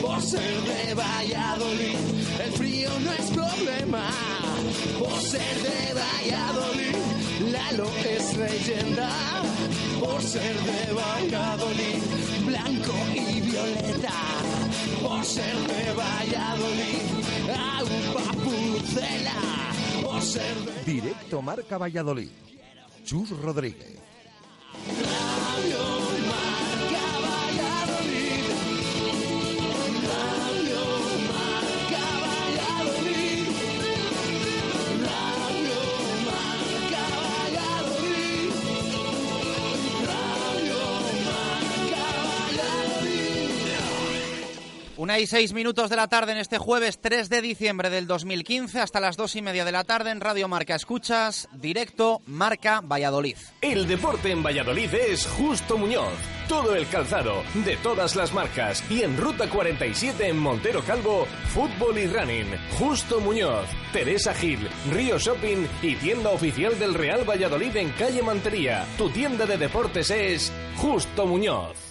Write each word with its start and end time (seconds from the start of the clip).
Por 0.00 0.22
ser 0.22 0.60
de 0.62 0.94
Valladolid, 0.94 1.96
el 2.44 2.52
frío 2.52 2.90
no 3.00 3.12
es 3.12 3.30
problema. 3.30 4.10
Por 4.98 5.20
ser 5.20 5.62
de 5.62 5.94
Valladolid, 5.94 6.96
Lalo 7.52 7.90
es 8.04 8.36
leyenda. 8.36 9.10
Por 10.00 10.22
ser 10.22 10.56
de 10.56 10.92
Valladolid, 10.92 12.02
blanco 12.46 12.94
y 13.14 13.40
violeta. 13.40 14.12
Por 15.02 15.24
ser 15.24 15.56
de 15.56 15.92
Valladolid, 15.92 17.02
agua 17.78 18.32
pucela. 18.44 19.34
Por 20.02 20.22
ser 20.22 20.56
de 20.56 20.92
Directo 20.92 21.42
Marca 21.42 21.78
Valladolid. 21.78 22.30
Chus 23.04 23.30
Rodríguez. 23.30 23.98
Una 45.00 45.18
y 45.18 45.26
seis 45.26 45.54
minutos 45.54 45.88
de 45.88 45.96
la 45.96 46.08
tarde 46.08 46.32
en 46.32 46.36
este 46.36 46.58
jueves 46.58 47.00
3 47.00 47.30
de 47.30 47.40
diciembre 47.40 47.88
del 47.88 48.06
2015 48.06 48.80
hasta 48.80 49.00
las 49.00 49.16
dos 49.16 49.34
y 49.34 49.40
media 49.40 49.64
de 49.64 49.72
la 49.72 49.82
tarde 49.82 50.10
en 50.10 50.20
Radio 50.20 50.46
Marca 50.46 50.74
Escuchas, 50.74 51.48
directo 51.54 52.20
Marca 52.26 52.82
Valladolid. 52.82 53.38
El 53.62 53.88
deporte 53.88 54.30
en 54.30 54.42
Valladolid 54.42 54.92
es 54.92 55.26
Justo 55.26 55.78
Muñoz. 55.78 56.12
Todo 56.50 56.76
el 56.76 56.86
calzado, 56.86 57.42
de 57.64 57.78
todas 57.78 58.14
las 58.14 58.34
marcas. 58.34 58.84
Y 58.90 59.02
en 59.02 59.16
Ruta 59.16 59.48
47 59.48 60.28
en 60.28 60.36
Montero 60.36 60.84
Calvo, 60.84 61.26
fútbol 61.48 61.96
y 61.96 62.06
running. 62.06 62.54
Justo 62.78 63.22
Muñoz, 63.22 63.70
Teresa 63.94 64.34
Gil, 64.34 64.68
Río 64.92 65.18
Shopping 65.18 65.66
y 65.80 65.94
tienda 65.96 66.28
oficial 66.28 66.78
del 66.78 66.92
Real 66.92 67.26
Valladolid 67.26 67.74
en 67.74 67.88
calle 67.92 68.22
Mantería. 68.22 68.84
Tu 68.98 69.08
tienda 69.08 69.46
de 69.46 69.56
deportes 69.56 70.10
es 70.10 70.52
Justo 70.76 71.24
Muñoz. 71.24 71.90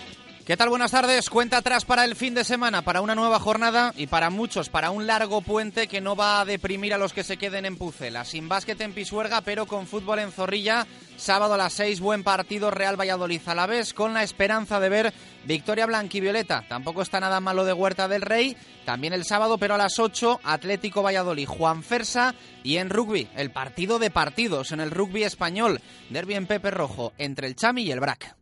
¿Qué 0.45 0.57
tal? 0.57 0.69
Buenas 0.69 0.89
tardes. 0.89 1.29
Cuenta 1.29 1.57
atrás 1.57 1.85
para 1.85 2.03
el 2.03 2.15
fin 2.15 2.33
de 2.33 2.43
semana, 2.43 2.81
para 2.81 3.01
una 3.01 3.13
nueva 3.13 3.39
jornada 3.39 3.93
y 3.95 4.07
para 4.07 4.31
muchos, 4.31 4.69
para 4.69 4.89
un 4.89 5.05
largo 5.05 5.41
puente 5.41 5.87
que 5.87 6.01
no 6.01 6.15
va 6.15 6.41
a 6.41 6.45
deprimir 6.45 6.95
a 6.95 6.97
los 6.97 7.13
que 7.13 7.23
se 7.23 7.37
queden 7.37 7.65
en 7.65 7.77
Pucela. 7.77 8.25
Sin 8.25 8.49
básquet 8.49 8.81
en 8.81 8.93
Pisuerga, 8.93 9.41
pero 9.41 9.67
con 9.67 9.85
fútbol 9.85 10.17
en 10.17 10.31
Zorrilla. 10.31 10.87
Sábado 11.15 11.53
a 11.53 11.57
las 11.57 11.73
6, 11.73 11.99
buen 11.99 12.23
partido 12.23 12.71
Real 12.71 12.99
Valladolid 12.99 13.41
a 13.45 13.53
la 13.53 13.67
vez, 13.67 13.93
con 13.93 14.15
la 14.15 14.23
esperanza 14.23 14.79
de 14.79 14.89
ver 14.89 15.13
victoria 15.45 15.85
blanquivioleta. 15.85 16.65
Tampoco 16.67 17.03
está 17.03 17.19
nada 17.19 17.39
malo 17.39 17.63
de 17.63 17.73
Huerta 17.73 18.07
del 18.07 18.23
Rey. 18.23 18.57
También 18.83 19.13
el 19.13 19.25
sábado, 19.25 19.59
pero 19.59 19.75
a 19.75 19.77
las 19.77 19.99
8, 19.99 20.41
Atlético 20.43 21.03
Valladolid, 21.03 21.45
Juan 21.45 21.83
Fersa 21.83 22.33
y 22.63 22.77
en 22.77 22.89
rugby, 22.89 23.29
el 23.35 23.51
partido 23.51 23.99
de 23.99 24.09
partidos 24.09 24.71
en 24.71 24.79
el 24.79 24.89
rugby 24.89 25.23
español. 25.23 25.79
Derby 26.09 26.33
en 26.33 26.47
Pepe 26.47 26.71
Rojo, 26.71 27.13
entre 27.19 27.45
el 27.45 27.55
Chami 27.55 27.83
y 27.83 27.91
el 27.91 27.99
Brac. 27.99 28.40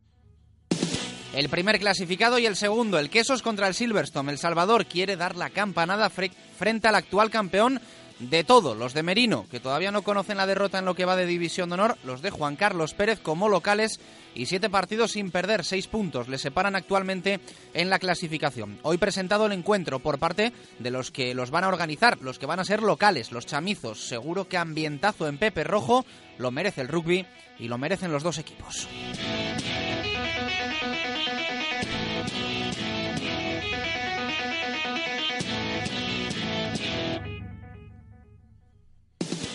El 1.33 1.47
primer 1.47 1.79
clasificado 1.79 2.39
y 2.39 2.45
el 2.47 2.55
segundo, 2.55 2.97
el 2.97 3.09
Quesos 3.09 3.41
contra 3.41 3.67
el 3.67 3.75
Silverstone. 3.75 4.31
El 4.31 4.37
Salvador 4.39 4.85
quiere 4.87 5.15
dar 5.15 5.35
la 5.35 5.49
campanada 5.51 6.09
fre- 6.09 6.31
frente 6.57 6.87
al 6.87 6.95
actual 6.95 7.29
campeón 7.29 7.79
de 8.19 8.43
todo, 8.43 8.75
los 8.75 8.93
de 8.93 9.03
Merino, 9.03 9.45
que 9.49 9.61
todavía 9.61 9.91
no 9.91 10.01
conocen 10.01 10.35
la 10.37 10.47
derrota 10.47 10.79
en 10.79 10.85
lo 10.85 10.95
que 10.95 11.05
va 11.05 11.15
de 11.15 11.25
División 11.25 11.69
de 11.69 11.75
Honor, 11.75 11.97
los 12.03 12.21
de 12.21 12.31
Juan 12.31 12.57
Carlos 12.57 12.93
Pérez 12.93 13.19
como 13.21 13.47
locales 13.47 14.01
y 14.35 14.47
siete 14.47 14.69
partidos 14.69 15.11
sin 15.11 15.31
perder, 15.31 15.63
seis 15.63 15.87
puntos 15.87 16.27
les 16.27 16.41
separan 16.41 16.75
actualmente 16.75 17.39
en 17.73 17.89
la 17.89 17.99
clasificación. 17.99 18.79
Hoy 18.81 18.97
presentado 18.97 19.45
el 19.45 19.53
encuentro 19.53 19.99
por 19.99 20.19
parte 20.19 20.51
de 20.79 20.91
los 20.91 21.11
que 21.11 21.33
los 21.33 21.51
van 21.51 21.63
a 21.63 21.69
organizar, 21.69 22.17
los 22.21 22.39
que 22.39 22.45
van 22.47 22.59
a 22.59 22.65
ser 22.65 22.81
locales, 22.81 23.31
los 23.31 23.45
chamizos. 23.45 24.01
Seguro 24.05 24.49
que 24.49 24.57
ambientazo 24.57 25.27
en 25.27 25.37
Pepe 25.37 25.63
Rojo 25.63 26.05
lo 26.39 26.51
merece 26.51 26.81
el 26.81 26.89
rugby 26.89 27.25
y 27.57 27.69
lo 27.69 27.77
merecen 27.77 28.11
los 28.11 28.23
dos 28.23 28.37
equipos. 28.39 28.89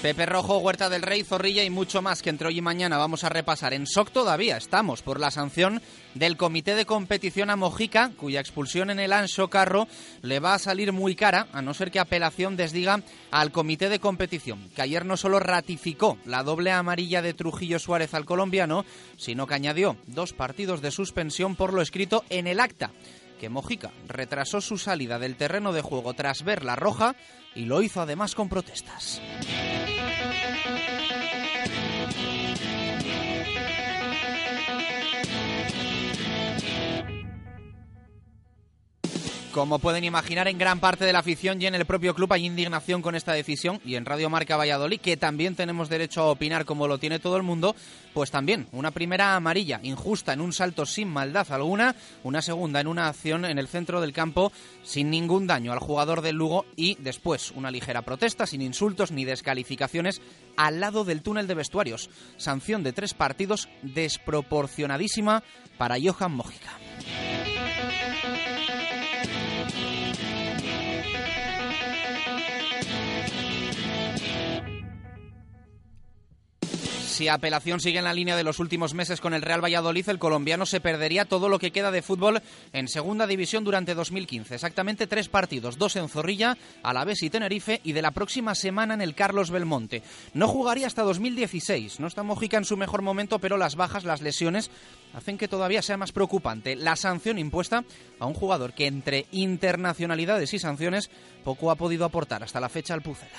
Pepe 0.04 0.26
Rojo, 0.26 0.58
Huerta 0.58 0.90
del 0.90 1.00
Rey, 1.00 1.24
Zorrilla 1.24 1.64
y 1.64 1.70
mucho 1.70 2.02
más 2.02 2.20
que 2.20 2.28
entre 2.28 2.48
hoy 2.48 2.58
y 2.58 2.60
mañana 2.60 2.98
vamos 2.98 3.24
a 3.24 3.30
repasar. 3.30 3.72
En 3.72 3.86
SOC 3.86 4.10
todavía 4.10 4.58
estamos 4.58 5.00
por 5.00 5.18
la 5.18 5.30
sanción 5.30 5.80
del 6.12 6.36
Comité 6.36 6.74
de 6.74 6.84
Competición 6.84 7.48
a 7.48 7.56
Mojica, 7.56 8.10
cuya 8.18 8.38
expulsión 8.38 8.90
en 8.90 9.00
el 9.00 9.14
Anso 9.14 9.48
Carro 9.48 9.88
le 10.20 10.40
va 10.40 10.52
a 10.52 10.58
salir 10.58 10.92
muy 10.92 11.14
cara, 11.14 11.46
a 11.54 11.62
no 11.62 11.72
ser 11.72 11.90
que 11.90 12.00
apelación 12.00 12.54
desdiga 12.54 13.00
al 13.30 13.50
Comité 13.50 13.88
de 13.88 13.98
Competición, 13.98 14.68
que 14.76 14.82
ayer 14.82 15.06
no 15.06 15.16
solo 15.16 15.40
ratificó 15.40 16.18
la 16.26 16.42
doble 16.42 16.70
amarilla 16.70 17.22
de 17.22 17.32
Trujillo 17.32 17.78
Suárez 17.78 18.12
al 18.12 18.26
colombiano, 18.26 18.84
sino 19.16 19.46
que 19.46 19.54
añadió 19.54 19.96
dos 20.06 20.34
partidos 20.34 20.82
de 20.82 20.90
suspensión 20.90 21.56
por 21.56 21.72
lo 21.72 21.80
escrito 21.80 22.24
en 22.28 22.46
el 22.46 22.60
acta 22.60 22.90
que 23.38 23.48
Mojica 23.48 23.92
retrasó 24.06 24.60
su 24.60 24.78
salida 24.78 25.18
del 25.18 25.36
terreno 25.36 25.72
de 25.72 25.82
juego 25.82 26.14
tras 26.14 26.42
ver 26.44 26.64
la 26.64 26.76
roja 26.76 27.14
y 27.54 27.66
lo 27.66 27.82
hizo 27.82 28.00
además 28.00 28.34
con 28.34 28.48
protestas. 28.48 29.20
Como 39.54 39.78
pueden 39.78 40.02
imaginar, 40.02 40.48
en 40.48 40.58
gran 40.58 40.80
parte 40.80 41.04
de 41.04 41.12
la 41.12 41.20
afición 41.20 41.62
y 41.62 41.66
en 41.66 41.76
el 41.76 41.84
propio 41.84 42.12
club 42.12 42.32
hay 42.32 42.44
indignación 42.44 43.02
con 43.02 43.14
esta 43.14 43.34
decisión 43.34 43.80
y 43.84 43.94
en 43.94 44.04
Radio 44.04 44.28
Marca 44.28 44.56
Valladolid, 44.56 45.00
que 45.00 45.16
también 45.16 45.54
tenemos 45.54 45.88
derecho 45.88 46.22
a 46.22 46.30
opinar 46.32 46.64
como 46.64 46.88
lo 46.88 46.98
tiene 46.98 47.20
todo 47.20 47.36
el 47.36 47.44
mundo, 47.44 47.76
pues 48.14 48.32
también 48.32 48.66
una 48.72 48.90
primera 48.90 49.36
amarilla 49.36 49.78
injusta 49.84 50.32
en 50.32 50.40
un 50.40 50.52
salto 50.52 50.86
sin 50.86 51.06
maldad 51.06 51.52
alguna, 51.52 51.94
una 52.24 52.42
segunda 52.42 52.80
en 52.80 52.88
una 52.88 53.06
acción 53.06 53.44
en 53.44 53.60
el 53.60 53.68
centro 53.68 54.00
del 54.00 54.12
campo 54.12 54.50
sin 54.82 55.08
ningún 55.08 55.46
daño 55.46 55.72
al 55.72 55.78
jugador 55.78 56.20
del 56.20 56.34
Lugo 56.34 56.66
y 56.74 56.96
después 56.96 57.52
una 57.52 57.70
ligera 57.70 58.02
protesta 58.02 58.48
sin 58.48 58.60
insultos 58.60 59.12
ni 59.12 59.24
descalificaciones 59.24 60.20
al 60.56 60.80
lado 60.80 61.04
del 61.04 61.22
túnel 61.22 61.46
de 61.46 61.54
vestuarios. 61.54 62.10
Sanción 62.38 62.82
de 62.82 62.92
tres 62.92 63.14
partidos 63.14 63.68
desproporcionadísima 63.82 65.44
para 65.78 65.94
Johan 66.02 66.32
Mojica. 66.32 66.72
Si 77.14 77.28
apelación 77.28 77.78
sigue 77.78 77.98
en 77.98 78.04
la 78.06 78.12
línea 78.12 78.34
de 78.34 78.42
los 78.42 78.58
últimos 78.58 78.92
meses 78.92 79.20
con 79.20 79.34
el 79.34 79.42
Real 79.42 79.62
Valladolid, 79.62 80.08
el 80.08 80.18
colombiano 80.18 80.66
se 80.66 80.80
perdería 80.80 81.26
todo 81.26 81.48
lo 81.48 81.60
que 81.60 81.70
queda 81.70 81.92
de 81.92 82.02
fútbol 82.02 82.42
en 82.72 82.88
segunda 82.88 83.28
división 83.28 83.62
durante 83.62 83.94
2015. 83.94 84.56
Exactamente 84.56 85.06
tres 85.06 85.28
partidos, 85.28 85.78
dos 85.78 85.94
en 85.94 86.08
Zorrilla, 86.08 86.58
Alavés 86.82 87.22
y 87.22 87.30
Tenerife, 87.30 87.80
y 87.84 87.92
de 87.92 88.02
la 88.02 88.10
próxima 88.10 88.56
semana 88.56 88.94
en 88.94 89.00
el 89.00 89.14
Carlos 89.14 89.52
Belmonte. 89.52 90.02
No 90.32 90.48
jugaría 90.48 90.88
hasta 90.88 91.04
2016. 91.04 92.00
No 92.00 92.08
está 92.08 92.24
Mojica 92.24 92.56
en 92.56 92.64
su 92.64 92.76
mejor 92.76 93.02
momento, 93.02 93.38
pero 93.38 93.58
las 93.58 93.76
bajas, 93.76 94.02
las 94.02 94.20
lesiones, 94.20 94.72
hacen 95.14 95.38
que 95.38 95.46
todavía 95.46 95.82
sea 95.82 95.96
más 95.96 96.10
preocupante 96.10 96.74
la 96.74 96.96
sanción 96.96 97.38
impuesta 97.38 97.84
a 98.18 98.26
un 98.26 98.34
jugador 98.34 98.72
que 98.72 98.88
entre 98.88 99.26
internacionalidades 99.30 100.52
y 100.52 100.58
sanciones 100.58 101.10
poco 101.44 101.70
ha 101.70 101.76
podido 101.76 102.06
aportar 102.06 102.42
hasta 102.42 102.58
la 102.58 102.68
fecha 102.68 102.92
al 102.92 103.02
Pucela. 103.02 103.38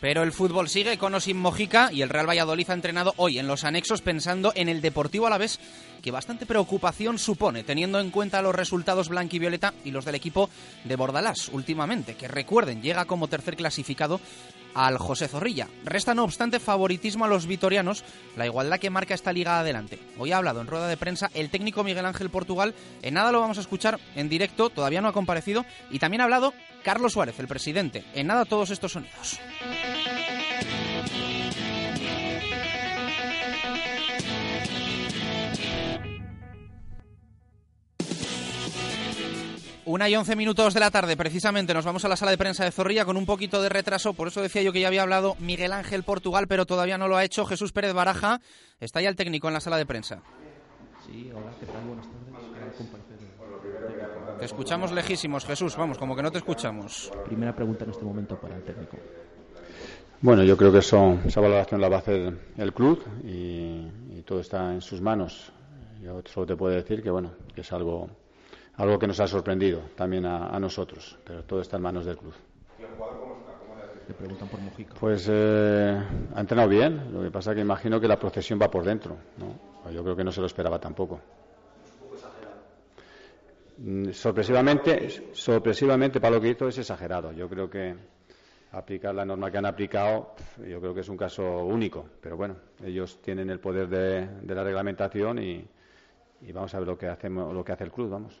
Pero 0.00 0.22
el 0.22 0.32
fútbol 0.32 0.68
sigue 0.68 0.98
con 0.98 1.14
o 1.14 1.20
sin 1.20 1.38
Mojica 1.38 1.90
y 1.92 2.02
el 2.02 2.10
Real 2.10 2.28
Valladolid 2.28 2.68
ha 2.70 2.74
entrenado 2.74 3.14
hoy 3.16 3.38
en 3.38 3.46
los 3.46 3.64
anexos 3.64 4.02
pensando 4.02 4.52
en 4.54 4.68
el 4.68 4.82
Deportivo 4.82 5.26
Alavés, 5.26 5.58
que 6.06 6.12
bastante 6.12 6.46
preocupación 6.46 7.18
supone, 7.18 7.64
teniendo 7.64 7.98
en 7.98 8.12
cuenta 8.12 8.40
los 8.40 8.54
resultados 8.54 9.08
blanquivioleta 9.08 9.74
y 9.84 9.90
los 9.90 10.04
del 10.04 10.14
equipo 10.14 10.48
de 10.84 10.94
Bordalás 10.94 11.48
últimamente, 11.48 12.14
que 12.14 12.28
recuerden, 12.28 12.80
llega 12.80 13.06
como 13.06 13.26
tercer 13.26 13.56
clasificado 13.56 14.20
al 14.72 14.98
José 14.98 15.26
Zorrilla. 15.26 15.66
Resta, 15.82 16.14
no 16.14 16.22
obstante, 16.22 16.60
favoritismo 16.60 17.24
a 17.24 17.28
los 17.28 17.46
vitorianos, 17.46 18.04
la 18.36 18.46
igualdad 18.46 18.78
que 18.78 18.88
marca 18.88 19.14
esta 19.14 19.32
liga 19.32 19.58
adelante. 19.58 19.98
Hoy 20.16 20.30
ha 20.30 20.36
hablado 20.36 20.60
en 20.60 20.68
rueda 20.68 20.86
de 20.86 20.96
prensa 20.96 21.28
el 21.34 21.50
técnico 21.50 21.82
Miguel 21.82 22.06
Ángel 22.06 22.30
Portugal, 22.30 22.72
en 23.02 23.14
nada 23.14 23.32
lo 23.32 23.40
vamos 23.40 23.58
a 23.58 23.62
escuchar 23.62 23.98
en 24.14 24.28
directo, 24.28 24.70
todavía 24.70 25.00
no 25.00 25.08
ha 25.08 25.12
comparecido, 25.12 25.66
y 25.90 25.98
también 25.98 26.20
ha 26.20 26.24
hablado 26.24 26.54
Carlos 26.84 27.14
Suárez, 27.14 27.40
el 27.40 27.48
presidente. 27.48 28.04
En 28.14 28.28
nada 28.28 28.44
todos 28.44 28.70
estos 28.70 28.92
sonidos. 28.92 29.40
Una 39.86 40.08
y 40.08 40.16
once 40.16 40.34
minutos 40.34 40.74
de 40.74 40.80
la 40.80 40.90
tarde, 40.90 41.16
precisamente, 41.16 41.72
nos 41.72 41.84
vamos 41.84 42.04
a 42.04 42.08
la 42.08 42.16
sala 42.16 42.32
de 42.32 42.38
prensa 42.38 42.64
de 42.64 42.72
Zorrilla 42.72 43.04
con 43.04 43.16
un 43.16 43.24
poquito 43.24 43.62
de 43.62 43.68
retraso. 43.68 44.14
Por 44.14 44.26
eso 44.26 44.42
decía 44.42 44.60
yo 44.62 44.72
que 44.72 44.80
ya 44.80 44.88
había 44.88 45.02
hablado 45.02 45.36
Miguel 45.38 45.72
Ángel 45.72 46.02
Portugal, 46.02 46.48
pero 46.48 46.66
todavía 46.66 46.98
no 46.98 47.06
lo 47.06 47.16
ha 47.16 47.22
hecho. 47.22 47.46
Jesús 47.46 47.70
Pérez 47.70 47.92
Baraja 47.92 48.40
está 48.80 49.00
ya 49.00 49.08
el 49.08 49.14
técnico 49.14 49.46
en 49.46 49.54
la 49.54 49.60
sala 49.60 49.76
de 49.76 49.86
prensa. 49.86 50.22
Sí, 51.06 51.30
hola, 51.32 51.52
¿qué 51.60 51.66
tal? 51.66 51.84
Buenas 51.86 52.04
tardes. 52.04 52.16
Te 54.40 54.44
escuchamos 54.44 54.90
lejísimos, 54.90 55.44
Jesús. 55.44 55.76
Vamos, 55.76 55.98
como 55.98 56.16
que 56.16 56.22
no 56.22 56.32
te 56.32 56.38
escuchamos. 56.38 57.12
Primera 57.24 57.54
pregunta 57.54 57.84
en 57.84 57.90
este 57.90 58.04
momento 58.04 58.40
para 58.40 58.56
el 58.56 58.64
técnico. 58.64 58.96
Bueno, 60.20 60.42
yo 60.42 60.56
creo 60.56 60.72
que 60.72 60.78
eso, 60.78 61.16
esa 61.24 61.40
valoración 61.40 61.80
la 61.80 61.88
va 61.88 61.96
a 61.96 62.00
hacer 62.00 62.36
el 62.56 62.72
club 62.72 63.04
y, 63.22 63.86
y 64.18 64.22
todo 64.26 64.40
está 64.40 64.74
en 64.74 64.80
sus 64.80 65.00
manos. 65.00 65.52
Yo 66.02 66.22
solo 66.24 66.44
te 66.44 66.56
puedo 66.56 66.74
decir 66.74 67.04
que, 67.04 67.10
bueno, 67.10 67.34
que 67.54 67.60
es 67.60 67.72
algo 67.72 68.10
algo 68.76 68.98
que 68.98 69.06
nos 69.06 69.20
ha 69.20 69.26
sorprendido 69.26 69.80
también 69.94 70.26
a, 70.26 70.48
a 70.48 70.60
nosotros, 70.60 71.18
pero 71.24 71.42
todo 71.44 71.60
está 71.60 71.76
en 71.76 71.82
manos 71.82 72.04
del 72.04 72.16
club. 72.16 72.34
Le 74.08 74.14
preguntan 74.14 74.48
por 74.48 74.60
Mojica. 74.60 74.94
Pues 75.00 75.26
eh, 75.28 76.00
ha 76.34 76.40
entrenado 76.40 76.68
bien, 76.68 77.12
lo 77.12 77.22
que 77.22 77.30
pasa 77.30 77.50
es 77.50 77.56
que 77.56 77.62
imagino 77.62 78.00
que 78.00 78.06
la 78.06 78.18
procesión 78.18 78.58
va 78.60 78.70
por 78.70 78.84
dentro. 78.84 79.16
¿no? 79.38 79.90
Yo 79.90 80.02
creo 80.04 80.14
que 80.14 80.22
no 80.22 80.30
se 80.30 80.40
lo 80.40 80.46
esperaba 80.46 80.78
tampoco. 80.78 81.20
Mm, 83.78 84.10
Sorpresivamente, 84.12 85.08
sorpresivamente 85.32 86.20
para 86.20 86.36
lo 86.36 86.40
que 86.40 86.50
hizo 86.50 86.68
es 86.68 86.78
exagerado. 86.78 87.32
Yo 87.32 87.48
creo 87.48 87.68
que 87.68 87.94
aplicar 88.72 89.14
la 89.14 89.24
norma 89.24 89.50
que 89.50 89.58
han 89.58 89.66
aplicado, 89.66 90.34
yo 90.66 90.80
creo 90.80 90.94
que 90.94 91.00
es 91.00 91.08
un 91.08 91.16
caso 91.16 91.64
único. 91.64 92.06
Pero 92.20 92.36
bueno, 92.36 92.56
ellos 92.84 93.20
tienen 93.22 93.50
el 93.50 93.58
poder 93.60 93.88
de, 93.88 94.26
de 94.42 94.54
la 94.54 94.62
reglamentación 94.64 95.38
y, 95.42 95.66
y 96.42 96.52
vamos 96.52 96.74
a 96.74 96.78
ver 96.78 96.86
lo 96.88 96.96
que 96.96 97.08
hacemos, 97.08 97.52
lo 97.52 97.64
que 97.64 97.72
hace 97.72 97.84
el 97.84 97.90
club, 97.92 98.10
vamos. 98.10 98.40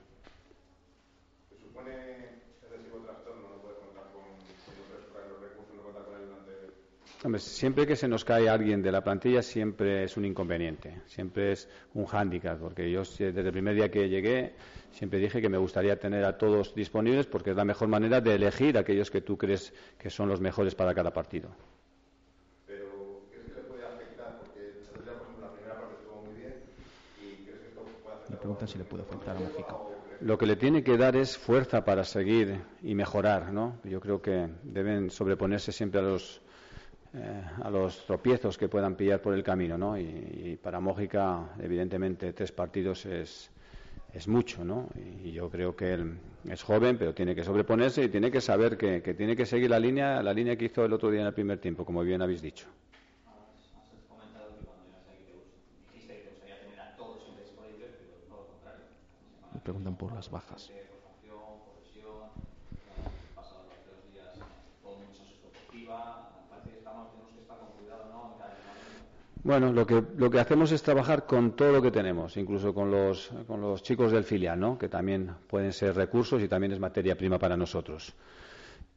Hombre, 7.26 7.40
siempre 7.40 7.88
que 7.88 7.96
se 7.96 8.06
nos 8.06 8.24
cae 8.24 8.48
alguien 8.48 8.80
de 8.82 8.92
la 8.92 9.02
plantilla 9.02 9.42
siempre 9.42 10.04
es 10.04 10.16
un 10.16 10.24
inconveniente, 10.24 11.00
siempre 11.06 11.50
es 11.50 11.68
un 11.94 12.06
hándicap, 12.06 12.60
porque 12.60 12.88
yo 12.88 13.00
desde 13.00 13.40
el 13.40 13.50
primer 13.50 13.74
día 13.74 13.90
que 13.90 14.08
llegué 14.08 14.54
siempre 14.92 15.18
dije 15.18 15.42
que 15.42 15.48
me 15.48 15.58
gustaría 15.58 15.98
tener 15.98 16.24
a 16.24 16.38
todos 16.38 16.72
disponibles 16.72 17.26
porque 17.26 17.50
es 17.50 17.56
la 17.56 17.64
mejor 17.64 17.88
manera 17.88 18.20
de 18.20 18.36
elegir 18.36 18.76
a 18.76 18.82
aquellos 18.82 19.10
que 19.10 19.22
tú 19.22 19.36
crees 19.36 19.74
que 19.98 20.08
son 20.08 20.28
los 20.28 20.40
mejores 20.40 20.76
para 20.76 20.94
cada 20.94 21.12
partido. 21.12 21.50
Le 28.30 28.36
preguntan 28.36 28.68
si 28.68 28.78
le 28.78 28.84
puede 28.84 29.02
afectar 29.02 29.36
a 29.36 29.40
Mojica. 29.40 29.76
Lo 30.20 30.38
que 30.38 30.46
le 30.46 30.54
tiene 30.54 30.84
que 30.84 30.96
dar 30.96 31.16
es 31.16 31.36
fuerza 31.36 31.84
para 31.84 32.04
seguir 32.04 32.62
y 32.82 32.94
mejorar, 32.94 33.52
¿no? 33.52 33.80
Yo 33.82 33.98
creo 33.98 34.22
que 34.22 34.48
deben 34.62 35.10
sobreponerse 35.10 35.72
siempre 35.72 35.98
a 36.00 36.04
los 36.04 36.40
eh, 37.16 37.42
a 37.62 37.70
los 37.70 38.04
tropiezos 38.04 38.58
que 38.58 38.68
puedan 38.68 38.94
pillar 38.94 39.22
por 39.22 39.32
el 39.32 39.42
camino, 39.42 39.78
¿no? 39.78 39.98
Y, 39.98 40.02
y 40.02 40.56
para 40.62 40.80
Mójica, 40.80 41.54
evidentemente, 41.58 42.34
tres 42.34 42.52
partidos 42.52 43.06
es, 43.06 43.50
es 44.12 44.28
mucho, 44.28 44.64
¿no? 44.64 44.88
Y, 45.22 45.32
yo 45.32 45.50
creo 45.50 45.76
que 45.76 45.94
él 45.94 46.18
es 46.48 46.62
joven, 46.62 46.98
pero 46.98 47.14
tiene 47.14 47.34
que 47.34 47.44
sobreponerse 47.44 48.04
y 48.04 48.08
tiene 48.08 48.30
que 48.30 48.40
saber 48.40 48.76
que, 48.76 49.02
que 49.02 49.14
tiene 49.14 49.36
que 49.36 49.44
seguir 49.46 49.70
la 49.70 49.78
línea, 49.78 50.22
la 50.22 50.32
línea 50.32 50.56
que 50.56 50.66
hizo 50.66 50.84
el 50.84 50.92
otro 50.92 51.10
día 51.10 51.20
en 51.20 51.26
el 51.26 51.34
primer 51.34 51.58
tiempo, 51.58 51.84
como 51.84 52.02
bien 52.02 52.22
habéis 52.22 52.42
dicho. 52.42 52.66
Le 59.54 59.60
preguntan 59.60 59.96
por 59.96 60.12
las 60.12 60.30
bajas. 60.30 60.70
Bueno, 69.46 69.72
lo 69.72 69.86
que, 69.86 70.02
lo 70.16 70.28
que 70.28 70.40
hacemos 70.40 70.72
es 70.72 70.82
trabajar 70.82 71.24
con 71.24 71.54
todo 71.54 71.70
lo 71.70 71.80
que 71.80 71.92
tenemos, 71.92 72.36
incluso 72.36 72.74
con 72.74 72.90
los, 72.90 73.30
con 73.46 73.60
los 73.60 73.80
chicos 73.80 74.10
del 74.10 74.24
filial, 74.24 74.58
¿no? 74.58 74.76
que 74.76 74.88
también 74.88 75.36
pueden 75.46 75.72
ser 75.72 75.94
recursos 75.94 76.42
y 76.42 76.48
también 76.48 76.72
es 76.72 76.80
materia 76.80 77.16
prima 77.16 77.38
para 77.38 77.56
nosotros. 77.56 78.12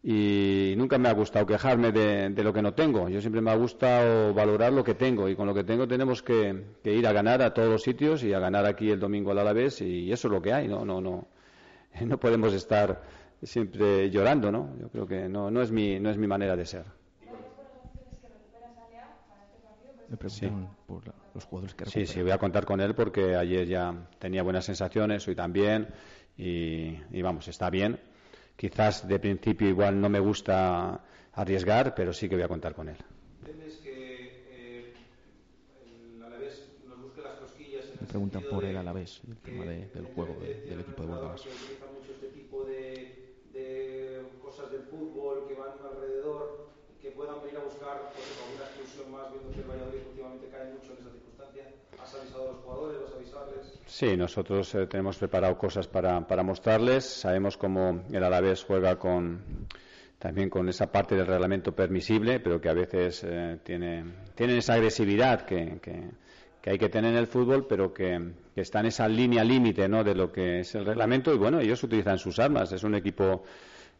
Y 0.02 0.74
nunca 0.76 0.98
me 0.98 1.08
ha 1.08 1.14
gustado 1.14 1.46
quejarme 1.46 1.92
de, 1.92 2.32
de 2.32 2.44
lo 2.44 2.52
que 2.52 2.64
no 2.64 2.74
tengo. 2.74 3.10
Yo 3.10 3.22
siempre 3.22 3.42
me 3.42 3.52
ha 3.52 3.56
gustado 3.56 4.34
valorar 4.34 4.74
lo 4.74 4.84
que 4.84 4.96
tengo 4.96 5.30
y 5.30 5.36
con 5.36 5.46
lo 5.46 5.54
que 5.54 5.64
tengo 5.64 5.88
tenemos 5.88 6.24
que, 6.24 6.64
que 6.84 6.96
ir 6.96 7.06
a 7.06 7.14
ganar 7.14 7.44
a 7.44 7.54
todos 7.54 7.70
los 7.70 7.84
sitios 7.84 8.24
y 8.24 8.34
a 8.34 8.40
ganar 8.40 8.66
aquí 8.66 8.90
el 8.90 9.00
domingo 9.00 9.30
al 9.30 9.38
Alavés 9.38 9.82
y 9.82 10.12
eso 10.12 10.30
es 10.30 10.32
lo 10.32 10.42
que 10.42 10.52
hay. 10.52 10.68
No, 10.68 10.84
no, 10.84 11.00
no, 11.00 11.28
no 12.02 12.20
podemos 12.20 12.56
estar 12.56 13.04
siempre 13.44 14.10
llorando, 14.10 14.52
¿no? 14.52 14.76
Yo 14.82 14.90
creo 14.90 15.06
que 15.06 15.30
no, 15.30 15.52
no 15.52 15.62
es 15.62 15.72
mi, 15.72 16.00
no 16.00 16.10
es 16.10 16.18
mi 16.18 16.26
manera 16.26 16.56
de 16.56 16.66
ser. 16.66 16.99
Le 20.10 20.18
preguntan 20.18 20.76
por 20.88 21.06
la- 21.08 21.14
los 21.36 21.46
jugadores 21.46 21.76
que 21.76 21.86
Sí, 21.86 22.00
recuperan. 22.00 22.08
sí, 22.16 22.22
voy 22.24 22.32
a 22.32 22.38
contar 22.40 22.66
con 22.66 22.82
él 22.82 22.96
porque 22.96 23.36
ayer 23.36 23.68
ya 23.68 24.08
tenía 24.18 24.42
buenas 24.44 24.66
sensaciones, 24.66 25.28
hoy 25.28 25.36
también, 25.36 25.88
y, 26.38 26.98
y 27.12 27.22
vamos, 27.22 27.48
está 27.48 27.70
bien. 27.70 28.00
Quizás 28.56 29.08
de 29.08 29.20
principio 29.20 29.70
igual 29.70 30.02
no 30.02 30.10
me 30.10 30.20
gusta 30.20 31.02
arriesgar, 31.34 31.94
pero 31.96 32.12
sí 32.14 32.28
que 32.28 32.36
voy 32.36 32.44
a 32.44 32.48
contar 32.48 32.74
con 32.74 32.90
él. 32.90 32.98
¿Temes 33.46 33.78
que 33.78 34.44
eh, 34.50 34.94
el 35.86 36.24
Alavés 36.24 36.68
nos 36.88 37.02
busque 37.02 37.22
las 37.22 37.36
cosquillas 37.36 37.86
en 37.86 37.92
Le 37.94 38.02
el 38.02 38.08
preguntan 38.08 38.44
por 38.44 38.64
de 38.64 38.72
el 38.72 38.78
Alavés 38.78 39.22
y 39.28 39.32
el 39.32 39.38
tema 39.38 39.64
de- 39.66 39.88
del 39.94 40.06
juego 40.06 40.40
de- 40.42 40.70
del 40.70 40.80
equipo 40.82 41.04
de 41.04 41.10
utiliza 41.10 41.86
mucho 41.94 42.12
este 42.14 42.28
tipo 42.30 42.66
de, 42.66 43.36
de 43.54 44.24
cosas 44.42 44.72
de 44.72 44.78
del 44.80 44.88
fútbol 44.88 45.48
que 45.48 45.54
van 45.54 45.70
alrededor, 45.86 46.19
puedan 47.20 47.42
venir 47.42 47.58
a 47.58 47.64
buscar 47.66 48.00
pues, 48.16 48.26
alguna 48.40 48.64
exclusión 48.64 49.12
más, 49.12 49.30
viendo 49.30 49.52
que 49.52 49.60
el 49.60 49.68
Valladolid 49.68 50.08
últimamente 50.08 50.48
cae 50.48 50.72
mucho 50.72 50.94
en 50.94 51.00
esa 51.00 51.12
circunstancia? 51.12 51.64
¿Has 52.02 52.16
avisado 52.16 52.44
a 52.44 52.52
los 52.54 52.62
jugadores? 52.64 53.02
¿Vas 53.04 53.12
a 53.12 53.16
avisarles? 53.18 53.80
Sí, 53.86 54.16
nosotros 54.16 54.76
eh, 54.76 54.88
tenemos 54.88 55.18
preparado 55.18 55.58
cosas 55.58 55.86
para, 55.90 56.26
para 56.26 56.44
mostrarles. 56.44 57.04
Sabemos 57.04 57.58
cómo 57.58 58.04
el 58.10 58.24
Alavés 58.24 58.64
juega 58.64 58.98
con 58.98 59.68
también 60.18 60.50
con 60.50 60.68
esa 60.70 60.92
parte 60.92 61.16
del 61.16 61.28
reglamento 61.28 61.74
permisible, 61.74 62.40
pero 62.40 62.62
que 62.62 62.70
a 62.70 62.74
veces 62.74 63.24
eh, 63.26 63.60
tiene, 63.64 64.04
tienen 64.36 64.58
esa 64.58 64.76
agresividad 64.76 65.46
que, 65.46 65.80
que, 65.82 66.12
que, 66.62 66.70
hay 66.70 66.78
que 66.78 66.90
tener 66.90 67.12
en 67.12 67.18
el 67.18 67.28
fútbol, 67.28 67.68
pero 67.68 67.94
que, 67.94 68.32
que 68.56 68.62
está 68.62 68.80
en 68.80 68.88
esa 68.88 69.08
línea 69.10 69.44
límite 69.44 69.88
¿no? 69.90 70.06
de 70.06 70.16
lo 70.16 70.32
que 70.32 70.60
es 70.62 70.74
el 70.76 70.86
reglamento. 70.86 71.34
Y 71.34 71.38
bueno, 71.38 71.60
ellos 71.60 71.84
utilizan 71.84 72.18
sus 72.18 72.40
armas. 72.40 72.72
Es 72.72 72.84
un 72.84 72.96
equipo 72.96 73.44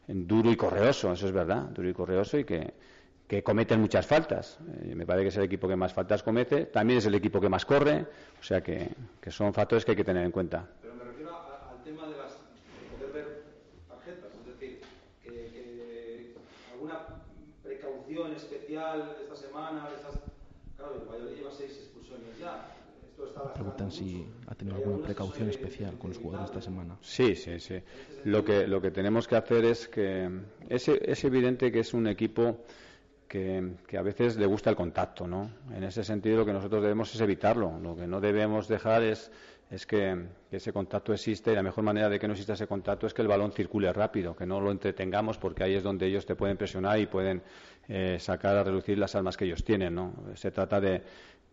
duro 0.08 0.50
y 0.50 0.56
correoso, 0.56 1.12
eso 1.12 1.26
es 1.26 1.32
verdad, 1.32 1.64
duro 1.70 1.88
y 1.88 1.92
correoso 1.92 2.38
y 2.38 2.44
que, 2.44 2.72
que 3.30 3.44
cometen 3.44 3.80
muchas 3.80 4.04
faltas. 4.04 4.58
Eh, 4.82 4.92
me 4.96 5.06
parece 5.06 5.22
que 5.22 5.28
es 5.28 5.36
el 5.36 5.44
equipo 5.44 5.68
que 5.68 5.76
más 5.76 5.92
faltas 5.94 6.20
comete. 6.24 6.66
También 6.66 6.98
es 6.98 7.06
el 7.06 7.14
equipo 7.14 7.40
que 7.40 7.48
más 7.48 7.64
corre. 7.64 8.04
O 8.40 8.42
sea 8.42 8.60
que, 8.60 8.90
que 9.20 9.30
son 9.30 9.54
factores 9.54 9.84
que 9.84 9.92
hay 9.92 9.96
que 9.96 10.02
tener 10.02 10.24
en 10.24 10.32
cuenta. 10.32 10.66
Pero 10.82 10.96
me 10.96 11.04
refiero 11.04 11.30
a, 11.30 11.70
al 11.70 11.80
tema 11.84 12.08
de, 12.08 12.16
las, 12.16 12.32
de 12.32 12.96
poder 12.96 13.12
ver 13.12 13.44
tarjetas, 13.86 14.32
es 14.34 14.46
decir, 14.46 14.80
que, 15.22 15.30
que 15.30 16.34
alguna 16.72 17.06
precaución 17.62 18.32
especial 18.34 19.14
esta 19.22 19.36
semana, 19.36 19.88
de 19.88 19.94
estas, 19.94 20.18
claro, 20.76 20.94
el 21.00 21.08
Valladolid 21.08 21.36
lleva 21.36 21.52
seis 21.52 21.70
expulsiones 21.70 22.36
ya. 22.36 22.66
Preguntan 23.54 23.92
si 23.92 24.26
ha 24.48 24.56
tenido 24.56 24.78
alguna 24.78 25.04
precaución 25.04 25.50
especial 25.50 25.96
con 25.98 26.10
los 26.10 26.18
jugadores 26.18 26.50
esta 26.50 26.62
semana. 26.62 26.96
Sí, 27.00 27.36
sí, 27.36 27.60
sí. 27.60 27.80
Lo 28.24 28.44
que, 28.44 28.66
lo 28.66 28.80
que 28.80 28.90
tenemos 28.90 29.28
que 29.28 29.36
hacer 29.36 29.64
es 29.66 29.86
que 29.86 30.28
es, 30.68 30.88
es 30.88 31.24
evidente 31.24 31.70
que 31.70 31.78
es 31.80 31.94
un 31.94 32.08
equipo 32.08 32.64
que, 33.30 33.96
a 33.96 34.02
veces 34.02 34.36
le 34.36 34.46
gusta 34.46 34.70
el 34.70 34.76
contacto, 34.76 35.28
¿no? 35.28 35.52
En 35.72 35.84
ese 35.84 36.02
sentido 36.02 36.38
lo 36.38 36.44
que 36.44 36.52
nosotros 36.52 36.82
debemos 36.82 37.14
es 37.14 37.20
evitarlo. 37.20 37.78
Lo 37.80 37.94
que 37.94 38.08
no 38.08 38.20
debemos 38.20 38.66
dejar 38.66 39.04
es, 39.04 39.30
es 39.70 39.86
que, 39.86 40.26
ese 40.50 40.72
contacto 40.72 41.12
existe 41.12 41.52
y 41.52 41.54
la 41.54 41.62
mejor 41.62 41.84
manera 41.84 42.08
de 42.08 42.18
que 42.18 42.26
no 42.26 42.32
exista 42.32 42.54
ese 42.54 42.66
contacto 42.66 43.06
es 43.06 43.14
que 43.14 43.22
el 43.22 43.28
balón 43.28 43.52
circule 43.52 43.92
rápido, 43.92 44.34
que 44.34 44.46
no 44.46 44.60
lo 44.60 44.72
entretengamos 44.72 45.38
porque 45.38 45.62
ahí 45.62 45.76
es 45.76 45.84
donde 45.84 46.06
ellos 46.06 46.26
te 46.26 46.34
pueden 46.34 46.56
presionar 46.56 46.98
y 46.98 47.06
pueden 47.06 47.40
eh, 47.86 48.18
sacar 48.18 48.56
a 48.56 48.64
reducir 48.64 48.98
las 48.98 49.14
armas 49.14 49.36
que 49.36 49.44
ellos 49.44 49.62
tienen, 49.62 49.94
¿no? 49.94 50.12
Se 50.34 50.50
trata 50.50 50.80
de, 50.80 51.00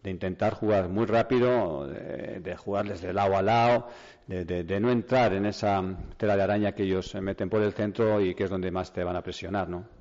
intentar 0.04 0.54
jugar 0.54 0.88
muy 0.88 1.06
rápido, 1.06 1.86
de, 1.86 2.40
de 2.40 3.14
lado 3.14 3.38
a 3.38 3.42
lado, 3.42 3.88
de, 4.26 4.46
de, 4.46 4.64
de, 4.64 4.80
no 4.80 4.90
entrar 4.90 5.34
en 5.34 5.46
esa 5.46 5.84
tela 6.16 6.38
de 6.38 6.44
araña 6.44 6.72
que 6.72 6.84
ellos 6.84 7.14
meten 7.16 7.50
por 7.50 7.62
el 7.62 7.74
centro 7.74 8.22
y 8.22 8.34
que 8.34 8.46
es 8.46 8.50
donde 8.50 8.72
más 8.72 8.94
te 8.94 9.04
van 9.04 9.18
a 9.18 9.22
presionar, 9.22 9.68
¿no? 9.68 9.97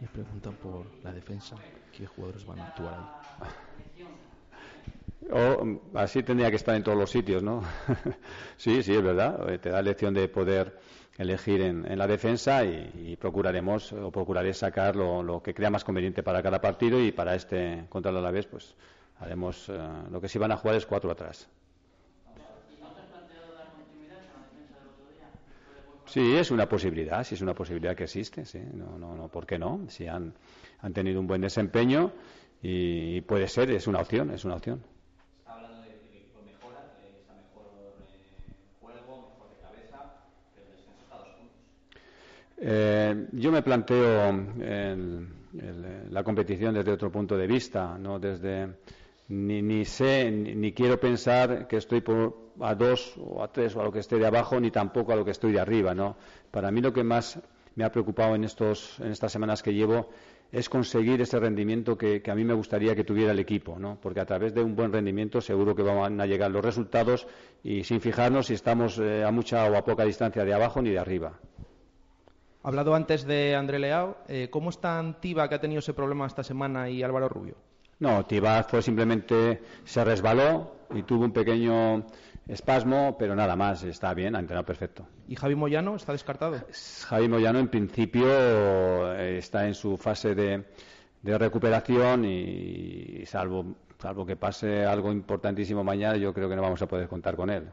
Me 0.00 0.08
preguntan 0.08 0.54
por 0.54 0.86
la 1.02 1.12
defensa, 1.12 1.56
qué 1.96 2.06
jugadores 2.06 2.46
van 2.46 2.60
a 2.60 2.66
actuar 2.68 2.94
ahí. 2.94 4.06
Oh, 5.32 5.80
así 5.94 6.22
tendría 6.22 6.50
que 6.50 6.56
estar 6.56 6.74
en 6.74 6.82
todos 6.82 6.96
los 6.96 7.10
sitios, 7.10 7.42
¿no? 7.42 7.62
sí, 8.56 8.82
sí, 8.82 8.94
es 8.94 9.02
verdad. 9.02 9.60
Te 9.60 9.68
da 9.68 9.82
lección 9.82 10.14
de 10.14 10.26
poder 10.28 10.78
elegir 11.18 11.60
en, 11.60 11.84
en 11.90 11.98
la 11.98 12.06
defensa 12.06 12.64
y, 12.64 13.16
procuraremos 13.16 13.92
o 13.92 14.10
procuraré 14.10 14.54
sacar 14.54 14.96
lo, 14.96 15.22
lo, 15.22 15.42
que 15.42 15.52
crea 15.52 15.68
más 15.68 15.84
conveniente 15.84 16.22
para 16.22 16.42
cada 16.42 16.60
partido 16.60 16.98
y 16.98 17.12
para 17.12 17.34
este 17.34 17.84
contra 17.90 18.10
el 18.10 18.16
Alavés, 18.16 18.46
pues 18.46 18.74
haremos 19.18 19.68
uh, 19.68 20.10
lo 20.10 20.20
que 20.20 20.28
sí 20.28 20.38
van 20.38 20.52
a 20.52 20.56
jugar 20.56 20.76
es 20.76 20.86
cuatro 20.86 21.10
atrás. 21.10 21.48
Sí, 26.10 26.34
es 26.36 26.50
una 26.50 26.68
posibilidad, 26.68 27.22
sí 27.22 27.36
es 27.36 27.40
una 27.40 27.54
posibilidad 27.54 27.94
que 27.94 28.02
existe, 28.02 28.44
sí, 28.44 28.58
no, 28.74 28.98
no, 28.98 29.14
no, 29.14 29.28
¿por 29.28 29.46
qué 29.46 29.60
no? 29.60 29.86
Si 29.88 30.08
han, 30.08 30.34
han 30.80 30.92
tenido 30.92 31.20
un 31.20 31.28
buen 31.28 31.40
desempeño 31.40 32.10
y 32.60 33.20
puede 33.20 33.46
ser, 33.46 33.70
es 33.70 33.86
una 33.86 34.00
opción, 34.00 34.30
es 34.32 34.44
una 34.44 34.56
opción. 34.56 34.82
Está 35.38 35.52
hablando 35.54 35.82
de 35.82 35.90
mejora, 36.44 36.80
que 37.00 37.16
está 37.16 37.32
mejor 37.34 37.62
eh, 37.70 38.52
juego, 38.80 39.30
mejor 39.36 39.50
de 39.50 39.62
cabeza, 39.62 40.14
pero 40.52 40.66
el 40.66 40.72
descenso 40.72 41.00
está 41.00 41.14
a 41.14 41.18
dos 41.18 41.28
puntos. 41.28 42.02
Eh, 42.58 43.28
yo 43.30 43.52
me 43.52 43.62
planteo 43.62 44.30
el, 44.30 45.28
el, 45.60 46.12
la 46.12 46.24
competición 46.24 46.74
desde 46.74 46.90
otro 46.90 47.12
punto 47.12 47.36
de 47.36 47.46
vista, 47.46 47.96
no 47.96 48.18
desde 48.18 48.66
ni, 49.30 49.62
ni 49.62 49.84
sé 49.84 50.30
ni, 50.30 50.54
ni, 50.56 50.72
quiero 50.72 50.98
pensar 50.98 51.68
que 51.68 51.76
estoy 51.76 52.00
por, 52.00 52.50
a 52.60 52.74
dos 52.74 53.14
o 53.16 53.42
a 53.42 53.48
tres 53.52 53.76
o 53.76 53.80
a 53.80 53.84
lo 53.84 53.92
que 53.92 54.00
esté 54.00 54.18
de 54.18 54.26
abajo 54.26 54.58
ni 54.58 54.72
tampoco 54.72 55.12
a 55.12 55.16
lo 55.16 55.24
que 55.24 55.30
estoy 55.30 55.52
de 55.52 55.60
arriba 55.60 55.94
no 55.94 56.16
para 56.50 56.70
mí 56.72 56.80
lo 56.80 56.92
que 56.92 57.04
más 57.04 57.38
me 57.76 57.84
ha 57.84 57.92
preocupado 57.92 58.34
en 58.34 58.42
estos 58.42 58.98
en 58.98 59.12
estas 59.12 59.30
semanas 59.30 59.62
que 59.62 59.72
llevo 59.72 60.10
es 60.50 60.68
conseguir 60.68 61.20
ese 61.20 61.38
rendimiento 61.38 61.96
que, 61.96 62.20
a 62.28 62.34
mí 62.34 62.42
me 62.44 62.54
gustaría 62.54 62.96
que 62.96 63.04
tuviera 63.04 63.30
el 63.30 63.38
equipo 63.38 63.78
no 63.78 63.98
porque 64.02 64.18
a 64.18 64.26
través 64.26 64.52
de 64.52 64.64
un 64.64 64.74
buen 64.74 64.92
rendimiento 64.92 65.40
seguro 65.40 65.76
que 65.76 65.82
van 65.82 66.20
a 66.20 66.26
llegar 66.26 66.50
los 66.50 66.64
resultados 66.64 67.28
y 67.62 67.84
sin 67.84 68.00
fijarnos 68.00 68.46
si 68.48 68.54
estamos 68.54 68.98
eh, 68.98 69.22
a 69.22 69.30
mucha 69.30 69.64
o 69.70 69.76
a 69.76 69.84
poca 69.84 70.04
distancia 70.04 70.44
de 70.44 70.54
abajo 70.54 70.82
ni 70.82 70.90
de 70.90 70.98
arriba. 70.98 71.38
Hablado 72.62 72.94
antes 72.94 73.24
de 73.24 73.54
André 73.54 73.78
Leao, 73.78 74.18
eh, 74.28 74.48
¿cómo 74.50 74.70
está 74.70 74.98
Antiva 74.98 75.48
que 75.48 75.54
ha 75.54 75.60
tenido 75.60 75.78
ese 75.78 75.94
problema 75.94 76.26
esta 76.26 76.42
semana 76.42 76.90
y 76.90 77.02
Álvaro 77.02 77.28
Rubio? 77.28 77.69
No, 78.00 78.24
Tibaz 78.24 78.66
fue 78.68 78.82
simplemente 78.82 79.62
se 79.84 80.04
resbaló 80.04 80.74
y 80.94 81.02
tuvo 81.02 81.24
un 81.26 81.32
pequeño 81.32 82.06
espasmo, 82.48 83.16
pero 83.18 83.36
nada 83.36 83.54
más, 83.56 83.84
está 83.84 84.14
bien, 84.14 84.34
ha 84.34 84.40
entrenado 84.40 84.64
perfecto. 84.64 85.06
¿Y 85.28 85.36
Javi 85.36 85.54
Moyano 85.54 85.94
está 85.94 86.12
descartado? 86.12 86.58
Javi 87.06 87.28
Moyano 87.28 87.58
en 87.58 87.68
principio 87.68 88.26
eh, 89.14 89.38
está 89.38 89.66
en 89.66 89.74
su 89.74 89.98
fase 89.98 90.34
de, 90.34 90.64
de 91.22 91.38
recuperación 91.38 92.24
y, 92.24 93.20
y 93.20 93.26
salvo, 93.26 93.76
salvo 93.98 94.24
que 94.24 94.34
pase 94.34 94.84
algo 94.84 95.12
importantísimo 95.12 95.84
mañana, 95.84 96.16
yo 96.16 96.32
creo 96.32 96.48
que 96.48 96.56
no 96.56 96.62
vamos 96.62 96.80
a 96.80 96.88
poder 96.88 97.06
contar 97.06 97.36
con 97.36 97.50
él. 97.50 97.68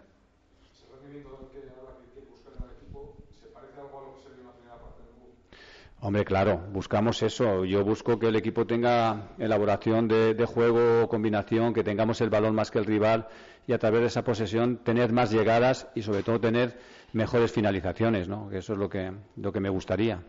Hombre, 6.00 6.24
claro, 6.26 6.62
buscamos 6.72 7.24
eso. 7.24 7.66
Yo 7.66 7.84
busco 7.84 8.20
que 8.20 8.28
el 8.28 8.36
equipo 8.36 8.68
tenga 8.68 9.30
elaboración 9.40 10.08
de, 10.08 10.36
de, 10.36 10.46
juego, 10.46 11.08
combinación, 11.10 11.74
que 11.74 11.84
tengamos 11.84 12.22
el 12.22 12.30
balón 12.30 12.54
más 12.54 12.70
que 12.70 12.78
el 12.78 12.86
rival 12.86 13.28
y 13.66 13.74
a 13.74 13.80
través 13.80 14.02
de 14.02 14.08
esa 14.08 14.24
posesión 14.24 14.78
tener 14.78 15.12
más 15.12 15.32
llegadas 15.32 15.88
y 15.96 16.04
sobre 16.04 16.22
todo 16.22 16.40
tener 16.40 16.78
mejores 17.14 17.52
finalizaciones, 17.52 18.28
¿no? 18.28 18.48
Que 18.48 18.60
eso 18.60 18.74
es 18.74 18.80
lo 18.80 18.90
que, 18.90 19.12
lo 19.38 19.52
que 19.52 19.60
me 19.60 19.70
gustaría. 19.70 20.24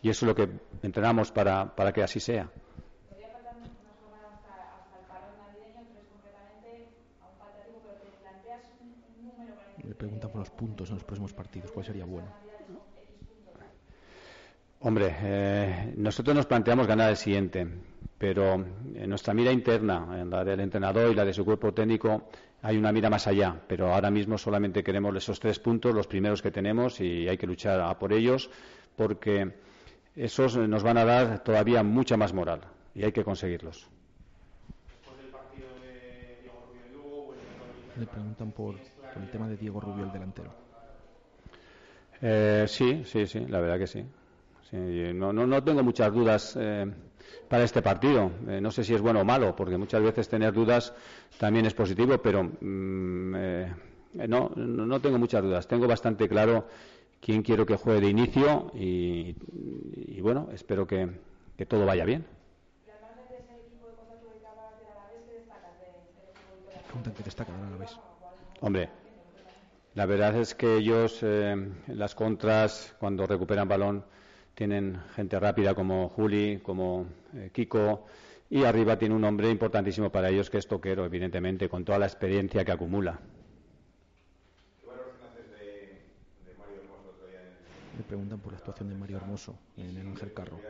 Y 0.00 0.08
eso 0.08 0.24
es 0.24 0.28
lo 0.28 0.34
que 0.34 0.48
entrenamos 0.82 1.30
para, 1.30 1.74
para 1.76 1.92
que 1.92 2.02
así 2.02 2.18
sea. 2.18 2.48
Me 9.82 9.94
preguntan 9.94 10.30
por 10.30 10.40
los 10.40 10.50
puntos 10.50 10.88
en 10.88 10.94
los 10.94 11.04
próximos 11.04 11.34
partidos. 11.34 11.70
¿Cuál 11.70 11.84
sería 11.84 12.06
bueno? 12.06 12.28
Hombre, 14.86 15.16
eh, 15.22 15.94
nosotros 15.96 16.36
nos 16.36 16.44
planteamos 16.44 16.86
ganar 16.86 17.08
el 17.08 17.16
siguiente, 17.16 17.66
pero 18.18 18.52
en 18.52 19.08
nuestra 19.08 19.32
mira 19.32 19.50
interna, 19.50 20.20
en 20.20 20.28
la 20.28 20.44
del 20.44 20.60
entrenador 20.60 21.10
y 21.10 21.14
la 21.14 21.24
de 21.24 21.32
su 21.32 21.42
cuerpo 21.42 21.72
técnico, 21.72 22.28
hay 22.60 22.76
una 22.76 22.92
mira 22.92 23.08
más 23.08 23.26
allá. 23.26 23.58
Pero 23.66 23.94
ahora 23.94 24.10
mismo 24.10 24.36
solamente 24.36 24.84
queremos 24.84 25.16
esos 25.16 25.40
tres 25.40 25.58
puntos, 25.58 25.94
los 25.94 26.06
primeros 26.06 26.42
que 26.42 26.50
tenemos, 26.50 27.00
y 27.00 27.26
hay 27.26 27.38
que 27.38 27.46
luchar 27.46 27.80
a 27.80 27.98
por 27.98 28.12
ellos, 28.12 28.50
porque 28.94 29.54
esos 30.16 30.54
nos 30.54 30.82
van 30.82 30.98
a 30.98 31.06
dar 31.06 31.42
todavía 31.42 31.82
mucha 31.82 32.18
más 32.18 32.34
moral, 32.34 32.60
y 32.94 33.04
hay 33.04 33.12
que 33.12 33.24
conseguirlos. 33.24 33.88
Le 37.98 38.06
preguntan 38.06 38.52
por, 38.52 38.74
por 38.74 39.22
el 39.22 39.30
tema 39.30 39.48
de 39.48 39.56
Diego 39.56 39.80
Rubio, 39.80 40.04
el 40.04 40.12
delantero. 40.12 40.52
Eh, 42.20 42.66
sí, 42.68 43.02
sí, 43.06 43.26
sí, 43.26 43.46
la 43.46 43.60
verdad 43.60 43.78
que 43.78 43.86
sí. 43.86 44.04
Sí, 44.74 45.12
no, 45.14 45.32
no, 45.32 45.46
no, 45.46 45.62
tengo 45.62 45.84
muchas 45.84 46.12
dudas 46.12 46.56
eh, 46.58 46.84
para 47.48 47.62
este 47.62 47.80
partido. 47.80 48.32
Eh, 48.48 48.60
no 48.60 48.72
sé 48.72 48.82
si 48.82 48.92
es 48.92 49.00
bueno 49.00 49.20
o 49.20 49.24
malo, 49.24 49.54
porque 49.54 49.76
muchas 49.78 50.02
veces 50.02 50.28
tener 50.28 50.52
dudas 50.52 50.92
también 51.38 51.64
es 51.64 51.74
positivo, 51.74 52.18
pero 52.18 52.42
mm, 52.42 53.34
eh, 53.36 53.72
no, 54.26 54.50
no 54.56 55.00
tengo 55.00 55.16
muchas 55.16 55.44
dudas. 55.44 55.68
Tengo 55.68 55.86
bastante 55.86 56.28
claro 56.28 56.66
quién 57.20 57.42
quiero 57.42 57.64
que 57.64 57.76
juegue 57.76 58.00
de 58.00 58.08
inicio 58.08 58.72
y, 58.74 59.36
y 59.94 60.20
bueno, 60.20 60.48
espero 60.52 60.88
que, 60.88 61.08
que, 61.56 61.66
todo 61.66 61.86
vaya 61.86 62.04
bien. 62.04 62.24
que 67.16 67.22
destaca 67.22 67.52
vez. 67.78 67.90
Hombre, 68.60 68.88
la 69.94 70.06
verdad 70.06 70.34
es 70.36 70.56
que 70.56 70.78
ellos, 70.78 71.20
eh, 71.22 71.54
las 71.86 72.16
contras, 72.16 72.96
cuando 72.98 73.24
recuperan 73.24 73.68
balón, 73.68 74.04
tienen 74.54 75.00
gente 75.14 75.38
rápida 75.38 75.74
como 75.74 76.08
Juli, 76.08 76.60
como 76.62 77.06
eh, 77.34 77.50
Kiko, 77.52 78.06
y 78.50 78.64
arriba 78.64 78.98
tiene 78.98 79.14
un 79.14 79.24
hombre 79.24 79.50
importantísimo 79.50 80.10
para 80.10 80.30
ellos 80.30 80.50
que 80.50 80.58
es 80.58 80.66
Toquero, 80.66 81.04
evidentemente, 81.04 81.68
con 81.68 81.84
toda 81.84 81.98
la 81.98 82.06
experiencia 82.06 82.64
que 82.64 82.72
acumula. 82.72 83.18
¿Qué 84.80 84.86
valoración 84.86 85.28
haces 85.28 85.50
de, 85.50 86.02
me 87.96 88.02
preguntan 88.04 88.38
por 88.38 88.52
la 88.52 88.58
actuación 88.58 88.88
de 88.90 88.94
Mario 88.94 89.16
Hermoso 89.16 89.58
en 89.76 89.96
el 89.96 90.06
Ángel 90.06 90.32
Carro. 90.32 90.60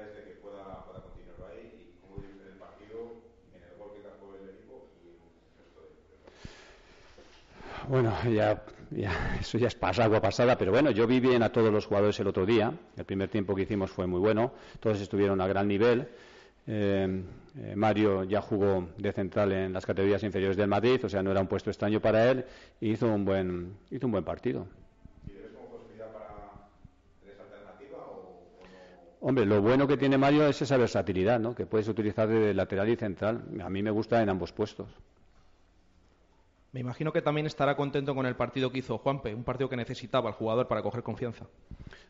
Bueno, 7.86 8.14
ya, 8.32 8.64
ya, 8.96 9.36
eso 9.40 9.58
ya 9.58 9.68
es 9.68 9.98
agua 9.98 10.20
pasada, 10.20 10.56
pero 10.56 10.72
bueno, 10.72 10.90
yo 10.90 11.06
vi 11.06 11.20
bien 11.20 11.42
a 11.42 11.50
todos 11.50 11.72
los 11.72 11.86
jugadores 11.86 12.18
el 12.20 12.26
otro 12.26 12.46
día. 12.46 12.72
El 12.96 13.04
primer 13.04 13.28
tiempo 13.28 13.54
que 13.54 13.62
hicimos 13.62 13.90
fue 13.90 14.06
muy 14.06 14.20
bueno, 14.20 14.52
todos 14.80 15.00
estuvieron 15.00 15.40
a 15.40 15.46
gran 15.46 15.68
nivel. 15.68 16.08
Eh, 16.66 17.22
eh, 17.56 17.76
Mario 17.76 18.24
ya 18.24 18.40
jugó 18.40 18.88
de 18.96 19.12
central 19.12 19.52
en 19.52 19.72
las 19.72 19.84
categorías 19.84 20.22
inferiores 20.22 20.56
del 20.56 20.68
Madrid, 20.68 21.04
o 21.04 21.08
sea, 21.08 21.22
no 21.22 21.30
era 21.30 21.40
un 21.40 21.46
puesto 21.46 21.70
extraño 21.70 22.00
para 22.00 22.30
él 22.30 22.44
y 22.80 22.92
hizo 22.92 23.06
un 23.06 23.24
buen, 23.24 23.76
hizo 23.90 24.06
un 24.06 24.12
buen 24.12 24.24
partido. 24.24 24.66
Hombre, 29.26 29.46
lo 29.46 29.62
bueno 29.62 29.88
que 29.88 29.96
tiene 29.96 30.18
Mario 30.18 30.46
es 30.46 30.60
esa 30.60 30.76
versatilidad, 30.76 31.40
¿no? 31.40 31.54
Que 31.54 31.64
puedes 31.64 31.88
utilizar 31.88 32.28
de 32.28 32.52
lateral 32.52 32.90
y 32.90 32.96
central. 32.96 33.42
A 33.62 33.70
mí 33.70 33.82
me 33.82 33.90
gusta 33.90 34.22
en 34.22 34.28
ambos 34.28 34.52
puestos. 34.52 34.88
Me 36.74 36.80
imagino 36.80 37.12
que 37.12 37.22
también 37.22 37.46
estará 37.46 37.76
contento 37.76 38.16
con 38.16 38.26
el 38.26 38.34
partido 38.34 38.72
que 38.72 38.80
hizo 38.80 38.98
Juanpe, 38.98 39.32
un 39.32 39.44
partido 39.44 39.68
que 39.68 39.76
necesitaba 39.76 40.30
el 40.30 40.34
jugador 40.34 40.66
para 40.66 40.82
coger 40.82 41.04
confianza. 41.04 41.46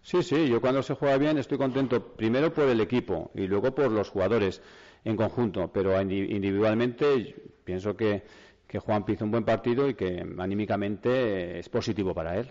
Sí, 0.01 0.23
sí, 0.23 0.49
yo 0.49 0.59
cuando 0.63 0.83
se 0.83 0.95
juega 0.95 1.19
bien 1.19 1.37
estoy 1.37 1.59
contento 1.59 2.03
primero 2.17 2.51
por 2.51 2.67
el 2.67 2.81
equipo 2.81 3.31
y 3.35 3.47
luego 3.47 3.75
por 3.75 3.93
los 3.93 4.09
jugadores 4.09 4.63
en 5.05 5.17
conjunto, 5.17 5.71
pero 5.71 6.01
individualmente 6.01 7.35
pienso 7.63 7.95
que, 7.95 8.23
que 8.67 8.79
Juanpe 8.79 9.13
hizo 9.13 9.27
un 9.27 9.33
buen 9.33 9.45
partido 9.45 9.87
y 9.87 9.93
que 9.93 10.27
anímicamente 10.39 11.59
es 11.59 11.69
positivo 11.69 12.15
para 12.15 12.39
él. 12.39 12.51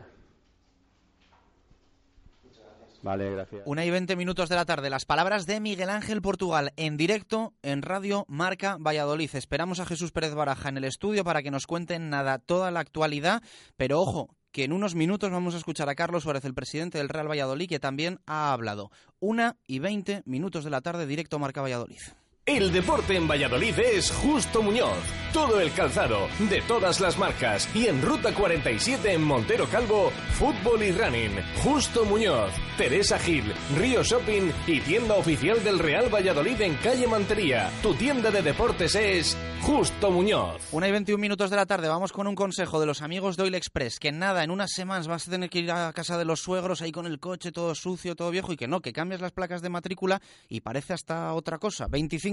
Vale, 3.03 3.29
gracias. 3.31 3.61
Una 3.65 3.85
y 3.85 3.91
veinte 3.91 4.15
minutos 4.15 4.47
de 4.47 4.55
la 4.55 4.63
tarde. 4.63 4.89
Las 4.89 5.05
palabras 5.05 5.45
de 5.45 5.59
Miguel 5.59 5.89
Ángel 5.89 6.21
Portugal 6.21 6.71
en 6.77 6.95
directo 6.95 7.53
en 7.61 7.81
Radio 7.81 8.25
Marca 8.29 8.77
Valladolid. 8.79 9.29
Esperamos 9.35 9.81
a 9.81 9.85
Jesús 9.85 10.13
Pérez 10.13 10.33
Baraja 10.33 10.69
en 10.69 10.77
el 10.77 10.85
estudio 10.85 11.25
para 11.25 11.43
que 11.43 11.51
nos 11.51 11.67
cuenten 11.67 12.09
nada, 12.09 12.39
toda 12.39 12.71
la 12.71 12.79
actualidad. 12.79 13.43
Pero 13.75 13.99
ojo, 13.99 14.29
que 14.53 14.63
en 14.63 14.71
unos 14.71 14.95
minutos 14.95 15.31
vamos 15.31 15.53
a 15.53 15.57
escuchar 15.57 15.89
a 15.89 15.95
Carlos 15.95 16.23
Suárez, 16.23 16.45
el 16.45 16.53
presidente 16.53 16.97
del 16.97 17.09
Real 17.09 17.29
Valladolid, 17.29 17.67
que 17.67 17.79
también 17.79 18.19
ha 18.25 18.53
hablado. 18.53 18.89
Una 19.19 19.57
y 19.67 19.79
veinte 19.79 20.23
minutos 20.25 20.63
de 20.63 20.69
la 20.69 20.79
tarde, 20.79 21.05
directo 21.05 21.39
Marca 21.39 21.61
Valladolid. 21.61 21.99
El 22.45 22.73
deporte 22.73 23.15
en 23.15 23.25
Valladolid 23.25 23.79
es 23.79 24.11
Justo 24.11 24.61
Muñoz. 24.61 24.97
Todo 25.31 25.61
el 25.61 25.71
calzado, 25.71 26.27
de 26.49 26.61
todas 26.61 26.99
las 26.99 27.17
marcas. 27.17 27.73
Y 27.73 27.87
en 27.87 28.01
Ruta 28.01 28.33
47 28.35 29.13
en 29.13 29.23
Montero 29.23 29.65
Calvo, 29.67 30.11
fútbol 30.33 30.83
y 30.83 30.91
running. 30.91 31.31
Justo 31.63 32.03
Muñoz, 32.03 32.51
Teresa 32.77 33.17
Gil, 33.17 33.51
Río 33.77 34.03
Shopping 34.03 34.51
y 34.67 34.81
tienda 34.81 35.15
oficial 35.15 35.63
del 35.63 35.79
Real 35.79 36.13
Valladolid 36.13 36.61
en 36.61 36.75
calle 36.75 37.07
Mantería. 37.07 37.71
Tu 37.81 37.95
tienda 37.95 38.29
de 38.29 38.43
deportes 38.43 38.93
es 38.93 39.37
Justo 39.61 40.11
Muñoz. 40.11 40.61
Una 40.73 40.89
y 40.89 40.91
21 40.91 41.19
minutos 41.19 41.49
de 41.49 41.55
la 41.55 41.65
tarde, 41.65 41.87
vamos 41.87 42.11
con 42.11 42.27
un 42.27 42.35
consejo 42.35 42.79
de 42.81 42.85
los 42.85 43.01
amigos 43.01 43.37
de 43.37 43.43
Oil 43.43 43.55
Express. 43.55 43.97
Que 43.97 44.11
nada, 44.11 44.43
en 44.43 44.51
unas 44.51 44.71
semanas 44.71 45.07
vas 45.07 45.27
a 45.27 45.31
tener 45.31 45.49
que 45.49 45.59
ir 45.59 45.71
a 45.71 45.93
casa 45.93 46.17
de 46.17 46.25
los 46.25 46.41
suegros 46.41 46.81
ahí 46.81 46.91
con 46.91 47.07
el 47.07 47.19
coche 47.19 47.53
todo 47.53 47.73
sucio, 47.73 48.15
todo 48.15 48.29
viejo. 48.29 48.51
Y 48.51 48.57
que 48.57 48.67
no, 48.67 48.81
que 48.81 48.93
cambias 48.93 49.21
las 49.21 49.31
placas 49.31 49.61
de 49.61 49.69
matrícula 49.69 50.21
y 50.49 50.61
parece 50.61 50.93
hasta 50.93 51.33
otra 51.33 51.57
cosa. 51.57 51.87
25 51.87 52.32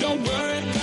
Don't 0.00 0.22
worry. 0.24 0.77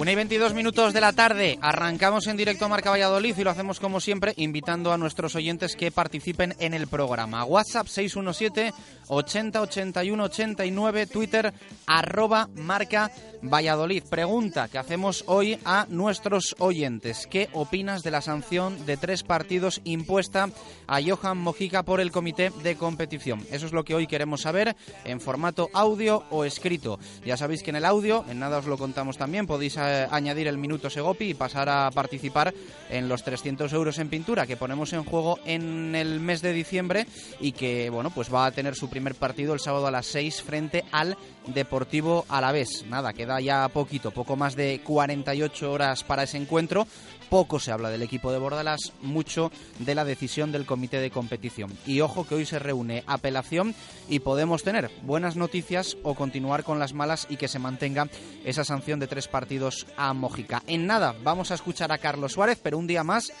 Una 0.00 0.12
y 0.12 0.14
22 0.14 0.54
minutos 0.54 0.94
de 0.94 1.02
la 1.02 1.12
tarde, 1.12 1.58
arrancamos 1.60 2.26
en 2.26 2.38
directo 2.38 2.64
a 2.64 2.68
Marca 2.68 2.88
Valladolid 2.88 3.36
y 3.36 3.44
lo 3.44 3.50
hacemos 3.50 3.78
como 3.78 4.00
siempre 4.00 4.32
invitando 4.38 4.94
a 4.94 4.96
nuestros 4.96 5.34
oyentes 5.36 5.76
que 5.76 5.90
participen 5.90 6.56
en 6.58 6.72
el 6.72 6.86
programa. 6.86 7.44
WhatsApp 7.44 7.86
617 7.86 8.72
80 9.08 9.60
81 9.60 10.24
89, 10.24 11.06
Twitter 11.06 11.52
arroba 11.86 12.48
Marca 12.54 13.10
Valladolid. 13.42 14.04
Pregunta 14.08 14.68
que 14.68 14.78
hacemos 14.78 15.24
hoy 15.26 15.58
a 15.66 15.86
nuestros 15.90 16.56
oyentes. 16.58 17.26
¿Qué 17.26 17.50
opinas 17.52 18.02
de 18.02 18.10
la 18.10 18.22
sanción 18.22 18.86
de 18.86 18.96
tres 18.96 19.22
partidos 19.22 19.82
impuesta 19.84 20.48
a 20.86 21.00
Johan 21.02 21.36
Mojica 21.36 21.82
por 21.82 22.00
el 22.00 22.10
comité 22.10 22.50
de 22.62 22.76
competición? 22.76 23.46
Eso 23.50 23.66
es 23.66 23.72
lo 23.72 23.84
que 23.84 23.94
hoy 23.94 24.06
queremos 24.06 24.42
saber 24.42 24.76
en 25.04 25.20
formato 25.20 25.68
audio 25.74 26.24
o 26.30 26.44
escrito. 26.44 26.98
Ya 27.22 27.36
sabéis 27.36 27.62
que 27.62 27.70
en 27.70 27.76
el 27.76 27.84
audio, 27.84 28.24
en 28.30 28.38
nada 28.38 28.58
os 28.58 28.66
lo 28.66 28.78
contamos 28.78 29.18
también, 29.18 29.46
podéis 29.46 29.76
eh, 29.90 30.06
añadir 30.10 30.46
el 30.48 30.58
minuto 30.58 30.88
Segopi 30.88 31.30
y 31.30 31.34
pasar 31.34 31.68
a 31.68 31.90
participar 31.90 32.54
en 32.88 33.08
los 33.08 33.22
300 33.22 33.72
euros 33.72 33.98
en 33.98 34.08
pintura 34.08 34.46
que 34.46 34.56
ponemos 34.56 34.92
en 34.92 35.04
juego 35.04 35.38
en 35.44 35.94
el 35.94 36.20
mes 36.20 36.42
de 36.42 36.52
diciembre 36.52 37.06
y 37.40 37.52
que, 37.52 37.90
bueno, 37.90 38.10
pues 38.10 38.32
va 38.32 38.46
a 38.46 38.52
tener 38.52 38.74
su 38.74 38.88
primer 38.88 39.14
partido 39.14 39.54
el 39.54 39.60
sábado 39.60 39.86
a 39.86 39.90
las 39.90 40.06
6 40.06 40.42
frente 40.42 40.84
al 40.92 41.16
Deportivo 41.46 42.24
Alavés. 42.28 42.84
Nada, 42.88 43.12
queda 43.12 43.40
ya 43.40 43.68
poquito, 43.68 44.10
poco 44.10 44.36
más 44.36 44.56
de 44.56 44.80
48 44.84 45.72
horas 45.72 46.04
para 46.04 46.22
ese 46.22 46.36
encuentro. 46.36 46.86
Poco 47.30 47.60
se 47.60 47.70
habla 47.70 47.90
del 47.90 48.02
equipo 48.02 48.32
de 48.32 48.38
Bordalas, 48.38 48.92
mucho 49.02 49.52
de 49.78 49.94
la 49.94 50.04
decisión 50.04 50.50
del 50.50 50.66
comité 50.66 50.98
de 50.98 51.12
competición. 51.12 51.72
Y 51.86 52.00
ojo 52.00 52.26
que 52.26 52.34
hoy 52.34 52.44
se 52.44 52.58
reúne 52.58 53.04
apelación 53.06 53.72
y 54.08 54.18
podemos 54.18 54.64
tener 54.64 54.90
buenas 55.02 55.36
noticias 55.36 55.96
o 56.02 56.16
continuar 56.16 56.64
con 56.64 56.80
las 56.80 56.92
malas 56.92 57.28
y 57.30 57.36
que 57.36 57.46
se 57.46 57.60
mantenga 57.60 58.08
esa 58.44 58.64
sanción 58.64 58.98
de 58.98 59.06
tres 59.06 59.28
partidos 59.28 59.86
a 59.96 60.12
Mójica. 60.12 60.64
En 60.66 60.88
nada, 60.88 61.14
vamos 61.22 61.52
a 61.52 61.54
escuchar 61.54 61.92
a 61.92 61.98
Carlos 61.98 62.32
Suárez, 62.32 62.58
pero 62.60 62.78
un 62.78 62.88
día 62.88 63.04
más 63.04 63.32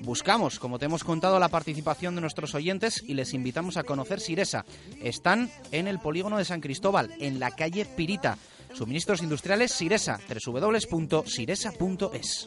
buscamos, 0.00 0.58
como 0.58 0.78
te 0.78 0.86
hemos 0.86 1.04
contado, 1.04 1.38
la 1.38 1.50
participación 1.50 2.14
de 2.14 2.22
nuestros 2.22 2.54
oyentes 2.54 3.04
y 3.06 3.12
les 3.12 3.34
invitamos 3.34 3.76
a 3.76 3.84
conocer 3.84 4.20
Siresa. 4.20 4.64
Están 5.02 5.50
en 5.70 5.86
el 5.86 5.98
polígono 5.98 6.38
de 6.38 6.46
San 6.46 6.62
Cristóbal, 6.62 7.12
en 7.20 7.38
la 7.40 7.50
calle 7.50 7.84
Pirita. 7.84 8.38
Suministros 8.74 9.22
industriales 9.22 9.72
Siresa, 9.72 10.20
www.siresa.es. 10.46 12.46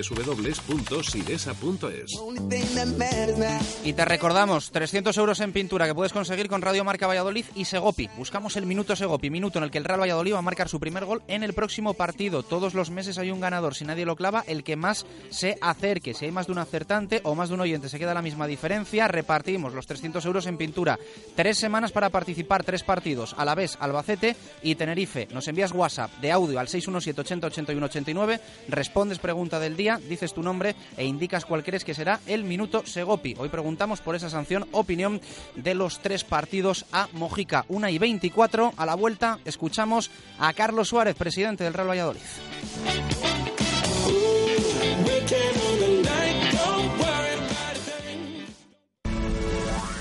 www.sidesa.es. 0.09 1.51
Y 3.83 3.93
te 3.93 4.05
recordamos, 4.05 4.71
300 4.71 5.17
euros 5.17 5.39
en 5.39 5.51
pintura 5.53 5.87
que 5.87 5.95
puedes 5.95 6.13
conseguir 6.13 6.47
con 6.47 6.61
Radio 6.61 6.83
Marca 6.83 7.07
Valladolid 7.07 7.45
y 7.55 7.65
Segopi. 7.65 8.09
Buscamos 8.17 8.55
el 8.57 8.65
minuto 8.65 8.95
Segopi, 8.95 9.29
minuto 9.29 9.59
en 9.59 9.65
el 9.65 9.71
que 9.71 9.77
el 9.77 9.85
Real 9.85 10.01
Valladolid 10.01 10.33
va 10.33 10.39
a 10.39 10.43
marcar 10.43 10.69
su 10.69 10.79
primer 10.79 11.05
gol 11.05 11.21
en 11.27 11.43
el 11.43 11.53
próximo 11.53 11.93
partido. 11.93 12.43
Todos 12.43 12.73
los 12.73 12.89
meses 12.89 13.17
hay 13.17 13.31
un 13.31 13.39
ganador, 13.39 13.75
si 13.75 13.85
nadie 13.85 14.05
lo 14.05 14.15
clava, 14.15 14.43
el 14.47 14.63
que 14.63 14.75
más 14.75 15.05
se 15.29 15.57
acerque. 15.61 16.13
Si 16.13 16.25
hay 16.25 16.31
más 16.31 16.47
de 16.47 16.53
un 16.53 16.59
acertante 16.59 17.21
o 17.23 17.35
más 17.35 17.49
de 17.49 17.55
un 17.55 17.61
oyente, 17.61 17.89
se 17.89 17.99
queda 17.99 18.13
la 18.13 18.21
misma 18.21 18.47
diferencia. 18.47 19.07
Repartimos 19.07 19.73
los 19.73 19.87
300 19.87 20.25
euros 20.25 20.45
en 20.47 20.57
pintura. 20.57 20.97
Tres 21.35 21.57
semanas 21.57 21.91
para 21.91 22.09
participar, 22.09 22.63
tres 22.63 22.83
partidos. 22.83 23.35
A 23.37 23.45
la 23.45 23.55
vez, 23.55 23.77
Albacete 23.79 24.35
y 24.63 24.75
Tenerife. 24.75 25.27
Nos 25.31 25.47
envías 25.47 25.71
WhatsApp 25.71 26.11
de 26.21 26.31
audio 26.31 26.59
al 26.59 26.67
617 26.67 27.21
80 27.21 27.47
81 27.47 27.85
89. 27.85 28.39
Respondes 28.67 29.19
pregunta 29.19 29.59
del 29.59 29.75
día 29.75 29.80
dices 29.81 30.33
tu 30.33 30.43
nombre 30.43 30.75
e 30.95 31.05
indicas 31.05 31.45
cuál 31.45 31.63
crees 31.63 31.83
que 31.83 31.93
será 31.93 32.19
el 32.27 32.43
minuto 32.43 32.85
Segopi. 32.85 33.35
Hoy 33.37 33.49
preguntamos 33.49 33.99
por 34.01 34.15
esa 34.15 34.29
sanción, 34.29 34.67
opinión 34.71 35.21
de 35.55 35.73
los 35.73 35.99
tres 35.99 36.23
partidos 36.23 36.85
a 36.91 37.07
Mojica. 37.13 37.65
Una 37.67 37.89
y 37.89 37.97
24 37.97 38.73
a 38.77 38.85
la 38.85 38.95
vuelta 38.95 39.39
escuchamos 39.45 40.11
a 40.39 40.53
Carlos 40.53 40.89
Suárez, 40.89 41.15
presidente 41.15 41.63
del 41.63 41.73
Real 41.73 41.89
Valladolid. 41.89 42.21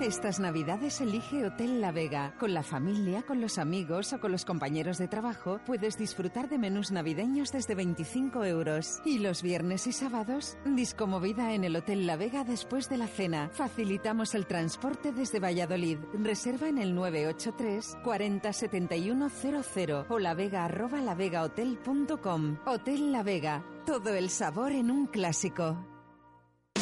Estas 0.00 0.40
navidades 0.40 1.00
elige 1.00 1.46
Hotel 1.46 1.80
La 1.80 1.90
Vega. 1.90 2.34
Con 2.38 2.52
la 2.52 2.62
familia, 2.62 3.22
con 3.22 3.40
los 3.40 3.56
amigos 3.56 4.12
o 4.12 4.20
con 4.20 4.30
los 4.30 4.44
compañeros 4.44 4.98
de 4.98 5.08
trabajo 5.08 5.58
puedes 5.64 5.96
disfrutar 5.96 6.50
de 6.50 6.58
menús 6.58 6.92
navideños 6.92 7.50
desde 7.50 7.74
25 7.74 8.44
euros. 8.44 9.00
Y 9.06 9.20
los 9.20 9.40
viernes 9.40 9.86
y 9.86 9.92
sábados, 9.92 10.58
discomovida 10.66 11.54
en 11.54 11.64
el 11.64 11.74
Hotel 11.76 12.06
La 12.06 12.16
Vega 12.16 12.44
después 12.44 12.90
de 12.90 12.98
la 12.98 13.06
cena. 13.06 13.48
Facilitamos 13.54 14.34
el 14.34 14.46
transporte 14.46 15.12
desde 15.12 15.40
Valladolid. 15.40 15.98
Reserva 16.12 16.68
en 16.68 16.76
el 16.76 16.94
983 16.94 17.96
40 18.04 18.52
71 18.52 19.30
00 19.30 20.06
o 20.10 20.18
lavega 20.18 20.66
arroba 20.66 21.00
lavegahotel.com. 21.00 22.58
Hotel 22.66 23.12
La 23.12 23.22
Vega. 23.22 23.64
Todo 23.86 24.12
el 24.12 24.28
sabor 24.28 24.72
en 24.72 24.90
un 24.90 25.06
clásico. 25.06 25.95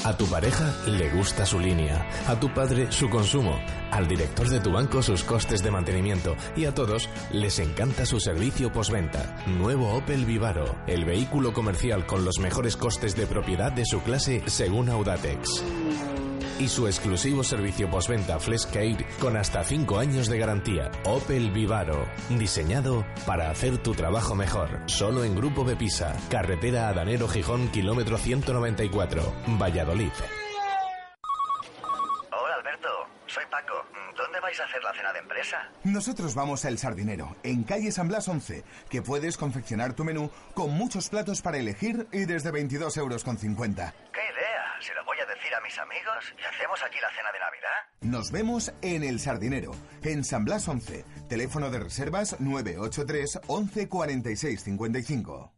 A 0.03 0.17
tu 0.17 0.27
pareja 0.27 0.75
le 0.87 1.11
gusta 1.11 1.47
su 1.47 1.59
línea, 1.59 2.07
a 2.27 2.39
tu 2.39 2.53
padre 2.53 2.91
su 2.91 3.09
consumo, 3.09 3.59
al 3.91 4.09
director 4.09 4.49
de 4.49 4.61
tu 4.61 4.73
banco 4.73 5.03
sus 5.03 5.23
costes 5.23 5.63
de 5.63 5.71
mantenimiento 5.71 6.37
y 6.57 6.65
a 6.65 6.75
todos 6.75 7.09
les 7.33 7.59
encanta 7.59 8.05
su 8.05 8.19
servicio 8.21 8.73
postventa. 8.73 9.37
Nuevo 9.47 9.95
Opel 9.95 10.25
Vivaro, 10.25 10.77
el 10.87 11.05
vehículo 11.05 11.53
comercial 11.53 12.07
con 12.07 12.25
los 12.25 12.39
mejores 12.39 12.77
costes 12.77 13.15
de 13.17 13.27
propiedad 13.27 13.73
de 13.73 13.87
su 13.87 14.03
clase 14.03 14.43
según 14.47 14.91
Audatex. 14.91 15.63
Y 16.59 16.69
su 16.69 16.87
exclusivo 16.87 17.43
servicio 17.43 17.91
postventa 17.91 18.39
Fleshcare 18.39 19.05
con 19.19 19.37
hasta 19.37 19.65
5 19.65 19.99
años 19.99 20.29
de 20.29 20.39
garantía. 20.39 20.91
Opel 21.05 21.51
Vivaro, 21.51 22.07
diseñado 22.31 23.05
para 23.27 23.51
hacer 23.51 23.79
tu 23.79 23.93
trabajo 23.93 24.37
mejor. 24.37 24.69
Solo 24.87 25.25
en 25.25 25.35
Grupo 25.35 25.65
Bepisa, 25.65 26.17
carretera 26.31 26.89
Adanero 26.89 27.27
Gijón, 27.27 27.69
kilómetro 27.69 28.19
194, 28.19 29.35
Valladolid. 29.61 30.13
Hola 32.31 32.55
Alberto, 32.55 32.89
soy 33.27 33.45
Paco. 33.51 33.75
¿Dónde 34.17 34.39
vais 34.39 34.61
a 34.61 34.65
hacer 34.65 34.83
la 34.85 34.95
cena 34.95 35.13
de 35.13 35.19
empresa? 35.19 35.57
Nosotros 35.83 36.37
vamos 36.37 36.65
a 36.65 36.69
El 36.69 36.79
Sardinero, 36.79 37.35
en 37.43 37.65
calle 37.65 37.91
San 37.91 38.07
Blas 38.07 38.29
11, 38.29 38.63
que 38.89 39.03
puedes 39.03 39.37
confeccionar 39.37 39.95
tu 39.95 40.05
menú 40.05 40.31
con 40.55 40.71
muchos 40.71 41.09
platos 41.09 41.43
para 41.43 41.59
elegir 41.59 42.07
y 42.13 42.27
desde 42.27 42.53
22 42.53 42.97
euros 42.97 43.25
con 43.25 43.39
50. 43.39 43.93
¡Qué 44.13 44.21
idea! 44.21 44.44
Se 44.85 44.93
lo 44.93 45.03
voy 45.07 45.17
a 45.19 45.25
decir 45.25 45.55
a 45.55 45.63
mis 45.63 45.79
amigos 45.79 46.35
y 46.39 46.45
hacemos 46.45 46.79
aquí 46.85 46.99
la 47.01 47.09
cena 47.09 47.33
de 47.33 47.39
Navidad. 47.39 47.71
Nos 48.03 48.31
vemos 48.31 48.71
en 48.83 49.03
El 49.03 49.19
Sardinero, 49.19 49.73
en 50.03 50.25
San 50.25 50.45
Blas 50.45 50.69
11. 50.69 51.07
Teléfono 51.27 51.71
de 51.71 51.79
reservas 51.79 52.39
983 52.39 53.41
11 53.47 53.89
46 53.89 54.63
55. 54.63 55.53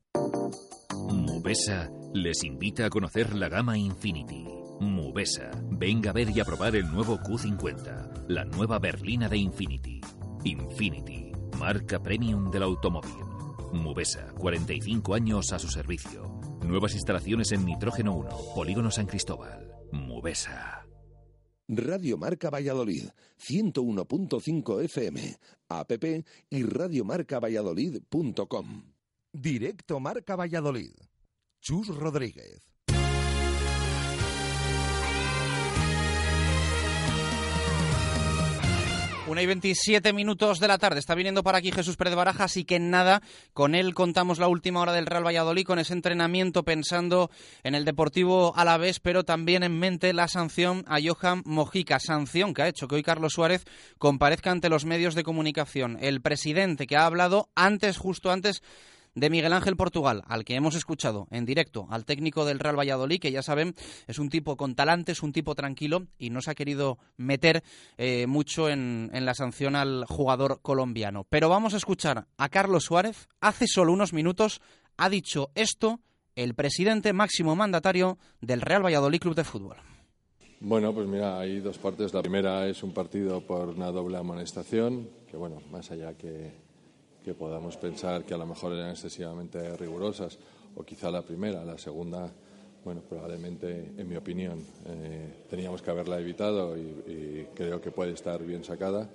Mubesa 1.10 1.90
les 2.14 2.44
invita 2.44 2.86
a 2.86 2.90
conocer 2.90 3.34
la 3.34 3.48
gama 3.48 3.76
Infinity. 3.76 4.46
Mubesa, 4.78 5.50
venga 5.70 6.10
a 6.10 6.12
ver 6.12 6.30
y 6.30 6.38
a 6.38 6.44
probar 6.44 6.76
el 6.76 6.88
nuevo 6.92 7.18
Q50, 7.18 8.26
la 8.28 8.44
nueva 8.44 8.78
berlina 8.78 9.28
de 9.28 9.38
Infinity. 9.38 10.00
Infinity, 10.44 11.32
marca 11.58 12.00
premium 12.00 12.48
del 12.52 12.62
automóvil. 12.62 13.24
Mubesa, 13.72 14.28
45 14.38 15.14
años 15.14 15.52
a 15.52 15.58
su 15.58 15.68
servicio. 15.68 16.35
Nuevas 16.66 16.94
instalaciones 16.94 17.52
en 17.52 17.64
Nitrógeno 17.64 18.16
1, 18.16 18.28
Polígono 18.54 18.90
San 18.90 19.06
Cristóbal. 19.06 19.72
Mubesa. 19.92 20.84
Radio 21.68 22.18
Marca 22.18 22.50
Valladolid, 22.50 23.04
101.5 23.38 24.84
FM, 24.84 25.38
app 25.68 25.92
y 26.50 26.64
radiomarcavalladolid.com. 26.64 28.82
Directo 29.32 30.00
Marca 30.00 30.34
Valladolid. 30.34 30.90
Chus 31.60 31.86
Rodríguez. 31.88 32.75
Una 39.28 39.42
y 39.42 39.46
27 39.46 40.12
minutos 40.12 40.60
de 40.60 40.68
la 40.68 40.78
tarde. 40.78 41.00
Está 41.00 41.16
viniendo 41.16 41.42
para 41.42 41.58
aquí 41.58 41.72
Jesús 41.72 41.96
Pérez 41.96 42.14
Baraja, 42.14 42.44
así 42.44 42.64
que 42.64 42.78
nada, 42.78 43.22
con 43.54 43.74
él 43.74 43.92
contamos 43.92 44.38
la 44.38 44.46
última 44.46 44.80
hora 44.80 44.92
del 44.92 45.06
Real 45.06 45.26
Valladolid, 45.26 45.66
con 45.66 45.80
ese 45.80 45.94
entrenamiento 45.94 46.62
pensando 46.62 47.28
en 47.64 47.74
el 47.74 47.84
Deportivo 47.84 48.56
a 48.56 48.64
la 48.64 48.76
vez, 48.76 49.00
pero 49.00 49.24
también 49.24 49.64
en 49.64 49.80
mente 49.80 50.12
la 50.12 50.28
sanción 50.28 50.84
a 50.86 50.98
Johan 51.04 51.42
Mojica, 51.44 51.98
sanción 51.98 52.54
que 52.54 52.62
ha 52.62 52.68
hecho 52.68 52.86
que 52.86 52.94
hoy 52.94 53.02
Carlos 53.02 53.32
Suárez 53.32 53.64
comparezca 53.98 54.52
ante 54.52 54.68
los 54.68 54.84
medios 54.84 55.16
de 55.16 55.24
comunicación. 55.24 55.98
El 56.00 56.20
presidente 56.20 56.86
que 56.86 56.96
ha 56.96 57.06
hablado 57.06 57.48
antes, 57.56 57.98
justo 57.98 58.30
antes 58.30 58.62
de 59.16 59.30
Miguel 59.30 59.54
Ángel 59.54 59.76
Portugal, 59.76 60.22
al 60.28 60.44
que 60.44 60.54
hemos 60.54 60.76
escuchado 60.76 61.26
en 61.30 61.46
directo, 61.46 61.88
al 61.90 62.04
técnico 62.04 62.44
del 62.44 62.60
Real 62.60 62.78
Valladolid, 62.78 63.18
que 63.18 63.32
ya 63.32 63.42
saben, 63.42 63.74
es 64.06 64.18
un 64.18 64.28
tipo 64.28 64.56
con 64.56 64.74
talante, 64.74 65.12
es 65.12 65.22
un 65.22 65.32
tipo 65.32 65.54
tranquilo 65.54 66.06
y 66.18 66.30
no 66.30 66.42
se 66.42 66.50
ha 66.50 66.54
querido 66.54 66.98
meter 67.16 67.64
eh, 67.96 68.26
mucho 68.26 68.68
en, 68.68 69.10
en 69.14 69.24
la 69.24 69.34
sanción 69.34 69.74
al 69.74 70.04
jugador 70.04 70.60
colombiano. 70.60 71.24
Pero 71.28 71.48
vamos 71.48 71.72
a 71.72 71.78
escuchar 71.78 72.26
a 72.36 72.48
Carlos 72.50 72.84
Suárez. 72.84 73.28
Hace 73.40 73.66
solo 73.66 73.92
unos 73.92 74.12
minutos 74.12 74.60
ha 74.98 75.08
dicho 75.08 75.50
esto 75.54 76.00
el 76.34 76.54
presidente 76.54 77.14
máximo 77.14 77.56
mandatario 77.56 78.18
del 78.42 78.60
Real 78.60 78.84
Valladolid 78.84 79.20
Club 79.20 79.34
de 79.34 79.44
Fútbol. 79.44 79.76
Bueno, 80.60 80.92
pues 80.92 81.06
mira, 81.06 81.38
hay 81.38 81.60
dos 81.60 81.78
partes. 81.78 82.12
La 82.12 82.20
primera 82.20 82.66
es 82.68 82.82
un 82.82 82.92
partido 82.92 83.40
por 83.40 83.68
una 83.70 83.90
doble 83.90 84.18
amonestación, 84.18 85.08
que 85.30 85.38
bueno, 85.38 85.62
más 85.70 85.90
allá 85.90 86.14
que 86.14 86.65
que 87.26 87.34
podamos 87.34 87.76
pensar 87.76 88.22
que 88.24 88.34
a 88.34 88.36
lo 88.36 88.46
mejor 88.46 88.72
eran 88.72 88.90
excesivamente 88.90 89.76
rigurosas, 89.76 90.38
o 90.76 90.84
quizá 90.84 91.10
la 91.10 91.22
primera, 91.22 91.64
la 91.64 91.76
segunda, 91.76 92.30
bueno, 92.84 93.00
probablemente, 93.00 93.94
en 93.96 94.08
mi 94.08 94.14
opinión, 94.14 94.64
eh, 94.86 95.42
teníamos 95.50 95.82
que 95.82 95.90
haberla 95.90 96.20
evitado 96.20 96.78
y, 96.78 97.48
creo 97.52 97.80
que 97.80 97.90
puede 97.90 98.12
estar 98.12 98.40
bien 98.44 98.62
sacada. 98.62 99.10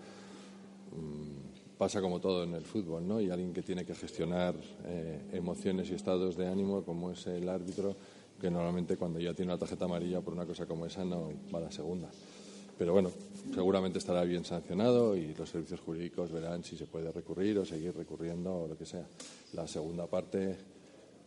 Mm, 0.91 1.77
pasa 1.77 2.01
como 2.01 2.19
todo 2.19 2.43
en 2.43 2.53
el 2.53 2.65
fútbol, 2.65 3.07
¿no? 3.07 3.21
Y 3.21 3.29
alguien 3.29 3.53
que 3.53 3.61
tiene 3.61 3.85
que 3.85 3.95
gestionar 3.95 4.55
eh, 4.83 5.29
emociones 5.31 5.89
y 5.89 5.93
estados 5.93 6.35
de 6.35 6.49
ánimo, 6.49 6.83
como 6.83 7.11
es 7.11 7.25
el 7.27 7.47
árbitro, 7.47 7.95
que 8.41 8.51
normalmente 8.51 8.97
cuando 8.97 9.21
ya 9.21 9.33
tiene 9.33 9.53
una 9.53 9.57
tarjeta 9.57 9.85
amarilla 9.85 10.19
por 10.19 10.33
una 10.33 10.45
cosa 10.45 10.65
como 10.65 10.85
esa 10.85 11.05
no 11.05 11.31
va 11.53 11.59
a 11.59 11.61
la 11.61 11.71
segunda. 11.71 12.09
Pero 12.81 12.93
bueno, 12.93 13.11
seguramente 13.53 13.99
estará 13.99 14.23
bien 14.23 14.43
sancionado 14.43 15.15
y 15.15 15.35
los 15.35 15.47
servicios 15.47 15.79
jurídicos 15.81 16.31
verán 16.31 16.63
si 16.63 16.75
se 16.75 16.87
puede 16.87 17.11
recurrir 17.11 17.59
o 17.59 17.63
seguir 17.63 17.95
recurriendo 17.95 18.63
o 18.63 18.67
lo 18.67 18.75
que 18.75 18.87
sea. 18.87 19.05
La 19.53 19.67
segunda 19.67 20.07
parte, 20.07 20.55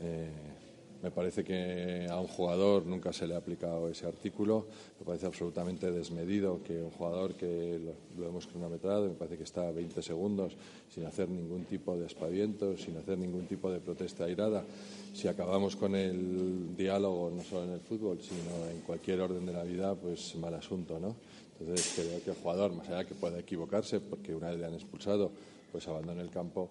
eh, 0.01 0.31
me 1.01 1.13
parece 1.13 1.45
que 1.45 2.09
a 2.11 2.19
un 2.19 2.27
jugador 2.27 2.87
nunca 2.87 3.13
se 3.13 3.29
le 3.29 3.35
ha 3.35 3.39
aplicado 3.39 3.89
ese 3.89 4.05
artículo. 4.05 4.67
Me 4.99 5.07
parece 5.07 5.27
absolutamente 5.27 5.93
desmedido 5.93 6.61
que 6.65 6.83
un 6.83 6.91
jugador 6.91 7.35
que 7.35 7.79
lo, 8.17 8.27
hemos 8.27 8.49
cronometrado, 8.49 9.07
me 9.07 9.15
parece 9.15 9.37
que 9.37 9.45
está 9.45 9.69
a 9.69 9.71
20 9.71 10.03
segundos 10.03 10.57
sin 10.93 11.05
hacer 11.05 11.29
ningún 11.29 11.67
tipo 11.67 11.97
de 11.97 12.07
espaviento, 12.07 12.77
sin 12.77 12.97
hacer 12.97 13.17
ningún 13.17 13.47
tipo 13.47 13.71
de 13.71 13.79
protesta 13.79 14.25
airada. 14.25 14.65
Si 15.13 15.29
acabamos 15.29 15.77
con 15.77 15.95
el 15.95 16.75
diálogo, 16.77 17.31
no 17.31 17.45
solo 17.45 17.65
en 17.67 17.75
el 17.75 17.81
fútbol, 17.81 18.19
sino 18.21 18.69
en 18.69 18.81
cualquier 18.81 19.21
orden 19.21 19.47
de 19.47 19.53
la 19.53 19.63
vida, 19.63 19.95
pues 19.95 20.35
mal 20.35 20.55
asunto, 20.55 20.99
¿no? 20.99 21.15
Entonces 21.65 21.93
creo 21.95 22.23
que 22.23 22.31
el 22.31 22.37
jugador, 22.37 22.73
más 22.73 22.89
allá 22.89 23.05
que 23.05 23.15
pueda 23.15 23.39
equivocarse, 23.39 24.01
porque 24.01 24.35
una 24.35 24.51
vez 24.51 24.59
le 24.59 24.67
han 24.67 24.75
expulsado, 24.75 25.31
pues 25.73 25.89
abandone 25.89 26.21
el 26.21 26.31
campo, 26.31 26.69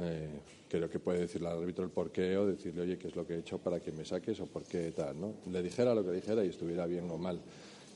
eh, 0.00 0.28
creo 0.68 0.88
que 0.88 0.98
puede 0.98 1.20
decirle 1.20 1.48
al 1.48 1.58
árbitro 1.58 1.84
el 1.84 1.90
porqué 1.90 2.36
o 2.36 2.46
decirle, 2.46 2.82
oye, 2.82 2.98
qué 2.98 3.08
es 3.08 3.16
lo 3.16 3.26
que 3.26 3.34
he 3.34 3.38
hecho 3.38 3.58
para 3.58 3.80
que 3.80 3.92
me 3.92 4.04
saques 4.04 4.38
o 4.40 4.46
por 4.46 4.62
qué 4.62 4.92
tal, 4.92 5.20
¿no? 5.20 5.32
Le 5.50 5.62
dijera 5.62 5.94
lo 5.94 6.04
que 6.04 6.12
dijera 6.12 6.44
y 6.44 6.48
estuviera 6.48 6.86
bien 6.86 7.10
o 7.10 7.18
mal. 7.18 7.40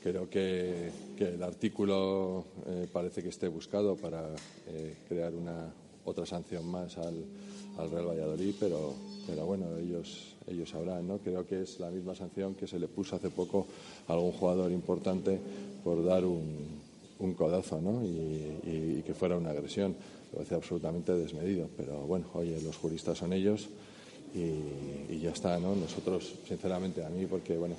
creo 0.03 0.29
que, 0.29 0.89
el 1.19 1.43
artículo 1.43 2.45
eh, 2.65 2.87
parece 2.91 3.21
que 3.21 3.29
esté 3.29 3.47
buscado 3.47 3.95
para 3.95 4.27
eh, 4.67 4.95
crear 5.07 5.33
una 5.33 5.71
otra 6.03 6.25
sanción 6.25 6.65
más 6.65 6.97
al, 6.97 7.23
Real 7.89 8.05
Valladolid, 8.05 8.53
pero, 8.59 8.93
pero 9.27 9.45
bueno, 9.45 9.77
ellos, 9.77 10.35
ellos 10.47 10.69
sabrán, 10.69 11.07
¿no? 11.07 11.17
Creo 11.19 11.45
que 11.45 11.61
es 11.61 11.79
la 11.79 11.89
misma 11.89 12.15
sanción 12.15 12.55
que 12.55 12.67
se 12.67 12.79
le 12.79 12.87
puso 12.87 13.15
hace 13.15 13.29
poco 13.29 13.67
a 14.07 14.13
algún 14.13 14.31
jugador 14.31 14.71
importante 14.71 15.39
por 15.83 16.03
dar 16.03 16.25
un, 16.25 16.81
un 17.21 17.33
codazo, 17.33 17.79
¿no? 17.81 18.03
Y, 18.03 19.01
que 19.05 19.13
fuera 19.13 19.37
una 19.37 19.51
agresión. 19.51 19.95
Me 20.31 20.37
parece 20.37 20.55
absolutamente 20.55 21.11
desmedido, 21.13 21.67
pero 21.75 22.01
bueno, 22.01 22.27
oye, 22.33 22.61
los 22.61 22.77
juristas 22.77 23.17
son 23.17 23.33
ellos 23.33 23.67
y, 24.33 25.17
ya 25.19 25.31
está, 25.31 25.59
¿no? 25.59 25.75
Nosotros, 25.75 26.33
sinceramente, 26.47 27.03
a 27.03 27.09
mí, 27.09 27.25
porque 27.25 27.57
bueno, 27.57 27.75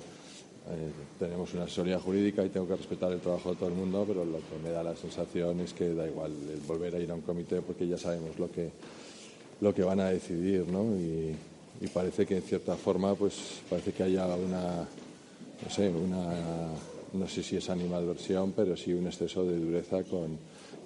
eh, 0.69 0.91
tenemos 1.19 1.53
una 1.53 1.63
asesoría 1.63 1.99
jurídica 1.99 2.45
y 2.45 2.49
tengo 2.49 2.67
que 2.67 2.75
respetar 2.75 3.11
el 3.11 3.19
trabajo 3.19 3.51
de 3.51 3.55
todo 3.55 3.69
el 3.69 3.75
mundo, 3.75 4.05
pero 4.07 4.23
lo 4.23 4.37
que 4.37 4.57
me 4.63 4.69
da 4.69 4.83
la 4.83 4.95
sensación 4.95 5.59
es 5.61 5.73
que 5.73 5.93
da 5.93 6.07
igual 6.07 6.31
el 6.51 6.59
volver 6.61 6.95
a 6.95 6.99
ir 6.99 7.11
a 7.11 7.15
un 7.15 7.21
comité 7.21 7.61
porque 7.61 7.87
ya 7.87 7.97
sabemos 7.97 8.37
lo 8.37 8.51
que, 8.51 8.69
lo 9.63 9.73
que 9.73 9.81
van 9.81 10.01
a 10.01 10.09
decidir, 10.09 10.67
¿no? 10.67 10.83
Y, 10.97 11.35
parece 11.93 12.25
que 12.25 12.37
en 12.37 12.41
cierta 12.41 12.77
forma, 12.77 13.13
pues 13.13 13.61
parece 13.69 13.91
que 13.91 14.03
haya 14.03 14.25
una, 14.25 14.87
no 15.63 15.69
sé, 15.69 15.89
una, 15.89 16.69
no 17.11 17.27
sé 17.27 17.43
si 17.43 17.57
es 17.57 17.69
animadversión, 17.69 18.53
pero 18.53 18.77
sí 18.77 18.93
un 18.93 19.05
exceso 19.05 19.43
de 19.43 19.57
dureza 19.57 20.03
con, 20.03 20.37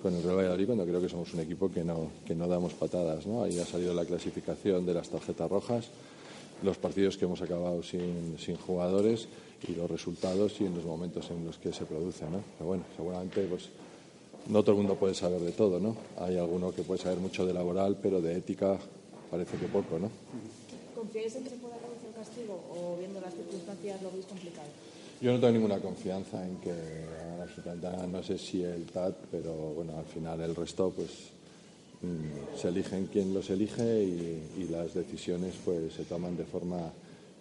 el 0.03 0.23
Real 0.23 0.37
Valladolid 0.37 0.65
cuando 0.65 0.85
creo 0.85 1.01
que 1.01 1.09
somos 1.09 1.33
un 1.33 1.41
equipo 1.41 1.69
que 1.69 1.83
no, 1.83 2.09
que 2.25 2.33
no 2.33 2.47
damos 2.47 2.73
patadas, 2.73 3.27
¿no? 3.27 3.43
Ahí 3.43 3.59
ha 3.59 3.65
salido 3.65 3.93
la 3.93 4.05
clasificación 4.05 4.85
de 4.85 4.93
las 4.93 5.09
tarjetas 5.09 5.49
rojas, 5.49 5.89
los 6.63 6.77
partidos 6.77 7.17
que 7.17 7.25
hemos 7.25 7.41
acabado 7.41 7.83
sin, 7.83 8.35
sin 8.39 8.55
jugadores 8.55 9.27
y 9.67 9.75
los 9.75 9.89
resultados 9.91 10.59
y 10.61 10.65
en 10.65 10.75
los 10.75 10.85
momentos 10.85 11.29
en 11.29 11.45
los 11.45 11.57
que 11.57 11.73
se 11.73 11.85
produce, 11.85 12.25
¿no? 12.25 12.41
Pero 12.57 12.69
bueno, 12.69 12.83
seguramente 12.95 13.41
pues 13.43 13.69
no 14.49 14.63
todo 14.63 14.73
el 14.73 14.77
mundo 14.79 14.95
puede 14.95 15.13
saber 15.13 15.41
de 15.41 15.51
todo, 15.51 15.79
¿no? 15.79 15.95
Hay 16.19 16.37
alguno 16.37 16.73
que 16.73 16.83
puede 16.83 17.01
saber 17.01 17.19
mucho 17.19 17.45
de 17.45 17.53
laboral, 17.53 17.97
pero 18.01 18.21
de 18.21 18.37
ética 18.37 18.77
parece 19.29 19.57
que 19.57 19.67
poco, 19.67 19.99
¿no? 19.99 20.09
¿Confiáis 20.95 21.35
en 21.35 21.43
que 21.43 21.49
se 21.49 21.55
pueda 21.57 21.75
reducir 21.77 22.09
el 22.09 22.15
castigo 22.15 22.59
o 22.71 22.97
viendo 22.97 23.19
las 23.21 23.33
circunstancias 23.33 24.01
lo 24.01 24.11
veis 24.11 24.25
complicado? 24.25 24.67
Yo 25.19 25.31
no 25.31 25.39
tengo 25.39 25.53
ninguna 25.53 25.79
confianza 25.79 26.45
en 26.45 26.57
que 26.57 26.73
no 28.11 28.23
sé 28.23 28.37
si 28.37 28.63
el 28.63 28.85
TAT, 28.85 29.15
pero 29.31 29.53
bueno, 29.53 29.97
al 29.97 30.05
final 30.05 30.41
el 30.41 30.55
resto 30.55 30.91
pues 30.95 31.09
mm, 32.01 32.57
se 32.59 32.67
eligen 32.69 33.07
quien 33.07 33.33
los 33.33 33.49
elige 33.49 34.03
y, 34.03 34.43
y 34.59 34.67
las 34.69 34.93
decisiones 34.93 35.55
pues 35.65 35.93
se 35.93 36.03
toman 36.03 36.37
de 36.37 36.45
forma 36.45 36.91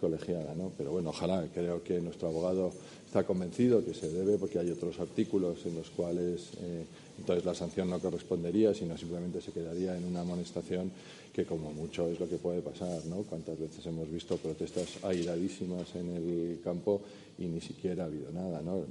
colegiada, 0.01 0.55
¿no? 0.55 0.73
Pero 0.77 0.93
bueno, 0.93 1.11
ojalá, 1.11 1.47
creo 1.53 1.83
que 1.83 2.01
nuestro 2.01 2.29
abogado 2.29 2.73
está 3.07 3.25
convencido 3.25 3.85
que 3.85 3.95
se 3.95 4.11
debe, 4.11 4.37
porque 4.37 4.59
hay 4.59 4.71
otros 4.71 4.99
artículos 5.01 5.65
en 5.65 5.77
los 5.77 5.91
cuales 5.91 6.51
eh, 6.61 6.85
entonces 7.19 7.45
la 7.45 7.55
sanción 7.55 7.89
no 7.89 7.99
correspondería, 7.99 8.75
sino 8.75 8.99
simplemente 8.99 9.41
se 9.41 9.53
quedaría 9.53 9.97
en 9.97 10.05
una 10.05 10.21
amonestación 10.21 10.91
que 11.33 11.45
como 11.45 11.73
mucho 11.73 12.09
es 12.09 12.19
lo 12.19 12.29
que 12.29 12.37
puede 12.37 12.63
pasar, 12.63 13.05
¿no? 13.07 13.23
Cuántas 13.23 13.59
veces 13.59 13.85
hemos 13.87 14.11
visto 14.11 14.37
protestas 14.37 15.05
airadísimas 15.05 15.95
en 15.95 16.17
el 16.17 16.61
campo 16.65 17.03
y 17.39 17.45
ni 17.45 17.61
siquiera 17.61 18.05
ha 18.05 18.07
habido 18.07 18.33
nada, 18.33 18.63
¿no? 18.63 18.85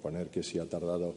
poner 0.00 0.28
que 0.28 0.42
si 0.42 0.58
ha 0.58 0.68
tardado 0.68 1.14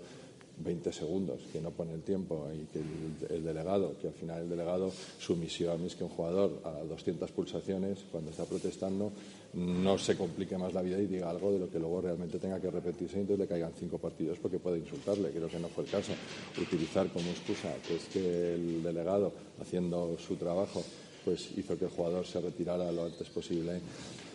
20 0.63 0.91
segundos, 0.91 1.39
que 1.51 1.61
no 1.61 1.71
pone 1.71 1.93
el 1.93 2.01
tiempo 2.01 2.47
y 2.53 2.65
que 2.73 3.33
el, 3.33 3.43
delegado, 3.43 3.95
que 3.99 4.07
al 4.07 4.13
final 4.13 4.43
el 4.43 4.49
delegado, 4.49 4.91
su 5.19 5.35
misión 5.35 5.85
es 5.85 5.95
que 5.95 6.03
un 6.03 6.09
jugador 6.09 6.61
a 6.63 6.83
200 6.83 7.31
pulsaciones, 7.31 7.99
cuando 8.11 8.31
está 8.31 8.45
protestando, 8.45 9.11
no 9.53 9.97
se 9.97 10.15
complique 10.15 10.57
más 10.57 10.73
la 10.73 10.81
vida 10.81 10.97
y 10.99 11.07
diga 11.07 11.29
algo 11.29 11.51
de 11.51 11.59
lo 11.59 11.69
que 11.69 11.79
luego 11.79 12.01
realmente 12.01 12.39
tenga 12.39 12.59
que 12.59 12.71
repetirse 12.71 13.17
y 13.17 13.21
entonces 13.21 13.39
le 13.39 13.47
caigan 13.47 13.71
cinco 13.77 13.97
partidos 13.97 14.37
porque 14.39 14.59
puede 14.59 14.79
insultarle. 14.79 15.31
Creo 15.31 15.47
que 15.47 15.59
no 15.59 15.67
fue 15.67 15.83
el 15.83 15.89
caso. 15.89 16.13
Utilizar 16.59 17.07
como 17.09 17.29
excusa 17.29 17.73
que 17.85 17.95
es 17.95 18.05
que 18.05 18.55
el 18.55 18.83
delegado, 18.83 19.33
haciendo 19.61 20.17
su 20.17 20.35
trabajo, 20.35 20.83
pues 21.25 21.49
hizo 21.57 21.77
que 21.77 21.85
el 21.85 21.91
jugador 21.91 22.25
se 22.25 22.39
retirara 22.39 22.91
lo 22.91 23.05
antes 23.05 23.27
posible. 23.29 23.81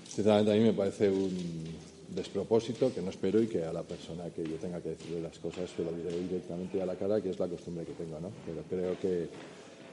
Sinceramente 0.07 0.53
a 0.53 0.55
mí 0.55 0.61
me 0.61 0.73
parece 0.73 1.11
un, 1.11 1.67
despropósito 2.09 2.93
que 2.95 3.03
no 3.03 3.11
espero 3.11 3.43
y 3.43 3.47
que 3.47 3.65
a 3.65 3.73
la 3.73 3.83
persona 3.83 4.31
que 4.31 4.45
yo 4.45 4.57
tenga 4.57 4.81
que 4.81 4.91
decirle 4.91 5.21
las 5.21 5.39
cosas 5.39 5.69
se 5.71 5.83
lo 5.83 5.93
diré 5.93 6.17
directamente 6.19 6.81
a 6.81 6.87
la 6.87 6.95
cara, 6.95 7.21
que 7.21 7.31
es 7.31 7.39
la 7.39 7.49
costumbre 7.49 7.85
que 7.85 7.93
tengo, 7.93 8.21
¿no? 8.21 8.31
Pero 8.47 8.63
creo 8.69 8.99
que, 9.01 9.29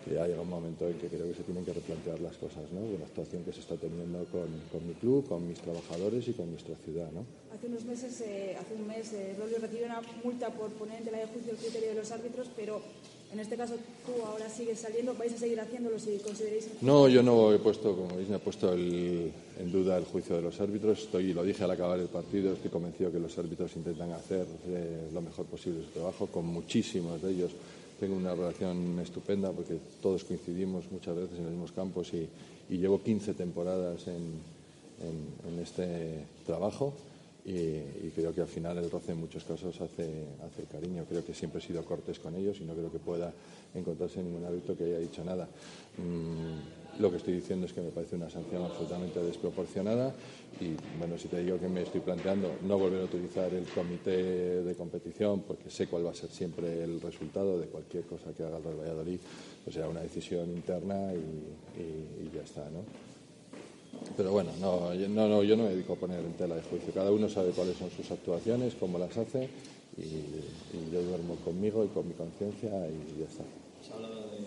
que 0.04 0.20
ha 0.20 0.26
llegado 0.26 0.44
un 0.44 0.50
momento 0.50 0.88
en 0.88 0.98
que 0.98 1.08
creo 1.08 1.28
que 1.28 1.36
se 1.36 1.44
tienen 1.44 1.64
que 1.66 1.74
replantear 1.74 2.20
las 2.20 2.38
cosas, 2.38 2.64
¿no? 2.72 2.82
De 2.82 2.98
la 2.98 3.06
actuación 3.06 3.44
que 3.44 3.54
se 3.54 3.62
está 3.62 3.76
teniendo 3.76 4.26
con, 4.26 4.48
con 4.72 4.88
mi 4.88 4.94
club, 4.96 5.28
con 5.28 5.48
mis 5.48 5.60
trabajadores 5.60 6.28
y 6.28 6.34
con 6.34 6.50
nuestra 6.52 6.76
ciudad, 6.84 7.10
¿no? 7.12 7.26
Hace 7.54 7.68
unos 7.68 7.86
meses, 7.86 8.22
eh, 8.22 8.58
hace 8.60 8.76
un 8.76 8.88
mes, 8.88 9.14
eh, 9.14 9.36
recibió 9.62 9.86
una 9.86 10.02
multa 10.24 10.50
por 10.50 10.70
poner 10.72 11.00
en 11.00 11.06
tela 11.06 11.20
de 11.20 11.28
juicio 11.28 11.52
el 11.52 11.58
criterio 11.58 11.90
de 11.90 11.96
los 11.96 12.12
árbitros, 12.12 12.48
pero 12.56 12.82
en 13.34 13.40
este 13.40 13.58
caso, 13.58 13.74
tú 14.06 14.12
ahora 14.28 14.48
sigues 14.48 14.80
saliendo, 14.80 15.16
¿vais 15.16 15.34
a 15.34 15.38
seguir 15.38 15.60
haciéndolo 15.60 15.98
si 15.98 16.20
consideréis? 16.20 16.70
No, 16.82 17.08
yo 17.08 17.24
no 17.24 17.52
he 17.52 17.58
puesto, 17.58 17.96
como 17.96 18.16
veis, 18.16 18.30
me 18.30 18.36
he 18.36 18.40
puesto 18.40 18.74
en 18.74 19.72
duda 19.72 19.98
el 19.98 20.06
juicio 20.06 20.36
de 20.36 20.44
los 20.44 20.62
árbitros. 20.62 21.00
Estoy, 21.00 21.34
lo 21.34 21.44
dije 21.44 21.64
al 21.64 21.72
acabar 21.72 22.00
el 22.00 22.10
partido, 22.10 22.54
estoy 22.54 22.70
convencido 22.70 23.12
que 23.12 23.18
los 23.18 23.36
árbitros 23.36 23.76
intentan 23.76 24.12
hacer 24.12 24.46
eh, 24.68 25.10
lo 25.12 25.22
mejor 25.22 25.48
posible 25.48 25.84
su 25.84 25.90
trabajo. 25.90 26.28
Con 26.28 26.46
muchísimos 26.46 27.24
de 27.24 27.32
ellos 27.32 27.52
tengo 28.04 28.18
una 28.18 28.36
relación 28.36 29.00
estupenda 29.00 29.52
porque 29.54 29.80
todos 30.02 30.26
coincidimos 30.26 30.92
muchas 30.92 31.16
veces 31.16 31.38
en 31.38 31.46
los 31.46 31.54
mismos 31.54 31.72
campos 31.72 32.14
y, 32.14 32.28
llevo 32.70 33.02
15 33.02 33.34
temporadas 33.34 34.08
en 34.08 35.60
este 35.62 36.26
trabajo 36.46 36.94
y, 37.46 38.10
creo 38.16 38.34
que 38.34 38.42
al 38.42 38.48
final 38.48 38.78
el 38.78 38.92
roce 38.92 39.12
en 39.14 39.20
muchos 39.20 39.44
casos 39.44 39.80
hace, 39.80 40.26
hace 40.46 40.64
cariño. 40.72 41.06
Creo 41.08 41.26
que 41.26 41.34
siempre 41.34 41.60
he 41.60 41.64
sido 41.64 41.84
cortés 41.84 42.20
con 42.20 42.36
ellos 42.36 42.58
y 42.60 42.66
no 42.66 42.74
creo 42.74 42.92
que 42.92 43.00
pueda 43.00 43.32
encontrarse 43.74 44.22
ningún 44.22 44.46
hábito 44.46 44.76
que 44.78 44.84
haya 44.86 45.00
dicho 45.00 45.24
nada. 45.24 45.48
Mm, 45.98 46.83
lo 47.00 47.10
que 47.10 47.18
estoy 47.18 47.34
diciendo 47.34 47.66
es 47.66 47.74
que 47.74 47.82
me 47.82 47.90
parece 47.90 48.16
una 48.16 48.30
sanción 48.30 48.64
absolutamente 48.64 49.22
desproporcionada 49.24 50.14
y 50.60 50.76
bueno, 51.00 51.18
si 51.18 51.28
te 51.28 51.44
digo 51.44 51.60
que 51.60 51.68
me 51.68 51.82
estoy 51.82 52.02
planteando 52.02 52.58
no 52.64 52.78
volver 52.78 53.02
a 53.02 53.06
utilizar 53.06 53.54
el 53.54 53.66
comité 53.66 54.64
de 54.64 54.76
competición 54.76 55.42
porque 55.42 55.70
sé 55.70 55.88
cuál 55.88 56.06
va 56.06 56.12
a 56.12 56.16
ser 56.16 56.30
siempre 56.30 56.84
el 56.84 57.02
resultado 57.02 57.60
de 57.60 57.68
cualquier 57.68 58.04
cosa 58.04 58.34
que 58.34 58.44
haga 58.44 58.58
el 58.58 58.64
Real 58.64 58.80
Valladolid, 58.80 59.20
pues 59.64 59.74
será 59.76 59.88
una 59.88 60.02
decisión 60.02 60.50
interna 60.52 61.14
y, 61.14 62.36
ya 62.36 62.42
está, 62.42 62.70
¿no? 62.70 62.84
Pero 64.18 64.32
bueno, 64.32 64.52
no, 64.60 64.94
no, 64.94 65.28
no, 65.28 65.44
yo 65.44 65.56
no 65.56 65.64
me 65.64 65.70
dedico 65.70 65.94
a 65.94 65.96
poner 65.96 66.20
en 66.20 66.34
tela 66.34 66.56
de 66.56 66.64
juicio. 66.64 66.94
Cada 66.94 67.12
uno 67.12 67.30
sabe 67.30 67.52
cuáles 67.52 67.78
son 67.78 67.92
sus 67.92 68.10
actuaciones, 68.12 68.76
cómo 68.80 68.98
las 68.98 69.16
hace 69.18 69.50
y, 69.98 70.92
yo 70.92 71.02
duermo 71.02 71.36
conmigo 71.38 71.84
y 71.84 71.88
con 71.88 72.08
mi 72.08 72.14
conciencia 72.14 72.70
y 72.88 73.20
ya 73.20 73.26
está. 73.26 73.44
Has 73.82 73.92
hablado 73.92 74.30
de 74.30 74.38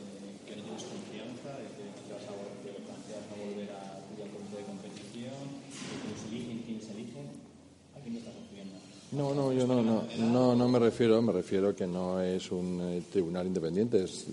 que 0.47 0.57
no 0.57 0.63
tienes 0.63 0.83
confianza, 0.83 1.59
de 1.59 1.71
que 1.75 1.85
vas 2.11 2.27
a, 2.27 2.33
a 2.33 3.37
volver 3.39 3.71
a 3.71 3.97
al 4.23 4.31
comité 4.31 4.57
de 4.57 4.65
competición, 4.65 5.45
de 5.63 5.95
quién 6.03 6.17
se 6.17 6.29
eligen, 6.29 6.63
quién 6.67 6.81
se 6.81 6.93
elige. 6.93 7.21
¿A 7.95 8.01
quién 8.01 8.17
estás 8.17 8.35
no, 9.13 9.35
no, 9.35 9.53
yo 9.53 9.67
no, 9.67 9.83
no, 9.83 10.05
no, 10.19 10.57
no 10.57 10.69
me 10.69 10.79
refiero, 10.79 11.23
me 11.23 11.33
refiero 11.33 11.75
que 11.75 11.87
no 11.87 12.21
es 12.21 12.51
un 12.51 12.81
eh, 12.83 13.03
tribunal 13.11 13.47
independiente, 13.47 14.03
es, 14.03 14.27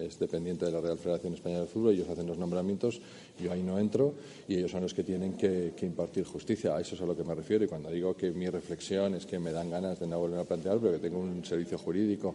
es, 0.00 0.18
dependiente 0.18 0.64
de 0.64 0.72
la 0.72 0.80
Real 0.80 0.96
Federación 0.98 1.34
Española 1.34 1.62
de 1.62 1.66
Fútbol, 1.66 1.92
ellos 1.92 2.08
hacen 2.08 2.26
los 2.26 2.38
nombramientos, 2.38 3.00
yo 3.38 3.52
ahí 3.52 3.62
no 3.62 3.78
entro 3.78 4.14
y 4.48 4.56
ellos 4.56 4.70
son 4.70 4.82
los 4.82 4.94
que 4.94 5.04
tienen 5.04 5.34
que, 5.34 5.74
impartir 5.82 6.24
justicia, 6.24 6.74
a 6.74 6.80
eso 6.80 6.94
es 6.94 7.02
a 7.02 7.06
lo 7.06 7.14
que 7.14 7.24
me 7.24 7.34
refiero 7.34 7.64
y 7.64 7.68
cuando 7.68 7.90
digo 7.90 8.14
que 8.14 8.30
mi 8.30 8.48
reflexión 8.48 9.14
es 9.14 9.26
que 9.26 9.38
me 9.38 9.52
dan 9.52 9.70
ganas 9.70 10.00
de 10.00 10.06
no 10.06 10.18
volver 10.18 10.40
a 10.40 10.44
plantear, 10.44 10.78
pero 10.78 10.92
que 10.92 11.00
tengo 11.00 11.18
un 11.18 11.44
servicio 11.44 11.76
jurídico 11.76 12.34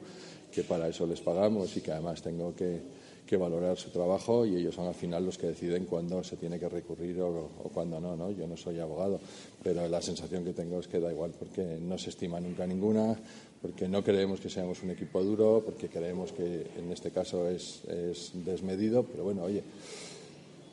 que 0.52 0.63
para 0.63 0.88
eso 0.88 1.08
les 1.08 1.21
pagamos 1.21 1.75
y 1.75 1.82
que 1.82 1.91
además 1.91 2.21
tengo 2.21 2.56
que 2.56 2.82
que 3.30 3.38
valorar 3.38 3.78
su 3.78 3.92
trabajo 3.92 4.44
y 4.44 4.56
ellos 4.56 4.74
son 4.74 4.88
al 4.88 4.96
final 4.96 5.24
los 5.24 5.38
que 5.38 5.46
deciden 5.46 5.86
cuándo 5.86 6.24
se 6.24 6.36
tiene 6.36 6.60
que 6.60 6.68
recurrir 6.68 7.22
o, 7.22 7.48
cuándo 7.72 8.00
no, 8.00 8.15
no. 8.15 8.32
Yo 8.32 8.48
no 8.48 8.58
soy 8.58 8.80
abogado, 8.80 9.20
pero 9.62 9.88
la 9.88 10.02
sensación 10.02 10.44
que 10.44 10.54
tengo 10.54 10.80
es 10.80 10.88
que 10.88 11.00
da 11.00 11.12
igual 11.12 11.34
porque 11.38 11.78
no 11.80 11.96
se 12.00 12.10
estima 12.10 12.39
nunca 12.39 12.65
ninguna, 12.65 13.15
porque 13.62 13.88
no 13.88 14.04
creemos 14.04 14.39
que 14.39 14.50
seamos 14.50 14.82
un 14.82 14.89
equipo 14.89 15.24
duro, 15.24 15.62
porque 15.63 15.89
creemos 15.89 16.32
que 16.32 16.72
en 16.76 16.92
este 16.92 17.12
caso 17.12 17.48
es, 17.48 17.84
es 17.86 18.32
desmedido, 18.34 19.04
pero 19.04 19.26
bueno, 19.26 19.44
oye. 19.44 19.62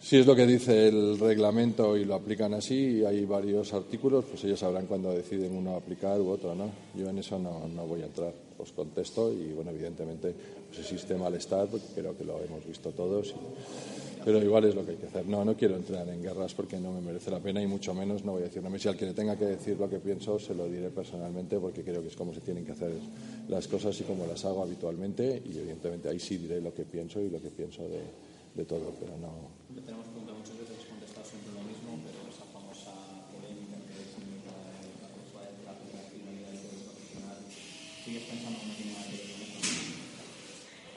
Si 0.07 0.17
es 0.17 0.25
lo 0.25 0.37
que 0.37 0.47
dice 0.47 0.87
el 0.87 1.19
reglamento 1.19 1.97
y 1.97 2.05
lo 2.05 2.15
aplican 2.15 2.55
así, 2.55 2.99
y 2.99 3.05
hay 3.05 3.25
varios 3.25 3.75
artículos, 3.75 4.25
pues 4.27 4.45
ellos 4.45 4.61
sabrán 4.61 4.87
cuándo 4.87 5.11
deciden 5.11 5.57
uno 5.57 5.75
aplicar 5.75 6.21
u 6.21 6.29
otro, 6.29 6.55
¿no? 6.55 6.71
Yo 6.95 7.11
en 7.11 7.19
eso 7.19 7.41
no, 7.41 7.67
no 7.67 7.89
voy 7.89 8.03
a 8.03 8.07
entrar. 8.07 8.33
Os 8.57 8.71
contesto 8.71 9.33
y, 9.33 9.53
bueno, 9.53 9.73
evidentemente 9.73 10.33
pues 10.69 10.79
existe 10.79 11.17
malestar, 11.17 11.67
porque 11.67 11.89
creo 11.93 12.17
que 12.17 12.23
lo 12.23 12.41
hemos 12.41 12.65
visto 12.65 12.93
todos, 12.93 13.35
pero 14.25 14.41
igual 14.41 14.67
es 14.67 14.77
lo 14.77 14.85
que 14.85 14.93
hay 14.93 14.97
que 14.97 15.07
hacer. 15.07 15.27
No, 15.27 15.45
no 15.45 15.57
quiero 15.57 15.75
entrar 15.75 16.09
en 16.09 16.23
guerras 16.23 16.55
porque 16.55 16.79
no 16.79 16.93
me 16.93 17.01
merece 17.01 17.33
la 17.33 17.41
pena 17.41 17.61
y 17.61 17.67
mucho 17.67 17.93
menos 17.93 18.25
no 18.25 18.31
voy 18.31 18.43
a 18.43 18.45
decir 18.45 18.63
no 18.63 18.79
Si 18.79 18.87
al 18.87 18.97
que 18.97 19.07
le 19.07 19.13
tenga 19.13 19.37
que 19.37 19.47
decir 19.47 19.77
lo 19.77 19.91
que 19.91 19.99
pienso, 19.99 20.39
se 20.39 20.55
lo 20.55 20.69
diré 20.69 20.91
personalmente 20.91 21.59
porque 21.59 21.83
creo 21.83 22.01
que 22.01 22.09
es 22.09 22.17
como 22.17 22.33
se 22.33 22.43
tienen 22.43 22.65
que 22.65 22.71
hacer 22.71 22.93
las 23.49 23.67
cosas 23.67 24.01
y 24.01 24.05
como 24.05 24.25
las 24.25 24.45
hago 24.45 24.63
habitualmente 24.63 25.43
y 25.45 25.59
evidentemente 25.59 26.09
ahí 26.09 26.21
sí 26.21 26.37
diré 26.37 26.61
lo 26.61 26.73
que 26.73 26.85
pienso 26.85 27.21
y 27.21 27.29
lo 27.29 27.43
que 27.43 27.51
pienso 27.51 27.83
de, 27.83 27.99
de 28.57 28.65
todo, 28.65 28.95
pero 28.99 29.17
no. 29.19 29.53
Tenemos 29.69 30.07
veces, 30.09 30.89
contestado 30.89 31.27
siempre 31.27 31.53
lo 31.53 31.61
mismo, 31.61 32.01
pero 32.05 32.25
esa 32.33 32.45
famosa. 32.53 32.93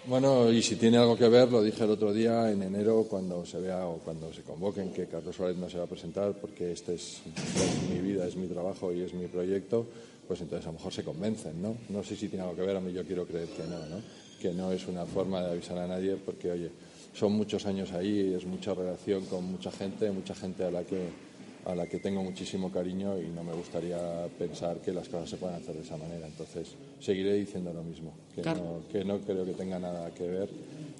Bueno, 0.05 0.51
y 0.51 0.63
si 0.63 0.75
tiene 0.75 0.97
algo 0.97 1.15
que 1.15 1.27
ver, 1.27 1.51
lo 1.51 1.61
dije 1.61 1.83
el 1.83 1.91
otro 1.91 2.11
día 2.13 2.49
en 2.49 2.63
enero 2.63 3.05
cuando 3.07 3.45
se 3.45 3.59
vea 3.59 3.85
o 3.85 3.97
cuando 3.97 4.33
se 4.33 4.41
convoquen 4.41 4.91
que 4.91 5.05
Carlos 5.05 5.35
Suárez 5.35 5.57
no 5.57 5.69
se 5.69 5.77
va 5.77 5.83
a 5.83 5.87
presentar 5.87 6.33
porque 6.33 6.71
este 6.71 6.95
es, 6.95 7.21
es 7.35 7.89
mi 7.93 7.99
vida, 7.99 8.25
es 8.25 8.35
mi 8.35 8.47
trabajo 8.47 8.91
y 8.91 9.01
es 9.01 9.13
mi 9.13 9.27
proyecto, 9.27 9.85
pues 10.27 10.41
entonces 10.41 10.65
a 10.65 10.71
lo 10.71 10.77
mejor 10.77 10.93
se 10.93 11.03
convencen, 11.03 11.61
¿no? 11.61 11.75
No 11.89 12.03
sé 12.03 12.15
si 12.15 12.27
tiene 12.27 12.43
algo 12.43 12.55
que 12.55 12.63
ver, 12.63 12.77
a 12.77 12.79
mí 12.79 12.91
yo 12.91 13.05
quiero 13.05 13.27
creer 13.27 13.49
que 13.49 13.63
no, 13.63 13.85
¿no? 13.85 14.01
Que 14.41 14.51
no 14.51 14.71
es 14.71 14.87
una 14.87 15.05
forma 15.05 15.43
de 15.43 15.51
avisar 15.51 15.77
a 15.77 15.87
nadie 15.87 16.15
porque, 16.15 16.49
oye, 16.49 16.71
son 17.13 17.33
muchos 17.33 17.65
años 17.65 17.91
ahí, 17.91 18.33
es 18.35 18.45
mucha 18.45 18.73
relación 18.73 19.25
con 19.25 19.43
mucha 19.45 19.71
gente, 19.71 20.11
mucha 20.11 20.35
gente 20.35 20.63
a 20.63 20.71
la 20.71 20.83
que 20.83 21.29
a 21.65 21.75
la 21.75 21.87
que 21.87 21.99
tengo 21.99 22.23
muchísimo 22.23 22.71
cariño 22.71 23.19
y 23.19 23.27
no 23.27 23.43
me 23.43 23.53
gustaría 23.53 24.27
pensar 24.37 24.77
que 24.79 24.93
las 24.93 25.09
cosas 25.09 25.29
se 25.29 25.37
puedan 25.37 25.61
hacer 25.61 25.75
de 25.75 25.81
esa 25.81 25.97
manera. 25.97 26.25
Entonces, 26.25 26.69
seguiré 26.99 27.33
diciendo 27.33 27.73
lo 27.73 27.83
mismo, 27.83 28.13
que, 28.33 28.41
no, 28.41 28.81
que 28.91 29.03
no 29.03 29.19
creo 29.19 29.45
que 29.45 29.53
tenga 29.53 29.77
nada 29.77 30.09
que 30.11 30.25
ver 30.25 30.49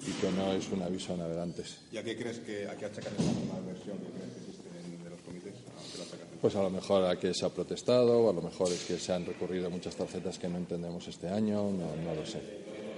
y 0.06 0.12
que 0.20 0.30
no 0.30 0.52
es 0.52 0.70
un 0.70 0.82
aviso 0.82 1.14
a 1.14 1.16
navegantes. 1.16 1.78
¿Y 1.90 1.96
a 1.96 2.04
qué 2.04 2.16
crees 2.16 2.38
que, 2.40 2.68
a 2.68 2.76
qué 2.76 2.86
achacan 2.86 3.12
esta 3.18 3.32
nueva 3.32 3.60
versión 3.66 3.98
que 3.98 4.10
crees 4.12 4.32
que 4.32 4.40
existe 4.40 4.68
en, 4.84 5.02
de 5.02 5.10
los 5.10 5.20
comités? 5.20 5.54
¿A? 5.54 6.40
Pues 6.40 6.54
a 6.54 6.62
lo 6.62 6.70
mejor 6.70 7.04
a 7.04 7.18
que 7.18 7.34
se 7.34 7.44
ha 7.44 7.48
protestado, 7.48 8.20
o 8.20 8.30
a 8.30 8.32
lo 8.32 8.42
mejor 8.42 8.68
es 8.68 8.84
que 8.84 8.98
se 8.98 9.12
han 9.12 9.26
recurrido 9.26 9.70
muchas 9.70 9.96
tarjetas 9.96 10.38
que 10.38 10.48
no 10.48 10.58
entendemos 10.58 11.06
este 11.08 11.28
año, 11.28 11.64
no, 11.64 11.96
no 11.96 12.14
lo 12.14 12.24
sé, 12.24 12.40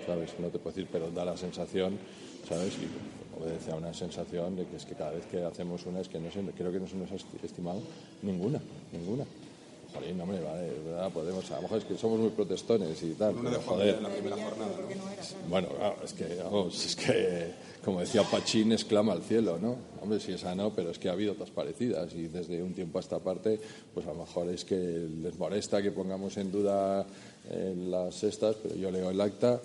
¿sabes? 0.07 0.31
No 0.39 0.49
te 0.49 0.59
puedo 0.59 0.75
decir, 0.75 0.89
pero 0.93 1.11
da 1.11 1.25
la 1.25 1.37
sensación, 1.37 1.99
¿sabes? 2.49 2.75
Y 2.75 3.41
obedece 3.41 3.73
a 3.73 3.77
una 3.77 3.93
sensación 3.93 4.57
de 4.57 4.67
que 4.67 4.77
es 4.77 4.85
que 4.85 4.95
cada 4.95 5.11
vez 5.13 5.27
que 5.27 5.43
hacemos 5.43 5.85
una 5.87 6.01
es 6.01 6.09
que 6.09 6.19
no 6.19 6.31
sé, 6.31 6.41
creo 6.57 6.73
que 6.73 6.81
no 6.81 6.87
se 6.87 6.97
nos 6.97 7.11
ha 7.11 7.17
estimado 7.45 7.81
ninguna, 8.23 8.61
ninguna. 8.93 9.25
Joder, 9.95 10.15
no, 10.15 10.23
hombre, 10.23 10.41
vale, 10.41 10.73
verdad, 10.87 11.11
podemos, 11.13 11.51
a 11.51 11.57
lo 11.57 11.63
mejor 11.63 11.79
es 11.79 11.85
que 11.85 11.99
somos 11.99 12.19
muy 12.19 12.31
protestones 12.31 13.03
y 13.03 13.11
tal, 13.13 13.35
pero 13.35 13.51
de 13.51 13.57
joder. 13.57 13.95
en 13.97 14.03
la 14.03 14.09
primera 14.09 14.37
jornada. 14.37 14.73
¿no? 14.79 15.49
Bueno, 15.51 15.69
claro, 15.69 15.97
es 16.03 16.13
que, 16.15 16.37
vamos, 16.43 16.87
es 16.87 16.97
que, 16.97 17.53
como 17.85 18.01
decía 18.01 18.23
Pachín, 18.23 18.73
exclama 18.73 19.13
al 19.13 19.23
cielo, 19.23 19.59
¿no? 19.61 19.77
Hombre, 20.01 20.19
si 20.19 20.33
esa 20.33 20.55
no, 20.55 20.73
pero 20.73 20.91
es 20.91 20.99
que 20.99 21.11
ha 21.11 21.13
habido 21.13 21.33
otras 21.33 21.51
parecidas 21.51 22.15
y 22.15 22.29
desde 22.29 22.63
un 22.63 22.73
tiempo 22.73 22.99
a 22.99 23.01
esta 23.03 23.19
parte, 23.19 23.61
pues 23.93 24.07
a 24.07 24.13
lo 24.13 24.21
mejor 24.21 24.49
es 24.49 24.65
que 24.65 24.77
les 24.77 25.39
molesta 25.39 25.83
que 25.83 25.91
pongamos 25.91 26.39
en 26.39 26.51
duda 26.51 27.07
eh, 27.51 27.75
las 27.77 28.25
estas, 28.25 28.57
pero 28.57 28.75
yo 28.77 28.91
leo 28.91 29.11
el 29.11 29.21
acta 29.21 29.61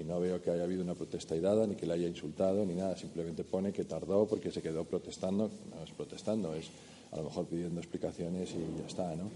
y 0.00 0.04
no 0.04 0.18
veo 0.18 0.40
que 0.40 0.50
haya 0.50 0.64
habido 0.64 0.82
una 0.82 0.94
protesta 0.94 1.36
irada, 1.36 1.66
ni 1.66 1.74
que 1.74 1.86
le 1.86 1.94
haya 1.94 2.08
insultado, 2.08 2.64
ni 2.64 2.74
nada. 2.74 2.96
Simplemente 2.96 3.44
pone 3.44 3.72
que 3.72 3.84
tardó 3.84 4.26
porque 4.26 4.50
se 4.50 4.62
quedó 4.62 4.84
protestando. 4.84 5.50
No 5.70 5.84
es 5.84 5.90
protestando, 5.90 6.54
es 6.54 6.70
a 7.12 7.16
lo 7.16 7.24
mejor 7.24 7.46
pidiendo 7.46 7.80
explicaciones 7.80 8.50
y 8.52 8.80
ya 8.80 8.86
está, 8.86 9.14
¿no? 9.14 9.30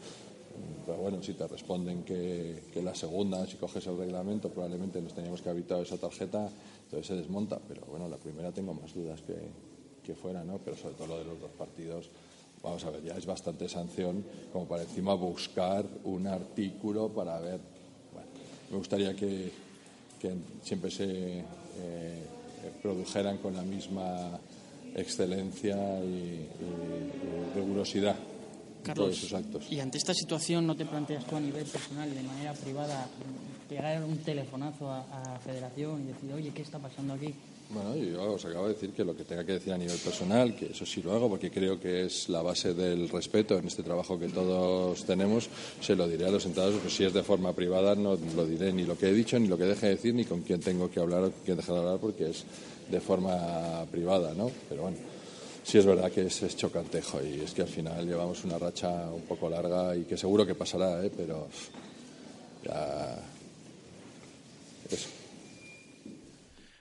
Pero 0.87 0.99
bueno, 0.99 1.23
si 1.23 1.35
te 1.35 1.47
responden 1.47 2.05
que, 2.05 2.63
que 2.73 2.81
la 2.81 2.95
segunda, 2.95 3.45
si 3.47 3.57
coges 3.57 3.87
el 3.89 3.99
reglamento, 3.99 4.49
probablemente 4.49 5.03
nos 5.03 5.13
teníamos 5.13 5.43
que 5.43 5.49
haber 5.49 5.61
evitado 5.61 5.83
esa 5.83 5.97
tarjeta, 5.97 6.49
entonces 6.85 7.07
se 7.07 7.15
desmonta. 7.15 7.59
Pero 7.69 7.83
bueno, 7.87 8.09
la 8.09 8.17
primera 8.17 8.53
tengo 8.53 8.73
más 8.73 8.95
dudas 8.95 9.21
que, 9.23 9.35
que 10.05 10.15
fuera, 10.15 10.45
¿no? 10.45 10.59
Pero 10.65 10.77
sobre 10.77 10.95
todo 10.95 11.09
lo 11.09 11.19
de 11.19 11.25
los 11.25 11.41
dos 11.41 11.51
partidos, 11.59 12.09
vamos 12.63 12.85
a 12.85 12.91
ver, 12.91 13.03
ya 13.03 13.17
es 13.17 13.27
bastante 13.27 13.69
sanción 13.69 14.25
como 14.53 14.67
para 14.67 14.83
encima 14.83 15.15
buscar 15.15 15.85
un 16.05 16.27
artículo 16.27 17.09
para 17.09 17.39
ver. 17.41 17.61
Bueno, 18.13 18.29
me 18.71 18.77
gustaría 18.79 19.15
que, 19.17 19.64
que 20.25 20.35
siempre 20.63 20.91
se 20.91 21.05
eh, 21.41 22.25
produjeran 22.83 23.37
con 23.39 23.55
la 23.55 23.63
misma 23.63 24.39
excelencia 24.95 25.77
y, 26.03 26.09
y- 26.09 27.55
rigurosidad 27.55 28.17
Carlos, 28.83 29.07
todos 29.07 29.19
sus 29.19 29.33
actos. 29.35 29.67
y 29.71 29.81
ante 29.81 29.99
esta 29.99 30.15
situación 30.15 30.67
no 30.67 30.75
te 30.75 30.87
planteas 30.87 31.25
tú 31.27 31.37
a 31.37 31.41
nivel 31.41 31.65
personal, 31.67 32.13
de 32.15 32.23
manera 32.23 32.53
privada, 32.55 33.07
pegar 33.69 34.03
un 34.03 34.17
telefonazo 34.19 34.91
a, 34.91 35.01
a 35.35 35.39
Federación 35.41 36.03
y 36.03 36.13
decir, 36.13 36.33
oye, 36.33 36.51
¿qué 36.55 36.63
está 36.63 36.79
pasando 36.79 37.15
aquí? 37.15 37.35
Bueno, 37.71 37.97
yo 37.97 38.35
os 38.35 38.45
acabo 38.45 38.69
de 38.69 38.75
decir 38.75 38.91
que 38.93 39.05
lo 39.05 39.17
que 39.17 39.25
tenga 39.25 39.45
que 39.45 39.53
decir 39.53 39.73
a 39.73 39.79
nivel 39.79 39.99
personal, 39.99 40.55
que 40.55 40.67
eso 40.67 40.85
sí 40.85 41.03
lo 41.03 41.13
hago 41.13 41.29
porque 41.29 41.51
creo 41.51 41.81
que 41.81 42.05
es 42.05 42.29
la 42.29 42.43
base 42.43 42.75
del 42.75 43.09
respeto 43.09 43.59
en 43.59 43.67
este 43.67 43.83
trabajo 43.83 44.19
que 44.19 44.29
todos 44.29 45.05
tenemos, 45.05 45.49
se 45.81 45.97
lo 45.97 46.07
diré 46.07 46.27
a 46.27 46.31
los 46.31 46.45
entrados, 46.47 46.77
pues 46.81 46.95
si 46.95 47.05
es 47.05 47.13
de 47.13 47.23
forma 47.23 47.53
privada 47.53 47.95
no 47.95 48.19
lo 48.37 48.47
diré 48.47 48.73
ni 48.73 48.85
lo 48.85 48.97
que 48.97 49.09
he 49.09 49.13
dicho, 49.13 49.39
ni 49.39 49.49
lo 49.49 49.57
que 49.57 49.65
deje 49.65 49.87
de 49.87 49.95
decir, 49.97 50.15
ni 50.15 50.25
con 50.25 50.43
quién 50.43 50.61
tengo 50.61 50.91
que 50.91 51.01
hablar 51.01 51.25
o 51.25 51.31
con 51.33 51.41
quién 51.45 51.57
dejar 51.57 51.75
de 51.75 51.81
hablar 51.81 51.99
porque 51.99 52.31
es 52.31 52.45
de 52.91 53.01
forma 53.01 53.85
privada, 53.91 54.35
¿no? 54.35 54.51
Pero 54.69 54.83
bueno, 54.83 54.99
sí 55.65 55.79
es 55.79 55.87
verdad 55.87 56.13
que 56.13 56.27
es, 56.27 56.43
es 56.43 56.57
chocantejo 56.57 57.21
y 57.25 57.41
es 57.41 57.55
que 57.55 57.63
al 57.63 57.69
final 57.69 58.07
llevamos 58.07 58.45
una 58.45 58.59
racha 58.59 59.11
un 59.11 59.23
poco 59.23 59.49
larga 59.49 59.97
y 59.97 60.05
que 60.05 60.17
seguro 60.17 60.47
que 60.47 60.55
pasará, 60.55 61.05
¿eh? 61.05 61.11
Pero 61.17 61.49
ya... 62.63 63.19
Eso. 64.91 65.24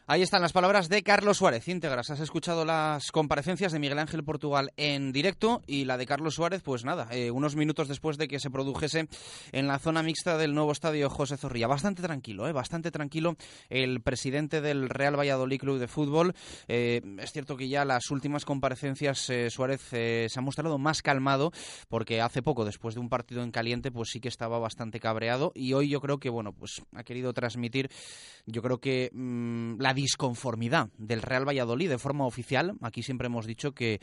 Ahí 0.05 0.21
están 0.21 0.41
las 0.41 0.51
palabras 0.51 0.89
de 0.89 1.01
Carlos 1.01 1.37
Suárez. 1.37 1.65
Íntegras, 1.69 2.09
has 2.09 2.19
escuchado 2.19 2.65
las 2.65 3.09
comparecencias 3.13 3.71
de 3.71 3.79
Miguel 3.79 3.99
Ángel 3.99 4.21
Portugal 4.21 4.73
en 4.75 5.13
directo 5.13 5.61
y 5.65 5.85
la 5.85 5.97
de 5.97 6.05
Carlos 6.05 6.35
Suárez, 6.35 6.61
pues 6.61 6.83
nada, 6.83 7.07
eh, 7.11 7.31
unos 7.31 7.55
minutos 7.55 7.87
después 7.87 8.17
de 8.17 8.27
que 8.27 8.41
se 8.41 8.49
produjese 8.49 9.07
en 9.53 9.67
la 9.67 9.79
zona 9.79 10.03
mixta 10.03 10.37
del 10.37 10.53
nuevo 10.55 10.73
estadio 10.73 11.09
José 11.09 11.37
Zorrilla. 11.37 11.67
Bastante 11.67 12.01
tranquilo, 12.01 12.49
eh, 12.49 12.51
bastante 12.51 12.91
tranquilo 12.91 13.37
el 13.69 14.01
presidente 14.01 14.59
del 14.59 14.89
Real 14.89 15.17
Valladolid 15.17 15.57
Club 15.57 15.79
de 15.79 15.87
Fútbol. 15.87 16.35
Eh, 16.67 17.01
es 17.19 17.31
cierto 17.31 17.55
que 17.55 17.69
ya 17.69 17.85
las 17.85 18.11
últimas 18.11 18.43
comparecencias 18.43 19.29
eh, 19.29 19.49
Suárez 19.49 19.87
eh, 19.93 20.27
se 20.29 20.37
ha 20.37 20.41
mostrado 20.41 20.77
más 20.79 21.01
calmado 21.01 21.53
porque 21.87 22.19
hace 22.19 22.41
poco, 22.41 22.65
después 22.65 22.95
de 22.95 22.99
un 22.99 23.07
partido 23.07 23.41
en 23.41 23.51
caliente, 23.51 23.89
pues 23.89 24.09
sí 24.09 24.19
que 24.19 24.27
estaba 24.27 24.59
bastante 24.59 24.99
cabreado 24.99 25.53
y 25.55 25.71
hoy 25.71 25.87
yo 25.87 26.01
creo 26.01 26.17
que, 26.17 26.29
bueno, 26.29 26.51
pues 26.51 26.81
ha 26.93 27.03
querido 27.03 27.31
transmitir, 27.33 27.89
yo 28.45 28.61
creo 28.61 28.79
que 28.79 29.09
mm, 29.13 29.79
la 29.79 29.92
disconformidad 29.93 30.89
del 30.97 31.21
Real 31.21 31.47
Valladolid 31.47 31.89
de 31.89 31.97
forma 31.97 32.25
oficial. 32.25 32.75
Aquí 32.81 33.03
siempre 33.03 33.27
hemos 33.27 33.45
dicho 33.45 33.73
que 33.73 33.99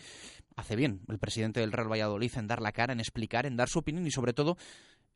hace 0.56 0.76
bien 0.76 1.00
el 1.08 1.18
presidente 1.18 1.60
del 1.60 1.72
Real 1.72 1.90
Valladolid 1.90 2.32
en 2.36 2.46
dar 2.46 2.60
la 2.60 2.72
cara, 2.72 2.92
en 2.92 3.00
explicar, 3.00 3.46
en 3.46 3.56
dar 3.56 3.68
su 3.68 3.78
opinión 3.78 4.06
y 4.06 4.10
sobre 4.10 4.32
todo 4.32 4.56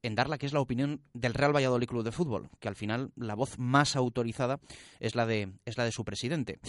en 0.05 0.15
dar 0.15 0.29
la 0.29 0.37
que 0.37 0.47
es 0.47 0.53
la 0.53 0.61
opinión 0.61 1.01
del 1.15 1.33
Real 1.33 1.57
Valladolid 1.57 1.89
Club 1.89 2.05
de 2.05 2.13
Fútbol, 2.13 2.51
que 2.61 2.69
al 2.69 2.77
final 2.77 3.11
la 3.17 3.35
voz 3.35 3.59
más 3.59 3.97
autorizada 3.97 4.61
es 5.01 5.15
la 5.15 5.25
de, 5.25 5.53
es 5.65 5.79
la 5.79 5.85
de 5.85 5.93
su 5.93 6.05
presidente. 6.05 6.61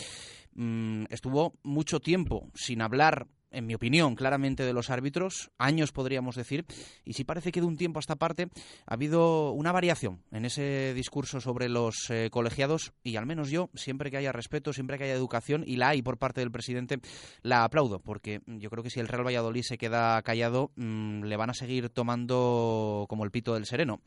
Mm, 0.54 1.06
estuvo 1.10 1.54
mucho 1.62 2.00
tiempo 2.00 2.50
sin 2.56 2.82
hablar, 2.82 3.28
en 3.56 3.66
mi 3.66 3.74
opinión, 3.74 4.16
claramente 4.16 4.64
de 4.64 4.74
los 4.74 4.90
árbitros, 4.90 5.52
años 5.58 5.92
podríamos 5.92 6.36
decir, 6.36 6.66
y 7.04 7.14
sí 7.14 7.24
parece 7.24 7.52
que 7.52 7.62
de 7.62 7.66
un 7.66 7.78
tiempo 7.78 8.00
a 8.00 8.02
esta 8.02 8.16
parte 8.16 8.50
ha 8.86 8.94
habido 8.94 9.52
una 9.52 9.72
variación 9.72 10.22
en 10.32 10.46
ese 10.46 10.94
discurso 10.94 11.40
sobre 11.40 11.70
los 11.70 12.10
eh, 12.10 12.30
colegiados, 12.32 12.94
y 13.04 13.16
al 13.16 13.26
menos 13.26 13.50
yo, 13.50 13.70
siempre 13.74 14.12
que 14.12 14.18
haya 14.18 14.32
respeto, 14.32 14.74
siempre 14.74 14.98
que 14.98 15.06
haya 15.06 15.14
educación, 15.14 15.64
y 15.66 15.78
la 15.78 15.90
hay 15.90 16.02
por 16.02 16.18
parte 16.18 16.42
del 16.42 16.52
presidente, 16.52 17.00
la 17.42 17.64
aplaudo, 17.64 18.00
porque 18.00 18.42
yo 18.46 18.70
creo 18.70 18.84
que 18.84 18.90
si 18.90 19.00
el 19.00 19.08
Real 19.08 19.26
Valladolid 19.26 19.64
se 19.64 19.78
queda 19.78 20.22
callado, 20.22 20.72
mm, 20.76 21.24
le 21.24 21.38
van 21.38 21.50
a 21.50 21.54
seguir 21.54 21.90
tomando 21.90 23.06
como 23.10 23.24
el 23.24 23.32
pito 23.32 23.54
del 23.54 23.66
sereno. 23.66 24.02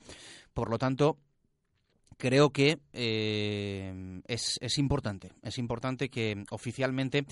Por 0.52 0.70
lo 0.70 0.78
tanto, 0.78 1.18
creo 2.18 2.50
que 2.50 2.80
eh, 2.92 4.20
es, 4.26 4.58
es 4.60 4.78
importante, 4.78 5.32
es 5.42 5.56
importante 5.56 6.10
que 6.10 6.44
oficialmente 6.50 7.24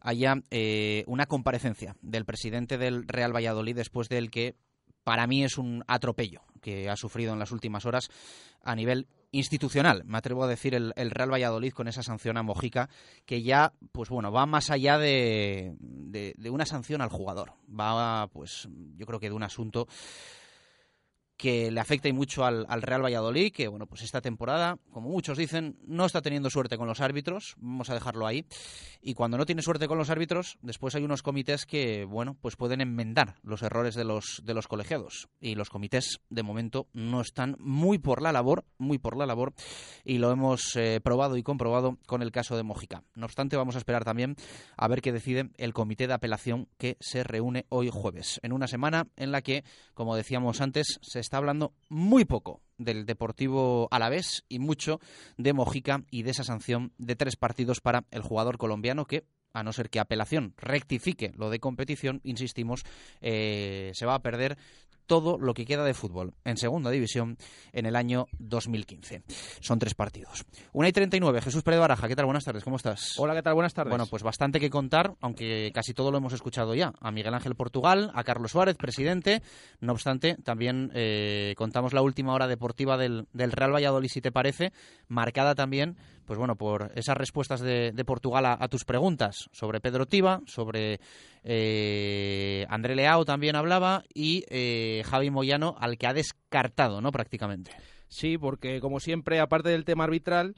haya 0.00 0.34
eh, 0.50 1.04
una 1.06 1.26
comparecencia 1.26 1.96
del 2.02 2.26
presidente 2.26 2.76
del 2.76 3.08
Real 3.08 3.34
Valladolid 3.34 3.76
después 3.76 4.08
del 4.08 4.30
que 4.30 4.56
para 5.04 5.26
mí 5.26 5.44
es 5.44 5.58
un 5.58 5.82
atropello 5.86 6.42
que 6.60 6.88
ha 6.88 6.96
sufrido 6.96 7.32
en 7.32 7.38
las 7.38 7.50
últimas 7.52 7.86
horas 7.86 8.08
a 8.62 8.74
nivel 8.76 9.08
institucional, 9.32 10.04
me 10.04 10.18
atrevo 10.18 10.44
a 10.44 10.48
decir 10.48 10.74
el, 10.74 10.92
el 10.94 11.10
Real 11.10 11.32
Valladolid 11.32 11.72
con 11.72 11.88
esa 11.88 12.02
sanción 12.02 12.36
a 12.36 12.42
Mojica 12.42 12.90
que 13.24 13.42
ya, 13.42 13.72
pues 13.90 14.10
bueno, 14.10 14.30
va 14.30 14.44
más 14.44 14.70
allá 14.70 14.98
de, 14.98 15.74
de, 15.80 16.34
de 16.36 16.50
una 16.50 16.66
sanción 16.66 17.00
al 17.00 17.08
jugador, 17.08 17.54
va, 17.68 18.28
pues 18.28 18.68
yo 18.96 19.06
creo 19.06 19.18
que 19.18 19.30
de 19.30 19.34
un 19.34 19.42
asunto 19.42 19.88
que 21.42 21.72
le 21.72 21.80
afecta 21.80 22.06
y 22.08 22.12
mucho 22.12 22.44
al, 22.44 22.66
al, 22.68 22.82
Real 22.82 23.02
Valladolid, 23.02 23.52
que 23.52 23.66
bueno, 23.66 23.86
pues 23.86 24.02
esta 24.02 24.20
temporada, 24.20 24.78
como 24.92 25.08
muchos 25.08 25.36
dicen, 25.36 25.76
no 25.84 26.06
está 26.06 26.22
teniendo 26.22 26.50
suerte 26.50 26.78
con 26.78 26.86
los 26.86 27.00
árbitros, 27.00 27.56
vamos 27.58 27.90
a 27.90 27.94
dejarlo 27.94 28.28
ahí. 28.28 28.46
Y 29.00 29.14
cuando 29.14 29.38
no 29.38 29.44
tiene 29.44 29.60
suerte 29.60 29.88
con 29.88 29.98
los 29.98 30.08
árbitros, 30.08 30.56
después 30.62 30.94
hay 30.94 31.02
unos 31.02 31.24
comités 31.24 31.66
que, 31.66 32.04
bueno, 32.04 32.36
pues 32.40 32.54
pueden 32.54 32.80
enmendar 32.80 33.34
los 33.42 33.62
errores 33.62 33.96
de 33.96 34.04
los, 34.04 34.40
de 34.44 34.54
los 34.54 34.68
colegiados. 34.68 35.30
Y 35.40 35.56
los 35.56 35.68
comités, 35.68 36.20
de 36.30 36.44
momento, 36.44 36.86
no 36.92 37.20
están 37.20 37.56
muy 37.58 37.98
por 37.98 38.22
la 38.22 38.30
labor, 38.30 38.64
muy 38.78 38.98
por 38.98 39.16
la 39.16 39.26
labor, 39.26 39.52
y 40.04 40.18
lo 40.18 40.30
hemos 40.30 40.76
eh, 40.76 41.00
probado 41.02 41.36
y 41.36 41.42
comprobado 41.42 41.98
con 42.06 42.22
el 42.22 42.30
caso 42.30 42.56
de 42.56 42.62
Mojica. 42.62 43.02
No 43.16 43.26
obstante, 43.26 43.56
vamos 43.56 43.74
a 43.74 43.78
esperar 43.78 44.04
también 44.04 44.36
a 44.76 44.86
ver 44.86 45.02
qué 45.02 45.10
decide 45.10 45.50
el 45.56 45.74
comité 45.74 46.06
de 46.06 46.14
apelación 46.14 46.68
que 46.78 46.96
se 47.00 47.24
reúne 47.24 47.66
hoy 47.68 47.90
jueves, 47.92 48.38
en 48.44 48.52
una 48.52 48.68
semana 48.68 49.08
en 49.16 49.32
la 49.32 49.42
que, 49.42 49.64
como 49.94 50.14
decíamos 50.14 50.60
antes, 50.60 51.00
se 51.02 51.18
está 51.18 51.31
hablando 51.38 51.74
muy 51.88 52.24
poco 52.24 52.60
del 52.78 53.06
Deportivo 53.06 53.88
Alavés 53.90 54.44
y 54.48 54.58
mucho 54.58 55.00
de 55.36 55.52
Mojica 55.52 56.04
y 56.10 56.22
de 56.22 56.30
esa 56.30 56.44
sanción 56.44 56.92
de 56.98 57.16
tres 57.16 57.36
partidos 57.36 57.80
para 57.80 58.04
el 58.10 58.22
jugador 58.22 58.58
colombiano 58.58 59.06
que 59.06 59.24
a 59.52 59.62
no 59.62 59.72
ser 59.72 59.90
que 59.90 60.00
apelación 60.00 60.54
rectifique 60.56 61.32
lo 61.36 61.50
de 61.50 61.60
competición, 61.60 62.20
insistimos, 62.24 62.84
eh, 63.20 63.92
se 63.94 64.06
va 64.06 64.14
a 64.14 64.22
perder 64.22 64.56
todo 65.06 65.38
lo 65.38 65.54
que 65.54 65.64
queda 65.64 65.84
de 65.84 65.94
fútbol 65.94 66.34
en 66.44 66.56
segunda 66.56 66.90
división 66.90 67.36
en 67.72 67.86
el 67.86 67.96
año 67.96 68.26
2015. 68.38 69.22
Son 69.60 69.78
tres 69.78 69.94
partidos. 69.94 70.44
Una 70.72 70.88
y 70.88 70.92
39, 70.92 71.40
Jesús 71.40 71.62
Pérez 71.62 71.80
Baraja, 71.80 72.08
¿qué 72.08 72.16
tal? 72.16 72.26
Buenas 72.26 72.44
tardes, 72.44 72.64
¿cómo 72.64 72.76
estás? 72.76 73.18
Hola, 73.18 73.34
¿qué 73.34 73.42
tal? 73.42 73.54
Buenas 73.54 73.74
tardes. 73.74 73.90
Bueno, 73.90 74.06
pues 74.06 74.22
bastante 74.22 74.60
que 74.60 74.70
contar, 74.70 75.14
aunque 75.20 75.70
casi 75.74 75.94
todo 75.94 76.10
lo 76.10 76.18
hemos 76.18 76.32
escuchado 76.32 76.74
ya. 76.74 76.92
A 77.00 77.10
Miguel 77.10 77.34
Ángel 77.34 77.54
Portugal, 77.54 78.10
a 78.14 78.24
Carlos 78.24 78.52
Suárez, 78.52 78.76
presidente. 78.76 79.42
No 79.80 79.92
obstante, 79.92 80.36
también 80.42 80.90
eh, 80.94 81.54
contamos 81.56 81.92
la 81.92 82.02
última 82.02 82.34
hora 82.34 82.46
deportiva 82.46 82.96
del, 82.96 83.26
del 83.32 83.52
Real 83.52 83.74
Valladolid, 83.74 84.08
si 84.08 84.20
te 84.20 84.32
parece, 84.32 84.72
marcada 85.08 85.54
también 85.54 85.96
pues 86.32 86.38
bueno, 86.38 86.56
por 86.56 86.90
esas 86.94 87.14
respuestas 87.14 87.60
de, 87.60 87.92
de 87.92 88.04
Portugal 88.06 88.46
a, 88.46 88.68
tus 88.68 88.86
preguntas 88.86 89.50
sobre 89.52 89.82
Pedro 89.82 90.06
Tiba, 90.06 90.40
sobre 90.46 90.98
eh, 91.44 92.64
André 92.70 92.96
Leao 92.96 93.26
también 93.26 93.54
hablaba 93.54 94.02
y 94.14 94.42
eh, 94.48 95.02
Javi 95.04 95.28
Moyano, 95.28 95.76
al 95.78 95.98
que 95.98 96.06
ha 96.06 96.14
descartado, 96.14 97.02
¿no? 97.02 97.12
Prácticamente. 97.12 97.72
Sí, 98.08 98.38
porque 98.38 98.80
como 98.80 98.98
siempre, 98.98 99.40
aparte 99.40 99.68
del 99.68 99.84
tema 99.84 100.04
arbitral, 100.04 100.54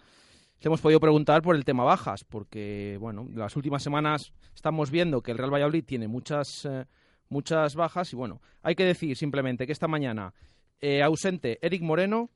te 0.61 0.69
hemos 0.69 0.81
podido 0.81 1.01
preguntar 1.01 1.43
por 1.43 1.57
el 1.57 1.65
tema 1.65 1.83
bajas, 1.83 2.23
porque 2.23 2.97
bueno, 3.01 3.27
las 3.35 3.57
últimas 3.57 3.83
semanas 3.83 4.33
estamos 4.55 4.93
viendo 4.93 5.23
que 5.23 5.33
el 5.33 5.39
Real 5.39 5.53
Valladolid 5.53 5.85
tiene 5.85 6.07
muchas, 6.07 6.67
eh, 6.67 6.85
muchas 7.29 7.75
bajas 7.75 8.13
y 8.13 8.15
bueno, 8.15 8.41
hay 8.63 8.77
que 8.77 8.85
decir 8.85 9.17
simplemente 9.17 9.67
que 9.67 9.73
esta 9.73 9.89
mañana 9.89 10.35
eh, 10.81 11.03
ausente 11.03 11.59
Eric 11.63 11.83
Moreno, 11.83 12.31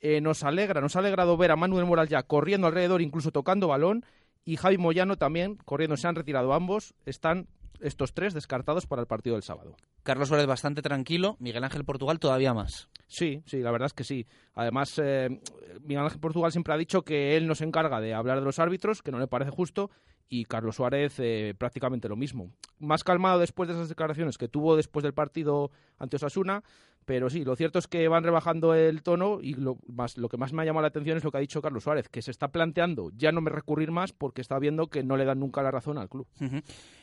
eh, 0.00 0.20
nos 0.20 0.44
alegra, 0.44 0.80
nos 0.80 0.96
ha 0.96 1.00
alegrado 1.00 1.36
ver 1.36 1.50
a 1.50 1.56
Manuel 1.56 1.86
Moral 1.86 2.08
ya 2.08 2.22
corriendo 2.22 2.66
alrededor, 2.66 3.02
incluso 3.02 3.32
tocando 3.32 3.68
balón, 3.68 4.04
y 4.44 4.56
Javi 4.56 4.78
Moyano 4.78 5.16
también 5.16 5.56
corriendo. 5.64 5.96
Se 5.96 6.08
han 6.08 6.14
retirado 6.14 6.52
ambos, 6.52 6.94
están 7.04 7.48
estos 7.80 8.12
tres 8.12 8.34
descartados 8.34 8.86
para 8.86 9.02
el 9.02 9.06
partido 9.06 9.36
del 9.36 9.42
sábado. 9.42 9.76
Carlos 10.02 10.28
Suárez 10.28 10.46
bastante 10.46 10.82
tranquilo, 10.82 11.36
Miguel 11.38 11.64
Ángel 11.64 11.84
Portugal 11.84 12.18
todavía 12.18 12.54
más. 12.54 12.88
Sí, 13.06 13.42
sí, 13.46 13.58
la 13.58 13.70
verdad 13.70 13.86
es 13.86 13.94
que 13.94 14.04
sí. 14.04 14.26
Además, 14.54 14.98
eh, 15.02 15.40
Miguel 15.82 16.04
Ángel 16.04 16.20
Portugal 16.20 16.52
siempre 16.52 16.74
ha 16.74 16.78
dicho 16.78 17.02
que 17.02 17.36
él 17.36 17.46
no 17.46 17.54
se 17.54 17.64
encarga 17.64 18.00
de 18.00 18.14
hablar 18.14 18.38
de 18.38 18.44
los 18.44 18.58
árbitros, 18.58 19.02
que 19.02 19.12
no 19.12 19.18
le 19.18 19.28
parece 19.28 19.50
justo, 19.50 19.90
y 20.28 20.44
Carlos 20.44 20.76
Suárez 20.76 21.14
eh, 21.18 21.54
prácticamente 21.56 22.08
lo 22.08 22.16
mismo. 22.16 22.52
Más 22.78 23.04
calmado 23.04 23.38
después 23.38 23.68
de 23.68 23.74
esas 23.74 23.88
declaraciones 23.88 24.38
que 24.38 24.48
tuvo 24.48 24.76
después 24.76 25.02
del 25.02 25.14
partido 25.14 25.70
ante 25.98 26.16
Osasuna, 26.16 26.62
pero 27.08 27.30
sí, 27.30 27.42
lo 27.42 27.56
cierto 27.56 27.78
es 27.78 27.86
que 27.86 28.06
van 28.06 28.22
rebajando 28.22 28.74
el 28.74 29.02
tono 29.02 29.38
y 29.40 29.54
lo, 29.54 29.78
más, 29.86 30.18
lo 30.18 30.28
que 30.28 30.36
más 30.36 30.52
me 30.52 30.60
ha 30.60 30.66
llamado 30.66 30.82
la 30.82 30.88
atención 30.88 31.16
es 31.16 31.24
lo 31.24 31.30
que 31.30 31.38
ha 31.38 31.40
dicho 31.40 31.62
Carlos 31.62 31.84
Suárez, 31.84 32.06
que 32.10 32.20
se 32.20 32.30
está 32.30 32.48
planteando 32.48 33.08
ya 33.16 33.32
no 33.32 33.40
me 33.40 33.48
recurrir 33.48 33.90
más 33.90 34.12
porque 34.12 34.42
está 34.42 34.58
viendo 34.58 34.88
que 34.88 35.02
no 35.02 35.16
le 35.16 35.24
dan 35.24 35.40
nunca 35.40 35.62
la 35.62 35.70
razón 35.70 35.96
al 35.96 36.10
club. 36.10 36.26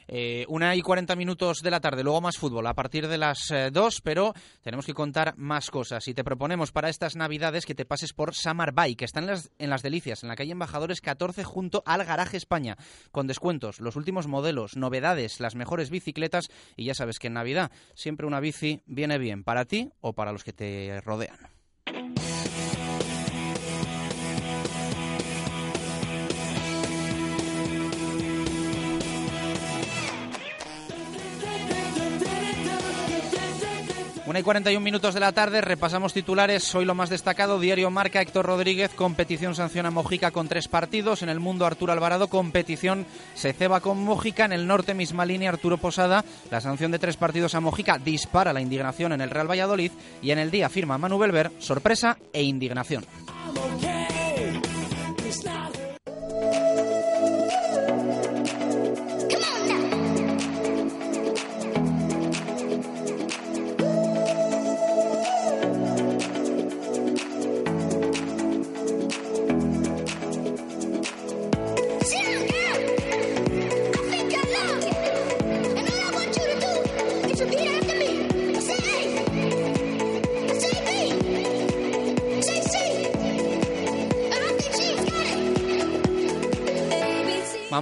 Eh, 0.07 0.45
una 0.47 0.75
y 0.75 0.81
cuarenta 0.81 1.15
minutos 1.15 1.61
de 1.63 1.71
la 1.71 1.79
tarde, 1.79 2.03
luego 2.03 2.21
más 2.21 2.37
fútbol 2.37 2.67
a 2.67 2.75
partir 2.75 3.07
de 3.07 3.17
las 3.17 3.49
eh, 3.49 3.71
dos, 3.71 4.01
pero 4.03 4.33
tenemos 4.61 4.85
que 4.85 4.93
contar 4.93 5.33
más 5.37 5.71
cosas. 5.71 6.07
Y 6.07 6.13
te 6.13 6.23
proponemos 6.23 6.71
para 6.71 6.89
estas 6.89 7.15
navidades 7.15 7.65
que 7.65 7.73
te 7.73 7.85
pases 7.85 8.13
por 8.13 8.35
Samar 8.35 8.71
Bike, 8.73 8.99
que 8.99 9.05
está 9.05 9.19
en 9.19 9.25
las, 9.25 9.51
en 9.57 9.71
las 9.71 9.81
Delicias, 9.81 10.21
en 10.21 10.29
la 10.29 10.35
calle 10.35 10.51
Embajadores 10.51 11.01
14 11.01 11.43
junto 11.43 11.81
al 11.87 12.05
Garaje 12.05 12.37
España, 12.37 12.77
con 13.11 13.25
descuentos, 13.25 13.79
los 13.79 13.95
últimos 13.95 14.27
modelos, 14.27 14.77
novedades, 14.77 15.39
las 15.39 15.55
mejores 15.55 15.89
bicicletas 15.89 16.49
y 16.75 16.85
ya 16.85 16.93
sabes 16.93 17.17
que 17.17 17.27
en 17.27 17.33
Navidad 17.33 17.71
siempre 17.95 18.27
una 18.27 18.39
bici 18.39 18.83
viene 18.85 19.17
bien. 19.17 19.43
Para 19.43 19.65
ti 19.65 19.89
o 20.01 20.13
para 20.13 20.31
los 20.31 20.43
que 20.43 20.53
te 20.53 21.01
rodean. 21.01 21.54
Una 34.27 34.39
y 34.39 34.43
41 34.43 34.83
minutos 34.83 35.13
de 35.13 35.19
la 35.19 35.33
tarde, 35.33 35.61
repasamos 35.61 36.11
titulares. 36.11 36.73
Hoy 36.73 36.83
lo 36.83 36.95
más 36.95 37.11
destacado, 37.11 37.59
Diario 37.59 37.91
Marca, 37.91 38.21
Héctor 38.21 38.47
Rodríguez, 38.47 38.89
competición 38.95 39.53
sanciona 39.53 39.91
Mojica 39.91 40.31
con 40.31 40.47
tres 40.47 40.67
partidos. 40.67 41.21
En 41.21 41.29
el 41.29 41.39
mundo, 41.39 41.67
Arturo 41.67 41.93
Alvarado, 41.93 42.27
competición 42.27 43.05
se 43.35 43.53
ceba 43.53 43.81
con 43.81 44.03
Mojica. 44.03 44.45
En 44.45 44.53
el 44.53 44.65
norte, 44.65 44.95
misma 44.95 45.27
línea, 45.27 45.51
Arturo 45.51 45.77
Posada, 45.77 46.25
la 46.49 46.59
sanción 46.59 46.91
de 46.91 46.97
tres 46.97 47.17
partidos 47.17 47.53
a 47.53 47.59
Mojica 47.59 47.99
dispara 47.99 48.51
la 48.51 48.61
indignación 48.61 49.11
en 49.13 49.21
el 49.21 49.29
Real 49.29 49.49
Valladolid. 49.49 49.91
Y 50.23 50.31
en 50.31 50.39
el 50.39 50.49
día 50.49 50.69
firma 50.69 50.97
Manu 50.97 51.19
Belver, 51.19 51.51
sorpresa 51.59 52.17
e 52.33 52.41
indignación. 52.41 53.05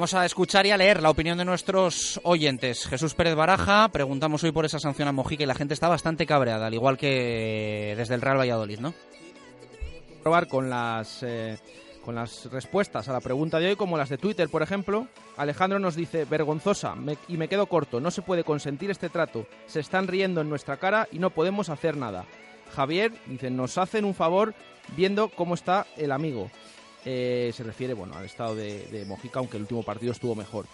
Vamos 0.04 0.16
a 0.16 0.26
escuchar 0.26 0.66
y 0.66 0.72
a 0.72 0.76
leer 0.76 1.02
la 1.02 1.10
opinión 1.10 1.38
de 1.38 1.46
nuestros 1.46 2.20
oyentes. 2.26 2.88
Jesús 2.88 3.14
Pérez 3.14 3.36
Baraja, 3.36 3.88
preguntamos 3.88 4.44
hoy 4.44 4.52
por 4.52 4.66
esa 4.66 4.78
sanción 4.78 5.08
a 5.08 5.14
Mojica 5.14 5.44
y 5.44 5.46
la 5.46 5.56
gente 5.56 5.74
está 5.74 5.88
bastante 5.88 6.26
cabreada, 6.26 6.68
al 6.68 6.74
igual 6.74 6.98
que 6.98 7.94
desde 7.96 8.16
el 8.16 8.20
Real 8.20 8.38
Valladolid, 8.38 8.80
¿no? 8.80 8.94
Probar 10.22 10.50
con 10.50 10.70
las, 10.70 11.24
eh, 11.24 11.58
con 12.04 12.16
las 12.16 12.52
respuestas 12.52 13.08
a 13.08 13.14
la 13.14 13.22
pregunta 13.22 13.60
de 13.60 13.68
hoy, 13.68 13.76
como 13.78 13.98
las 13.98 14.10
de 14.10 14.18
Twitter, 14.18 14.50
por 14.50 14.62
ejemplo. 14.62 15.08
Alejandro 15.38 15.80
nos 15.80 15.96
dice, 15.96 16.26
vergonzosa, 16.26 16.96
me, 16.96 17.18
y 17.30 17.38
me 17.38 17.48
quedo 17.48 17.68
corto, 17.68 18.02
no 18.02 18.12
se 18.12 18.24
puede 18.24 18.44
consentir 18.44 18.92
este 18.92 19.08
trato, 19.08 19.48
se 19.68 19.80
están 19.80 20.08
riendo 20.08 20.42
en 20.42 20.50
nuestra 20.50 20.76
cara 20.76 21.08
y 21.14 21.20
no 21.20 21.30
podemos 21.30 21.70
hacer 21.70 21.96
nada. 21.96 22.26
Javier 22.76 23.14
dice, 23.28 23.50
nos 23.50 23.78
hacen 23.78 24.04
un 24.04 24.16
favor 24.16 24.54
viendo 24.98 25.30
cómo 25.30 25.54
está 25.54 25.88
el 25.96 26.12
amigo. 26.12 26.52
Eh, 27.06 27.52
se 27.54 27.64
refiere 27.64 27.94
bueno 27.94 28.16
al 28.16 28.26
estado 28.26 28.56
de, 28.56 29.06
Mojica, 29.08 29.40
aunque 29.40 29.58
el 29.58 29.64
último 29.64 29.84
partido 29.84 30.12
estuvo 30.12 30.36
mejor. 30.36 30.66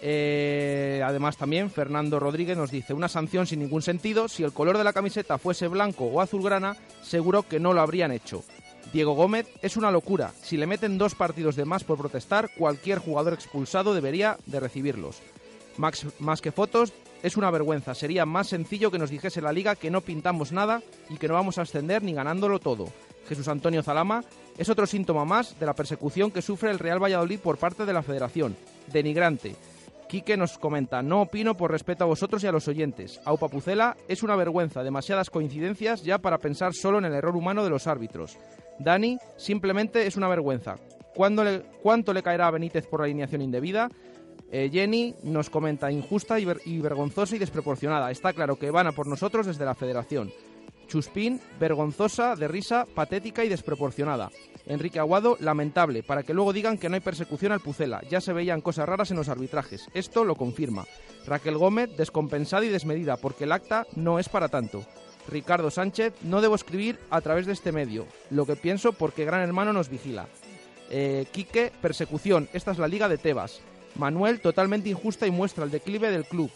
Eh, 0.00 1.02
además 1.04 1.36
también 1.36 1.70
Fernando 1.70 2.20
Rodríguez 2.20 2.56
nos 2.56 2.70
dice 2.70 2.94
una 2.94 3.08
sanción 3.08 3.46
sin 3.46 3.60
ningún 3.60 3.82
sentido. 3.82 4.28
Si 4.28 4.42
el 4.42 4.52
color 4.52 4.78
de 4.78 4.84
la 4.84 4.92
camiseta 4.92 5.38
fuese 5.38 5.68
blanco 5.68 6.04
o 6.04 6.20
azulgrana, 6.20 6.76
seguro 7.02 7.42
que 7.42 7.60
no 7.60 7.72
lo 7.72 7.80
habrían 7.80 8.12
hecho. 8.12 8.44
Diego 8.92 9.12
Gómez 9.12 9.46
es 9.60 9.76
una 9.76 9.90
locura. 9.90 10.32
Si 10.40 10.56
le 10.56 10.66
meten 10.66 10.98
dos 10.98 11.14
partidos 11.14 11.56
de 11.56 11.64
más 11.64 11.84
por 11.84 11.98
protestar, 11.98 12.50
cualquier 12.56 12.98
jugador 12.98 13.34
expulsado 13.34 13.92
debería 13.92 14.38
de 14.46 14.60
recibirlos. 14.60 15.20
Max, 15.76 16.06
más 16.18 16.40
que 16.40 16.52
fotos, 16.52 16.92
es 17.22 17.36
una 17.36 17.50
vergüenza. 17.50 17.94
Sería 17.94 18.24
más 18.24 18.48
sencillo 18.48 18.90
que 18.90 18.98
nos 18.98 19.10
dijese 19.10 19.42
la 19.42 19.52
liga 19.52 19.76
que 19.76 19.90
no 19.90 20.00
pintamos 20.00 20.52
nada 20.52 20.82
y 21.10 21.16
que 21.16 21.28
no 21.28 21.34
vamos 21.34 21.58
a 21.58 21.62
ascender 21.62 22.02
ni 22.02 22.14
ganándolo 22.14 22.60
todo. 22.60 22.88
Jesús 23.28 23.48
Antonio 23.48 23.82
Zalama 23.82 24.24
es 24.58 24.68
otro 24.68 24.86
síntoma 24.86 25.24
más 25.24 25.58
de 25.58 25.66
la 25.66 25.74
persecución 25.74 26.30
que 26.30 26.42
sufre 26.42 26.70
el 26.70 26.78
Real 26.78 27.02
Valladolid 27.02 27.38
por 27.38 27.56
parte 27.56 27.86
de 27.86 27.92
la 27.92 28.02
Federación. 28.02 28.56
Denigrante. 28.92 29.54
Quique 30.08 30.36
nos 30.36 30.58
comenta, 30.58 31.02
no 31.02 31.22
opino 31.22 31.54
por 31.54 31.70
respeto 31.70 32.04
a 32.04 32.06
vosotros 32.06 32.42
y 32.42 32.46
a 32.46 32.52
los 32.52 32.66
oyentes. 32.66 33.20
Aupa 33.24 33.48
Pucela 33.48 33.96
es 34.08 34.22
una 34.22 34.36
vergüenza, 34.36 34.82
demasiadas 34.82 35.30
coincidencias 35.30 36.02
ya 36.02 36.18
para 36.18 36.38
pensar 36.38 36.72
solo 36.72 36.98
en 36.98 37.04
el 37.04 37.14
error 37.14 37.36
humano 37.36 37.62
de 37.62 37.70
los 37.70 37.86
árbitros. 37.86 38.36
Dani, 38.78 39.18
simplemente 39.36 40.06
es 40.06 40.16
una 40.16 40.28
vergüenza. 40.28 40.76
¿Cuánto 41.14 42.12
le 42.14 42.22
caerá 42.22 42.46
a 42.46 42.50
Benítez 42.50 42.86
por 42.86 43.00
la 43.00 43.06
alineación 43.06 43.42
indebida? 43.42 43.90
Eh, 44.50 44.70
Jenny 44.72 45.14
nos 45.24 45.50
comenta, 45.50 45.92
injusta 45.92 46.40
y, 46.40 46.46
y 46.64 46.80
vergonzosa 46.80 47.36
y 47.36 47.38
desproporcionada. 47.38 48.10
Está 48.10 48.32
claro 48.32 48.56
que 48.56 48.70
van 48.70 48.86
a 48.86 48.92
por 48.92 49.06
nosotros 49.06 49.46
desde 49.46 49.64
la 49.64 49.74
Federación. 49.74 50.32
Chuspín, 50.88 51.40
vergonzosa, 51.60 52.34
de 52.34 52.48
risa, 52.48 52.86
patética 52.94 53.44
y 53.44 53.48
desproporcionada. 53.48 54.30
Enrique 54.66 54.98
Aguado, 54.98 55.36
lamentable, 55.40 56.02
para 56.02 56.22
que 56.22 56.34
luego 56.34 56.52
digan 56.52 56.76
que 56.76 56.88
no 56.88 56.94
hay 56.94 57.00
persecución 57.00 57.52
al 57.52 57.60
Pucela. 57.60 58.02
Ya 58.10 58.20
se 58.20 58.32
veían 58.32 58.60
cosas 58.60 58.88
raras 58.88 59.10
en 59.10 59.16
los 59.16 59.28
arbitrajes. 59.28 59.88
Esto 59.94 60.24
lo 60.24 60.34
confirma. 60.34 60.84
Raquel 61.26 61.56
Gómez, 61.56 61.96
descompensada 61.96 62.64
y 62.64 62.68
desmedida, 62.68 63.16
porque 63.16 63.44
el 63.44 63.52
acta 63.52 63.86
no 63.96 64.18
es 64.18 64.28
para 64.28 64.48
tanto. 64.48 64.84
Ricardo 65.28 65.70
Sánchez, 65.70 66.14
no 66.22 66.40
debo 66.40 66.54
escribir 66.54 66.98
a 67.10 67.20
través 67.20 67.46
de 67.46 67.52
este 67.52 67.72
medio. 67.72 68.06
Lo 68.30 68.46
que 68.46 68.56
pienso 68.56 68.92
porque 68.92 69.24
Gran 69.24 69.42
Hermano 69.42 69.72
nos 69.72 69.88
vigila. 69.88 70.26
Eh, 70.90 71.26
Quique, 71.32 71.72
persecución. 71.82 72.48
Esta 72.52 72.72
es 72.72 72.78
la 72.78 72.88
Liga 72.88 73.08
de 73.08 73.18
Tebas. 73.18 73.60
Manuel, 73.94 74.40
totalmente 74.40 74.88
injusta 74.88 75.26
y 75.26 75.30
muestra 75.30 75.64
el 75.64 75.70
declive 75.70 76.10
del 76.10 76.24
club. 76.24 76.50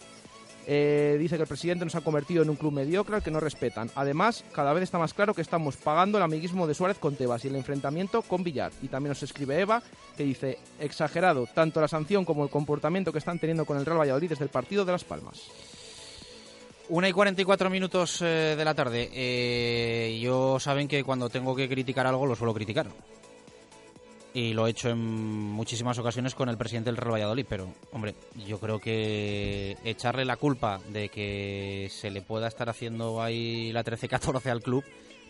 Eh, 0.66 1.16
dice 1.18 1.36
que 1.36 1.42
el 1.42 1.48
presidente 1.48 1.84
nos 1.84 1.94
ha 1.94 2.02
convertido 2.02 2.42
en 2.42 2.50
un 2.50 2.56
club 2.56 2.72
mediocre 2.72 3.16
al 3.16 3.22
que 3.22 3.30
no 3.30 3.40
respetan. 3.40 3.90
Además, 3.94 4.44
cada 4.52 4.72
vez 4.72 4.84
está 4.84 4.98
más 4.98 5.14
claro 5.14 5.34
que 5.34 5.42
estamos 5.42 5.76
pagando 5.76 6.18
el 6.18 6.24
amiguismo 6.24 6.66
de 6.66 6.74
Suárez 6.74 6.98
con 6.98 7.16
Tebas 7.16 7.44
y 7.44 7.48
el 7.48 7.56
enfrentamiento 7.56 8.22
con 8.22 8.44
Villar. 8.44 8.72
Y 8.82 8.88
también 8.88 9.10
nos 9.10 9.22
escribe 9.22 9.60
Eva, 9.60 9.82
que 10.16 10.24
dice, 10.24 10.58
exagerado, 10.78 11.46
tanto 11.52 11.80
la 11.80 11.88
sanción 11.88 12.24
como 12.24 12.44
el 12.44 12.50
comportamiento 12.50 13.12
que 13.12 13.18
están 13.18 13.38
teniendo 13.38 13.64
con 13.64 13.76
el 13.76 13.86
Real 13.86 14.00
Valladolid 14.00 14.30
desde 14.30 14.44
el 14.44 14.50
partido 14.50 14.84
de 14.84 14.92
Las 14.92 15.04
Palmas. 15.04 15.50
Una 16.88 17.08
y 17.08 17.12
44 17.12 17.70
minutos 17.70 18.20
eh, 18.22 18.54
de 18.56 18.64
la 18.64 18.74
tarde. 18.74 19.08
Eh, 19.12 20.18
yo 20.22 20.60
saben 20.60 20.88
que 20.88 21.02
cuando 21.02 21.30
tengo 21.30 21.56
que 21.56 21.68
criticar 21.68 22.06
algo 22.06 22.26
lo 22.26 22.36
suelo 22.36 22.52
criticar. 22.52 22.86
Y 24.34 24.54
lo 24.54 24.66
he 24.66 24.70
hecho 24.70 24.88
en 24.88 24.98
muchísimas 24.98 25.98
ocasiones 25.98 26.34
con 26.34 26.48
el 26.48 26.56
presidente 26.56 26.88
del 26.88 26.96
Real 26.96 27.12
Valladolid. 27.12 27.46
Pero, 27.48 27.74
hombre, 27.92 28.14
yo 28.46 28.58
creo 28.58 28.78
que 28.78 29.76
echarle 29.84 30.24
la 30.24 30.36
culpa 30.36 30.80
de 30.88 31.10
que 31.10 31.88
se 31.90 32.10
le 32.10 32.22
pueda 32.22 32.48
estar 32.48 32.70
haciendo 32.70 33.22
ahí 33.22 33.72
la 33.72 33.84
13-14 33.84 34.46
al 34.50 34.62
club, 34.62 34.84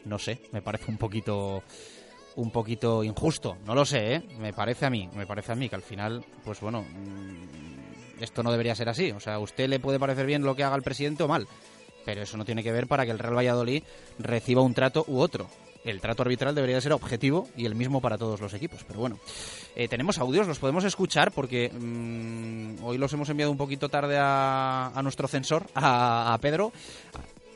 no 0.04 0.18
sé, 0.18 0.40
me 0.52 0.62
parece 0.62 0.90
un 0.90 0.98
poquito 0.98 1.62
un 2.36 2.50
poquito 2.50 3.04
injusto. 3.04 3.58
No 3.66 3.74
lo 3.74 3.84
sé, 3.84 4.14
¿eh? 4.14 4.22
Me 4.38 4.52
parece 4.52 4.86
a 4.86 4.90
mí, 4.90 5.08
me 5.14 5.26
parece 5.26 5.52
a 5.52 5.54
mí 5.54 5.68
que 5.68 5.76
al 5.76 5.82
final, 5.82 6.24
pues 6.44 6.60
bueno, 6.60 6.82
mm, 6.82 8.22
esto 8.22 8.42
no 8.42 8.50
debería 8.50 8.74
ser 8.74 8.88
así. 8.88 9.10
O 9.10 9.20
sea, 9.20 9.34
a 9.34 9.38
usted 9.38 9.68
le 9.68 9.80
puede 9.80 9.98
parecer 9.98 10.26
bien 10.26 10.42
lo 10.42 10.54
que 10.54 10.64
haga 10.64 10.76
el 10.76 10.82
presidente 10.82 11.22
o 11.22 11.28
mal, 11.28 11.46
pero 12.04 12.22
eso 12.22 12.36
no 12.36 12.44
tiene 12.44 12.62
que 12.62 12.72
ver 12.72 12.86
para 12.86 13.04
que 13.04 13.10
el 13.10 13.18
Real 13.18 13.36
Valladolid 13.36 13.82
reciba 14.18 14.62
un 14.62 14.74
trato 14.74 15.04
u 15.08 15.18
otro. 15.18 15.48
El 15.84 16.00
trato 16.00 16.22
arbitral 16.22 16.54
debería 16.54 16.80
ser 16.80 16.92
objetivo 16.92 17.48
y 17.56 17.66
el 17.66 17.74
mismo 17.74 18.00
para 18.00 18.18
todos 18.18 18.40
los 18.40 18.54
equipos. 18.54 18.84
Pero 18.86 19.00
bueno, 19.00 19.18
eh, 19.74 19.88
tenemos 19.88 20.18
audios, 20.18 20.46
los 20.46 20.58
podemos 20.58 20.84
escuchar 20.84 21.32
porque 21.32 21.70
mm, 21.70 22.84
hoy 22.84 22.98
los 22.98 23.12
hemos 23.12 23.28
enviado 23.28 23.50
un 23.50 23.58
poquito 23.58 23.88
tarde 23.88 24.16
a, 24.18 25.00
nuestro 25.02 25.26
censor, 25.26 25.66
a, 25.74 26.34
a 26.34 26.38
Pedro. 26.38 26.72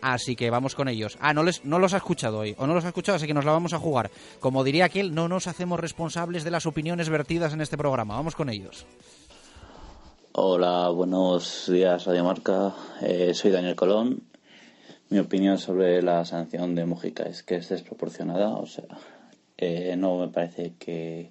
Así 0.02 0.36
que 0.36 0.50
vamos 0.50 0.74
con 0.74 0.88
ellos. 0.88 1.16
Ah, 1.20 1.32
no, 1.34 1.42
les, 1.42 1.64
no 1.64 1.78
los 1.78 1.94
ha 1.94 1.98
escuchado 1.98 2.38
hoy, 2.38 2.54
o 2.58 2.66
no 2.66 2.74
los 2.74 2.84
ha 2.84 2.88
escuchado, 2.88 3.16
así 3.16 3.26
que 3.26 3.34
nos 3.34 3.44
la 3.44 3.52
vamos 3.52 3.72
a 3.72 3.78
jugar. 3.78 4.10
Como 4.40 4.62
diría 4.62 4.84
aquel, 4.84 5.14
no 5.14 5.28
nos 5.28 5.46
hacemos 5.46 5.80
responsables 5.80 6.44
de 6.44 6.50
las 6.50 6.66
opiniones 6.66 7.08
vertidas 7.08 7.52
en 7.52 7.60
este 7.60 7.76
programa. 7.76 8.14
Vamos 8.16 8.36
con 8.36 8.48
ellos. 8.48 8.86
Hola, 10.32 10.90
buenos 10.90 11.64
días, 11.66 12.04
Radio 12.04 12.24
Marca. 12.24 12.74
Eh, 13.00 13.32
soy 13.34 13.50
Daniel 13.50 13.74
Colón. 13.74 14.22
Mi 15.08 15.18
opinión 15.18 15.58
sobre 15.58 16.02
la 16.02 16.24
sanción 16.24 16.74
de 16.74 16.84
Mujica 16.84 17.24
es 17.24 17.42
que 17.42 17.56
es 17.56 17.68
desproporcionada. 17.68 18.50
O 18.50 18.66
sea, 18.66 18.86
eh, 19.56 19.94
no 19.96 20.18
me 20.18 20.28
parece 20.28 20.74
que 20.78 21.30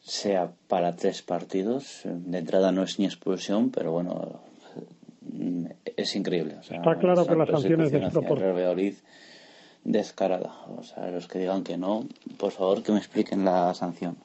sea 0.00 0.52
para 0.68 0.96
tres 0.96 1.22
partidos. 1.22 2.02
De 2.04 2.38
entrada 2.38 2.72
no 2.72 2.82
es 2.82 2.98
ni 2.98 3.04
expulsión, 3.04 3.70
pero 3.70 3.92
bueno, 3.92 4.40
es 5.96 6.16
increíble. 6.16 6.56
O 6.58 6.62
sea, 6.62 6.78
Está 6.78 6.98
claro 6.98 7.26
que 7.26 7.36
la 7.36 7.46
sanción 7.46 7.80
es 7.82 7.92
desproporcionada. 7.92 8.74
Descarada. 9.84 10.52
O 10.76 10.82
sea, 10.82 11.08
los 11.12 11.28
que 11.28 11.38
digan 11.38 11.62
que 11.62 11.76
no, 11.76 12.06
por 12.38 12.50
favor 12.50 12.82
que 12.82 12.90
me 12.90 12.98
expliquen 12.98 13.44
la 13.44 13.72
sanción. 13.74 14.16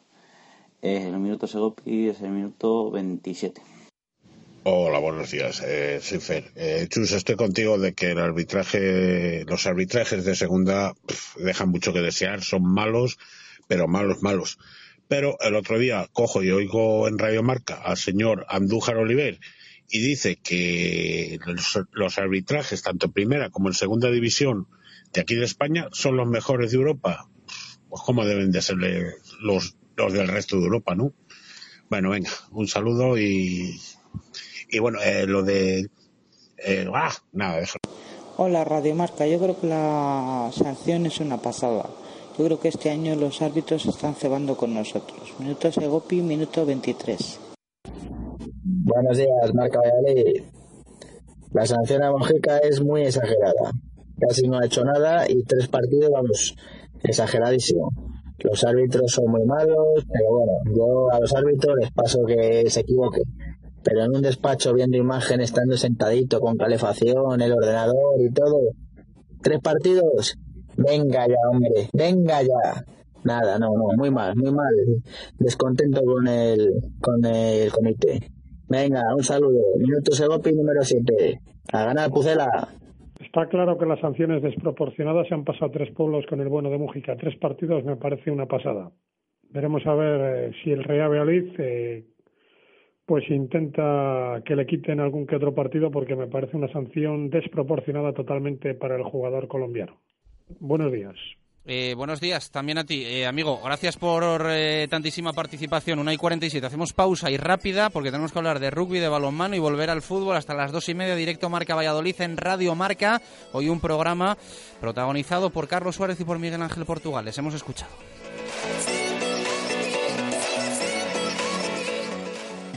Eh, 0.81 1.07
el 1.07 1.19
minuto 1.19 1.45
Segopi 1.45 2.09
es 2.09 2.21
el 2.21 2.31
minuto 2.31 2.89
27. 2.89 3.61
Hola, 4.63 4.99
buenos 4.99 5.31
días. 5.31 5.59
Eh, 5.65 5.99
soy 6.03 6.19
Fer. 6.19 6.51
Eh, 6.55 6.85
Chus, 6.87 7.13
estoy 7.13 7.35
contigo 7.35 7.79
de 7.79 7.93
que 7.93 8.11
el 8.11 8.19
arbitraje, 8.19 9.43
los 9.45 9.65
arbitrajes 9.65 10.23
de 10.23 10.35
segunda 10.35 10.93
dejan 11.37 11.69
mucho 11.69 11.93
que 11.93 12.01
desear, 12.01 12.43
son 12.43 12.71
malos, 12.71 13.17
pero 13.67 13.87
malos, 13.87 14.21
malos. 14.21 14.59
Pero 15.07 15.35
el 15.41 15.55
otro 15.55 15.79
día 15.79 16.07
cojo 16.13 16.43
y 16.43 16.51
oigo 16.51 17.07
en 17.07 17.17
Radio 17.17 17.41
Marca 17.41 17.73
al 17.73 17.97
señor 17.97 18.45
Andújar 18.49 18.97
Oliver 18.97 19.39
y 19.89 19.99
dice 19.99 20.35
que 20.35 21.39
los, 21.91 22.17
arbitrajes, 22.19 22.83
tanto 22.83 23.07
en 23.07 23.13
primera 23.13 23.49
como 23.49 23.67
en 23.67 23.73
segunda 23.73 24.11
división 24.11 24.67
de 25.11 25.21
aquí 25.21 25.33
de 25.33 25.45
España, 25.45 25.87
son 25.91 26.17
los 26.17 26.27
mejores 26.27 26.69
de 26.69 26.77
Europa. 26.77 27.27
Pues 27.89 28.03
como 28.03 28.25
deben 28.25 28.51
de 28.51 28.61
ser 28.61 28.77
los, 29.41 29.75
los 29.95 30.13
del 30.13 30.27
resto 30.27 30.57
de 30.57 30.65
Europa, 30.65 30.93
¿no? 30.93 31.15
Bueno, 31.89 32.11
venga, 32.11 32.29
un 32.51 32.67
saludo 32.67 33.17
y, 33.17 33.75
y 34.71 34.79
bueno, 34.79 34.99
eh, 35.03 35.25
lo 35.27 35.43
de... 35.43 35.89
eh, 36.57 36.87
ah, 36.93 37.11
nada, 37.33 37.59
déjalo. 37.59 37.79
Hola 38.37 38.63
Radio 38.63 38.95
Marca, 38.95 39.27
yo 39.27 39.37
creo 39.39 39.59
que 39.59 39.67
la 39.67 40.49
sanción 40.53 41.05
es 41.05 41.19
una 41.19 41.37
pasada. 41.37 41.85
Yo 42.37 42.45
creo 42.45 42.59
que 42.59 42.69
este 42.69 42.89
año 42.89 43.15
los 43.15 43.41
árbitros 43.41 43.85
están 43.85 44.15
cebando 44.15 44.55
con 44.55 44.73
nosotros. 44.73 45.33
Minuto 45.37 45.71
Segopi, 45.71 46.21
minuto 46.21 46.65
23. 46.65 47.39
Buenos 48.63 49.17
días, 49.17 49.53
Marca 49.53 49.79
Valladolid. 49.79 50.43
La 51.51 51.65
sanción 51.65 52.03
a 52.03 52.11
Mojica 52.11 52.57
es 52.59 52.81
muy 52.81 53.01
exagerada. 53.01 53.71
Casi 54.17 54.47
no 54.47 54.59
ha 54.59 54.65
hecho 54.65 54.83
nada 54.85 55.29
y 55.29 55.43
tres 55.43 55.67
partidos, 55.67 56.09
vamos, 56.11 56.55
exageradísimo. 57.03 57.89
Los 58.39 58.63
árbitros 58.63 59.11
son 59.11 59.25
muy 59.29 59.43
malos, 59.45 60.05
pero 60.07 60.29
bueno, 60.31 60.53
yo 60.75 61.11
a 61.11 61.19
los 61.19 61.35
árbitros 61.35 61.75
les 61.79 61.91
paso 61.91 62.19
que 62.25 62.69
se 62.69 62.79
equivoquen. 62.79 63.23
Pero 63.83 64.03
en 64.05 64.15
un 64.15 64.21
despacho 64.21 64.73
viendo 64.73 64.97
imagen, 64.97 65.41
estando 65.41 65.75
sentadito 65.77 66.39
con 66.39 66.57
calefacción, 66.57 67.41
el 67.41 67.51
ordenador 67.51 68.19
y 68.19 68.31
todo, 68.31 68.59
tres 69.41 69.59
partidos, 69.59 70.37
venga 70.77 71.27
ya, 71.27 71.49
hombre, 71.51 71.89
venga 71.93 72.41
ya. 72.41 72.85
Nada, 73.23 73.59
no, 73.59 73.67
no, 73.75 73.95
muy 73.97 74.09
mal, 74.09 74.35
muy 74.35 74.51
mal. 74.51 74.73
Descontento 75.37 76.01
con 76.03 76.27
el, 76.27 76.73
con 76.99 77.23
el 77.25 77.71
comité. 77.71 78.19
Venga, 78.67 79.01
un 79.15 79.23
saludo. 79.23 79.61
Minuto 79.77 80.11
Segopi 80.11 80.53
número 80.53 80.81
7. 80.81 81.39
A 81.73 81.85
ganar 81.85 82.09
Pucela. 82.09 82.69
Está 83.19 83.47
claro 83.47 83.77
que 83.77 83.85
la 83.85 83.99
sanción 83.99 84.31
es 84.31 84.41
desproporcionada. 84.41 85.23
Se 85.25 85.33
han 85.33 85.43
pasado 85.43 85.71
tres 85.71 85.93
pueblos 85.93 86.25
con 86.27 86.39
el 86.41 86.49
bueno 86.49 86.69
de 86.69 86.77
Mújica. 86.77 87.15
Tres 87.15 87.37
partidos 87.37 87.83
me 87.83 87.97
parece 87.97 88.31
una 88.31 88.47
pasada. 88.47 88.91
Veremos 89.49 89.85
a 89.85 89.93
ver 89.93 90.21
eh, 90.21 90.51
si 90.63 90.71
el 90.71 90.83
Real 90.83 91.09
Valladolid 91.09 91.53
eh, 91.59 92.05
pues 93.11 93.29
intenta 93.29 94.41
que 94.45 94.55
le 94.55 94.65
quiten 94.65 95.01
algún 95.01 95.27
que 95.27 95.35
otro 95.35 95.53
partido 95.53 95.91
porque 95.91 96.15
me 96.15 96.27
parece 96.27 96.55
una 96.55 96.71
sanción 96.71 97.29
desproporcionada 97.29 98.13
totalmente 98.13 98.73
para 98.73 98.95
el 98.95 99.03
jugador 99.03 99.49
colombiano. 99.49 99.97
Buenos 100.61 100.93
días. 100.93 101.17
Eh, 101.65 101.93
buenos 101.93 102.21
días 102.21 102.51
también 102.51 102.77
a 102.77 102.85
ti, 102.85 103.03
eh, 103.05 103.27
amigo. 103.27 103.59
Gracias 103.65 103.97
por 103.97 104.45
eh, 104.47 104.87
tantísima 104.89 105.33
participación. 105.33 105.99
Una 105.99 106.13
y 106.13 106.17
47. 106.17 106.65
Hacemos 106.65 106.93
pausa 106.93 107.29
y 107.29 107.35
rápida 107.35 107.89
porque 107.89 108.11
tenemos 108.11 108.31
que 108.31 108.39
hablar 108.39 108.61
de 108.61 108.71
rugby, 108.71 108.99
de 108.99 109.09
balonmano 109.09 109.57
y 109.57 109.59
volver 109.59 109.89
al 109.89 110.01
fútbol 110.01 110.37
hasta 110.37 110.53
las 110.53 110.71
dos 110.71 110.87
y 110.87 110.95
media. 110.95 111.17
Directo 111.17 111.49
Marca 111.49 111.75
Valladolid 111.75 112.15
en 112.21 112.37
Radio 112.37 112.75
Marca. 112.75 113.21
Hoy 113.51 113.67
un 113.67 113.81
programa 113.81 114.37
protagonizado 114.79 115.49
por 115.49 115.67
Carlos 115.67 115.97
Suárez 115.97 116.17
y 116.21 116.23
por 116.23 116.39
Miguel 116.39 116.61
Ángel 116.61 116.85
Portugal. 116.85 117.25
Les 117.25 117.37
hemos 117.37 117.55
escuchado. 117.55 117.91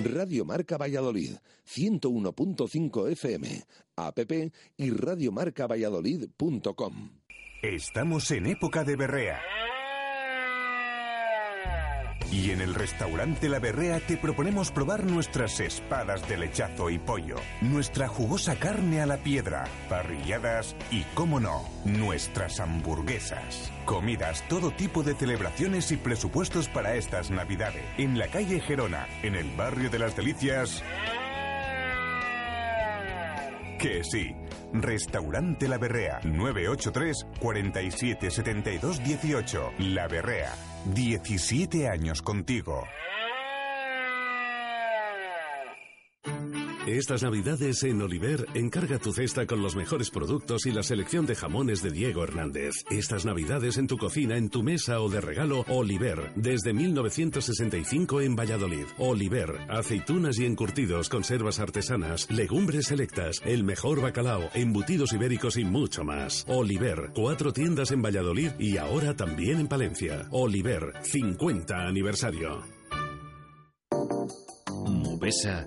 Radio 0.02 0.44
Marca 0.44 0.76
Valladolid, 0.76 1.36
101.5 1.66 3.12
FM, 3.12 3.62
app 3.96 4.18
y 4.76 4.90
radiomarcavalladolid.com. 4.90 7.10
Estamos 7.62 8.30
en 8.32 8.46
época 8.46 8.82
de 8.84 8.96
berrea. 8.96 9.40
Y 12.30 12.50
en 12.50 12.60
el 12.60 12.74
restaurante 12.74 13.48
La 13.48 13.58
Berrea 13.58 14.00
te 14.00 14.16
proponemos 14.16 14.70
probar 14.70 15.04
nuestras 15.04 15.60
espadas 15.60 16.28
de 16.28 16.36
lechazo 16.36 16.90
y 16.90 16.98
pollo, 16.98 17.36
nuestra 17.60 18.08
jugosa 18.08 18.56
carne 18.56 19.00
a 19.00 19.06
la 19.06 19.18
piedra, 19.18 19.64
parrilladas 19.88 20.74
y, 20.90 21.02
cómo 21.14 21.40
no, 21.40 21.68
nuestras 21.84 22.60
hamburguesas. 22.60 23.70
Comidas, 23.84 24.42
todo 24.48 24.70
tipo 24.70 25.02
de 25.02 25.14
celebraciones 25.14 25.92
y 25.92 25.96
presupuestos 25.96 26.68
para 26.68 26.94
estas 26.96 27.30
navidades. 27.30 27.84
En 27.98 28.18
la 28.18 28.28
calle 28.28 28.60
Gerona, 28.60 29.06
en 29.22 29.34
el 29.34 29.50
barrio 29.56 29.90
de 29.90 29.98
las 29.98 30.16
Delicias. 30.16 30.82
Que 33.78 34.02
sí. 34.02 34.34
Restaurante 34.72 35.68
La 35.68 35.78
Berrea, 35.78 36.20
983 36.24 37.26
47 37.38 38.30
72 38.30 39.04
18. 39.04 39.72
La 39.78 40.08
Berrea, 40.08 40.52
17 40.84 41.88
años 41.88 42.20
contigo. 42.20 42.84
Estas 46.86 47.22
navidades 47.22 47.82
en 47.84 48.02
Oliver, 48.02 48.46
encarga 48.52 48.98
tu 48.98 49.14
cesta 49.14 49.46
con 49.46 49.62
los 49.62 49.74
mejores 49.74 50.10
productos 50.10 50.66
y 50.66 50.70
la 50.70 50.82
selección 50.82 51.24
de 51.24 51.34
jamones 51.34 51.82
de 51.82 51.90
Diego 51.90 52.22
Hernández. 52.22 52.84
Estas 52.90 53.24
navidades 53.24 53.78
en 53.78 53.86
tu 53.86 53.96
cocina, 53.96 54.36
en 54.36 54.50
tu 54.50 54.62
mesa 54.62 55.00
o 55.00 55.08
de 55.08 55.22
regalo, 55.22 55.64
Oliver, 55.68 56.32
desde 56.36 56.74
1965 56.74 58.20
en 58.20 58.36
Valladolid. 58.36 58.84
Oliver, 58.98 59.60
aceitunas 59.70 60.38
y 60.38 60.44
encurtidos, 60.44 61.08
conservas 61.08 61.58
artesanas, 61.58 62.30
legumbres 62.30 62.88
selectas, 62.88 63.40
el 63.46 63.64
mejor 63.64 64.02
bacalao, 64.02 64.50
embutidos 64.52 65.14
ibéricos 65.14 65.56
y 65.56 65.64
mucho 65.64 66.04
más. 66.04 66.44
Oliver, 66.48 67.12
cuatro 67.14 67.54
tiendas 67.54 67.92
en 67.92 68.02
Valladolid 68.02 68.50
y 68.58 68.76
ahora 68.76 69.16
también 69.16 69.58
en 69.58 69.68
Palencia. 69.68 70.28
Oliver, 70.32 70.92
50 71.02 71.86
aniversario. 71.86 72.62
Mubesa 74.86 75.66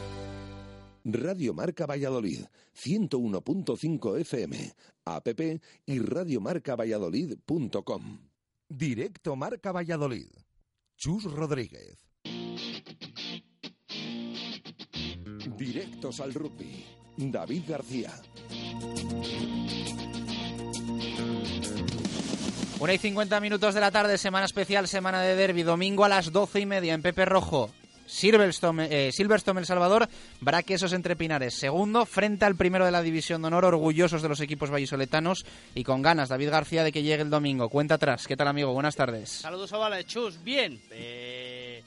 Radio 1.03 1.53
Marca 1.53 1.85
Valladolid, 1.85 2.45
101.5 2.75 4.19
FM, 4.19 4.73
app 5.05 5.27
y 5.85 5.99
radiomarcavalladolid.com. 5.99 8.19
Directo 8.69 9.35
Marca 9.35 9.71
Valladolid. 9.71 10.29
Chus 10.95 11.23
Rodríguez. 11.23 12.07
Directos 15.57 16.19
al 16.19 16.33
rugby. 16.33 16.85
David 17.17 17.63
García. 17.67 18.11
Una 22.79 22.93
y 22.93 22.97
50 22.97 23.39
minutos 23.39 23.75
de 23.75 23.79
la 23.79 23.91
tarde, 23.91 24.17
semana 24.17 24.45
especial, 24.45 24.87
semana 24.87 25.21
de 25.21 25.35
derby, 25.35 25.61
domingo 25.61 26.03
a 26.03 26.09
las 26.09 26.31
doce 26.31 26.61
y 26.61 26.65
media 26.65 26.93
en 26.93 27.03
Pepe 27.03 27.25
Rojo. 27.25 27.69
Silverstone, 28.11 28.87
eh, 29.07 29.11
Silverstone 29.13 29.61
El 29.61 29.65
Salvador, 29.65 30.09
Braquesos 30.41 30.91
entre 30.91 31.15
Pinares. 31.15 31.53
Segundo, 31.53 32.05
frente 32.05 32.43
al 32.43 32.55
primero 32.57 32.83
de 32.85 32.91
la 32.91 33.01
División 33.01 33.41
de 33.41 33.47
Honor, 33.47 33.63
orgullosos 33.65 34.21
de 34.21 34.27
los 34.27 34.41
equipos 34.41 34.69
vallisoletanos 34.69 35.45
y 35.73 35.83
con 35.85 36.01
ganas, 36.01 36.27
David 36.29 36.49
García, 36.49 36.83
de 36.83 36.91
que 36.91 37.03
llegue 37.03 37.23
el 37.23 37.29
domingo. 37.29 37.69
Cuenta 37.69 37.95
atrás. 37.95 38.27
¿Qué 38.27 38.35
tal, 38.35 38.49
amigo? 38.49 38.73
Buenas 38.73 38.95
tardes. 38.97 39.29
Saludos, 39.29 39.71
Ovala 39.71 40.03
Chus. 40.03 40.43
Bien. 40.43 40.81
Eh, 40.91 41.83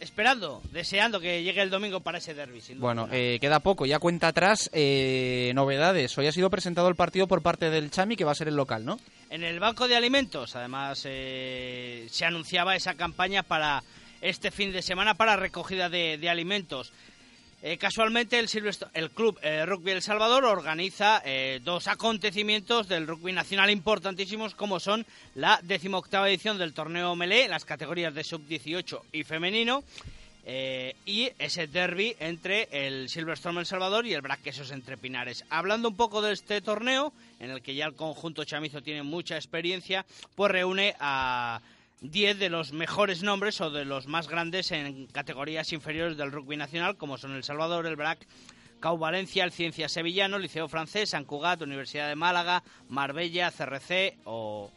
esperando, 0.00 0.62
deseando 0.72 1.20
que 1.20 1.42
llegue 1.42 1.60
el 1.62 1.70
domingo 1.70 2.00
para 2.00 2.18
ese 2.18 2.32
derby. 2.34 2.60
Bueno, 2.76 3.08
eh, 3.12 3.38
queda 3.40 3.60
poco, 3.60 3.84
ya 3.86 3.98
cuenta 3.98 4.28
atrás. 4.28 4.70
eh, 4.72 5.52
novedades. 5.54 6.16
Hoy 6.16 6.26
ha 6.26 6.32
sido 6.32 6.48
presentado 6.50 6.88
el 6.88 6.96
partido 6.96 7.26
por 7.28 7.42
parte 7.42 7.70
del 7.70 7.90
Chami, 7.90 8.16
que 8.16 8.24
va 8.24 8.32
a 8.32 8.36
ser 8.36 8.48
el 8.48 8.56
local, 8.56 8.84
¿no? 8.84 8.98
En 9.30 9.42
el 9.42 9.60
Banco 9.60 9.86
de 9.88 9.96
Alimentos, 9.96 10.56
además, 10.56 11.02
eh, 11.04 12.06
se 12.10 12.24
anunciaba 12.24 12.74
esa 12.76 12.94
campaña 12.94 13.42
para 13.42 13.82
este 14.28 14.50
fin 14.50 14.72
de 14.72 14.82
semana 14.82 15.14
para 15.14 15.36
recogida 15.36 15.88
de, 15.88 16.28
alimentos. 16.28 16.92
Eh, 17.62 17.78
casualmente, 17.78 18.38
el, 18.38 18.48
el 18.94 19.10
Club 19.10 19.38
eh, 19.42 19.64
Rugby 19.64 19.92
El 19.92 20.02
Salvador 20.02 20.44
organiza 20.44 21.22
eh, 21.24 21.60
dos 21.64 21.86
acontecimientos 21.86 22.88
del 22.88 23.06
rugby 23.06 23.32
nacional 23.32 23.70
importantísimos, 23.70 24.54
como 24.54 24.78
son 24.78 25.06
la 25.34 25.60
decimoctava 25.62 26.28
edición 26.28 26.58
del 26.58 26.74
torneo 26.74 27.16
Melé, 27.16 27.48
las 27.48 27.64
categorías 27.64 28.14
de 28.14 28.24
sub-18 28.24 29.00
y 29.12 29.24
femenino, 29.24 29.84
y 31.04 31.28
ese 31.40 31.66
derby 31.66 32.14
entre 32.20 32.68
el 32.70 33.08
Silverstone 33.08 33.58
El 33.58 33.66
Salvador 33.66 34.06
y 34.06 34.14
el 34.14 34.20
Braquesos 34.20 34.70
entre 34.70 34.96
Pinares. 34.96 35.44
Hablando 35.50 35.88
un 35.88 35.96
poco 35.96 36.22
de 36.22 36.32
este 36.32 36.60
torneo, 36.60 37.12
en 37.40 37.50
el 37.50 37.62
que 37.62 37.74
ya 37.74 37.86
el 37.86 37.96
conjunto 37.96 38.44
chamizo 38.44 38.80
tiene 38.80 39.02
mucha 39.02 39.34
experiencia, 39.34 40.06
pues 40.36 40.52
reúne 40.52 40.94
a 41.00 41.60
10 42.00 42.38
de 42.38 42.50
los 42.50 42.72
mejores 42.72 43.22
nombres 43.22 43.60
o 43.60 43.70
de 43.70 43.84
los 43.84 44.06
más 44.06 44.28
grandes 44.28 44.70
en 44.72 45.06
categorías 45.06 45.72
inferiores 45.72 46.16
del 46.16 46.32
rugby 46.32 46.56
nacional, 46.56 46.96
como 46.96 47.16
son 47.18 47.32
El 47.34 47.42
Salvador, 47.44 47.86
el 47.86 47.96
BRAC, 47.96 48.26
CAU 48.80 48.98
Valencia, 48.98 49.44
el 49.44 49.52
Ciencia 49.52 49.88
Sevillano, 49.88 50.38
Liceo 50.38 50.68
Francés, 50.68 51.10
San 51.10 51.24
Cugat, 51.24 51.62
Universidad 51.62 52.08
de 52.08 52.14
Málaga, 52.16 52.62
Marbella, 52.88 53.50
CRC 53.50 54.18
o 54.24 54.70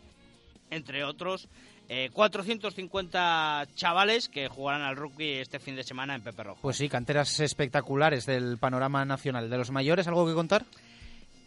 entre 0.71 1.03
otros. 1.03 1.47
eh, 1.89 2.09
450 2.13 3.67
chavales 3.75 4.29
que 4.29 4.47
jugarán 4.47 4.83
al 4.83 4.95
rugby 4.95 5.33
este 5.39 5.59
fin 5.59 5.75
de 5.75 5.83
semana 5.83 6.15
en 6.15 6.21
Pepe 6.21 6.43
Rojo. 6.43 6.59
Pues 6.61 6.77
sí, 6.77 6.87
canteras 6.87 7.39
espectaculares 7.39 8.25
del 8.25 8.57
panorama 8.57 9.03
nacional. 9.05 9.49
¿De 9.49 9.57
los 9.57 9.71
mayores 9.71 10.07
algo 10.07 10.27
que 10.27 10.33
contar? 10.33 10.65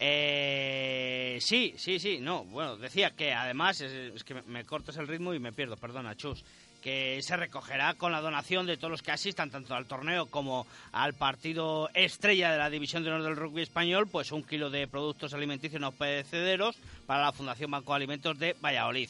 Eh, 0.05 1.37
sí, 1.39 1.73
sí, 1.77 1.97
sí, 1.97 2.17
no, 2.19 2.43
bueno, 2.43 2.75
decía 2.75 3.11
que 3.11 3.31
además, 3.33 3.79
es, 3.79 3.91
es 4.13 4.23
que 4.25 4.33
me, 4.47 4.65
cortas 4.65 4.97
el 4.97 5.07
ritmo 5.07 5.33
y 5.33 5.39
me 5.39 5.53
pierdo, 5.53 5.77
perdona, 5.77 6.13
Chus, 6.17 6.43
que 6.81 7.21
se 7.21 7.37
recogerá 7.37 7.93
con 7.93 8.11
la 8.11 8.19
donación 8.19 8.65
de 8.65 8.75
todos 8.75 8.91
los 8.91 9.01
que 9.01 9.13
asistan, 9.13 9.49
tanto 9.49 9.73
al 9.75 9.85
torneo 9.85 10.25
como 10.25 10.67
al 10.91 11.13
partido 11.13 11.89
estrella 11.93 12.51
de 12.51 12.57
la 12.57 12.69
División 12.69 13.03
de 13.05 13.11
Honor 13.11 13.23
del 13.23 13.37
Rugby 13.37 13.61
Español, 13.61 14.09
pues 14.11 14.33
un 14.33 14.43
kilo 14.43 14.69
de 14.69 14.89
productos 14.89 15.33
alimenticios 15.33 15.79
no 15.79 15.93
perecederos 15.93 16.75
para 17.07 17.23
la 17.23 17.31
Fundación 17.31 17.71
Banco 17.71 17.93
de 17.93 17.95
Alimentos 17.95 18.37
de 18.37 18.57
Valladolid. 18.61 19.09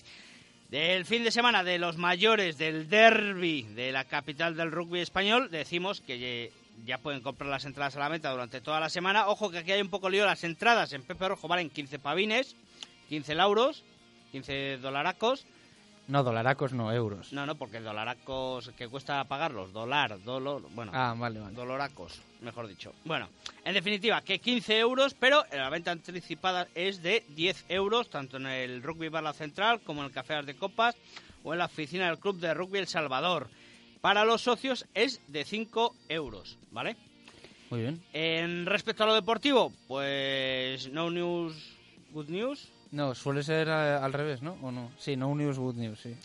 Del 0.69 1.05
fin 1.05 1.23
de 1.23 1.31
semana 1.31 1.63
de 1.63 1.79
los 1.79 1.97
mayores 1.97 2.59
del 2.59 2.87
derby 2.87 3.63
de 3.75 3.91
la 3.91 4.05
capital 4.05 4.55
del 4.55 4.71
rugby 4.71 4.99
español, 4.99 5.49
decimos 5.49 6.01
que 6.01 6.19
ye- 6.19 6.51
ya 6.85 6.97
pueden 6.97 7.21
comprar 7.21 7.49
las 7.49 7.65
entradas 7.65 7.95
a 7.95 7.99
la 7.99 8.09
venta 8.09 8.31
durante 8.31 8.61
toda 8.61 8.79
la 8.79 8.89
semana. 8.89 9.27
Ojo 9.27 9.49
que 9.49 9.59
aquí 9.59 9.71
hay 9.71 9.81
un 9.81 9.89
poco 9.89 10.09
lío, 10.09 10.25
las 10.25 10.43
entradas 10.43 10.93
en 10.93 11.03
Pepe 11.03 11.27
Rojo 11.27 11.47
valen 11.47 11.69
15 11.69 11.99
pavines, 11.99 12.55
15 13.09 13.35
lauros, 13.35 13.83
15 14.31 14.77
dolaracos. 14.77 15.45
No, 16.05 16.21
dolaracos, 16.21 16.73
no, 16.73 16.91
euros. 16.91 17.31
No, 17.31 17.45
no, 17.45 17.55
porque 17.55 17.79
dolaracos 17.79 18.71
que 18.77 18.89
cuesta 18.89 19.23
pagarlos, 19.23 19.71
dolar, 19.71 20.21
dolor, 20.21 20.63
bueno, 20.75 20.91
Ah, 20.93 21.15
vale, 21.17 21.39
vale. 21.39 21.55
doloracos, 21.55 22.21
mejor 22.41 22.67
dicho. 22.67 22.93
Bueno, 23.05 23.29
en 23.63 23.73
definitiva, 23.73 24.21
que 24.21 24.39
15 24.39 24.79
euros, 24.79 25.13
pero 25.13 25.45
la 25.53 25.69
venta 25.69 25.91
anticipada 25.91 26.67
es 26.75 27.01
de 27.01 27.23
10 27.29 27.65
euros, 27.69 28.09
tanto 28.09 28.35
en 28.35 28.47
el 28.47 28.83
Rugby 28.83 29.07
Bar 29.07 29.23
La 29.23 29.31
Central 29.31 29.79
como 29.79 30.01
en 30.01 30.07
el 30.07 30.13
Café 30.13 30.41
de 30.43 30.57
Copas 30.57 30.97
o 31.45 31.53
en 31.53 31.59
la 31.59 31.65
oficina 31.65 32.07
del 32.07 32.19
Club 32.19 32.37
de 32.37 32.53
Rugby 32.53 32.79
El 32.79 32.87
Salvador. 32.87 33.47
Para 34.03 34.25
los 34.25 34.41
socios 34.41 34.85
es 34.93 35.21
de 35.29 35.45
5 35.45 35.95
euros, 36.09 36.57
¿vale? 36.71 36.97
Muy 37.69 37.83
bien. 37.83 38.01
En 38.11 38.65
respecto 38.65 39.05
a 39.05 39.07
lo 39.07 39.13
deportivo, 39.13 39.71
pues 39.87 40.91
no 40.91 41.09
news, 41.09 41.55
good 42.11 42.27
news. 42.27 42.67
No, 42.91 43.15
suele 43.15 43.43
ser 43.43 43.69
al 43.69 44.11
revés, 44.11 44.41
¿no? 44.41 44.57
¿O 44.61 44.73
no? 44.73 44.91
Sí, 44.97 45.15
no 45.15 45.33
news, 45.33 45.57
good 45.57 45.75
news, 45.75 46.01
sí. 46.01 46.17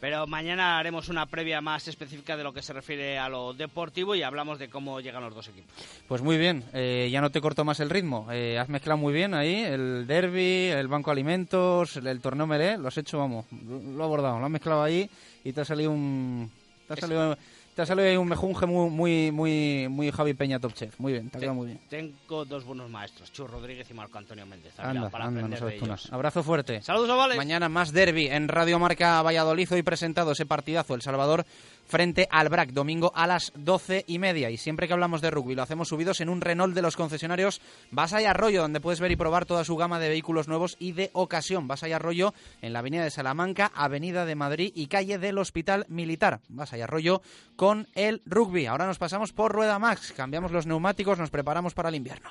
Pero 0.00 0.26
mañana 0.26 0.78
haremos 0.78 1.10
una 1.10 1.26
previa 1.26 1.60
más 1.60 1.86
específica 1.88 2.38
de 2.38 2.42
lo 2.42 2.54
que 2.54 2.62
se 2.62 2.72
refiere 2.72 3.18
a 3.18 3.28
lo 3.28 3.52
deportivo 3.52 4.14
y 4.14 4.22
hablamos 4.22 4.58
de 4.58 4.70
cómo 4.70 4.98
llegan 5.00 5.24
los 5.24 5.34
dos 5.34 5.48
equipos. 5.48 5.74
Pues 6.08 6.22
muy 6.22 6.38
bien, 6.38 6.64
eh, 6.72 7.10
ya 7.12 7.20
no 7.20 7.28
te 7.28 7.42
corto 7.42 7.66
más 7.66 7.80
el 7.80 7.90
ritmo. 7.90 8.28
Eh, 8.32 8.58
has 8.58 8.70
mezclado 8.70 8.96
muy 8.96 9.12
bien 9.12 9.34
ahí 9.34 9.56
el 9.56 10.06
derby, 10.06 10.68
el 10.70 10.88
banco 10.88 11.10
de 11.10 11.16
alimentos, 11.16 11.98
el, 11.98 12.06
el 12.06 12.22
torneo 12.22 12.46
Melé, 12.46 12.78
lo 12.78 12.88
has 12.88 12.96
hecho, 12.96 13.18
vamos, 13.18 13.44
lo, 13.52 13.78
lo 13.78 14.02
has 14.04 14.06
abordado, 14.06 14.38
lo 14.38 14.46
has 14.46 14.50
mezclado 14.50 14.82
ahí 14.82 15.06
y 15.44 15.52
te 15.52 15.60
ha 15.60 15.64
salido 15.66 15.90
un... 15.90 16.50
Te 16.86 16.94
ha 16.94 16.96
salido, 16.96 17.36
te 17.74 17.82
ha 17.82 17.86
salido 17.86 18.08
ahí 18.08 18.16
un 18.16 18.28
mejunje 18.28 18.66
muy, 18.66 18.90
muy, 18.90 19.32
muy, 19.32 19.88
muy 19.88 20.10
Javi 20.10 20.34
Peña 20.34 20.60
Top 20.60 20.74
Chef. 20.74 20.98
Muy 21.00 21.12
bien, 21.12 21.30
te 21.30 21.38
ha 21.38 21.40
quedado 21.40 21.54
muy 21.56 21.68
bien. 21.68 21.80
Tengo 21.88 22.44
dos 22.44 22.64
buenos 22.64 22.90
maestros, 22.90 23.32
Chus 23.32 23.50
Rodríguez 23.50 23.90
y 23.90 23.94
Marco 23.94 24.18
Antonio 24.18 24.46
Méndez. 24.46 24.74
Mira, 24.78 24.90
Anda, 24.90 25.10
para 25.10 25.24
anda, 25.24 25.40
aprender 25.40 25.64
de 25.64 25.76
ellos. 25.76 26.12
Abrazo 26.12 26.42
fuerte. 26.42 26.82
Saludos, 26.82 27.10
ovales. 27.10 27.36
Mañana 27.36 27.68
más 27.68 27.92
derby 27.92 28.28
en 28.28 28.48
Radio 28.48 28.78
Marca 28.78 29.22
Valladolid. 29.22 29.72
Hoy 29.72 29.82
presentado 29.82 30.32
ese 30.32 30.46
partidazo, 30.46 30.94
El 30.94 31.02
Salvador 31.02 31.44
frente 31.86 32.28
al 32.30 32.48
BRAC, 32.48 32.70
domingo 32.70 33.12
a 33.14 33.26
las 33.26 33.52
doce 33.54 34.04
y 34.06 34.18
media. 34.18 34.50
Y 34.50 34.56
siempre 34.56 34.86
que 34.86 34.92
hablamos 34.92 35.20
de 35.20 35.30
rugby 35.30 35.54
lo 35.54 35.62
hacemos 35.62 35.88
subidos 35.88 36.20
en 36.20 36.28
un 36.28 36.40
Renault 36.40 36.74
de 36.74 36.82
los 36.82 36.96
concesionarios 36.96 37.60
Vas 37.90 38.12
y 38.12 38.24
Arroyo, 38.24 38.62
donde 38.62 38.80
puedes 38.80 39.00
ver 39.00 39.12
y 39.12 39.16
probar 39.16 39.46
toda 39.46 39.64
su 39.64 39.76
gama 39.76 39.98
de 39.98 40.08
vehículos 40.08 40.48
nuevos 40.48 40.76
y 40.78 40.92
de 40.92 41.10
ocasión. 41.12 41.68
Vas 41.68 41.82
y 41.82 41.92
Arroyo 41.92 42.34
en 42.62 42.72
la 42.72 42.80
Avenida 42.80 43.04
de 43.04 43.10
Salamanca, 43.10 43.72
Avenida 43.74 44.24
de 44.24 44.34
Madrid 44.34 44.72
y 44.74 44.86
calle 44.86 45.18
del 45.18 45.38
Hospital 45.38 45.86
Militar. 45.88 46.40
Vas 46.48 46.72
y 46.72 46.80
Arroyo 46.80 47.22
con 47.56 47.88
el 47.94 48.22
rugby. 48.26 48.66
Ahora 48.66 48.86
nos 48.86 48.98
pasamos 48.98 49.32
por 49.32 49.52
Rueda 49.52 49.78
Max, 49.78 50.12
cambiamos 50.16 50.52
los 50.52 50.66
neumáticos, 50.66 51.18
nos 51.18 51.30
preparamos 51.30 51.74
para 51.74 51.88
el 51.88 51.94
invierno. 51.94 52.30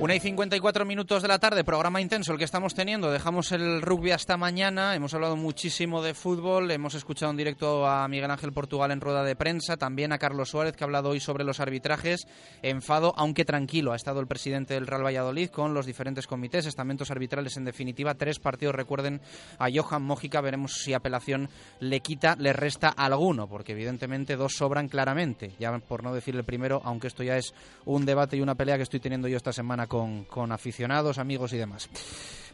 Una 0.00 0.14
y 0.14 0.20
54 0.20 0.84
minutos 0.84 1.22
de 1.22 1.28
la 1.28 1.40
tarde, 1.40 1.64
programa 1.64 2.00
intenso 2.00 2.30
el 2.30 2.38
que 2.38 2.44
estamos 2.44 2.72
teniendo. 2.72 3.10
Dejamos 3.10 3.50
el 3.50 3.82
rugby 3.82 4.12
hasta 4.12 4.36
mañana. 4.36 4.94
Hemos 4.94 5.12
hablado 5.12 5.34
muchísimo 5.34 6.02
de 6.02 6.14
fútbol. 6.14 6.70
Hemos 6.70 6.94
escuchado 6.94 7.32
en 7.32 7.36
directo 7.36 7.84
a 7.84 8.06
Miguel 8.06 8.30
Ángel 8.30 8.52
Portugal 8.52 8.92
en 8.92 9.00
rueda 9.00 9.24
de 9.24 9.34
prensa. 9.34 9.76
También 9.76 10.12
a 10.12 10.18
Carlos 10.18 10.50
Suárez, 10.50 10.76
que 10.76 10.84
ha 10.84 10.86
hablado 10.86 11.08
hoy 11.08 11.18
sobre 11.18 11.42
los 11.42 11.58
arbitrajes. 11.58 12.28
Enfado, 12.62 13.12
aunque 13.16 13.44
tranquilo, 13.44 13.92
ha 13.92 13.96
estado 13.96 14.20
el 14.20 14.28
presidente 14.28 14.74
del 14.74 14.86
Real 14.86 15.04
Valladolid 15.04 15.50
con 15.50 15.74
los 15.74 15.84
diferentes 15.84 16.28
comités, 16.28 16.66
estamentos 16.66 17.10
arbitrales. 17.10 17.56
En 17.56 17.64
definitiva, 17.64 18.14
tres 18.14 18.38
partidos. 18.38 18.76
Recuerden 18.76 19.20
a 19.58 19.66
Johan 19.68 20.02
Mójica. 20.02 20.40
Veremos 20.40 20.74
si 20.74 20.94
apelación 20.94 21.48
le 21.80 21.98
quita, 21.98 22.36
le 22.38 22.52
resta 22.52 22.88
alguno, 22.88 23.48
porque 23.48 23.72
evidentemente 23.72 24.36
dos 24.36 24.52
sobran 24.54 24.86
claramente. 24.86 25.56
Ya 25.58 25.76
por 25.76 26.04
no 26.04 26.14
decir 26.14 26.36
el 26.36 26.44
primero, 26.44 26.80
aunque 26.84 27.08
esto 27.08 27.24
ya 27.24 27.36
es 27.36 27.52
un 27.84 28.06
debate 28.06 28.36
y 28.36 28.42
una 28.42 28.54
pelea 28.54 28.76
que 28.76 28.84
estoy 28.84 29.00
teniendo 29.00 29.26
yo 29.26 29.36
esta 29.36 29.52
semana 29.52 29.87
con, 29.88 30.24
con 30.24 30.52
aficionados, 30.52 31.18
amigos 31.18 31.52
y 31.52 31.56
demás. 31.56 31.88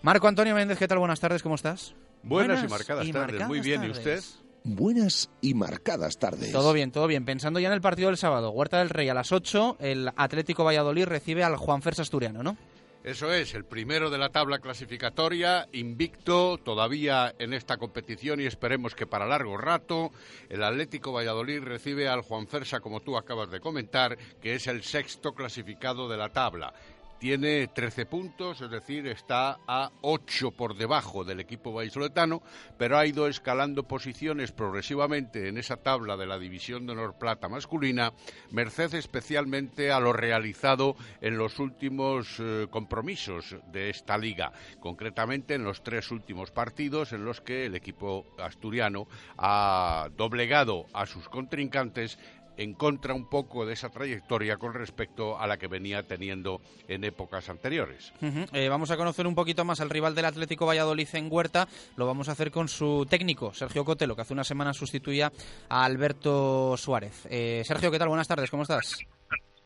Marco 0.02 0.28
Antonio 0.28 0.54
Méndez, 0.54 0.78
¿qué 0.78 0.88
tal? 0.88 0.98
Buenas 0.98 1.20
tardes, 1.20 1.42
¿cómo 1.42 1.54
estás? 1.54 1.94
Buenas, 2.22 2.64
y 2.64 2.68
marcadas 2.68 3.10
tardes, 3.10 3.46
muy 3.46 3.60
bien, 3.60 3.84
¿y 3.84 3.90
usted? 3.90 4.22
Buenas 4.66 5.28
y 5.42 5.52
marcadas 5.52 6.18
tardes. 6.18 6.50
Todo 6.50 6.72
bien, 6.72 6.90
todo 6.90 7.06
bien. 7.06 7.26
Pensando 7.26 7.60
ya 7.60 7.68
en 7.68 7.74
el 7.74 7.82
partido 7.82 8.08
del 8.08 8.16
sábado, 8.16 8.50
Huerta 8.50 8.78
del 8.78 8.88
Rey 8.88 9.10
a 9.10 9.14
las 9.14 9.30
8, 9.30 9.76
el 9.78 10.10
Atlético 10.16 10.64
Valladolid 10.64 11.04
recibe 11.04 11.44
al 11.44 11.56
Juan 11.56 11.82
Fersa 11.82 12.00
Asturiano, 12.00 12.42
¿no? 12.42 12.56
Eso 13.04 13.30
es, 13.30 13.52
el 13.52 13.66
primero 13.66 14.08
de 14.08 14.16
la 14.16 14.30
tabla 14.30 14.60
clasificatoria, 14.60 15.68
invicto 15.72 16.56
todavía 16.56 17.34
en 17.38 17.52
esta 17.52 17.76
competición 17.76 18.40
y 18.40 18.46
esperemos 18.46 18.94
que 18.94 19.06
para 19.06 19.26
largo 19.26 19.58
rato 19.58 20.10
el 20.48 20.64
Atlético 20.64 21.12
Valladolid 21.12 21.60
recibe 21.60 22.08
al 22.08 22.22
Juan 22.22 22.46
Fersa, 22.46 22.80
como 22.80 23.00
tú 23.00 23.18
acabas 23.18 23.50
de 23.50 23.60
comentar, 23.60 24.16
que 24.40 24.54
es 24.54 24.66
el 24.68 24.82
sexto 24.82 25.34
clasificado 25.34 26.08
de 26.08 26.16
la 26.16 26.30
tabla 26.30 26.72
tiene 27.18 27.68
13 27.68 28.06
puntos, 28.06 28.60
es 28.60 28.70
decir, 28.70 29.06
está 29.06 29.58
a 29.66 29.90
8 30.02 30.50
por 30.52 30.76
debajo 30.76 31.24
del 31.24 31.40
equipo 31.40 31.72
vallisoletano, 31.72 32.42
pero 32.76 32.98
ha 32.98 33.06
ido 33.06 33.28
escalando 33.28 33.88
posiciones 33.88 34.52
progresivamente 34.52 35.48
en 35.48 35.58
esa 35.58 35.76
tabla 35.76 36.16
de 36.16 36.26
la 36.26 36.38
división 36.38 36.86
de 36.86 36.92
honor 36.92 37.18
plata 37.18 37.48
masculina, 37.48 38.12
merced 38.50 38.94
especialmente 38.94 39.90
a 39.90 40.00
lo 40.00 40.12
realizado 40.12 40.96
en 41.20 41.38
los 41.38 41.58
últimos 41.58 42.36
eh, 42.40 42.66
compromisos 42.70 43.56
de 43.72 43.90
esta 43.90 44.18
liga, 44.18 44.52
concretamente 44.80 45.54
en 45.54 45.64
los 45.64 45.82
tres 45.82 46.10
últimos 46.10 46.50
partidos 46.50 47.12
en 47.12 47.24
los 47.24 47.40
que 47.40 47.66
el 47.66 47.74
equipo 47.74 48.26
asturiano 48.38 49.06
ha 49.38 50.08
doblegado 50.16 50.86
a 50.92 51.06
sus 51.06 51.28
contrincantes 51.28 52.18
en 52.56 52.74
contra 52.74 53.14
un 53.14 53.26
poco 53.26 53.66
de 53.66 53.74
esa 53.74 53.88
trayectoria 53.88 54.56
con 54.56 54.74
respecto 54.74 55.38
a 55.38 55.46
la 55.46 55.56
que 55.56 55.68
venía 55.68 56.02
teniendo 56.02 56.60
en 56.88 57.04
épocas 57.04 57.48
anteriores. 57.48 58.12
Eh, 58.52 58.68
vamos 58.68 58.90
a 58.90 58.96
conocer 58.96 59.26
un 59.26 59.34
poquito 59.34 59.64
más 59.64 59.80
al 59.80 59.90
rival 59.90 60.14
del 60.14 60.26
Atlético 60.26 60.66
Valladolid 60.66 61.08
en 61.12 61.28
Huerta. 61.30 61.68
Lo 61.96 62.06
vamos 62.06 62.28
a 62.28 62.32
hacer 62.32 62.50
con 62.50 62.68
su 62.68 63.06
técnico, 63.08 63.52
Sergio 63.54 63.84
Cotelo, 63.84 64.14
que 64.16 64.22
hace 64.22 64.32
una 64.32 64.44
semana 64.44 64.72
sustituía 64.72 65.32
a 65.68 65.84
Alberto 65.84 66.76
Suárez. 66.76 67.26
Eh, 67.30 67.62
Sergio, 67.66 67.90
¿qué 67.90 67.98
tal? 67.98 68.08
Buenas 68.08 68.28
tardes, 68.28 68.50
¿cómo 68.50 68.62
estás? 68.62 68.96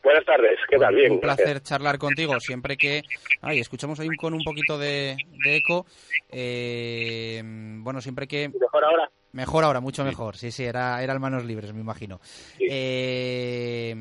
Buenas 0.01 0.25
tardes, 0.25 0.57
¿qué 0.69 0.77
tal? 0.77 0.95
Bien. 0.95 1.11
Un 1.11 1.19
placer 1.19 1.61
charlar 1.61 1.97
contigo. 1.97 2.39
Siempre 2.39 2.77
que. 2.77 3.03
Ay, 3.41 3.59
escuchamos 3.59 3.99
ahí 3.99 4.07
con 4.17 4.33
un 4.33 4.43
poquito 4.43 4.77
de, 4.77 5.17
eco. 5.45 5.85
Eh, 6.29 7.41
bueno, 7.43 7.99
siempre 8.01 8.27
que. 8.27 8.49
¿Mejor 8.49 8.85
ahora? 8.85 9.11
Mejor 9.33 9.63
ahora, 9.63 9.79
mucho 9.79 10.03
mejor. 10.03 10.37
Sí, 10.37 10.51
sí, 10.51 10.63
era, 10.63 11.03
era 11.03 11.17
manos 11.19 11.45
libres, 11.45 11.73
me 11.73 11.81
imagino. 11.81 12.19
Eh, 12.59 13.93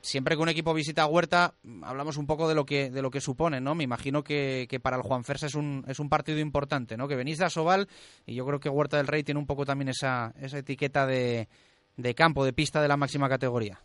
siempre 0.00 0.36
que 0.36 0.42
un 0.42 0.48
equipo 0.48 0.72
visita 0.72 1.06
Huerta, 1.06 1.54
hablamos 1.82 2.16
un 2.16 2.26
poco 2.26 2.48
de 2.48 2.54
lo 2.54 2.64
que, 2.64 2.90
de 2.90 3.02
lo 3.02 3.10
que 3.10 3.20
supone, 3.20 3.60
¿no? 3.60 3.74
Me 3.74 3.84
imagino 3.84 4.22
que, 4.22 4.66
que 4.70 4.80
para 4.80 4.96
el 4.96 5.02
Juan 5.02 5.24
Fersa 5.24 5.46
es 5.46 5.54
un, 5.54 5.84
es 5.88 5.98
un 5.98 6.08
partido 6.08 6.38
importante, 6.38 6.96
¿no? 6.96 7.08
Que 7.08 7.16
venís 7.16 7.38
de 7.38 7.44
Asobal 7.44 7.88
y 8.24 8.34
yo 8.34 8.46
creo 8.46 8.60
que 8.60 8.68
Huerta 8.68 8.96
del 8.96 9.06
Rey 9.06 9.22
tiene 9.22 9.40
un 9.40 9.46
poco 9.46 9.64
también 9.64 9.88
esa, 9.88 10.32
esa 10.40 10.58
etiqueta 10.58 11.06
de, 11.06 11.48
de 11.96 12.14
campo, 12.14 12.44
de 12.44 12.52
pista 12.52 12.80
de 12.80 12.88
la 12.88 12.96
máxima 12.96 13.28
categoría. 13.28 13.80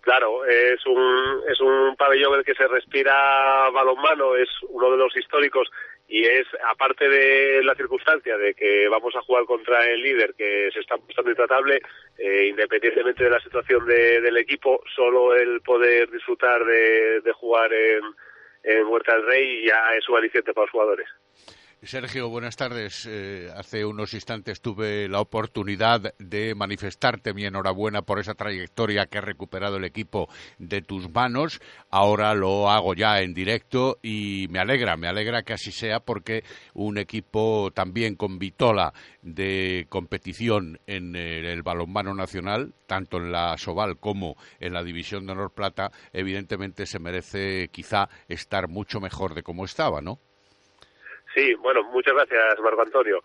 Claro, 0.00 0.44
es 0.46 0.84
un, 0.86 1.42
es 1.48 1.60
un 1.60 1.94
pabellón 1.96 2.32
en 2.32 2.38
el 2.40 2.44
que 2.44 2.54
se 2.54 2.66
respira 2.66 3.68
balonmano, 3.70 4.34
es 4.34 4.48
uno 4.68 4.90
de 4.90 4.96
los 4.96 5.14
históricos 5.16 5.68
y 6.08 6.24
es, 6.24 6.46
aparte 6.68 7.08
de 7.08 7.62
la 7.62 7.74
circunstancia 7.76 8.36
de 8.36 8.54
que 8.54 8.88
vamos 8.88 9.14
a 9.14 9.20
jugar 9.20 9.44
contra 9.44 9.84
el 9.84 10.02
líder 10.02 10.34
que 10.34 10.68
se 10.72 10.80
está 10.80 10.96
mostrando 10.96 11.30
intratable, 11.30 11.80
eh, 12.18 12.46
independientemente 12.48 13.24
de 13.24 13.30
la 13.30 13.40
situación 13.40 13.86
del 13.86 14.36
equipo, 14.38 14.82
solo 14.96 15.36
el 15.36 15.60
poder 15.60 16.10
disfrutar 16.10 16.64
de, 16.64 17.32
jugar 17.34 17.72
en, 17.72 18.00
en 18.64 18.86
Huerta 18.86 19.14
del 19.14 19.26
Rey 19.26 19.66
ya 19.66 19.94
es 19.96 20.08
un 20.08 20.16
aliciente 20.16 20.52
para 20.52 20.64
los 20.64 20.72
jugadores. 20.72 21.08
Sergio, 21.82 22.28
buenas 22.28 22.56
tardes. 22.56 23.06
Eh, 23.10 23.50
hace 23.56 23.86
unos 23.86 24.12
instantes 24.12 24.60
tuve 24.60 25.08
la 25.08 25.18
oportunidad 25.18 26.12
de 26.18 26.54
manifestarte 26.54 27.32
mi 27.32 27.46
enhorabuena 27.46 28.02
por 28.02 28.18
esa 28.18 28.34
trayectoria 28.34 29.06
que 29.06 29.16
ha 29.16 29.22
recuperado 29.22 29.78
el 29.78 29.84
equipo 29.84 30.28
de 30.58 30.82
tus 30.82 31.10
manos. 31.10 31.62
Ahora 31.88 32.34
lo 32.34 32.70
hago 32.70 32.92
ya 32.92 33.22
en 33.22 33.32
directo 33.32 33.98
y 34.02 34.46
me 34.50 34.58
alegra, 34.58 34.98
me 34.98 35.08
alegra 35.08 35.42
que 35.42 35.54
así 35.54 35.72
sea 35.72 36.00
porque 36.00 36.44
un 36.74 36.98
equipo 36.98 37.70
también 37.74 38.14
con 38.14 38.38
vitola 38.38 38.92
de 39.22 39.86
competición 39.88 40.80
en 40.86 41.16
el 41.16 41.62
balonmano 41.62 42.12
nacional, 42.14 42.74
tanto 42.86 43.16
en 43.16 43.32
la 43.32 43.56
Soval 43.56 43.98
como 43.98 44.36
en 44.60 44.74
la 44.74 44.84
División 44.84 45.24
de 45.24 45.32
Honor 45.32 45.54
Plata, 45.54 45.90
evidentemente 46.12 46.84
se 46.84 46.98
merece 46.98 47.70
quizá 47.72 48.10
estar 48.28 48.68
mucho 48.68 49.00
mejor 49.00 49.34
de 49.34 49.42
como 49.42 49.64
estaba, 49.64 50.02
¿no? 50.02 50.20
Sí, 51.34 51.54
bueno, 51.54 51.84
muchas 51.84 52.14
gracias, 52.14 52.60
Marco 52.60 52.82
Antonio. 52.82 53.22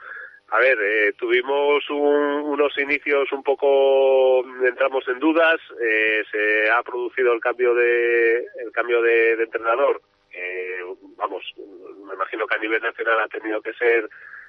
A 0.50 0.60
ver, 0.60 0.78
eh, 0.80 1.14
tuvimos 1.18 1.84
unos 1.90 2.78
inicios 2.78 3.32
un 3.32 3.42
poco, 3.42 4.46
entramos 4.64 5.08
en 5.08 5.20
dudas, 5.20 5.60
eh, 5.82 6.24
se 6.32 6.70
ha 6.70 6.84
producido 6.84 7.34
el 7.34 7.40
cambio 7.40 7.74
de, 7.74 8.46
el 8.64 8.72
cambio 8.72 9.02
de, 9.02 9.34
entrenador, 9.34 10.02
vamos, 11.18 11.44
me 12.06 12.14
imagino 12.14 12.46
que 12.46 12.56
a 12.56 12.60
nivel 12.60 12.82
nacional 12.82 13.22
ha 13.22 13.28
tenido 13.28 13.62
que 13.62 13.74
ser 13.74 14.08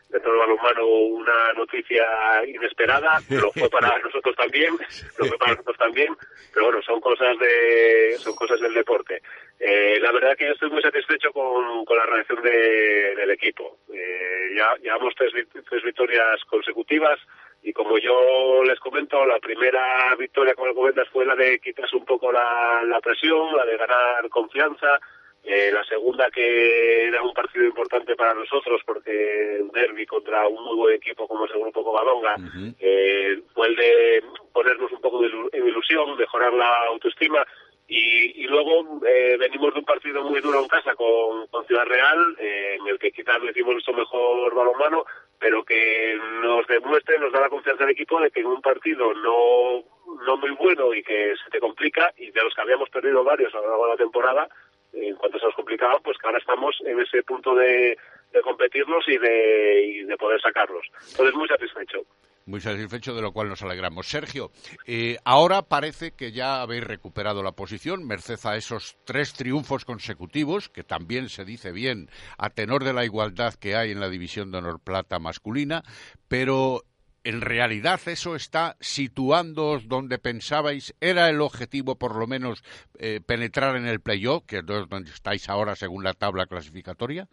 dentro 0.09 0.31
del 0.31 0.41
balonmano 0.41 0.87
una 0.87 1.53
noticia 1.55 2.05
inesperada, 2.47 3.21
lo 3.31 3.51
fue 3.53 3.69
para 3.69 3.99
nosotros 4.05 4.35
también, 4.37 4.77
lo 5.19 5.27
fue 5.27 5.39
para 5.39 5.53
nosotros 5.53 5.77
también, 5.79 6.17
pero 6.53 6.67
bueno, 6.67 6.83
son 6.83 7.01
cosas 7.01 7.39
de, 7.39 8.17
son 8.19 8.35
cosas 8.35 8.61
del 8.61 8.75
deporte. 8.75 9.23
Eh, 9.59 9.99
la 10.01 10.13
verdad 10.13 10.37
que 10.37 10.47
yo 10.47 10.53
estoy 10.53 10.71
muy 10.71 10.83
satisfecho 10.83 11.33
con, 11.33 11.85
con 11.85 11.97
la 11.97 12.07
reacción 12.07 12.43
de, 12.43 13.15
del 13.17 13.31
equipo. 13.31 13.79
Eh, 13.93 14.51
ya 14.57 14.75
llevamos 14.83 15.15
tres, 15.17 15.33
tres 15.69 15.83
victorias 15.83 16.45
consecutivas 16.49 17.19
y 17.63 17.73
como 17.73 17.99
yo 17.99 18.63
les 18.65 18.79
comento, 18.79 19.27
la 19.27 19.41
primera 19.41 20.15
victoria, 20.15 20.55
como 20.55 20.73
comentas, 20.75 21.09
fue 21.09 21.27
la 21.27 21.35
de 21.35 21.59
quitarse 21.59 21.97
un 21.97 22.05
poco 22.05 22.31
la, 22.31 22.83
la 22.85 23.01
presión, 23.01 23.57
la 23.57 23.65
de 23.65 23.77
ganar 23.77 24.29
confianza, 24.29 25.01
eh, 25.49 25.71
la 25.73 25.85
segunda 25.85 26.29
que 26.29 27.07
era 27.07 27.23
un 27.23 27.33
partido 27.33 27.65
importante 27.65 28.17
para 28.17 28.35
nosotros 28.35 28.81
porque 28.85 29.59
un 29.61 29.71
derby 29.71 30.05
contra 30.05 30.49
un 30.49 30.61
muy 30.65 30.77
buen 30.77 30.95
equipo 30.97 31.29
como 31.29 31.45
es 31.47 31.53
el 31.53 31.61
Grupo 31.61 31.85
Covadonga 31.85 32.35
eh, 32.81 33.41
fue 33.55 33.69
el 33.69 33.77
de 33.77 34.25
ponernos 34.53 34.91
un 34.91 35.01
poco 35.01 35.23
de 35.23 35.29
ilusión, 35.59 36.17
mejorar 36.17 36.53
la 36.53 36.87
autoestima 36.87 37.47
y, 37.87 38.43
y 38.43 38.49
luego 38.49 39.01
eh, 39.07 39.37
venimos 39.39 39.73
de 39.73 39.79
un 39.79 39.85
partido 39.85 40.25
muy 40.25 40.41
duro 40.41 40.59
en 40.61 40.67
casa 40.67 40.97
con, 40.97 41.47
con 41.47 41.65
Ciudad 41.67 41.87
Real 41.87 42.37
eh, 42.41 42.79
en 42.81 42.89
el 42.89 42.99
que 42.99 43.13
quizás 43.13 43.41
no 43.41 43.49
hicimos 43.49 43.75
nuestro 43.75 43.95
mejor 43.95 44.53
balonmano 44.53 45.05
pero 45.39 45.65
que 45.65 46.19
nos 46.43 46.67
demuestre, 46.67 47.21
nos 47.21 47.33
da 47.33 47.43
la 47.43 47.51
confianza 47.51 47.85
al 47.85 47.91
equipo 47.91 48.21
de 48.21 48.33
que 48.33 48.41
en 48.41 48.47
un 48.47 48.61
partido 48.61 49.15
no, 49.15 49.85
no 50.27 50.37
muy 50.39 50.51
bueno 50.51 50.93
y 50.93 51.05
que 51.05 51.35
se 51.45 51.51
te 51.51 51.61
complica 51.61 52.13
y 52.17 52.33
de 52.33 52.43
los 52.43 52.53
que 52.53 52.63
habíamos 52.63 52.91
perdido 52.91 53.23
varios 53.23 53.55
a 53.55 53.59
lo 53.59 53.69
largo 53.69 53.85
de 53.85 53.91
la 53.93 53.97
temporada 53.97 54.49
en 54.97 55.15
cuanto 55.17 55.39
se 55.39 55.47
nos 55.47 55.55
complicaba, 55.55 55.99
pues 56.03 56.17
que 56.19 56.27
ahora 56.27 56.39
estamos 56.39 56.77
en 56.85 57.01
ese 57.01 57.23
punto 57.23 57.55
de, 57.55 57.97
competirlos 58.43 59.05
y 59.09 59.17
de, 59.17 60.05
de 60.07 60.17
poder 60.17 60.41
sacarlos. 60.41 60.87
Entonces, 61.11 61.35
muy 61.35 61.49
satisfecho. 61.49 62.05
Muy 62.47 62.61
satisfecho, 62.61 63.13
de 63.13 63.23
lo 63.23 63.33
cual 63.33 63.49
nos 63.49 63.63
alegramos. 63.63 64.07
Sergio, 64.07 64.53
eh, 64.87 65.17
ahora 65.25 65.63
parece 65.63 66.13
que 66.13 66.31
ya 66.31 66.63
habéis 66.63 66.85
recuperado 66.85 67.43
la 67.43 67.51
posición, 67.51 68.07
merced 68.07 68.39
a 68.45 68.57
esos 68.57 68.97
tres 69.05 69.33
triunfos 69.33 69.85
consecutivos, 69.85 70.69
que 70.69 70.85
también 70.85 71.29
se 71.29 71.45
dice 71.45 71.73
bien 71.73 72.09
a 72.39 72.51
tenor 72.51 72.85
de 72.85 72.93
la 72.93 73.05
igualdad 73.05 73.55
que 73.55 73.75
hay 73.75 73.91
en 73.91 73.99
la 73.99 74.09
división 74.09 74.53
de 74.53 74.59
honor 74.59 74.79
plata 74.79 75.19
masculina, 75.19 75.83
pero 76.29 76.83
en 77.27 77.41
realidad 77.41 78.01
eso 78.07 78.37
está 78.37 78.77
situándoos 78.79 79.89
donde 79.89 80.19
pensabais 80.19 80.95
era 81.01 81.29
el 81.29 81.41
objetivo, 81.41 81.99
por 81.99 82.15
lo 82.15 82.29
menos, 82.29 82.63
eh, 83.01 83.21
penetrar 83.27 83.75
en 83.75 83.87
el 83.87 84.01
playoff, 84.01 84.45
que 84.47 84.59
es 84.59 84.67
donde 84.67 85.11
estáis 85.11 85.49
ahora 85.49 85.75
según 85.75 86.05
la 86.05 86.15
tabla 86.15 86.47
clasificatoria? 86.47 87.27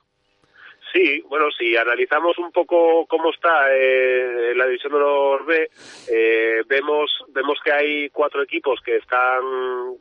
Sí, 0.94 1.22
bueno, 1.28 1.50
si 1.52 1.76
analizamos 1.76 2.38
un 2.38 2.52
poco 2.52 3.08
cómo 3.08 3.32
está 3.32 3.66
eh, 3.72 4.54
la 4.56 4.66
división 4.68 4.94
de 4.94 5.00
los 5.00 5.46
B, 5.46 5.70
eh, 6.12 6.62
vemos 6.68 7.12
vemos 7.30 7.58
que 7.64 7.72
hay 7.72 8.10
cuatro 8.10 8.44
equipos 8.44 8.80
que 8.82 8.98
están 8.98 9.42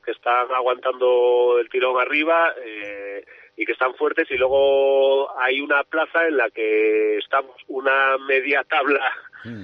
que 0.05 0.11
están 0.11 0.53
aguantando 0.53 1.59
el 1.59 1.71
tirón 1.71 1.99
arriba 1.99 2.55
eh, 2.63 3.25
y 3.57 3.65
que 3.65 3.73
están 3.73 3.95
fuertes 3.95 4.31
y 4.31 4.37
luego 4.37 5.39
hay 5.39 5.61
una 5.61 5.85
plaza 5.85 6.27
en 6.27 6.37
la 6.37 6.51
que 6.51 7.19
estamos 7.19 7.55
una 7.69 8.17
media 8.19 8.65
tabla 8.65 9.13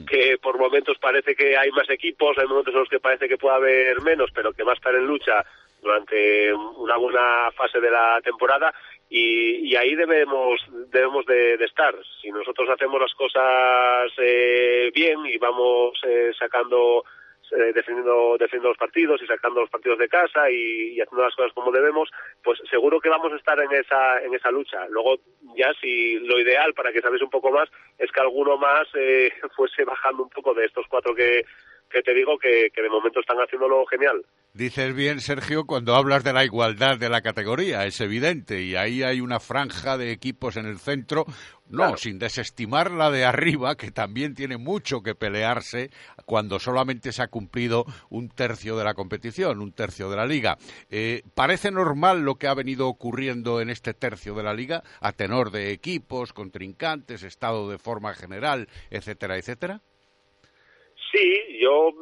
que 0.09 0.39
por 0.39 0.59
momentos 0.59 0.99
parece 0.99 1.37
que 1.37 1.57
hay 1.57 1.71
más 1.71 1.89
equipos, 1.89 2.37
hay 2.37 2.47
momentos 2.47 2.75
en 2.75 2.81
los 2.81 2.89
que 2.89 2.99
parece 2.99 3.29
que 3.29 3.39
puede 3.39 3.55
haber 3.55 4.03
menos, 4.03 4.31
pero 4.35 4.53
que 4.53 4.65
va 4.65 4.73
a 4.73 4.75
estar 4.75 4.95
en 4.95 5.07
lucha 5.07 5.45
durante 5.81 6.53
una 6.53 6.97
buena 6.97 7.51
fase 7.53 7.81
de 7.81 7.91
la 7.91 8.21
temporada 8.23 8.75
y, 9.09 9.71
y 9.71 9.77
ahí 9.77 9.95
debemos 9.95 10.61
debemos 10.91 11.25
de, 11.27 11.57
de, 11.57 11.65
estar. 11.65 11.95
Si 12.21 12.31
nosotros 12.31 12.69
hacemos 12.71 13.01
las 13.01 13.15
cosas 13.15 14.13
eh, 14.19 14.91
bien 14.93 15.25
y 15.27 15.39
vamos 15.39 15.99
eh, 16.07 16.33
sacando 16.39 17.05
eh, 17.53 17.73
defendiendo, 17.73 18.37
defendiendo 18.39 18.69
los 18.69 18.79
partidos 18.79 19.21
y 19.23 19.27
sacando 19.27 19.61
los 19.61 19.71
partidos 19.71 19.99
de 19.99 20.09
casa 20.09 20.51
y, 20.51 21.01
haciendo 21.01 21.25
las 21.25 21.35
cosas 21.35 21.53
como 21.53 21.73
debemos, 21.73 22.11
pues 22.43 22.61
seguro 22.71 23.01
que 23.01 23.09
vamos 23.09 23.33
a 23.33 23.37
estar 23.37 23.59
en 23.61 23.73
esa 23.73 24.23
en 24.23 24.35
esa 24.35 24.51
lucha. 24.51 24.87
Luego 24.89 25.17
ya 25.57 25.73
si 25.81 26.19
lo 26.21 26.39
ideal 26.41 26.75
para 26.75 26.93
que 26.93 27.01
sabéis 27.01 27.23
un 27.23 27.31
poco 27.31 27.51
más 27.51 27.69
es 27.99 28.11
que 28.13 28.21
alguno 28.21 28.57
más 28.57 28.89
eh, 28.95 29.33
fuese 29.57 29.85
bajando 29.85 30.25
un 30.25 30.31
poco 30.31 30.55
de 30.55 30.67
estos 30.67 30.87
cuatro 30.89 31.15
que 31.15 31.45
que 31.91 32.03
te 32.03 32.13
digo 32.13 32.39
que, 32.39 32.71
que 32.71 32.83
de 32.83 32.91
momento 32.91 33.21
están 33.21 33.39
haciéndolo 33.39 33.87
genial. 33.87 34.23
Dices 34.55 34.95
bien, 34.95 35.21
Sergio, 35.21 35.67
cuando 35.67 35.95
hablas 35.95 36.25
de 36.25 36.33
la 36.33 36.45
igualdad 36.45 36.99
de 36.99 37.09
la 37.09 37.21
categoría, 37.21 37.87
es 37.87 38.01
evidente, 38.01 38.63
y 38.63 38.75
ahí 38.75 39.03
hay 39.03 39.21
una 39.21 39.41
franja 39.41 39.97
de 39.97 40.11
equipos 40.11 40.57
en 40.57 40.67
el 40.67 40.79
centro, 40.79 41.27
no, 41.69 41.77
claro. 41.77 41.97
sin 41.97 42.19
desestimar 42.19 42.91
la 42.91 43.11
de 43.11 43.25
arriba, 43.25 43.77
que 43.77 43.93
también 43.93 44.35
tiene 44.35 44.57
mucho 44.57 45.03
que 45.03 45.15
pelearse 45.15 45.91
cuando 46.25 46.59
solamente 46.59 47.13
se 47.13 47.23
ha 47.23 47.29
cumplido 47.29 47.85
un 48.09 48.31
tercio 48.31 48.77
de 48.77 48.85
la 48.85 48.95
competición, 48.95 49.61
un 49.61 49.73
tercio 49.73 50.11
de 50.11 50.17
la 50.17 50.27
liga. 50.27 50.57
Eh, 50.91 51.23
¿Parece 51.35 51.71
normal 51.71 52.23
lo 52.23 52.35
que 52.35 52.49
ha 52.49 52.55
venido 52.55 52.89
ocurriendo 52.89 53.61
en 53.61 53.71
este 53.71 53.95
tercio 53.95 54.35
de 54.35 54.43
la 54.43 54.55
liga, 54.55 54.83
a 55.01 55.13
tenor 55.13 55.51
de 55.53 55.73
equipos, 55.73 56.33
contrincantes, 56.33 57.23
estado 57.23 57.71
de 57.71 57.79
forma 57.79 58.15
general, 58.15 58.69
etcétera, 58.91 59.37
etcétera? 59.37 59.83
Sí, 61.13 61.61
yo 61.61 61.93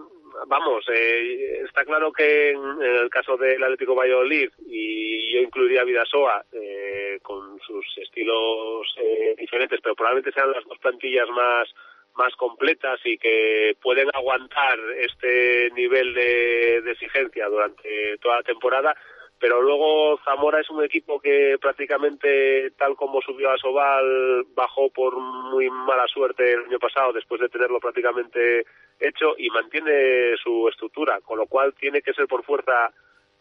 vamos, 0.46 0.84
eh, 0.92 1.62
está 1.64 1.84
claro 1.84 2.12
que 2.12 2.50
en, 2.50 2.82
el 2.82 3.10
caso 3.10 3.36
del 3.36 3.62
Atlético 3.62 3.94
Valladolid, 3.94 4.50
y 4.68 5.32
yo 5.32 5.40
incluiría 5.40 5.82
a 5.82 5.84
Vidasoa, 5.84 6.44
eh, 6.52 7.18
con 7.22 7.58
sus 7.60 7.84
estilos 7.98 8.86
eh, 8.98 9.34
diferentes, 9.38 9.80
pero 9.82 9.94
probablemente 9.94 10.32
sean 10.32 10.52
las 10.52 10.64
dos 10.64 10.78
plantillas 10.78 11.28
más 11.30 11.68
más 12.16 12.34
completas 12.36 12.98
y 13.04 13.18
que 13.18 13.76
pueden 13.82 14.08
aguantar 14.14 14.78
este 15.00 15.70
nivel 15.74 16.14
de 16.14 16.78
exigencia 16.90 17.46
durante 17.46 18.16
toda 18.22 18.36
la 18.36 18.42
temporada, 18.42 18.96
pero 19.38 19.60
luego 19.60 20.18
Zamora 20.24 20.60
es 20.60 20.70
un 20.70 20.82
equipo 20.82 21.20
que 21.20 21.56
prácticamente 21.60 22.70
tal 22.78 22.96
como 22.96 23.20
subió 23.20 23.50
a 23.50 23.58
Sobal 23.58 24.46
bajó 24.54 24.90
por 24.90 25.16
muy 25.18 25.68
mala 25.70 26.06
suerte 26.06 26.52
el 26.52 26.64
año 26.64 26.78
pasado 26.78 27.12
después 27.12 27.40
de 27.40 27.48
tenerlo 27.48 27.78
prácticamente 27.78 28.64
hecho 28.98 29.34
y 29.36 29.50
mantiene 29.50 30.36
su 30.42 30.68
estructura, 30.68 31.20
con 31.20 31.38
lo 31.38 31.46
cual 31.46 31.74
tiene 31.74 32.00
que 32.00 32.14
ser 32.14 32.26
por 32.26 32.44
fuerza 32.44 32.92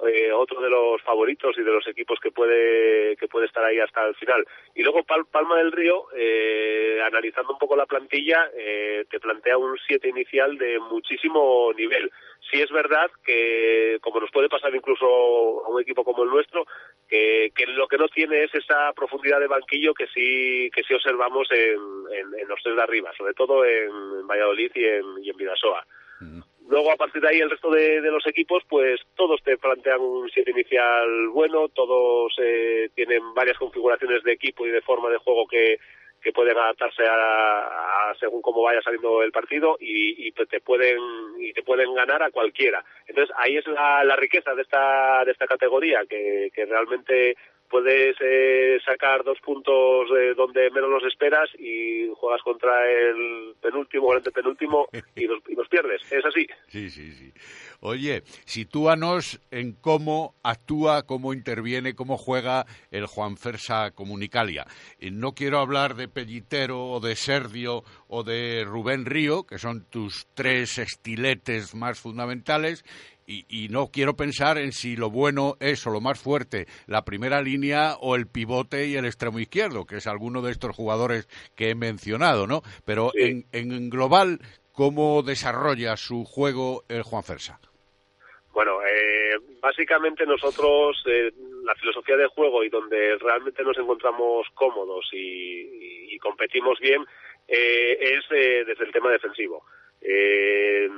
eh, 0.07 0.31
otro 0.31 0.61
de 0.61 0.69
los 0.69 1.01
favoritos 1.03 1.57
y 1.57 1.63
de 1.63 1.71
los 1.71 1.87
equipos 1.87 2.19
que 2.19 2.31
puede 2.31 3.15
que 3.15 3.27
puede 3.27 3.45
estar 3.45 3.63
ahí 3.63 3.79
hasta 3.79 4.05
el 4.05 4.15
final. 4.15 4.45
Y 4.75 4.83
luego 4.83 5.03
Pal 5.03 5.25
Palma 5.31 5.57
del 5.57 5.71
Río, 5.71 6.07
eh, 6.15 6.99
analizando 7.05 7.53
un 7.53 7.59
poco 7.59 7.75
la 7.75 7.85
plantilla, 7.85 8.49
eh, 8.57 9.05
te 9.09 9.19
plantea 9.19 9.57
un 9.57 9.77
7 9.87 10.09
inicial 10.09 10.57
de 10.57 10.79
muchísimo 10.79 11.71
nivel. 11.77 12.11
Sí 12.51 12.61
es 12.61 12.69
verdad 12.71 13.09
que, 13.23 13.97
como 14.01 14.19
nos 14.19 14.31
puede 14.31 14.49
pasar 14.49 14.75
incluso 14.75 15.05
a 15.65 15.69
un 15.69 15.81
equipo 15.81 16.03
como 16.03 16.23
el 16.23 16.29
nuestro, 16.29 16.65
que, 17.07 17.51
que 17.55 17.65
lo 17.67 17.87
que 17.87 17.97
no 17.97 18.07
tiene 18.09 18.43
es 18.43 18.53
esa 18.53 18.91
profundidad 18.93 19.39
de 19.39 19.47
banquillo 19.47 19.93
que 19.93 20.07
sí 20.07 20.69
que 20.73 20.83
sí 20.83 20.93
observamos 20.93 21.47
en, 21.51 21.79
en, 22.11 22.47
los 22.47 22.61
tres 22.61 22.75
de 22.75 22.83
arriba, 22.83 23.11
sobre 23.17 23.33
todo 23.33 23.63
en, 23.63 24.27
Valladolid 24.27 24.71
y 24.75 24.85
en, 24.85 25.05
y 25.23 25.31
Vidasoa. 25.31 25.85
Mm. 26.19 26.41
Luego, 26.67 26.91
a 26.91 26.95
partir 26.95 27.21
de 27.21 27.29
ahí, 27.29 27.39
el 27.39 27.49
resto 27.49 27.69
de, 27.69 28.01
de, 28.01 28.11
los 28.11 28.25
equipos, 28.25 28.63
pues 28.67 28.99
todos 29.15 29.41
te 29.43 29.57
plantean 29.57 30.01
un 30.01 30.29
siete 30.29 30.51
inicial 30.51 31.27
bueno, 31.29 31.69
todos 31.69 32.33
eh, 32.41 32.89
tienen 32.95 33.33
varias 33.35 33.57
configuraciones 33.57 34.23
de 34.23 34.33
equipo 34.33 34.65
y 34.65 34.71
de 34.71 34.81
forma 34.81 35.09
de 35.09 35.17
juego 35.17 35.47
que, 35.47 35.77
que 36.25 36.33
pueden 36.33 36.57
adaptarse 36.57 37.03
a, 37.05 38.09
a, 38.09 38.15
según 38.19 38.41
cómo 38.41 38.63
vaya 38.63 38.81
saliendo 38.81 39.21
el 39.21 39.31
partido 39.31 39.77
y, 39.79 40.27
y, 40.27 40.31
te 40.31 40.59
pueden 40.59 40.99
y 41.39 41.53
te 41.53 41.61
pueden 41.61 41.93
ganar 41.93 42.23
a 42.23 42.31
cualquiera. 42.31 42.83
Entonces 43.05 43.35
ahí 43.37 43.57
es 43.57 43.67
la, 43.67 44.03
la 44.03 44.15
riqueza 44.15 44.55
de 44.55 44.63
esta 44.63 45.23
de 45.23 45.33
esta 45.33 45.45
categoría 45.45 46.01
que, 46.09 46.49
que 46.51 46.65
realmente 46.65 47.37
puedes 47.69 48.15
eh, 48.21 48.79
sacar 48.85 49.23
dos 49.23 49.39
puntos 49.39 50.09
eh, 50.17 50.33
donde 50.35 50.69
menos 50.71 50.89
los 50.89 51.03
esperas 51.03 51.49
y 51.57 52.07
juegas 52.15 52.41
contra 52.41 52.89
el 52.89 53.55
penúltimo 53.61 54.07
o 54.07 54.11
el 54.11 54.17
antepenúltimo 54.17 54.87
y 55.15 55.25
los, 55.25 55.39
y 55.47 55.55
los 55.55 55.67
pierdes. 55.67 56.01
Es 56.11 56.25
así. 56.25 56.47
Sí, 56.67 56.89
sí, 56.89 57.11
sí. 57.11 57.33
Oye, 57.81 58.23
sitúanos 58.45 59.39
en 59.51 59.73
cómo 59.73 60.35
actúa, 60.43 61.03
cómo 61.03 61.33
interviene, 61.33 61.95
cómo 61.95 62.17
juega 62.17 62.65
el 62.91 63.05
Juan 63.05 63.37
Fersa 63.37 63.91
Comunicalia. 63.91 64.65
No 64.99 65.33
quiero 65.33 65.59
hablar 65.59 65.95
de 65.95 66.07
Pellitero 66.07 66.87
o 66.87 66.99
de 66.99 67.15
Sergio 67.15 67.83
o 68.07 68.23
de 68.23 68.63
Rubén 68.65 69.05
Río, 69.05 69.43
que 69.45 69.59
son 69.59 69.85
tus 69.89 70.27
tres 70.33 70.77
estiletes 70.77 71.75
más 71.75 71.99
fundamentales, 71.99 72.83
y, 73.27 73.45
y, 73.49 73.69
no 73.69 73.87
quiero 73.91 74.15
pensar 74.15 74.57
en 74.57 74.71
si 74.71 74.95
lo 74.95 75.09
bueno 75.09 75.55
es 75.59 75.85
o 75.87 75.91
lo 75.91 76.01
más 76.01 76.21
fuerte 76.21 76.67
la 76.87 77.05
primera 77.05 77.41
línea 77.41 77.95
o 77.99 78.15
el 78.15 78.27
pivote 78.27 78.87
y 78.87 78.95
el 78.95 79.05
extremo 79.05 79.39
izquierdo, 79.39 79.85
que 79.85 79.97
es 79.97 80.07
alguno 80.07 80.41
de 80.41 80.51
estos 80.51 80.75
jugadores 80.75 81.27
que 81.55 81.69
he 81.69 81.75
mencionado, 81.75 82.47
¿no? 82.47 82.61
Pero 82.85 83.11
sí. 83.13 83.21
en, 83.21 83.45
en, 83.51 83.89
global, 83.89 84.39
¿cómo 84.71 85.23
desarrolla 85.23 85.97
su 85.97 86.23
juego 86.25 86.83
el 86.89 87.03
Juan 87.03 87.23
Fersa? 87.23 87.59
Bueno, 88.53 88.79
eh, 88.83 89.35
básicamente 89.61 90.25
nosotros, 90.25 91.03
eh, 91.07 91.31
la 91.63 91.75
filosofía 91.75 92.15
de 92.15 92.27
juego 92.27 92.63
y 92.63 92.69
donde 92.69 93.17
realmente 93.17 93.63
nos 93.63 93.77
encontramos 93.77 94.47
cómodos 94.53 95.09
y, 95.11 95.17
y, 95.17 96.15
y 96.15 96.19
competimos 96.19 96.79
bien 96.79 97.03
eh, 97.47 97.97
es 97.99 98.29
desde 98.29 98.85
el 98.85 98.91
tema 98.91 99.11
defensivo. 99.11 99.65
Eh, 100.01 100.89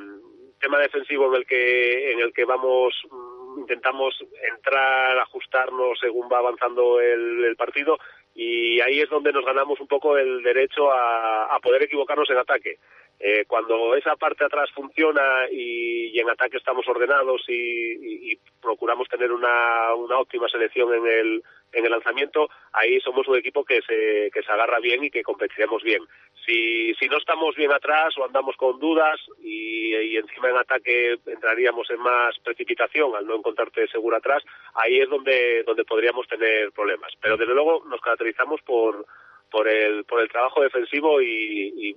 tema 0.59 0.79
defensivo 0.79 1.27
en 1.27 1.35
el 1.35 1.45
que 1.45 2.11
en 2.11 2.19
el 2.19 2.33
que 2.33 2.45
vamos 2.45 2.93
intentamos 3.57 4.15
entrar 4.53 5.17
ajustarnos 5.19 5.99
según 5.99 6.29
va 6.31 6.39
avanzando 6.39 6.99
el, 7.01 7.45
el 7.45 7.55
partido 7.55 7.97
y 8.35 8.79
ahí 8.81 9.01
es 9.01 9.09
donde 9.09 9.33
nos 9.33 9.45
ganamos 9.45 9.79
un 9.79 9.87
poco 9.87 10.17
el 10.17 10.43
derecho 10.43 10.91
a, 10.91 11.55
a 11.55 11.59
poder 11.59 11.83
equivocarnos 11.83 12.29
en 12.29 12.37
ataque 12.37 12.77
eh, 13.19 13.45
cuando 13.47 13.95
esa 13.95 14.15
parte 14.15 14.45
atrás 14.45 14.69
funciona 14.71 15.47
y, 15.51 16.19
en 16.19 16.29
ataque 16.29 16.57
estamos 16.57 16.87
ordenados 16.87 17.43
y, 17.47 17.53
y, 17.53 18.31
y 18.31 18.39
procuramos 18.61 19.07
tener 19.07 19.31
una, 19.31 19.93
una, 19.95 20.17
óptima 20.17 20.47
selección 20.49 20.93
en 20.93 21.05
el, 21.05 21.43
en 21.73 21.85
el 21.85 21.91
lanzamiento, 21.91 22.49
ahí 22.73 22.99
somos 23.01 23.27
un 23.27 23.37
equipo 23.37 23.63
que 23.63 23.81
se, 23.81 24.31
que 24.33 24.41
se 24.41 24.51
agarra 24.51 24.79
bien 24.79 25.03
y 25.03 25.11
que 25.11 25.23
competiremos 25.23 25.83
bien. 25.83 26.03
Si, 26.45 26.93
si 26.95 27.07
no 27.07 27.17
estamos 27.17 27.55
bien 27.55 27.71
atrás 27.71 28.17
o 28.17 28.25
andamos 28.25 28.55
con 28.55 28.79
dudas 28.79 29.19
y, 29.43 29.95
y 29.95 30.17
encima 30.17 30.49
en 30.49 30.57
ataque 30.57 31.19
entraríamos 31.25 31.89
en 31.91 31.99
más 31.99 32.37
precipitación 32.39 33.15
al 33.15 33.27
no 33.27 33.35
encontrarte 33.35 33.87
seguro 33.87 34.17
atrás, 34.17 34.43
ahí 34.73 34.99
es 34.99 35.09
donde, 35.09 35.63
donde 35.63 35.83
podríamos 35.85 36.27
tener 36.27 36.71
problemas. 36.71 37.11
Pero 37.21 37.37
desde 37.37 37.53
luego 37.53 37.83
nos 37.85 38.01
caracterizamos 38.01 38.61
por, 38.61 39.05
por, 39.51 39.67
el, 39.67 40.05
por 40.05 40.21
el 40.21 40.29
trabajo 40.29 40.61
defensivo 40.61 41.21
y, 41.21 41.95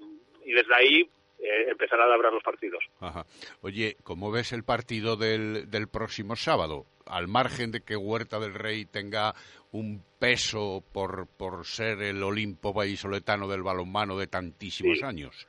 y 0.50 0.52
desde 0.52 0.74
ahí 0.74 1.10
eh, 1.38 1.70
empezar 1.70 2.00
a 2.00 2.06
labrar 2.08 2.32
los 2.32 2.42
partidos. 2.42 2.84
Ajá. 2.98 3.24
Oye, 3.62 3.96
¿cómo 4.02 4.32
ves 4.32 4.52
el 4.52 4.64
partido 4.64 5.16
del, 5.16 5.70
del 5.70 5.86
próximo 5.86 6.34
sábado? 6.34 6.86
Al 7.06 7.28
margen 7.28 7.70
de 7.70 7.82
que 7.82 7.96
Huerta 7.96 8.40
del 8.40 8.54
Rey 8.54 8.84
tenga 8.84 9.34
un 9.72 10.02
peso 10.18 10.82
por, 10.92 11.28
por 11.38 11.64
ser 11.64 12.02
el 12.02 12.22
Olimpo 12.22 12.72
vallisoletano 12.72 13.46
del 13.46 13.62
balonmano 13.62 14.18
de 14.18 14.26
tantísimos 14.26 14.98
sí. 14.98 15.04
años. 15.04 15.46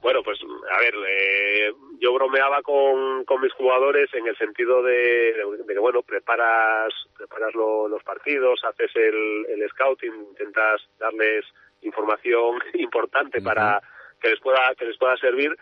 Bueno, 0.00 0.22
pues 0.22 0.38
a 0.42 0.80
ver, 0.80 0.94
eh, 1.08 1.72
yo 1.98 2.12
bromeaba 2.12 2.62
con, 2.62 3.24
con 3.24 3.40
mis 3.40 3.52
jugadores 3.54 4.12
en 4.12 4.26
el 4.26 4.36
sentido 4.36 4.82
de, 4.82 4.92
de, 4.92 5.64
de 5.66 5.74
que, 5.74 5.78
bueno, 5.78 6.02
preparas, 6.02 6.92
preparas 7.16 7.54
lo, 7.54 7.88
los 7.88 8.02
partidos, 8.02 8.60
haces 8.64 8.90
el, 8.96 9.46
el 9.48 9.68
scouting, 9.70 10.12
intentas 10.30 10.82
darles 10.98 11.44
información 11.84 12.58
importante 12.74 13.38
uh 13.38 13.40
-huh. 13.40 13.44
para 13.44 13.80
que 14.20 14.30
les 14.30 14.40
pueda 14.40 14.74
que 14.76 14.86
les 14.86 14.98
pueda 14.98 15.16
servir 15.16 15.56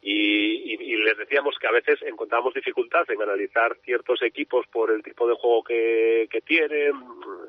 y, 0.00 0.74
y, 0.74 0.92
y, 0.92 0.96
les 0.96 1.18
decíamos 1.18 1.56
que 1.58 1.66
a 1.66 1.72
veces 1.72 2.00
encontramos 2.02 2.54
dificultad 2.54 3.04
en 3.10 3.20
analizar 3.20 3.76
ciertos 3.84 4.22
equipos 4.22 4.64
por 4.68 4.92
el 4.92 5.02
tipo 5.02 5.26
de 5.26 5.34
juego 5.34 5.64
que, 5.64 6.28
que 6.30 6.40
tienen 6.40 6.92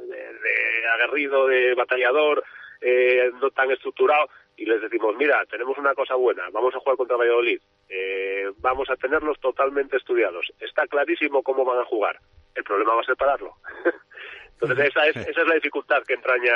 de 0.09 0.87
aguerrido, 0.95 1.47
de 1.47 1.75
batallador, 1.75 2.43
eh, 2.81 3.31
no 3.39 3.51
tan 3.51 3.69
estructurado, 3.71 4.29
y 4.57 4.65
les 4.65 4.81
decimos, 4.81 5.15
mira, 5.15 5.45
tenemos 5.49 5.77
una 5.77 5.93
cosa 5.93 6.15
buena, 6.15 6.49
vamos 6.51 6.73
a 6.75 6.79
jugar 6.79 6.97
contra 6.97 7.17
Valladolid, 7.17 7.61
eh, 7.87 8.49
vamos 8.57 8.89
a 8.89 8.95
tenerlos 8.95 9.39
totalmente 9.39 9.97
estudiados, 9.97 10.51
está 10.59 10.87
clarísimo 10.87 11.43
cómo 11.43 11.63
van 11.63 11.79
a 11.79 11.85
jugar, 11.85 12.19
el 12.55 12.63
problema 12.63 12.95
va 12.95 13.01
a 13.01 13.05
ser 13.05 13.15
pararlo. 13.15 13.55
Entonces 14.61 14.89
esa 14.89 15.07
es, 15.07 15.15
esa 15.15 15.41
es 15.41 15.47
la 15.47 15.55
dificultad 15.55 16.03
que 16.03 16.15
entraña, 16.15 16.53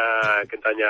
que 0.50 0.58
entraña 0.58 0.88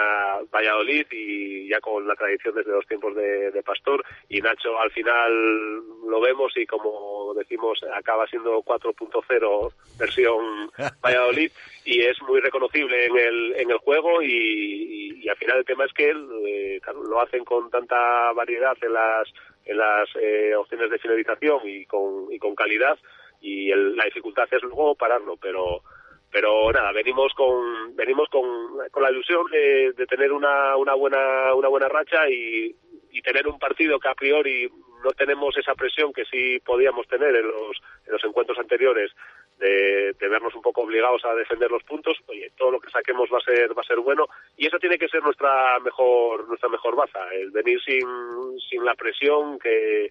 Valladolid 0.52 1.06
y 1.12 1.70
ya 1.70 1.80
con 1.80 2.08
la 2.08 2.16
tradición 2.16 2.56
desde 2.56 2.72
los 2.72 2.88
tiempos 2.88 3.16
de, 3.16 3.52
de 3.52 3.62
Pastor. 3.62 4.04
Y 4.30 4.42
Nacho 4.42 4.80
al 4.80 4.90
final 4.90 5.76
lo 6.10 6.20
vemos 6.22 6.52
y 6.58 6.66
como 6.66 7.36
decimos 7.36 7.80
acaba 7.96 8.26
siendo 8.26 8.64
4.0 8.64 9.74
versión 10.00 10.72
Valladolid 11.04 11.52
y 11.86 12.02
es 12.02 12.20
muy 12.24 12.40
reconocible 12.40 13.06
en 13.06 13.18
el, 13.18 13.54
en 13.58 13.70
el 13.70 13.78
juego 13.78 14.24
y, 14.24 14.32
y, 14.32 15.24
y 15.24 15.30
al 15.30 15.38
final 15.38 15.60
el 15.60 15.66
tema 15.66 15.86
es 15.86 15.94
que 15.94 16.10
eh, 16.10 16.80
claro, 16.82 17.04
lo 17.04 17.22
hacen 17.22 17.46
con 17.46 17.70
tanta 17.70 18.32
variedad 18.32 18.76
en 18.82 18.94
las, 18.94 19.32
en 19.66 19.78
las 19.78 20.10
eh, 20.20 20.56
opciones 20.56 20.90
de 20.90 20.98
finalización 20.98 21.60
y 21.66 21.86
con, 21.86 22.34
y 22.34 22.40
con 22.40 22.56
calidad 22.56 22.98
y 23.40 23.70
el, 23.72 23.96
la 23.96 24.06
dificultad 24.06 24.48
es 24.50 24.64
luego 24.64 24.96
pararlo, 24.96 25.38
pero 25.38 25.84
pero 26.34 26.72
nada 26.72 26.92
venimos 26.92 27.32
con 27.36 27.96
venimos 27.96 28.28
con, 28.30 28.44
con 28.92 29.04
la 29.04 29.12
ilusión 29.12 29.46
de, 29.52 29.94
de 29.94 30.06
tener 30.08 30.32
una, 30.32 30.76
una 30.76 30.96
buena 30.96 31.54
una 31.54 31.68
buena 31.68 31.88
racha 31.88 32.28
y, 32.28 32.76
y 33.12 33.22
tener 33.22 33.48
un 33.48 33.60
partido 33.60 34.00
que 34.00 34.10
a 34.10 34.16
priori 34.16 34.68
no 35.04 35.12
tenemos 35.12 35.56
esa 35.58 35.76
presión 35.76 36.12
que 36.12 36.26
sí 36.26 36.60
podíamos 36.66 37.08
tener 37.08 37.36
en 37.36 37.48
los 37.48 37.78
en 38.08 38.14
los 38.14 38.24
encuentros 38.24 38.58
anteriores 38.58 39.12
de, 39.60 40.14
de, 40.20 40.28
vernos 40.28 40.56
un 40.56 40.64
poco 40.64 40.82
obligados 40.82 41.24
a 41.24 41.36
defender 41.36 41.70
los 41.70 41.84
puntos 41.84 42.18
oye 42.26 42.52
todo 42.58 42.72
lo 42.72 42.80
que 42.80 42.90
saquemos 42.90 43.30
va 43.32 43.38
a 43.38 43.42
ser 43.42 43.78
va 43.78 43.84
a 43.84 43.86
ser 43.88 44.00
bueno. 44.00 44.26
Y 44.58 44.66
esa 44.66 44.80
tiene 44.80 44.98
que 44.98 45.10
ser 45.10 45.22
nuestra 45.22 45.80
mejor 45.82 46.48
nuestra 46.48 46.70
mejor 46.70 46.96
baza 46.96 47.32
el 47.32 47.52
venir 47.52 47.80
sin 47.84 48.08
sin 48.70 48.84
la 48.84 48.96
presión 48.96 49.60
que 49.60 50.10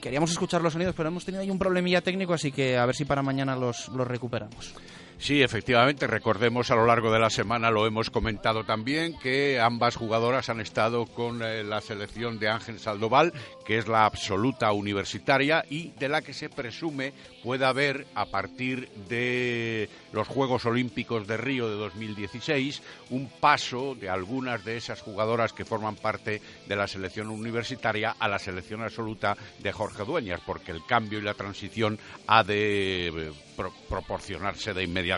queríamos 0.01 0.31
escuchar 0.31 0.63
los 0.63 0.75
sonidos, 0.75 0.95
pero 0.97 1.09
hemos 1.09 1.25
tenido 1.25 1.43
ahí 1.43 1.51
un 1.51 1.59
problemilla 1.59 2.03
técnico, 2.03 2.35
así 2.35 2.53
que 2.53 2.79
a 2.79 2.87
ver 2.87 2.95
si 2.95 3.05
para 3.05 3.23
mañana 3.23 3.57
los, 3.57 3.89
los 3.89 4.07
recuperamos. 4.07 4.75
Sí, 5.23 5.41
efectivamente, 5.41 6.09
recordemos 6.09 6.73
a 6.73 6.75
lo 6.75 6.85
largo 6.85 7.13
de 7.13 7.21
la 7.21 7.31
semana, 7.31 7.71
lo 7.71 7.87
hemos 7.87 8.11
comentado 8.11 8.65
también, 8.65 9.17
que 9.21 9.61
ambas 9.61 9.95
jugadoras 9.95 10.49
han 10.49 10.61
estado 10.61 11.07
con 11.07 11.45
eh, 11.45 11.63
la 11.63 11.81
selección 11.81 12.41
de 12.41 12.49
Ángel 12.49 12.81
Saldoval, 12.81 13.33
que 13.65 13.79
es 13.79 13.87
la 13.87 14.05
absoluta 14.05 14.73
universitaria 14.73 15.65
y 15.71 15.93
de 15.93 16.09
la 16.09 16.23
que 16.23 16.33
se 16.33 16.49
presume 16.49 17.13
pueda 17.45 17.69
haber 17.69 18.05
a 18.17 18.27
partir 18.27 18.89
de 19.09 19.89
los 20.13 20.27
Juegos 20.27 20.67
Olímpicos 20.67 21.29
de 21.29 21.37
Río 21.37 21.71
de 21.71 21.77
2016 21.77 22.83
un 23.11 23.29
paso 23.29 23.95
de 23.95 24.09
algunas 24.09 24.65
de 24.65 24.77
esas 24.77 25.03
jugadoras 25.03 25.53
que 25.53 25.65
forman 25.65 25.95
parte 25.95 26.43
de 26.67 26.75
la 26.75 26.89
selección 26.89 27.29
universitaria 27.29 28.17
a 28.19 28.27
la 28.27 28.41
selección 28.41 28.83
absoluta 28.83 29.37
de 29.61 29.71
Jorge 29.71 30.05
Dueñas, 30.05 30.41
porque 30.45 30.73
el 30.73 30.85
cambio 30.85 31.21
y 31.21 31.23
la 31.23 31.35
transición 31.35 31.97
ha 32.27 32.43
de 32.43 33.07
eh, 33.07 33.33
pro 33.57 33.73
proporcionarse 33.89 34.75
de 34.75 34.83
inmediato. 34.83 35.12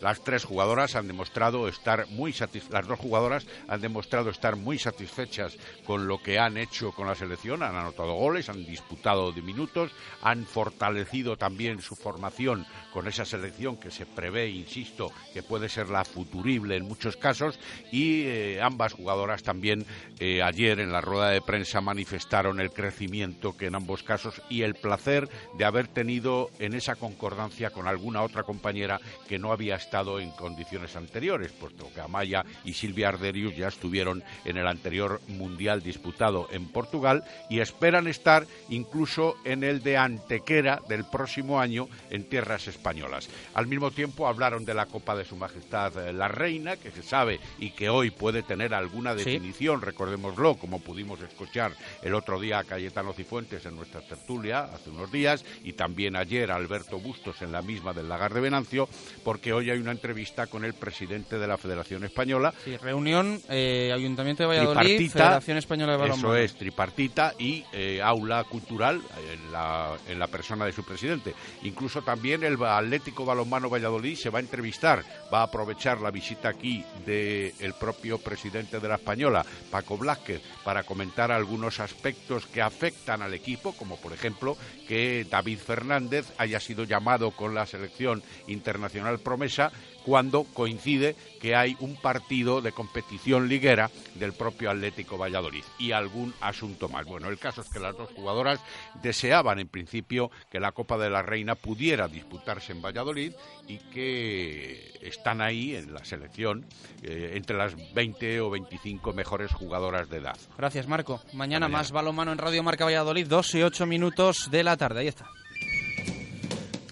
Las 0.00 0.22
tres 0.22 0.44
jugadoras 0.44 0.94
han 0.94 1.06
demostrado 1.06 1.68
estar 1.68 2.06
muy 2.08 2.34
las 2.70 2.86
dos 2.86 2.98
jugadoras 2.98 3.46
han 3.68 3.80
demostrado 3.80 4.30
estar 4.30 4.56
muy 4.56 4.78
satisfechas 4.78 5.56
con 5.84 6.06
lo 6.06 6.22
que 6.22 6.38
han 6.38 6.56
hecho 6.56 6.92
con 6.92 7.06
la 7.06 7.14
selección, 7.14 7.62
han 7.62 7.76
anotado 7.76 8.14
goles, 8.14 8.48
han 8.48 8.64
disputado 8.64 9.32
de 9.32 9.42
minutos, 9.42 9.90
han 10.22 10.44
fortalecido 10.44 11.36
también 11.36 11.80
su 11.80 11.96
formación 11.96 12.66
con 12.92 13.08
esa 13.08 13.24
selección 13.24 13.76
que 13.76 13.90
se 13.90 14.06
prevé, 14.06 14.48
insisto, 14.48 15.12
que 15.32 15.42
puede 15.42 15.68
ser 15.68 15.88
la 15.88 16.04
futurible 16.04 16.76
en 16.76 16.86
muchos 16.86 17.16
casos 17.16 17.58
y 17.92 18.22
eh, 18.22 18.60
ambas 18.62 18.92
jugadoras 18.92 19.42
también 19.42 19.84
eh, 20.18 20.42
ayer 20.42 20.80
en 20.80 20.92
la 20.92 21.00
rueda 21.00 21.30
de 21.30 21.40
prensa 21.40 21.80
manifestaron 21.80 22.60
el 22.60 22.72
crecimiento 22.72 23.56
que 23.56 23.66
en 23.66 23.74
ambos 23.74 24.02
casos 24.02 24.40
y 24.48 24.62
el 24.62 24.74
placer 24.74 25.28
de 25.56 25.64
haber 25.64 25.88
tenido 25.88 26.50
en 26.58 26.74
esa 26.74 26.96
concordancia 26.96 27.70
con 27.70 27.86
alguna 27.86 28.22
otra 28.22 28.42
compañera 28.42 29.00
que 29.28 29.38
no 29.40 29.52
había 29.52 29.76
estado 29.76 30.20
en 30.20 30.30
condiciones 30.32 30.96
anteriores, 30.96 31.52
puesto 31.52 31.90
que 31.94 32.00
Amaya 32.00 32.44
y 32.64 32.74
Silvia 32.74 33.08
Arderius 33.08 33.56
ya 33.56 33.68
estuvieron 33.68 34.22
en 34.44 34.56
el 34.56 34.66
anterior 34.66 35.20
mundial 35.28 35.82
disputado 35.82 36.48
en 36.52 36.68
Portugal 36.68 37.24
y 37.48 37.60
esperan 37.60 38.06
estar 38.06 38.46
incluso 38.68 39.36
en 39.44 39.64
el 39.64 39.82
de 39.82 39.96
Antequera 39.96 40.82
del 40.88 41.04
próximo 41.04 41.60
año 41.60 41.88
en 42.10 42.24
tierras 42.28 42.68
españolas. 42.68 43.28
Al 43.54 43.66
mismo 43.66 43.90
tiempo 43.90 44.26
hablaron 44.28 44.64
de 44.64 44.74
la 44.74 44.86
Copa 44.86 45.16
de 45.16 45.24
Su 45.24 45.36
Majestad 45.36 46.08
eh, 46.08 46.12
la 46.12 46.28
Reina, 46.28 46.76
que 46.76 46.90
se 46.90 47.02
sabe 47.02 47.40
y 47.58 47.70
que 47.70 47.88
hoy 47.88 48.10
puede 48.10 48.42
tener 48.42 48.74
alguna 48.74 49.10
Sí. 49.16 49.24
definición, 49.24 49.80
recordémoslo, 49.82 50.56
como 50.56 50.80
pudimos 50.80 51.20
escuchar 51.20 51.72
el 52.02 52.14
otro 52.14 52.38
día 52.38 52.58
a 52.58 52.64
Cayetano 52.64 53.12
Cifuentes 53.12 53.66
en 53.66 53.76
nuestra 53.76 54.00
tertulia 54.02 54.60
hace 54.64 54.90
unos 54.90 55.10
días 55.10 55.44
y 55.64 55.72
también 55.72 56.16
ayer 56.16 56.50
a 56.50 56.56
Alberto 56.56 56.98
Bustos 56.98 57.42
en 57.42 57.52
la 57.52 57.62
misma 57.62 57.92
del 57.92 58.08
Lagar 58.08 58.34
de 58.34 58.40
Venancio, 58.40 58.88
porque 59.22 59.52
hoy 59.52 59.70
hay 59.70 59.78
una 59.78 59.92
entrevista 59.92 60.46
con 60.46 60.64
el 60.64 60.74
presidente 60.74 61.38
de 61.38 61.46
la 61.46 61.56
Federación 61.56 62.04
Española. 62.04 62.52
Sí, 62.64 62.76
reunión 62.76 63.40
eh, 63.48 63.92
Ayuntamiento 63.92 64.42
de 64.42 64.48
Valladolid, 64.48 64.96
Tripartita, 64.96 65.24
Federación 65.24 65.58
Española 65.58 65.92
de 65.92 65.98
Balonmano. 65.98 66.34
Eso 66.34 66.36
es, 66.36 66.54
tripartita 66.54 67.34
y 67.38 67.64
eh, 67.72 68.00
aula 68.02 68.44
cultural 68.44 69.00
en 69.32 69.52
la, 69.52 69.96
en 70.08 70.18
la 70.18 70.26
persona 70.26 70.64
de 70.64 70.72
su 70.72 70.84
presidente. 70.84 71.34
Incluso 71.62 72.02
también 72.02 72.44
el 72.44 72.62
Atlético 72.62 73.24
Balonmano 73.24 73.70
Valladolid 73.70 74.16
se 74.16 74.30
va 74.30 74.38
a 74.38 74.42
entrevistar, 74.42 75.04
va 75.32 75.40
a 75.40 75.44
aprovechar 75.44 76.00
la 76.00 76.10
visita 76.10 76.48
aquí 76.48 76.84
del 77.04 77.74
propio 77.78 78.18
presidente 78.18 78.80
de 78.80 78.88
la 78.88 78.96
Española, 78.96 79.44
Paco 79.70 79.96
Blázquez, 79.96 80.40
para 80.64 80.82
comentar 80.82 81.32
algunos 81.32 81.80
aspectos 81.80 82.46
que 82.46 82.62
afectan 82.62 83.22
al 83.22 83.34
equipo, 83.34 83.72
como 83.72 83.96
por 83.96 84.12
ejemplo 84.12 84.56
que 84.86 85.26
David 85.28 85.58
Fernández 85.58 86.32
haya 86.38 86.60
sido 86.60 86.84
llamado 86.84 87.30
con 87.30 87.54
la 87.54 87.66
selección 87.66 88.22
internacional 88.46 89.09
promesa 89.18 89.72
cuando 90.04 90.44
coincide 90.44 91.14
que 91.40 91.54
hay 91.54 91.76
un 91.80 91.96
partido 91.96 92.60
de 92.60 92.72
competición 92.72 93.48
liguera 93.48 93.90
del 94.14 94.32
propio 94.32 94.70
Atlético 94.70 95.18
Valladolid 95.18 95.64
y 95.78 95.92
algún 95.92 96.34
asunto 96.40 96.88
más. 96.88 97.06
Bueno, 97.06 97.28
el 97.28 97.38
caso 97.38 97.60
es 97.62 97.68
que 97.68 97.80
las 97.80 97.96
dos 97.96 98.10
jugadoras 98.14 98.60
deseaban 99.02 99.58
en 99.58 99.68
principio 99.68 100.30
que 100.50 100.60
la 100.60 100.72
Copa 100.72 100.98
de 100.98 101.10
la 101.10 101.22
Reina 101.22 101.54
pudiera 101.54 102.08
disputarse 102.08 102.72
en 102.72 102.82
Valladolid 102.82 103.32
y 103.68 103.78
que 103.78 104.98
están 105.02 105.40
ahí 105.40 105.76
en 105.76 105.92
la 105.94 106.04
selección 106.04 106.64
eh, 107.02 107.32
entre 107.34 107.56
las 107.56 107.74
20 107.94 108.40
o 108.40 108.50
25 108.50 109.12
mejores 109.12 109.52
jugadoras 109.52 110.08
de 110.08 110.18
edad. 110.18 110.36
Gracias, 110.56 110.86
Marco. 110.86 111.20
Mañana, 111.32 111.68
más 111.68 111.92
balonmano 111.92 112.32
en 112.32 112.38
Radio 112.38 112.62
Marca 112.62 112.84
Valladolid, 112.84 113.26
2 113.26 113.54
y 113.54 113.62
8 113.62 113.86
minutos 113.86 114.50
de 114.50 114.62
la 114.62 114.76
tarde. 114.76 115.00
Ahí 115.00 115.08
está. 115.08 115.26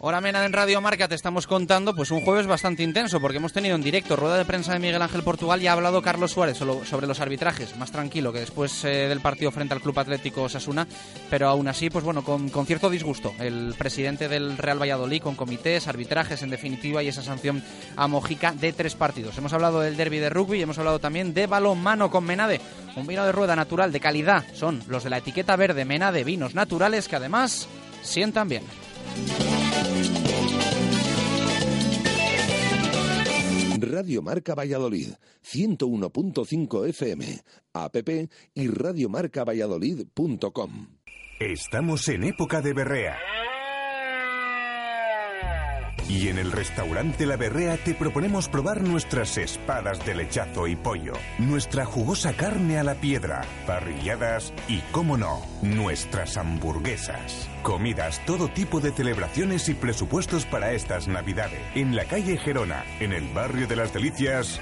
Hora 0.00 0.20
Mena 0.20 0.44
en 0.44 0.52
Radio 0.52 0.80
Marca 0.80 1.08
te 1.08 1.16
estamos 1.16 1.48
contando 1.48 1.92
pues 1.92 2.12
un 2.12 2.20
jueves 2.20 2.46
bastante 2.46 2.84
intenso 2.84 3.20
porque 3.20 3.38
hemos 3.38 3.52
tenido 3.52 3.74
en 3.74 3.82
directo 3.82 4.14
rueda 4.14 4.38
de 4.38 4.44
prensa 4.44 4.72
de 4.72 4.78
Miguel 4.78 5.02
Ángel 5.02 5.24
Portugal 5.24 5.60
y 5.60 5.66
ha 5.66 5.72
hablado 5.72 6.02
Carlos 6.02 6.30
Suárez 6.30 6.56
sobre 6.56 7.08
los 7.08 7.18
arbitrajes, 7.18 7.76
más 7.76 7.90
tranquilo 7.90 8.32
que 8.32 8.38
después 8.38 8.84
eh, 8.84 9.08
del 9.08 9.20
partido 9.20 9.50
frente 9.50 9.74
al 9.74 9.80
Club 9.80 9.98
Atlético 9.98 10.44
Osasuna, 10.44 10.86
pero 11.28 11.48
aún 11.48 11.66
así 11.66 11.90
pues 11.90 12.04
bueno, 12.04 12.22
con, 12.22 12.48
con 12.48 12.64
cierto 12.64 12.90
disgusto 12.90 13.34
el 13.40 13.74
presidente 13.76 14.28
del 14.28 14.56
Real 14.56 14.80
Valladolid 14.80 15.20
con 15.20 15.34
comités, 15.34 15.88
arbitrajes 15.88 16.42
en 16.42 16.50
definitiva 16.50 17.02
y 17.02 17.08
esa 17.08 17.24
sanción 17.24 17.64
a 17.96 18.06
Mojica 18.06 18.52
de 18.52 18.72
tres 18.72 18.94
partidos. 18.94 19.36
Hemos 19.36 19.52
hablado 19.52 19.80
del 19.80 19.96
derby 19.96 20.18
de 20.18 20.30
rugby 20.30 20.58
y 20.58 20.62
hemos 20.62 20.78
hablado 20.78 21.00
también 21.00 21.34
de 21.34 21.48
balonmano 21.48 22.08
con 22.08 22.22
Menade, 22.22 22.60
un 22.94 23.08
vino 23.08 23.24
de 23.24 23.32
rueda 23.32 23.56
natural 23.56 23.90
de 23.90 23.98
calidad, 23.98 24.44
son 24.54 24.80
los 24.86 25.02
de 25.02 25.10
la 25.10 25.18
etiqueta 25.18 25.56
verde 25.56 25.84
Menade 25.84 26.22
vinos 26.22 26.54
naturales 26.54 27.08
que 27.08 27.16
además 27.16 27.66
sientan 28.02 28.48
bien. 28.48 28.62
Radio 33.80 34.22
Marca 34.22 34.54
Valladolid, 34.54 35.14
101.5 35.42 36.86
FM, 36.88 37.40
app 37.72 37.96
y 38.54 38.68
radiomarcavalladolid.com. 38.68 40.98
Estamos 41.40 42.08
en 42.08 42.24
época 42.24 42.60
de 42.60 42.72
berrea. 42.72 43.16
Y 46.08 46.28
en 46.28 46.38
el 46.38 46.52
restaurante 46.52 47.26
La 47.26 47.36
Berrea 47.36 47.76
te 47.76 47.94
proponemos 47.94 48.48
probar 48.48 48.82
nuestras 48.82 49.36
espadas 49.36 50.04
de 50.06 50.14
lechazo 50.14 50.66
y 50.66 50.74
pollo, 50.74 51.12
nuestra 51.38 51.84
jugosa 51.84 52.32
carne 52.32 52.78
a 52.78 52.82
la 52.82 52.94
piedra, 52.94 53.42
parrilladas 53.66 54.54
y, 54.68 54.78
cómo 54.90 55.18
no, 55.18 55.42
nuestras 55.60 56.38
hamburguesas. 56.38 57.48
Comidas, 57.62 58.24
todo 58.24 58.48
tipo 58.48 58.80
de 58.80 58.92
celebraciones 58.92 59.68
y 59.68 59.74
presupuestos 59.74 60.46
para 60.46 60.72
estas 60.72 61.08
Navidades. 61.08 61.60
En 61.74 61.94
la 61.94 62.04
calle 62.04 62.38
Gerona, 62.38 62.84
en 63.00 63.12
el 63.12 63.28
barrio 63.28 63.66
de 63.66 63.76
las 63.76 63.92
Delicias. 63.92 64.60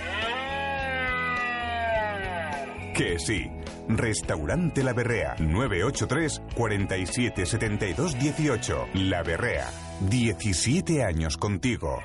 Que 2.92 3.18
sí. 3.18 3.50
Restaurante 3.88 4.82
La 4.82 4.94
Berrea, 4.94 5.36
983 5.38 6.42
47 6.56 7.46
72 7.46 8.18
18. 8.18 8.86
La 8.94 9.22
Berrea, 9.22 9.70
17 10.00 11.02
años 11.02 11.38
contigo. 11.38 11.98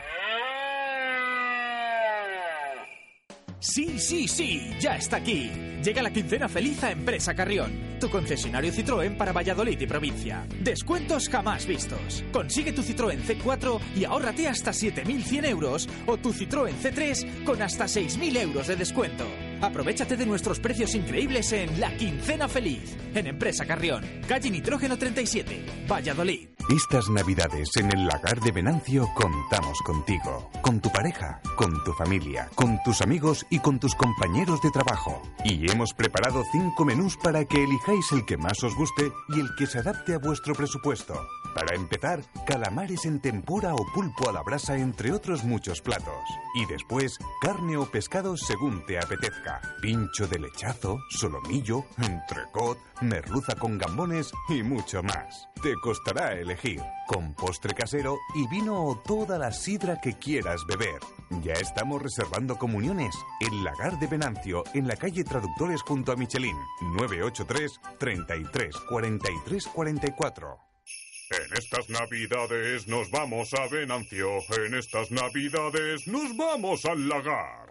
Sí, 3.60 4.00
sí, 4.00 4.28
sí, 4.28 4.72
ya 4.80 4.96
está 4.96 5.18
aquí. 5.18 5.52
Llega 5.84 6.02
la 6.02 6.12
quincena 6.12 6.50
feliz 6.50 6.84
a 6.84 6.92
Empresa 6.92 7.36
Carrión, 7.36 7.98
tu 8.00 8.10
concesionario 8.10 8.72
Citroën 8.72 9.16
para 9.18 9.34
Valladolid 9.34 9.80
y 9.80 9.86
provincia. 9.86 10.48
Descuentos 10.62 11.30
jamás 11.30 11.68
vistos. 11.68 12.24
Consigue 12.32 12.72
tu 12.72 12.82
Citroën 12.82 13.22
C4 13.22 13.80
y 13.96 14.06
ahórrate 14.06 14.48
hasta 14.48 14.72
7.100 14.72 15.46
euros 15.46 15.90
o 16.08 16.18
tu 16.18 16.34
Citroën 16.34 16.74
C3 16.82 17.44
con 17.44 17.62
hasta 17.62 17.86
6.000 17.86 18.38
euros 18.38 18.68
de 18.68 18.78
descuento. 18.78 19.26
Aprovechate 19.62 20.18
de 20.18 20.26
nuestros 20.26 20.60
precios 20.60 20.96
increíbles 20.96 21.54
en 21.54 21.80
La 21.80 21.96
Quincena 21.96 22.48
Feliz, 22.48 22.98
en 23.14 23.28
Empresa 23.28 23.64
Carrión, 23.66 24.04
calle 24.28 24.50
Nitrógeno 24.50 24.98
37, 24.98 25.86
Valladolid. 25.90 26.50
Estas 26.70 27.10
Navidades 27.10 27.70
en 27.78 27.92
el 27.92 28.08
Lagar 28.08 28.40
de 28.40 28.52
Venancio 28.52 29.08
contamos 29.14 29.80
contigo, 29.84 30.50
con 30.62 30.80
tu 30.80 30.90
pareja, 30.92 31.42
con 31.58 31.84
tu 31.84 31.92
familia, 31.94 32.50
con 32.56 32.82
tus 32.84 33.02
amigos 33.02 33.46
y 33.50 33.60
con 33.60 33.80
tus 33.80 33.94
compañeros 33.94 34.62
de 34.62 34.72
trabajo. 34.72 35.22
Y 35.44 35.70
hemos 35.70 35.94
preparado 35.94 36.44
cinco 36.52 36.86
menús 36.86 37.18
para 37.18 37.46
que 37.46 37.64
elijáis 37.64 38.12
el 38.14 38.26
que 38.26 38.38
más 38.38 38.64
os 38.64 38.76
guste 38.76 39.12
y 39.30 39.42
el 39.42 39.50
que 39.58 39.68
se 39.68 39.80
adapte 39.80 40.14
a 40.14 40.20
vuestro 40.20 40.56
presupuesto. 40.56 41.14
Para 41.54 41.76
empezar, 41.76 42.22
calamares 42.48 43.06
en 43.06 43.20
tempura 43.20 43.74
o 43.74 43.86
pulpo 43.94 44.30
a 44.30 44.32
la 44.32 44.42
brasa, 44.42 44.78
entre 44.78 45.12
otros 45.12 45.44
muchos 45.44 45.82
platos. 45.82 46.24
Y 46.56 46.66
después, 46.66 47.18
carne 47.42 47.76
o 47.76 47.86
pescado 47.92 48.38
según 48.38 48.86
te 48.86 48.98
apetezca. 48.98 49.51
Pincho 49.82 50.28
de 50.28 50.40
lechazo, 50.40 51.00
solomillo, 51.10 51.86
entrecot, 51.98 52.78
merluza 53.02 53.56
con 53.56 53.78
gambones 53.78 54.32
y 54.50 54.64
mucho 54.64 55.02
más. 55.02 55.48
Te 55.62 55.74
costará 55.76 56.34
elegir, 56.34 56.82
con 57.08 57.34
postre 57.34 57.74
casero 57.74 58.18
y 58.36 58.48
vino 58.48 58.86
o 58.86 58.98
toda 59.00 59.38
la 59.38 59.52
sidra 59.52 60.00
que 60.00 60.14
quieras 60.14 60.66
beber. 60.68 61.00
Ya 61.42 61.54
estamos 61.54 62.02
reservando 62.02 62.58
comuniones 62.58 63.16
en 63.40 63.64
Lagar 63.64 64.00
de 64.00 64.08
Venancio, 64.08 64.64
en 64.74 64.88
la 64.88 64.96
calle 64.96 65.24
Traductores 65.24 65.82
junto 65.82 66.12
a 66.12 66.16
Michelin, 66.16 66.58
983 66.98 67.80
33 67.98 68.76
43 68.88 69.68
44. 69.68 70.72
En 71.32 71.58
estas 71.58 71.90
navidades 71.90 72.88
nos 72.88 73.10
vamos 73.10 73.54
a 73.54 73.66
Venancio. 73.68 74.28
En 74.66 74.74
estas 74.76 75.12
navidades 75.12 76.06
nos 76.06 76.36
vamos 76.36 76.84
al 76.84 77.08
lagar. 77.08 77.71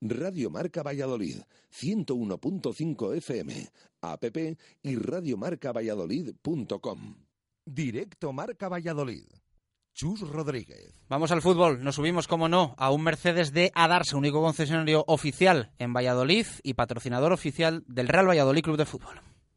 Radio 0.00 0.50
Marca 0.50 0.82
Valladolid, 0.82 1.42
101.5 1.70 3.16
FM, 3.16 3.68
app 4.00 4.24
y 4.82 4.96
radiomarcavalladolid.com. 4.96 7.16
Directo 7.66 8.32
Marca 8.32 8.70
Valladolid. 8.70 9.26
Chus 9.92 10.20
Rodríguez. 10.20 10.94
Vamos 11.08 11.32
al 11.32 11.42
fútbol. 11.42 11.84
Nos 11.84 11.96
subimos, 11.96 12.26
como 12.26 12.48
no, 12.48 12.74
a 12.78 12.90
un 12.90 13.02
Mercedes 13.02 13.52
de 13.52 13.70
Adarse, 13.74 14.16
único 14.16 14.40
concesionario 14.40 15.04
oficial 15.06 15.72
en 15.78 15.92
Valladolid 15.92 16.46
y 16.62 16.72
patrocinador 16.74 17.32
oficial 17.32 17.84
del 17.86 18.08
Real 18.08 18.28
Valladolid 18.28 18.62
Club 18.62 18.78
de 18.78 18.86
Fútbol. 18.86 19.20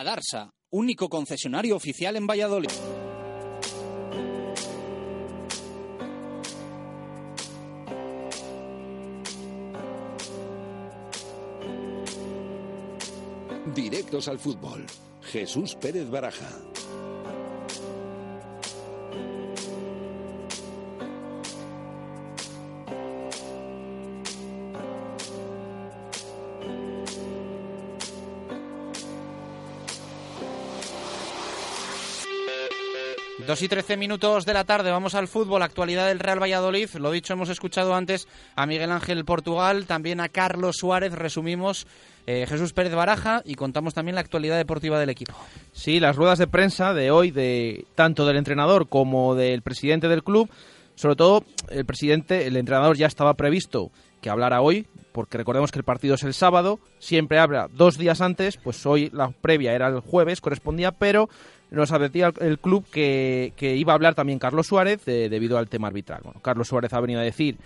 Adarsa, 0.00 0.48
único 0.70 1.10
concesionario 1.10 1.76
oficial 1.76 2.16
en 2.16 2.26
Valladolid. 2.26 2.70
Directos 13.74 14.28
al 14.28 14.38
fútbol. 14.38 14.86
Jesús 15.20 15.74
Pérez 15.74 16.08
Baraja. 16.08 16.48
Dos 33.50 33.62
y 33.62 33.68
trece 33.68 33.96
minutos 33.96 34.46
de 34.46 34.54
la 34.54 34.62
tarde, 34.62 34.92
vamos 34.92 35.16
al 35.16 35.26
fútbol, 35.26 35.64
actualidad 35.64 36.06
del 36.06 36.20
Real 36.20 36.40
Valladolid. 36.40 36.88
Lo 37.00 37.10
dicho, 37.10 37.32
hemos 37.32 37.48
escuchado 37.48 37.96
antes 37.96 38.28
a 38.54 38.64
Miguel 38.64 38.92
Ángel 38.92 39.24
Portugal, 39.24 39.86
también 39.86 40.20
a 40.20 40.28
Carlos 40.28 40.76
Suárez, 40.78 41.12
resumimos 41.14 41.88
eh, 42.28 42.46
Jesús 42.48 42.72
Pérez 42.72 42.94
Baraja 42.94 43.42
y 43.44 43.56
contamos 43.56 43.92
también 43.92 44.14
la 44.14 44.20
actualidad 44.20 44.56
deportiva 44.56 45.00
del 45.00 45.10
equipo. 45.10 45.34
Sí, 45.72 45.98
las 45.98 46.14
ruedas 46.14 46.38
de 46.38 46.46
prensa 46.46 46.94
de 46.94 47.10
hoy, 47.10 47.32
de 47.32 47.86
tanto 47.96 48.24
del 48.24 48.36
entrenador 48.36 48.88
como 48.88 49.34
del 49.34 49.62
presidente 49.62 50.06
del 50.06 50.22
club, 50.22 50.48
sobre 50.94 51.16
todo 51.16 51.42
el 51.70 51.84
presidente, 51.84 52.46
el 52.46 52.56
entrenador 52.56 52.96
ya 52.96 53.08
estaba 53.08 53.34
previsto 53.34 53.90
que 54.20 54.30
hablara 54.30 54.60
hoy, 54.60 54.86
porque 55.10 55.38
recordemos 55.38 55.72
que 55.72 55.80
el 55.80 55.84
partido 55.84 56.14
es 56.14 56.22
el 56.22 56.34
sábado, 56.34 56.78
siempre 57.00 57.40
habla 57.40 57.68
dos 57.72 57.98
días 57.98 58.20
antes, 58.20 58.58
pues 58.58 58.86
hoy 58.86 59.10
la 59.12 59.30
previa 59.30 59.72
era 59.72 59.88
el 59.88 59.98
jueves, 59.98 60.40
correspondía, 60.40 60.92
pero 60.92 61.28
nos 61.70 61.92
advertía 61.92 62.32
el 62.40 62.58
club 62.58 62.84
que, 62.90 63.52
iba 63.60 63.92
a 63.92 63.94
hablar 63.94 64.14
también 64.14 64.38
Carlos 64.38 64.66
Suárez 64.66 65.04
debido 65.04 65.58
al 65.58 65.68
tema 65.68 65.88
arbitral. 65.88 66.20
Bueno, 66.24 66.40
Carlos 66.40 66.68
Suárez 66.68 66.92
ha 66.92 67.00
venido 67.00 67.20
a 67.20 67.24
decir 67.24 67.56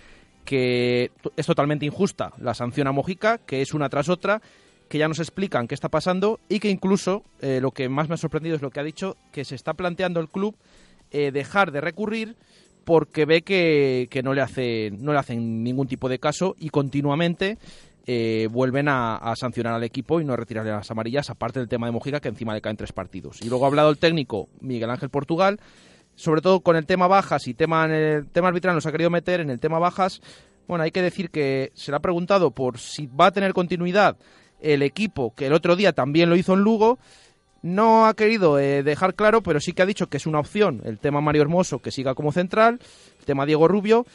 que 0.45 1.11
es 1.35 1.45
totalmente 1.45 1.85
injusta 1.85 2.31
la 2.37 2.53
sanción 2.53 2.87
a 2.87 2.91
Mojica, 2.91 3.39
que 3.39 3.61
es 3.61 3.73
una 3.73 3.89
tras 3.89 4.09
otra, 4.09 4.41
que 4.87 4.99
ya 4.99 5.07
nos 5.07 5.19
explican 5.19 5.67
qué 5.67 5.75
está 5.75 5.89
pasando 5.89 6.39
y 6.47 6.59
que 6.59 6.69
incluso 6.69 7.23
eh, 7.41 7.59
lo 7.61 7.71
que 7.71 7.89
más 7.89 8.07
me 8.07 8.15
ha 8.15 8.17
sorprendido 8.17 8.55
es 8.55 8.61
lo 8.61 8.69
que 8.69 8.79
ha 8.79 8.83
dicho, 8.83 9.17
que 9.31 9.43
se 9.43 9.55
está 9.55 9.73
planteando 9.73 10.19
el 10.19 10.29
club 10.29 10.55
eh, 11.11 11.31
dejar 11.31 11.71
de 11.71 11.81
recurrir 11.81 12.35
porque 12.83 13.25
ve 13.25 13.41
que, 13.41 14.07
que, 14.11 14.21
no, 14.21 14.33
le 14.35 14.41
hace, 14.41 14.91
no 14.91 15.11
le 15.11 15.17
hacen 15.17 15.63
ningún 15.63 15.87
tipo 15.87 16.07
de 16.07 16.19
caso 16.19 16.55
y 16.59 16.69
continuamente 16.69 17.57
eh, 18.07 18.47
vuelven 18.51 18.87
a, 18.87 19.33
sancionar 19.35 19.73
al 19.73 19.83
equipo 19.83 20.21
y 20.21 20.25
no 20.25 20.35
retirarle 20.35 20.71
las 20.71 20.91
amarillas, 20.91 21.29
aparte 21.29 21.59
del 21.59 21.67
tema 21.67 21.87
de 21.87 21.91
Mojica, 21.91 22.19
que 22.19 22.29
encima 22.29 22.53
le 22.53 22.61
caen 22.61 22.77
tres 22.77 22.93
partidos. 22.93 23.41
Y 23.41 23.49
luego 23.49 23.65
ha 23.65 23.67
hablado 23.67 23.89
el 23.89 23.97
técnico 23.97 24.47
Miguel 24.61 24.91
Ángel 24.91 25.09
Portugal, 25.09 25.59
sobre 26.15 26.41
todo 26.41 26.59
con 26.59 26.75
el 26.75 26.85
tema 26.85 27.07
bajas 27.07 27.47
y 27.47 27.53
tema 27.53 27.85
en 27.85 27.91
el 27.91 28.27
tema 28.27 28.49
arbitral 28.49 28.75
nos 28.75 28.85
ha 28.85 28.91
querido 28.91 29.09
meter 29.09 29.39
en 29.39 29.49
el 29.49 29.59
tema 29.59 29.79
bajas. 29.79 30.21
Bueno, 30.67 30.83
hay 30.83 30.91
que 30.91 31.01
decir 31.01 31.29
que 31.29 31.71
se 31.73 31.91
le 31.91 31.97
ha 31.97 31.99
preguntado 31.99 32.51
por 32.51 32.77
si 32.77 33.07
va 33.07 33.27
a 33.27 33.31
tener 33.31 33.53
continuidad 33.53 34.17
el 34.61 34.81
equipo, 34.81 35.33
que 35.35 35.47
el 35.47 35.53
otro 35.53 35.75
día 35.75 35.93
también 35.93 36.29
lo 36.29 36.35
hizo 36.35 36.53
en 36.53 36.61
Lugo. 36.61 36.99
No 37.61 38.05
ha 38.05 38.13
querido 38.13 38.59
eh, 38.59 38.83
dejar 38.83 39.15
claro, 39.15 39.41
pero 39.41 39.59
sí 39.59 39.73
que 39.73 39.81
ha 39.81 39.87
dicho 39.87 40.07
que 40.07 40.17
es 40.17 40.27
una 40.27 40.39
opción 40.39 40.81
el 40.85 40.99
tema 40.99 41.21
Mario 41.21 41.41
Hermoso, 41.41 41.79
que 41.79 41.89
siga 41.89 42.13
como 42.13 42.31
central, 42.31 42.79
el 43.19 43.25
tema 43.25 43.47
Diego 43.47 43.67
Rubio, 43.67 44.05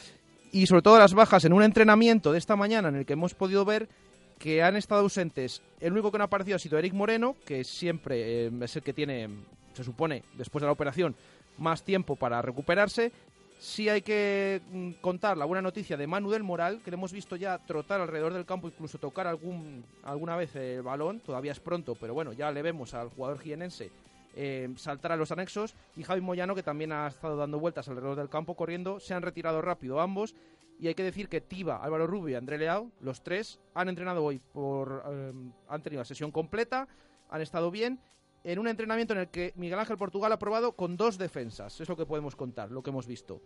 y 0.51 0.67
sobre 0.67 0.81
todo 0.81 0.99
las 0.99 1.13
bajas 1.13 1.45
en 1.45 1.53
un 1.53 1.63
entrenamiento 1.63 2.31
de 2.31 2.37
esta 2.37 2.55
mañana 2.55 2.89
en 2.89 2.95
el 2.95 3.05
que 3.05 3.13
hemos 3.13 3.33
podido 3.33 3.65
ver 3.65 3.89
que 4.37 4.63
han 4.63 4.75
estado 4.75 5.01
ausentes. 5.01 5.61
El 5.79 5.93
único 5.93 6.11
que 6.11 6.17
no 6.17 6.23
ha 6.23 6.25
aparecido 6.25 6.55
ha 6.55 6.59
sido 6.59 6.77
Eric 6.77 6.93
Moreno, 6.93 7.35
que 7.45 7.63
siempre 7.63 8.47
eh, 8.47 8.51
es 8.61 8.75
el 8.75 8.81
que 8.81 8.93
tiene, 8.93 9.29
se 9.73 9.83
supone, 9.83 10.23
después 10.33 10.61
de 10.61 10.65
la 10.65 10.71
operación, 10.71 11.15
más 11.57 11.83
tiempo 11.83 12.15
para 12.15 12.41
recuperarse. 12.41 13.11
Sí 13.59 13.87
hay 13.87 14.01
que 14.01 14.61
mm, 14.71 14.91
contar 15.01 15.37
la 15.37 15.45
buena 15.45 15.61
noticia 15.61 15.95
de 15.95 16.07
Manu 16.07 16.31
del 16.31 16.41
Moral, 16.41 16.81
que 16.83 16.89
le 16.89 16.95
hemos 16.95 17.11
visto 17.11 17.35
ya 17.35 17.59
trotar 17.59 18.01
alrededor 18.01 18.33
del 18.33 18.45
campo, 18.45 18.67
incluso 18.67 18.97
tocar 18.97 19.27
algún, 19.27 19.85
alguna 20.03 20.35
vez 20.35 20.55
el 20.55 20.81
balón. 20.81 21.19
Todavía 21.19 21.51
es 21.51 21.59
pronto, 21.59 21.95
pero 21.95 22.15
bueno, 22.15 22.33
ya 22.33 22.51
le 22.51 22.63
vemos 22.63 22.95
al 22.95 23.09
jugador 23.09 23.39
jienense 23.39 23.91
eh, 24.35 24.69
saltar 24.75 25.11
a 25.11 25.15
los 25.15 25.31
anexos. 25.31 25.75
Y 25.95 26.03
Javi 26.03 26.21
Moyano, 26.21 26.55
que 26.55 26.63
también 26.63 26.91
ha 26.91 27.07
estado 27.07 27.35
dando 27.35 27.59
vueltas 27.59 27.87
alrededor 27.87 28.15
del 28.15 28.29
campo 28.29 28.55
corriendo, 28.55 28.99
se 28.99 29.13
han 29.13 29.21
retirado 29.21 29.61
rápido 29.61 29.99
ambos. 29.99 30.35
Y 30.79 30.87
hay 30.87 30.95
que 30.95 31.03
decir 31.03 31.29
que 31.29 31.41
Tiba, 31.41 31.77
Álvaro 31.77 32.07
Rubio 32.07 32.29
y 32.29 32.35
André 32.35 32.57
Leao, 32.57 32.91
los 33.01 33.21
tres, 33.21 33.59
han 33.75 33.87
entrenado 33.87 34.23
hoy, 34.23 34.39
por, 34.39 35.03
eh, 35.07 35.33
han 35.67 35.83
tenido 35.83 36.01
la 36.01 36.05
sesión 36.05 36.31
completa, 36.31 36.87
han 37.29 37.41
estado 37.41 37.69
bien, 37.69 37.99
en 38.43 38.57
un 38.57 38.67
entrenamiento 38.67 39.13
en 39.13 39.19
el 39.19 39.27
que 39.29 39.53
Miguel 39.55 39.77
Ángel 39.77 39.97
Portugal 39.97 40.31
ha 40.31 40.39
probado 40.39 40.71
con 40.73 40.97
dos 40.97 41.17
defensas. 41.17 41.79
Es 41.79 41.87
lo 41.87 41.95
que 41.95 42.05
podemos 42.05 42.35
contar, 42.35 42.71
lo 42.71 42.81
que 42.81 42.89
hemos 42.89 43.05
visto. 43.05 43.41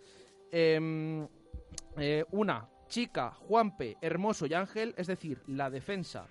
Em, 0.52 1.28
eh, 1.98 2.24
una, 2.32 2.70
Chica, 2.88 3.32
Juanpe, 3.32 3.98
Hermoso 4.02 4.46
y 4.46 4.54
Ángel, 4.54 4.94
es 4.98 5.08
decir, 5.08 5.42
la 5.48 5.70
defensa 5.70 6.28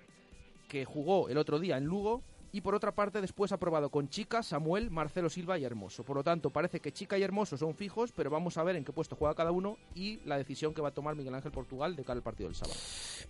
que 0.67 0.85
jugó 0.85 1.29
el 1.29 1.37
otro 1.37 1.59
día 1.59 1.77
en 1.77 1.85
Lugo, 1.85 2.23
y 2.55 2.61
por 2.61 2.73
otra 2.73 2.93
parte 2.93 3.19
después 3.19 3.51
ha 3.51 3.57
probado 3.57 3.89
con 3.89 4.07
Chica, 4.07 4.41
Samuel, 4.41 4.89
Marcelo 4.89 5.29
Silva 5.29 5.59
y 5.59 5.65
Hermoso. 5.65 6.05
Por 6.05 6.15
lo 6.15 6.23
tanto, 6.23 6.51
parece 6.51 6.79
que 6.79 6.93
Chica 6.93 7.17
y 7.17 7.21
Hermoso 7.21 7.57
son 7.57 7.75
fijos, 7.75 8.13
pero 8.13 8.29
vamos 8.29 8.57
a 8.57 8.63
ver 8.63 8.77
en 8.77 8.85
qué 8.85 8.93
puesto 8.93 9.17
juega 9.17 9.35
cada 9.35 9.51
uno 9.51 9.77
y 9.93 10.21
la 10.25 10.37
decisión 10.37 10.73
que 10.73 10.81
va 10.81 10.87
a 10.87 10.93
tomar 10.93 11.17
Miguel 11.17 11.35
Ángel 11.35 11.51
Portugal 11.51 11.97
de 11.97 12.05
cara 12.05 12.15
al 12.15 12.23
partido 12.23 12.47
del 12.47 12.55
sábado. 12.55 12.79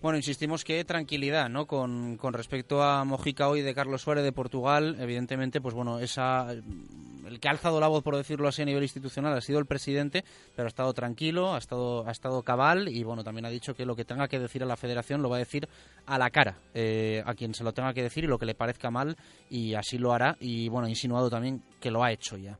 Bueno, 0.00 0.16
insistimos 0.16 0.62
que 0.62 0.84
tranquilidad, 0.84 1.48
¿no? 1.48 1.66
Con, 1.66 2.18
con 2.18 2.34
respecto 2.34 2.84
a 2.84 3.04
Mojica 3.04 3.48
hoy 3.48 3.62
de 3.62 3.74
Carlos 3.74 4.02
Suárez 4.02 4.22
de 4.22 4.30
Portugal, 4.30 4.96
evidentemente, 5.00 5.60
pues 5.60 5.74
bueno, 5.74 5.98
esa 5.98 6.54
el 7.26 7.40
que 7.40 7.48
ha 7.48 7.50
alzado 7.50 7.80
la 7.80 7.88
voz, 7.88 8.02
por 8.02 8.16
decirlo 8.16 8.48
así, 8.48 8.62
a 8.62 8.64
nivel 8.64 8.82
institucional 8.82 9.36
ha 9.36 9.40
sido 9.40 9.58
el 9.58 9.66
presidente, 9.66 10.24
pero 10.54 10.66
ha 10.66 10.68
estado 10.68 10.92
tranquilo, 10.94 11.54
ha 11.54 11.58
estado, 11.58 12.06
ha 12.06 12.12
estado 12.12 12.42
cabal 12.42 12.88
y 12.88 13.02
bueno, 13.02 13.24
también 13.24 13.44
ha 13.44 13.50
dicho 13.50 13.74
que 13.74 13.84
lo 13.84 13.96
que 13.96 14.04
tenga 14.04 14.28
que 14.28 14.38
decir 14.38 14.62
a 14.62 14.66
la 14.66 14.76
federación 14.76 15.22
lo 15.22 15.28
va 15.28 15.36
a 15.36 15.40
decir 15.40 15.68
a 16.06 16.18
la 16.18 16.30
cara, 16.30 16.58
eh, 16.74 17.22
a 17.26 17.34
quien 17.34 17.54
se 17.54 17.64
lo 17.64 17.72
tenga 17.74 17.92
que 17.94 18.02
decir 18.02 18.24
y 18.24 18.26
lo 18.28 18.38
que 18.38 18.46
le 18.46 18.54
parezca 18.54 18.90
mal 18.90 19.15
y 19.50 19.74
así 19.74 19.98
lo 19.98 20.12
hará 20.12 20.36
y 20.40 20.68
bueno, 20.68 20.88
insinuado 20.88 21.30
también 21.30 21.62
que 21.80 21.90
lo 21.90 22.02
ha 22.02 22.12
hecho 22.12 22.36
ya. 22.36 22.58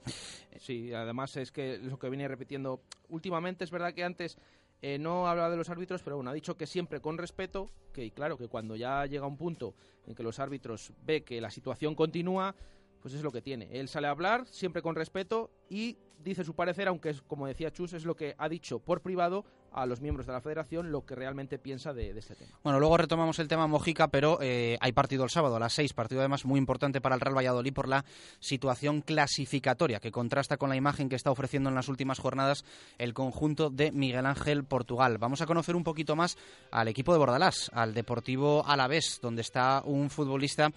Sí, 0.59 0.93
además 0.93 1.37
es 1.37 1.53
que 1.53 1.78
lo 1.78 1.99
que 1.99 2.09
viene 2.09 2.27
repitiendo 2.28 2.81
últimamente 3.09 3.65
es 3.65 3.70
verdad 3.70 3.93
que 3.93 4.05
antes 4.05 4.39
eh, 4.83 4.99
no 4.99 5.27
hablaba 5.27 5.51
de 5.51 5.57
los 5.57 5.70
árbitros, 5.70 6.03
pero 6.03 6.16
bueno, 6.16 6.31
ha 6.31 6.35
dicho 6.35 6.57
que 6.57 6.66
siempre 6.66 7.01
con 7.01 7.19
respeto, 7.19 7.70
que 7.93 8.11
claro, 8.11 8.37
que 8.37 8.49
cuando 8.49 8.77
ya 8.77 9.07
llega 9.07 9.27
un 9.27 9.37
punto 9.37 9.74
en 10.07 10.15
que 10.15 10.23
los 10.23 10.39
árbitros 10.39 10.93
ve 11.05 11.23
que 11.23 11.41
la 11.41 11.51
situación 11.51 11.95
continúa, 11.95 12.55
pues 13.01 13.15
es 13.15 13.23
lo 13.23 13.31
que 13.31 13.43
tiene. 13.43 13.69
Él 13.70 13.89
sale 13.89 14.09
a 14.09 14.11
hablar 14.11 14.47
siempre 14.47 14.83
con 14.83 14.95
respeto 14.95 15.51
y 15.70 15.97
dice 16.23 16.45
su 16.45 16.55
parecer, 16.55 16.89
aunque 16.89 17.11
es, 17.11 17.23
como 17.23 17.47
decía 17.47 17.70
Chus, 17.70 17.93
es 17.93 18.05
lo 18.05 18.16
que 18.16 18.35
ha 18.37 18.49
dicho 18.49 18.78
por 18.78 19.01
privado 19.01 19.45
a 19.77 19.86
los 19.86 20.01
miembros 20.01 20.27
de 20.27 20.32
la 20.32 20.40
federación 20.40 20.90
lo 20.90 21.05
que 21.05 21.15
realmente 21.15 21.59
piensa 21.59 21.93
de, 21.93 22.11
este 22.19 22.35
tema. 22.35 22.59
Bueno, 22.65 22.81
luego 22.81 22.97
retomamos 22.97 23.39
el 23.39 23.47
tema 23.47 23.66
Mojica, 23.66 24.09
pero 24.09 24.39
eh, 24.40 24.78
hay 24.81 24.93
partido 24.93 25.23
el 25.23 25.31
sábado 25.31 25.57
a 25.57 25.61
las 25.61 25.74
seis, 25.74 25.93
partido 25.93 26.23
además 26.23 26.44
muy 26.44 26.59
importante 26.59 27.01
para 27.01 27.15
el 27.15 27.20
Real 27.20 27.36
Valladolid 27.36 27.73
por 27.73 27.89
la 27.89 28.05
situación 28.40 29.03
clasificatoria 29.03 30.01
que 30.01 30.11
contrasta 30.11 30.57
con 30.57 30.70
la 30.70 30.77
imagen 30.77 31.09
que 31.09 31.16
está 31.16 31.31
ofreciendo 31.31 31.69
en 31.69 31.74
las 31.74 31.89
últimas 31.89 32.19
jornadas 32.19 32.65
el 32.98 33.15
conjunto 33.15 33.70
de 33.70 33.93
Miguel 33.93 34.27
Ángel 34.27 34.65
Portugal. 34.65 35.19
Vamos 35.19 35.43
a 35.43 35.47
conocer 35.47 35.77
un 35.77 35.85
poquito 35.85 36.16
más 36.16 36.36
al 36.70 36.89
equipo 36.89 37.12
de 37.12 37.19
Bordalás, 37.19 37.70
al 37.74 37.93
Deportivo 37.93 38.65
Alavés, 38.66 39.20
donde 39.20 39.43
está 39.43 39.82
un 39.85 40.09
futbolista 40.09 40.70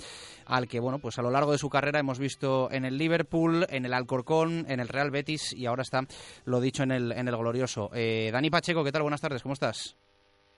al 0.46 0.68
que, 0.68 0.80
bueno, 0.80 1.00
pues 1.00 1.18
a 1.18 1.22
lo 1.22 1.32
largo 1.32 1.54
de 1.54 1.58
su 1.58 1.70
carrera 1.70 2.00
hemos 2.00 2.20
visto 2.20 2.70
en 2.72 2.84
el 2.84 2.98
Liverpool, 2.98 3.66
en 3.70 3.86
el 3.86 3.94
Alcorcón, 3.94 4.66
en 4.68 4.80
el 4.80 4.88
Real 4.88 5.12
Betis 5.12 5.54
y 5.54 5.66
ahora 5.66 5.84
está, 5.84 6.02
lo 6.46 6.60
dicho, 6.60 6.84
en 6.84 6.92
el, 6.92 7.12
en 7.12 7.28
el 7.28 7.38
glorioso. 7.38 7.90
Eh, 7.94 8.30
Dani 8.32 8.50
Pacheco, 8.50 8.84
¿qué 8.90 8.94
tal? 8.94 9.04
Buenas 9.04 9.22
tardes, 9.22 9.44
¿cómo 9.44 9.54
estás? 9.54 9.96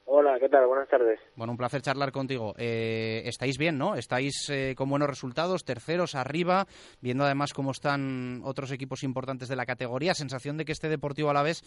Hola, 0.06 0.40
¿qué 0.40 0.48
tal? 0.48 0.66
Buenas 0.66 0.88
tardes. 0.88 1.20
Bueno, 1.36 1.52
un 1.52 1.58
placer 1.58 1.82
charlar 1.82 2.14
contigo. 2.14 2.54
Eh, 2.58 3.24
estáis 3.26 3.58
bien, 3.58 3.78
¿no? 3.78 3.96
Estáis 3.96 4.50
eh, 4.50 4.74
con 4.78 4.90
buenos 4.90 5.10
resultados, 5.10 5.66
terceros, 5.66 6.16
arriba, 6.16 6.66
viendo 7.02 7.26
además 7.26 7.52
cómo 7.52 7.72
están 7.72 8.42
otros 8.46 8.72
equipos 8.72 9.04
importantes 9.04 9.50
de 9.50 9.58
la 9.58 9.66
categoría. 9.66 10.14
Sensación 10.14 10.56
de 10.56 10.64
que 10.64 10.72
este 10.72 10.88
Deportivo 10.88 11.30
a 11.30 11.34
la 11.34 11.44
vez 11.44 11.60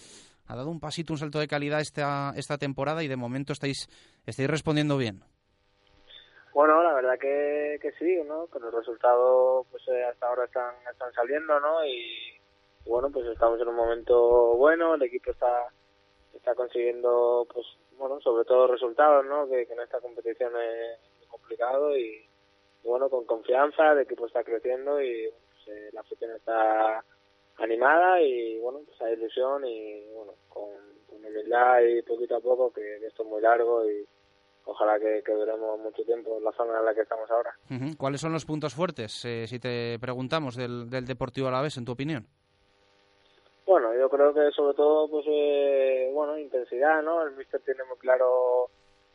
ha 0.47 0.57
dado 0.57 0.71
un 0.71 0.81
pasito, 0.81 1.13
un 1.13 1.19
salto 1.19 1.39
de 1.39 1.49
calidad 1.49 1.81
esta, 1.81 2.33
esta 2.35 2.57
temporada 2.57 3.05
y 3.05 3.09
de 3.09 3.17
momento 3.17 3.53
estáis, 3.53 3.87
estáis 4.25 4.49
respondiendo 4.49 4.97
bien. 4.97 5.23
Bueno, 6.55 6.83
la 6.83 6.95
verdad 6.95 7.19
que, 7.21 7.79
que 7.83 7.93
sí, 7.99 8.23
¿no? 8.27 8.47
Que 8.47 8.59
los 8.59 8.73
resultados 8.73 9.67
pues 9.71 9.83
eh, 9.89 10.05
hasta 10.05 10.29
ahora 10.29 10.47
están, 10.47 10.75
están 10.91 11.13
saliendo, 11.13 11.61
¿no? 11.61 11.85
Y 11.85 12.41
bueno, 12.87 13.11
pues 13.13 13.27
estamos 13.27 13.61
en 13.61 13.69
un 13.69 13.77
momento 13.77 14.57
bueno, 14.57 14.95
el 14.95 15.03
equipo 15.03 15.31
está 15.31 15.69
está 16.45 16.55
consiguiendo, 16.55 17.47
pues, 17.53 17.67
bueno, 17.99 18.21
sobre 18.21 18.45
todo 18.45 18.67
resultados, 18.67 19.25
¿no? 19.25 19.49
Que, 19.49 19.63
en 19.63 19.81
esta 19.81 19.99
competición 20.01 20.53
es 20.61 21.27
complicado 21.29 21.97
y, 21.97 22.23
bueno, 22.85 23.09
con 23.09 23.25
confianza, 23.25 23.93
el 23.93 24.01
equipo 24.01 24.27
está 24.27 24.45
creciendo 24.45 25.01
y 25.01 25.31
pues, 25.31 25.69
eh, 25.69 25.89
la 25.93 26.03
afición 26.03 26.33
está 26.33 27.03
animada 27.57 28.21
y, 28.21 28.59
bueno, 28.61 28.81
pues 28.87 29.01
hay 29.01 29.15
ilusión 29.15 29.65
y, 29.65 30.05
bueno, 30.15 30.33
con, 30.51 30.69
con 31.07 31.25
humildad 31.25 31.81
y 31.81 32.03
poquito 32.03 32.37
a 32.37 32.41
poco, 32.41 32.71
que, 32.71 32.97
esto 33.07 33.23
es 33.23 33.29
muy 33.29 33.41
largo 33.41 33.91
y 33.91 34.07
ojalá 34.67 34.99
que, 35.01 35.23
que, 35.25 35.33
duremos 35.33 35.81
mucho 35.81 36.05
tiempo 36.05 36.37
en 36.37 36.45
la 36.45 36.53
zona 36.53 36.79
en 36.79 36.85
la 36.85 36.95
que 36.95 37.03
estamos 37.03 37.31
ahora. 37.31 37.57
¿Cuáles 37.97 38.21
son 38.21 38.35
los 38.35 38.45
puntos 38.45 38.75
fuertes, 38.75 39.25
eh, 39.25 39.47
si 39.47 39.59
te 39.59 39.99
preguntamos, 39.99 40.57
del, 40.57 40.91
del 40.91 41.07
Deportivo 41.07 41.49
Alavés, 41.49 41.79
en 41.79 41.87
tu 41.87 41.93
opinión? 41.93 42.29
Bueno, 43.67 43.95
yo 43.95 44.11
creo 44.11 44.35
que 44.35 44.51
sobre 44.51 44.75
todo, 44.75 45.09
pues, 45.09 45.25
eh, 45.27 46.11
bueno, 46.13 46.37
intensidad, 46.39 47.03
¿no? 47.03 47.23
El 47.23 47.35
míster 47.35 47.63
tiene 47.63 47.83
muy 47.85 47.97
claro 47.97 48.69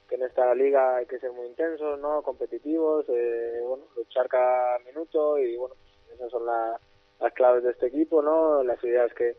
que 0.07 0.15
en 0.15 0.23
esta 0.23 0.55
liga 0.55 0.97
hay 0.97 1.05
que 1.05 1.19
ser 1.19 1.31
muy 1.31 1.45
intensos, 1.45 1.99
¿no? 1.99 2.23
Competitivos, 2.23 3.05
eh, 3.09 3.61
bueno, 3.63 3.85
luchar 3.95 4.27
cada 4.27 4.79
minuto 4.79 5.37
y, 5.37 5.55
bueno, 5.55 5.75
esas 6.13 6.31
son 6.31 6.47
las 6.47 7.33
claves 7.33 7.63
de 7.63 7.71
este 7.71 7.87
equipo, 7.87 8.23
¿no? 8.23 8.63
Las 8.63 8.83
ideas 8.83 9.13
que, 9.13 9.35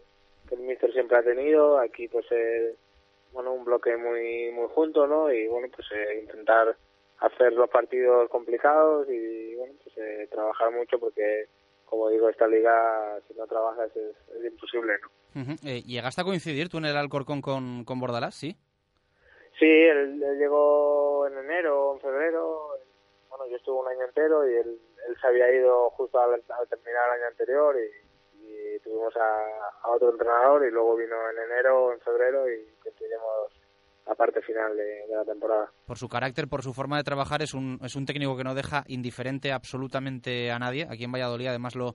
el 0.52 0.58
míster 0.60 0.92
siempre 0.92 1.16
ha 1.16 1.22
tenido. 1.22 1.78
Aquí, 1.78 2.08
pues, 2.08 2.26
eh, 2.30 2.74
bueno, 3.32 3.52
un 3.52 3.64
bloque 3.64 3.96
muy 3.96 4.50
muy 4.52 4.68
junto, 4.68 5.06
¿no? 5.06 5.32
Y, 5.32 5.48
bueno, 5.48 5.68
pues 5.74 5.86
eh, 5.92 6.20
intentar 6.22 6.76
hacer 7.18 7.52
los 7.52 7.68
partidos 7.70 8.28
complicados 8.30 9.08
y, 9.10 9.54
bueno, 9.56 9.74
pues 9.84 10.30
trabajar 10.30 10.72
mucho 10.72 10.98
porque 10.98 11.46
como 11.90 12.08
digo, 12.08 12.28
esta 12.28 12.46
liga, 12.46 13.18
si 13.26 13.34
no 13.34 13.46
trabajas, 13.48 13.90
es, 13.96 14.44
imposible, 14.44 14.94
¿no? 15.02 15.10
Eh, 15.64 15.82
¿Llegaste 15.82 16.20
a 16.20 16.24
coincidir 16.24 16.68
tú 16.68 16.78
en 16.78 16.86
el 16.86 16.96
Alcorcón 16.96 17.42
con, 17.42 17.84
con 17.84 17.98
Bordalás, 17.98 18.34
sí? 18.34 18.56
Sí, 19.58 19.66
él, 19.66 20.18
llegó 20.38 21.26
en 21.26 21.36
enero, 21.36 21.94
en 21.94 22.00
febrero. 22.00 22.70
Bueno, 23.28 23.46
yo 23.46 23.56
estuve 23.56 23.80
un 23.80 23.88
año 23.88 24.06
entero 24.06 24.48
y 24.48 24.54
él, 24.54 24.80
él 25.08 25.16
se 25.20 25.26
había 25.26 25.52
ido 25.52 25.90
justo 25.90 26.18
al, 26.18 26.42
terminar 26.68 27.08
el 27.08 27.20
año 27.20 27.26
anterior 27.28 27.76
y, 27.76 28.10
tuvimos 28.82 29.14
a, 29.16 29.90
otro 29.90 30.10
entrenador 30.10 30.66
y 30.66 30.70
luego 30.70 30.96
vino 30.96 31.16
en 31.30 31.38
enero, 31.50 31.92
en 31.92 32.00
febrero 32.00 32.48
y 32.48 32.64
coincidimos 32.82 33.52
la 34.10 34.16
parte 34.16 34.42
final 34.42 34.76
de, 34.76 35.06
la 35.08 35.24
temporada. 35.24 35.70
Por 35.86 35.96
su 35.96 36.08
carácter, 36.08 36.48
por 36.48 36.62
su 36.62 36.74
forma 36.74 36.96
de 36.96 37.04
trabajar, 37.04 37.42
es 37.42 37.54
un, 37.54 37.78
es 37.82 37.94
un 37.94 38.06
técnico 38.06 38.36
que 38.36 38.42
no 38.42 38.56
deja 38.56 38.82
indiferente 38.88 39.52
absolutamente 39.52 40.50
a 40.50 40.58
nadie. 40.58 40.86
Aquí 40.90 41.04
en 41.04 41.12
Valladolid, 41.12 41.46
además, 41.46 41.76
lo, 41.76 41.94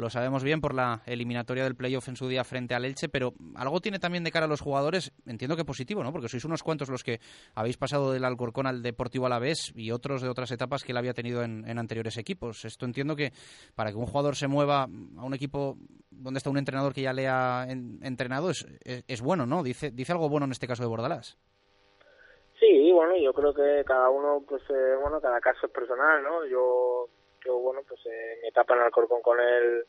lo 0.00 0.08
sabemos 0.08 0.42
bien 0.42 0.60
por 0.60 0.74
la 0.74 1.02
eliminatoria 1.04 1.64
del 1.64 1.76
playoff 1.76 2.08
en 2.08 2.16
su 2.16 2.26
día 2.26 2.42
frente 2.44 2.74
al 2.74 2.86
Elche, 2.86 3.08
pero 3.08 3.34
algo 3.54 3.80
tiene 3.80 3.98
también 3.98 4.24
de 4.24 4.30
cara 4.30 4.46
a 4.46 4.48
los 4.48 4.62
jugadores, 4.62 5.12
entiendo 5.26 5.56
que 5.56 5.64
positivo, 5.64 6.02
¿no? 6.02 6.12
Porque 6.12 6.28
sois 6.28 6.44
unos 6.44 6.62
cuantos 6.62 6.88
los 6.88 7.04
que 7.04 7.20
habéis 7.54 7.76
pasado 7.76 8.10
del 8.12 8.24
Alcorcón 8.24 8.66
al 8.66 8.82
Deportivo 8.82 9.26
Alavés 9.26 9.72
y 9.74 9.90
otros 9.90 10.22
de 10.22 10.28
otras 10.28 10.50
etapas 10.50 10.82
que 10.82 10.92
él 10.92 10.98
había 10.98 11.12
tenido 11.12 11.42
en, 11.42 11.78
anteriores 11.78 12.16
equipos. 12.16 12.64
Esto 12.64 12.86
entiendo 12.86 13.14
que 13.14 13.32
para 13.74 13.90
que 13.90 13.96
un 13.96 14.06
jugador 14.06 14.36
se 14.36 14.48
mueva 14.48 14.84
a 14.84 15.24
un 15.24 15.34
equipo 15.34 15.76
donde 16.10 16.38
está 16.38 16.50
un 16.50 16.58
entrenador 16.58 16.94
que 16.94 17.02
ya 17.02 17.12
le 17.12 17.28
ha 17.28 17.66
entrenado 17.68 18.50
es, 18.50 18.66
es, 18.84 19.20
bueno, 19.20 19.46
¿no? 19.46 19.62
Dice, 19.62 19.90
dice 19.90 20.12
algo 20.12 20.28
bueno 20.28 20.46
en 20.46 20.52
este 20.52 20.66
caso 20.66 20.82
de 20.82 20.88
Bordalás. 20.88 21.38
Sí, 22.60 22.92
bueno, 22.92 23.16
yo 23.16 23.32
creo 23.32 23.54
que 23.54 23.82
cada 23.86 24.10
uno, 24.10 24.44
pues, 24.46 24.62
eh, 24.68 24.94
bueno, 25.00 25.18
cada 25.18 25.40
caso 25.40 25.66
es 25.66 25.72
personal, 25.72 26.22
¿no? 26.22 26.44
Yo, 26.44 27.08
yo 27.46 27.58
bueno, 27.58 27.80
pues 27.88 28.00
eh, 28.04 28.38
mi 28.42 28.48
etapa 28.48 28.74
en 28.74 28.82
Alcorcón 28.82 29.22
con 29.22 29.40
él 29.40 29.86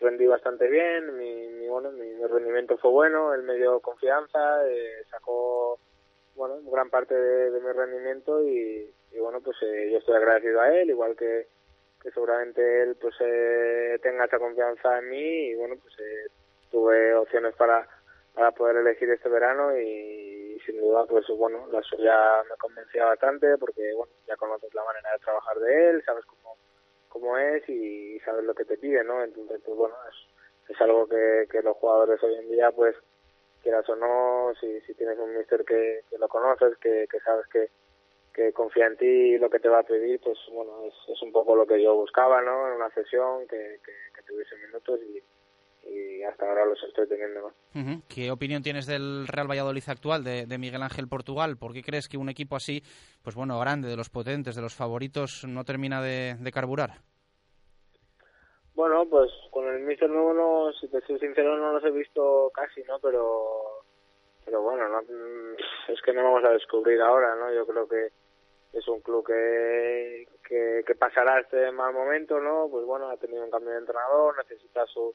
rendí 0.00 0.26
bastante 0.26 0.66
bien, 0.68 1.16
mi, 1.18 1.68
bueno, 1.68 1.92
mi, 1.92 2.14
rendimiento 2.26 2.78
fue 2.78 2.90
bueno, 2.90 3.34
él 3.34 3.42
me 3.42 3.56
dio 3.56 3.78
confianza, 3.80 4.66
eh, 4.66 5.04
sacó, 5.10 5.78
bueno, 6.34 6.56
gran 6.70 6.88
parte 6.88 7.14
de, 7.14 7.60
mi 7.60 7.72
rendimiento 7.72 8.42
y, 8.42 8.90
bueno, 9.18 9.40
pues 9.42 9.56
eh, 9.62 9.90
yo 9.92 9.98
estoy 9.98 10.16
agradecido 10.16 10.62
a 10.62 10.74
él, 10.74 10.88
igual 10.90 11.16
que, 11.16 11.46
que 12.02 12.10
seguramente 12.10 12.82
él, 12.82 12.96
pues, 12.98 13.14
eh, 13.20 13.98
tenga 14.02 14.24
esa 14.24 14.38
confianza 14.38 14.98
en 14.98 15.10
mí 15.10 15.48
y 15.48 15.54
bueno, 15.56 15.76
pues 15.80 15.94
tuve 16.70 17.14
opciones 17.14 17.54
para, 17.54 17.86
para 18.34 18.50
poder 18.52 18.78
elegir 18.78 19.10
este 19.10 19.28
verano 19.28 19.78
y 19.78 20.43
sin 20.60 20.80
duda, 20.80 21.04
pues 21.06 21.26
bueno, 21.28 21.66
la 21.70 21.82
suya 21.82 22.42
me 22.48 22.56
convencía 22.56 23.06
bastante 23.06 23.56
porque, 23.58 23.92
bueno, 23.94 24.12
ya 24.26 24.36
conoces 24.36 24.72
la 24.74 24.84
manera 24.84 25.12
de 25.12 25.18
trabajar 25.18 25.58
de 25.58 25.90
él, 25.90 26.02
sabes 26.04 26.24
cómo, 26.26 26.56
cómo 27.08 27.38
es 27.38 27.68
y, 27.68 28.18
sabes 28.20 28.44
lo 28.44 28.54
que 28.54 28.64
te 28.64 28.76
pide, 28.76 29.04
¿no? 29.04 29.22
Entonces, 29.22 29.60
pues 29.64 29.76
bueno, 29.76 29.94
es, 30.08 30.70
es 30.70 30.80
algo 30.80 31.08
que, 31.08 31.46
los 31.62 31.76
jugadores 31.76 32.22
hoy 32.22 32.34
en 32.34 32.50
día, 32.50 32.70
pues, 32.72 32.96
quieras 33.62 33.88
o 33.88 33.96
no, 33.96 34.52
si, 34.60 34.80
si 34.82 34.94
tienes 34.94 35.18
un 35.18 35.36
mister 35.36 35.64
que, 35.64 36.02
que 36.10 36.18
lo 36.18 36.28
conoces, 36.28 36.76
que, 36.78 37.06
sabes 37.24 37.46
que, 37.48 37.70
que 38.32 38.52
confía 38.52 38.86
en 38.86 38.96
ti 38.96 39.06
y 39.06 39.38
lo 39.38 39.48
que 39.48 39.60
te 39.60 39.68
va 39.68 39.80
a 39.80 39.84
pedir, 39.84 40.20
pues 40.20 40.38
bueno, 40.52 40.84
es, 40.84 40.94
es 41.08 41.22
un 41.22 41.32
poco 41.32 41.56
lo 41.56 41.66
que 41.66 41.82
yo 41.82 41.94
buscaba, 41.94 42.42
¿no? 42.42 42.68
En 42.68 42.74
una 42.74 42.90
sesión, 42.90 43.46
que, 43.48 43.80
que 43.82 44.22
tuviese 44.22 44.56
minutos 44.56 45.00
y, 45.02 45.22
y 45.86 46.22
hasta 46.22 46.46
ahora 46.48 46.64
los 46.66 46.82
estoy 46.82 47.08
teniendo. 47.08 47.52
¿Qué 48.08 48.30
opinión 48.30 48.62
tienes 48.62 48.86
del 48.86 49.26
Real 49.26 49.50
Valladolid 49.50 49.82
actual, 49.88 50.24
de, 50.24 50.58
Miguel 50.58 50.82
Ángel 50.82 51.08
Portugal? 51.08 51.56
¿Por 51.56 51.72
qué 51.72 51.82
crees 51.82 52.08
que 52.08 52.16
un 52.16 52.28
equipo 52.28 52.56
así, 52.56 52.82
pues 53.22 53.36
bueno, 53.36 53.58
grande, 53.58 53.88
de 53.88 53.96
los 53.96 54.10
potentes, 54.10 54.56
de 54.56 54.62
los 54.62 54.74
favoritos, 54.74 55.44
no 55.46 55.64
termina 55.64 56.02
de, 56.02 56.50
carburar? 56.52 56.90
Bueno, 58.74 59.06
pues 59.08 59.30
con 59.50 59.66
el 59.68 59.80
Mister 59.80 60.10
nuevo, 60.10 60.32
no, 60.34 60.72
si 60.72 60.88
te 60.88 61.00
soy 61.02 61.18
sincero, 61.18 61.56
no 61.56 61.72
los 61.72 61.84
he 61.84 61.90
visto 61.90 62.50
casi, 62.52 62.82
¿no? 62.84 62.98
Pero, 62.98 63.84
pero 64.44 64.62
bueno, 64.62 64.88
no, 64.88 65.00
es 65.88 66.02
que 66.02 66.12
no 66.12 66.24
vamos 66.24 66.44
a 66.44 66.50
descubrir 66.50 67.00
ahora, 67.00 67.36
¿no? 67.36 67.52
Yo 67.52 67.66
creo 67.66 67.88
que 67.88 68.08
es 68.72 68.88
un 68.88 69.00
club 69.00 69.24
que, 69.24 70.26
que, 70.48 70.82
que 70.84 70.94
pasará 70.96 71.38
este 71.38 71.70
mal 71.70 71.94
momento, 71.94 72.40
¿no? 72.40 72.68
Pues 72.68 72.84
bueno, 72.84 73.08
ha 73.08 73.16
tenido 73.16 73.44
un 73.44 73.50
cambio 73.50 73.70
de 73.70 73.78
entrenador, 73.78 74.36
necesita 74.36 74.84
su 74.86 75.14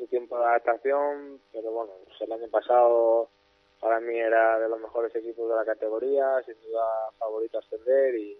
su 0.00 0.06
tiempo 0.06 0.38
de 0.38 0.44
adaptación, 0.46 1.40
pero 1.52 1.70
bueno, 1.70 1.92
pues 2.04 2.18
el 2.22 2.32
año 2.32 2.48
pasado 2.48 3.28
para 3.80 4.00
mí 4.00 4.18
era 4.18 4.58
de 4.58 4.68
los 4.68 4.80
mejores 4.80 5.14
equipos 5.14 5.48
de 5.48 5.56
la 5.56 5.64
categoría, 5.64 6.42
sin 6.44 6.54
duda 6.62 7.10
favorito 7.18 7.58
a 7.58 7.60
ascender 7.60 8.14
y, 8.14 8.38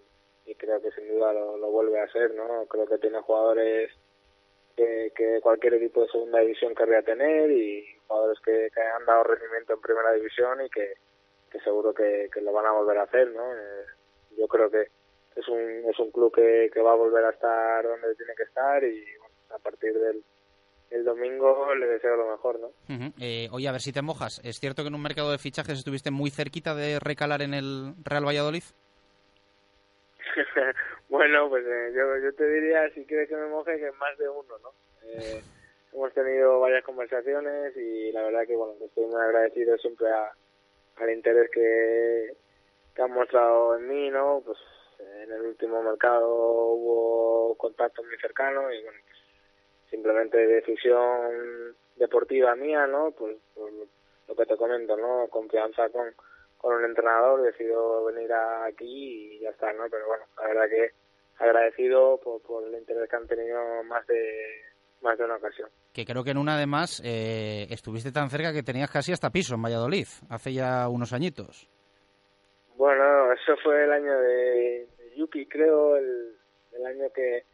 creo 0.58 0.82
que 0.82 0.90
sin 0.90 1.08
duda 1.08 1.32
lo, 1.32 1.70
vuelve 1.70 2.00
a 2.00 2.10
ser, 2.10 2.34
¿no? 2.34 2.66
Creo 2.66 2.84
que 2.84 2.98
tiene 2.98 3.20
jugadores 3.20 3.92
que, 4.74 5.38
cualquier 5.40 5.74
equipo 5.74 6.02
de 6.02 6.08
segunda 6.08 6.40
división 6.40 6.74
querría 6.74 7.02
tener 7.02 7.52
y 7.52 7.86
jugadores 8.08 8.40
que, 8.40 8.68
han 8.80 9.06
dado 9.06 9.22
rendimiento 9.22 9.74
en 9.74 9.80
primera 9.80 10.12
división 10.12 10.60
y 10.64 10.68
que, 10.68 10.94
seguro 11.62 11.94
que, 11.94 12.28
lo 12.42 12.52
van 12.52 12.66
a 12.66 12.72
volver 12.72 12.98
a 12.98 13.02
hacer, 13.02 13.28
¿no? 13.30 13.54
Eh, 13.54 13.84
yo 14.38 14.48
creo 14.48 14.70
que 14.70 14.88
es 15.36 15.48
un, 15.48 15.84
es 15.88 15.98
un 16.00 16.10
club 16.10 16.34
que, 16.34 16.68
que 16.72 16.80
va 16.80 16.92
a 16.92 16.96
volver 16.96 17.24
a 17.24 17.30
estar 17.30 17.86
donde 17.86 18.16
tiene 18.16 18.34
que 18.34 18.42
estar 18.42 18.82
y 18.82 19.04
bueno, 19.18 19.34
a 19.50 19.58
partir 19.58 19.96
del 19.98 20.24
el 20.90 21.04
domingo 21.04 21.74
le 21.74 21.86
deseo 21.86 22.16
lo 22.16 22.30
mejor, 22.30 22.58
¿no? 22.58 22.72
Eh, 23.20 23.48
oye, 23.52 23.68
a 23.68 23.72
ver 23.72 23.80
si 23.80 23.92
te 23.92 24.02
mojas. 24.02 24.40
¿Es 24.44 24.58
cierto 24.58 24.82
que 24.82 24.88
en 24.88 24.94
un 24.94 25.02
mercado 25.02 25.30
de 25.30 25.38
fichajes 25.38 25.78
estuviste 25.78 26.10
muy 26.10 26.30
cerquita 26.30 26.74
de 26.74 26.98
recalar 26.98 27.42
en 27.42 27.54
el 27.54 27.94
Real 28.04 28.26
Valladolid? 28.26 28.64
bueno, 31.08 31.48
pues 31.48 31.64
eh, 31.64 31.92
yo, 31.94 32.18
yo 32.18 32.34
te 32.34 32.48
diría, 32.48 32.90
si 32.90 33.04
quieres 33.04 33.28
que 33.28 33.36
me 33.36 33.46
moje, 33.46 33.78
que 33.78 33.92
más 33.92 34.18
de 34.18 34.28
uno, 34.28 34.58
¿no? 34.62 34.72
Eh, 35.04 35.40
hemos 35.92 36.12
tenido 36.12 36.60
varias 36.60 36.84
conversaciones 36.84 37.76
y 37.76 38.10
la 38.12 38.22
verdad 38.22 38.46
que, 38.46 38.56
bueno, 38.56 38.74
estoy 38.84 39.06
muy 39.06 39.20
agradecido 39.20 39.76
siempre 39.78 40.08
al 40.96 41.10
interés 41.10 41.50
que, 41.52 42.34
que 42.94 43.02
han 43.02 43.12
mostrado 43.12 43.76
en 43.76 43.88
mí, 43.88 44.10
¿no? 44.10 44.42
Pues 44.44 44.58
en 44.98 45.32
el 45.32 45.42
último 45.42 45.82
mercado 45.82 46.28
hubo 46.28 47.54
contacto 47.56 48.02
muy 48.02 48.16
cercano 48.18 48.72
y, 48.72 48.82
bueno, 48.82 48.98
simplemente 49.90 50.38
decisión 50.46 51.76
deportiva 51.96 52.54
mía, 52.54 52.86
¿no? 52.86 53.10
Pues, 53.12 53.36
pues, 53.54 53.72
lo 54.28 54.34
que 54.34 54.46
te 54.46 54.56
comento, 54.56 54.96
¿no? 54.96 55.26
Confianza 55.28 55.88
con, 55.90 56.14
con 56.56 56.76
un 56.76 56.84
entrenador, 56.84 57.42
decido 57.42 58.04
venir 58.04 58.32
aquí 58.32 59.36
y 59.36 59.40
ya 59.40 59.50
está, 59.50 59.72
¿no? 59.72 59.84
Pero 59.90 60.06
bueno, 60.06 60.24
la 60.40 60.48
verdad 60.48 60.68
que 60.68 60.90
agradecido 61.38 62.18
por, 62.22 62.40
por 62.42 62.64
el 62.64 62.74
interés 62.74 63.08
que 63.08 63.16
han 63.16 63.26
tenido 63.26 63.82
más 63.84 64.06
de 64.06 64.62
más 65.02 65.16
de 65.18 65.24
una 65.24 65.36
ocasión. 65.36 65.68
Que 65.92 66.04
creo 66.04 66.22
que 66.22 66.30
en 66.30 66.38
una 66.38 66.56
además 66.56 67.00
eh, 67.04 67.66
estuviste 67.70 68.12
tan 68.12 68.28
cerca 68.28 68.52
que 68.52 68.62
tenías 68.62 68.90
casi 68.90 69.12
hasta 69.12 69.30
piso 69.30 69.54
en 69.54 69.62
Valladolid, 69.62 70.06
hace 70.28 70.52
ya 70.52 70.88
unos 70.88 71.12
añitos. 71.12 71.68
Bueno, 72.76 73.32
eso 73.32 73.56
fue 73.62 73.84
el 73.84 73.92
año 73.92 74.18
de, 74.20 74.88
Yuki, 75.16 75.46
creo, 75.46 75.96
el, 75.96 76.34
el 76.72 76.86
año 76.86 77.10
que, 77.14 77.44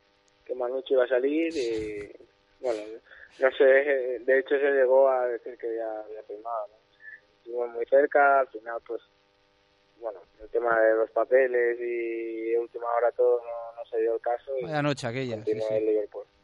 que 0.47 0.55
Manucci 0.55 0.95
iba 0.95 1.05
a 1.05 1.09
salir 1.09 1.55
y 1.55 2.11
bueno, 2.61 2.81
no 3.41 3.51
sé, 3.53 3.65
de 3.65 4.39
hecho 4.39 4.59
se 4.59 4.71
llegó 4.71 5.09
a 5.09 5.27
decir 5.29 5.59
que 5.59 5.77
ya 5.77 6.01
había 6.01 6.23
firmado, 6.23 6.69
Estuvimos 7.39 7.71
muy 7.71 7.85
cerca, 7.87 8.41
al 8.41 8.49
final 8.49 8.81
pues, 8.87 9.03
bueno, 10.01 10.21
el 10.41 10.49
tema 10.51 10.79
de 10.81 10.95
los 10.95 11.11
papeles 11.11 11.79
y 11.81 12.55
última 12.57 12.87
hora 12.97 13.11
todo 13.13 13.41
no, 13.41 13.85
se 13.91 14.01
dio 14.01 14.15
el 14.15 14.21
caso. 14.21 14.53
Y 14.59 14.65
Vaya 14.65 14.83
noche 14.83 15.07
aquella. 15.07 15.43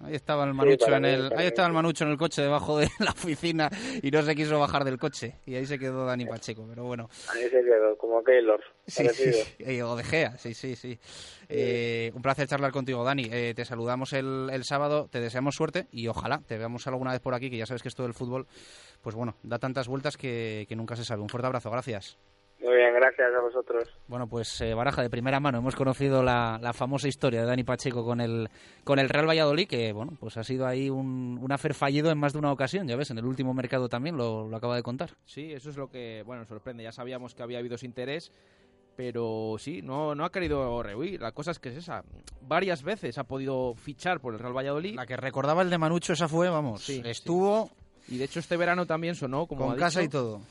Ahí 0.00 0.14
estaba 0.14 0.44
el 0.44 0.54
manucho 0.54 0.94
en 0.94 1.04
el, 1.04 1.32
ahí 1.36 1.46
estaba 1.46 1.68
el 1.68 1.74
manucho 1.74 2.04
en 2.04 2.10
el 2.10 2.18
coche 2.18 2.42
debajo 2.42 2.78
de 2.78 2.88
la 2.98 3.10
oficina 3.10 3.70
y 4.02 4.10
no 4.10 4.22
se 4.22 4.34
quiso 4.34 4.58
bajar 4.58 4.84
del 4.84 4.98
coche 4.98 5.36
y 5.46 5.54
ahí 5.54 5.66
se 5.66 5.78
quedó 5.78 6.06
Dani 6.06 6.26
Pacheco, 6.26 6.64
pero 6.68 6.84
bueno. 6.84 7.08
Ahí 7.32 7.42
se 7.44 7.62
quedó, 7.62 7.96
como 7.98 8.22
Keylor. 8.24 8.62
Sí, 8.86 9.08
sí, 9.08 9.82
o 9.82 9.96
de 9.96 10.04
Gea, 10.04 10.38
sí, 10.38 10.54
sí, 10.54 10.74
sí. 10.76 10.98
Eh, 11.48 12.10
un 12.14 12.22
placer 12.22 12.48
charlar 12.48 12.72
contigo, 12.72 13.04
Dani. 13.04 13.28
Eh, 13.30 13.52
te 13.54 13.64
saludamos 13.64 14.12
el, 14.12 14.50
el 14.52 14.64
sábado, 14.64 15.08
te 15.10 15.20
deseamos 15.20 15.54
suerte 15.54 15.86
y 15.92 16.08
ojalá 16.08 16.42
te 16.46 16.58
veamos 16.58 16.86
alguna 16.86 17.12
vez 17.12 17.20
por 17.20 17.34
aquí, 17.34 17.50
que 17.50 17.58
ya 17.58 17.66
sabes 17.66 17.82
que 17.82 17.88
esto 17.88 18.02
del 18.02 18.14
fútbol, 18.14 18.46
pues 19.02 19.14
bueno, 19.14 19.36
da 19.42 19.58
tantas 19.58 19.88
vueltas 19.88 20.16
que, 20.16 20.66
que 20.68 20.76
nunca 20.76 20.96
se 20.96 21.04
sabe. 21.04 21.22
Un 21.22 21.28
fuerte 21.28 21.46
abrazo, 21.46 21.70
gracias. 21.70 22.18
Muy 22.62 22.76
bien, 22.76 22.94
gracias 22.94 23.28
a 23.36 23.40
vosotros. 23.40 23.88
Bueno, 24.06 24.28
pues 24.28 24.60
eh, 24.60 24.72
Baraja, 24.72 25.02
de 25.02 25.10
primera 25.10 25.40
mano 25.40 25.58
hemos 25.58 25.74
conocido 25.74 26.22
la, 26.22 26.72
famosa 26.72 27.08
historia 27.08 27.40
de 27.40 27.46
Dani 27.46 27.64
Pacheco 27.64 28.04
con 28.04 28.20
el, 28.20 28.48
con 28.84 29.00
el 29.00 29.08
Real 29.08 29.28
Valladolid, 29.28 29.66
que 29.66 29.92
bueno, 29.92 30.12
pues 30.18 30.36
ha 30.36 30.44
sido 30.44 30.66
ahí 30.66 30.88
un, 30.88 31.38
un 31.42 31.52
afer 31.52 31.74
fallido 31.74 32.10
en 32.12 32.18
más 32.18 32.32
de 32.32 32.38
una 32.38 32.52
ocasión, 32.52 32.86
ya 32.86 32.96
ves, 32.96 33.10
en 33.10 33.18
el 33.18 33.24
último 33.24 33.52
mercado 33.52 33.88
también 33.88 34.16
lo, 34.16 34.48
lo 34.48 34.56
acaba 34.56 34.76
de 34.76 34.82
contar. 34.82 35.10
Sí, 35.24 35.52
eso 35.52 35.70
es 35.70 35.76
lo 35.76 35.90
que, 35.90 36.22
bueno, 36.24 36.44
sorprende. 36.44 36.84
Ya 36.84 36.92
sabíamos 36.92 37.34
que 37.34 37.42
había 37.42 37.58
habido 37.58 37.76
interés, 37.82 38.30
pero 38.96 39.56
sí, 39.58 39.82
no, 39.82 40.14
no 40.14 40.24
ha 40.24 40.30
querido 40.30 40.82
rehuir. 40.82 41.20
La 41.20 41.32
cosa 41.32 41.50
es 41.50 41.58
que 41.58 41.70
es 41.70 41.76
esa. 41.76 42.04
Varias 42.42 42.82
veces 42.82 43.18
ha 43.18 43.24
podido 43.24 43.74
fichar 43.74 44.20
por 44.20 44.34
el 44.34 44.40
Real 44.40 44.56
Valladolid. 44.56 44.94
La 44.94 45.06
que 45.06 45.16
recordaba 45.16 45.62
el 45.62 45.70
de 45.70 45.78
Manucho, 45.78 46.12
esa 46.12 46.28
fue, 46.28 46.48
vamos, 46.48 46.84
sí, 46.84 47.02
estuvo... 47.04 47.70
Y 48.08 48.18
de 48.18 48.24
hecho 48.24 48.40
este 48.40 48.56
verano 48.56 48.84
también 48.84 49.14
sonó, 49.14 49.46
como 49.46 49.66
Con 49.66 49.76
casa 49.76 50.02
y 50.02 50.08
todo. 50.08 50.42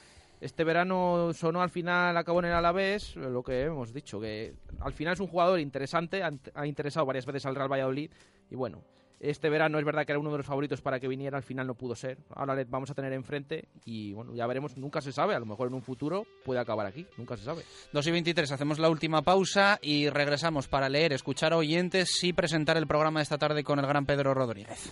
Este 0.42 0.64
verano 0.64 1.32
sonó 1.34 1.62
al 1.62 1.70
final, 1.70 2.18
acabó 2.18 2.40
en 2.40 2.46
el 2.46 2.54
Alavés, 2.54 3.16
lo 3.16 3.44
que 3.44 3.62
hemos 3.62 3.94
dicho, 3.94 4.20
que 4.20 4.56
al 4.80 4.92
final 4.92 5.14
es 5.14 5.20
un 5.20 5.28
jugador 5.28 5.60
interesante, 5.60 6.24
ha 6.24 6.66
interesado 6.66 7.06
varias 7.06 7.28
veces 7.28 7.46
al 7.46 7.56
Real 7.56 7.72
Valladolid 7.72 8.10
y 8.50 8.56
bueno, 8.56 8.82
este 9.20 9.52
verano 9.52 9.78
es 9.78 9.86
verdad 9.86 10.04
que 10.04 10.14
era 10.14 10.20
uno 10.20 10.32
de 10.32 10.38
los 10.38 10.46
favoritos 10.48 10.82
para 10.82 11.00
que 11.00 11.08
viniera, 11.08 11.38
al 11.38 11.44
final 11.44 11.68
no 11.68 11.76
pudo 11.76 11.94
ser. 11.94 12.18
Ahora 12.32 12.56
le 12.56 12.64
vamos 12.64 12.90
a 12.90 12.96
tener 12.96 13.14
enfrente 13.14 13.68
y 13.86 14.14
bueno, 14.14 14.34
ya 14.34 14.48
veremos, 14.48 14.76
nunca 14.78 15.00
se 15.00 15.12
sabe, 15.12 15.36
a 15.36 15.40
lo 15.40 15.46
mejor 15.46 15.68
en 15.68 15.76
un 15.76 15.84
futuro 15.84 16.26
puede 16.44 16.60
acabar 16.60 16.88
aquí, 16.88 17.06
nunca 17.18 17.38
se 17.38 17.44
sabe. 17.44 17.62
2 17.94 18.08
y 18.08 18.12
23, 18.12 18.52
hacemos 18.52 18.80
la 18.80 18.90
última 18.90 19.22
pausa 19.22 19.78
y 19.80 20.10
regresamos 20.10 20.68
para 20.68 20.90
leer, 20.90 21.14
escuchar 21.14 21.54
a 21.54 21.58
oyentes 21.58 22.24
y 22.24 22.34
presentar 22.34 22.78
el 22.78 22.88
programa 22.88 23.20
de 23.20 23.24
esta 23.26 23.38
tarde 23.38 23.64
con 23.64 23.78
el 23.78 23.86
gran 23.86 24.08
Pedro 24.08 24.34
Rodríguez. 24.34 24.92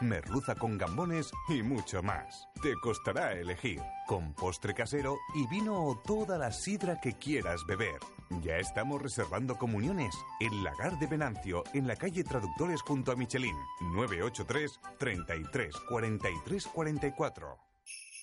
merluza 0.00 0.54
con 0.54 0.78
gambones 0.78 1.30
y 1.48 1.62
mucho 1.62 2.02
más. 2.02 2.48
Te 2.62 2.74
costará 2.80 3.32
elegir, 3.32 3.80
con 4.06 4.34
postre 4.34 4.74
casero 4.74 5.18
y 5.34 5.46
vino 5.46 5.84
o 5.84 5.98
toda 5.98 6.38
la 6.38 6.52
sidra 6.52 7.00
que 7.00 7.14
quieras 7.14 7.64
beber. 7.66 7.98
Ya 8.42 8.58
estamos 8.58 9.00
reservando 9.00 9.56
comuniones 9.56 10.14
en 10.40 10.62
Lagar 10.62 10.98
de 10.98 11.06
Venancio, 11.06 11.64
en 11.74 11.86
la 11.86 11.96
calle 11.96 12.24
Traductores 12.24 12.82
junto 12.82 13.12
a 13.12 13.16
Michelin, 13.16 13.56
983 13.94 14.80
33 14.98 15.76
43 15.88 16.66
44. 16.66 17.58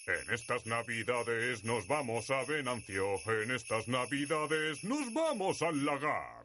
En 0.07 0.33
estas 0.33 0.67
navidades 0.67 1.63
nos 1.63 1.87
vamos 1.87 2.29
a 2.29 2.43
Venancio. 2.43 3.15
En 3.41 3.49
estas 3.49 3.87
navidades 3.87 4.83
nos 4.83 5.11
vamos 5.13 5.63
al 5.63 5.83
lagar. 5.83 6.44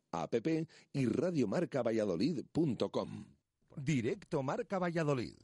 app 0.11 0.35
y 0.93 1.05
radiomarcavalladolid.com. 1.05 3.25
Directo 3.77 4.43
Marca 4.43 4.79
Valladolid. 4.79 5.35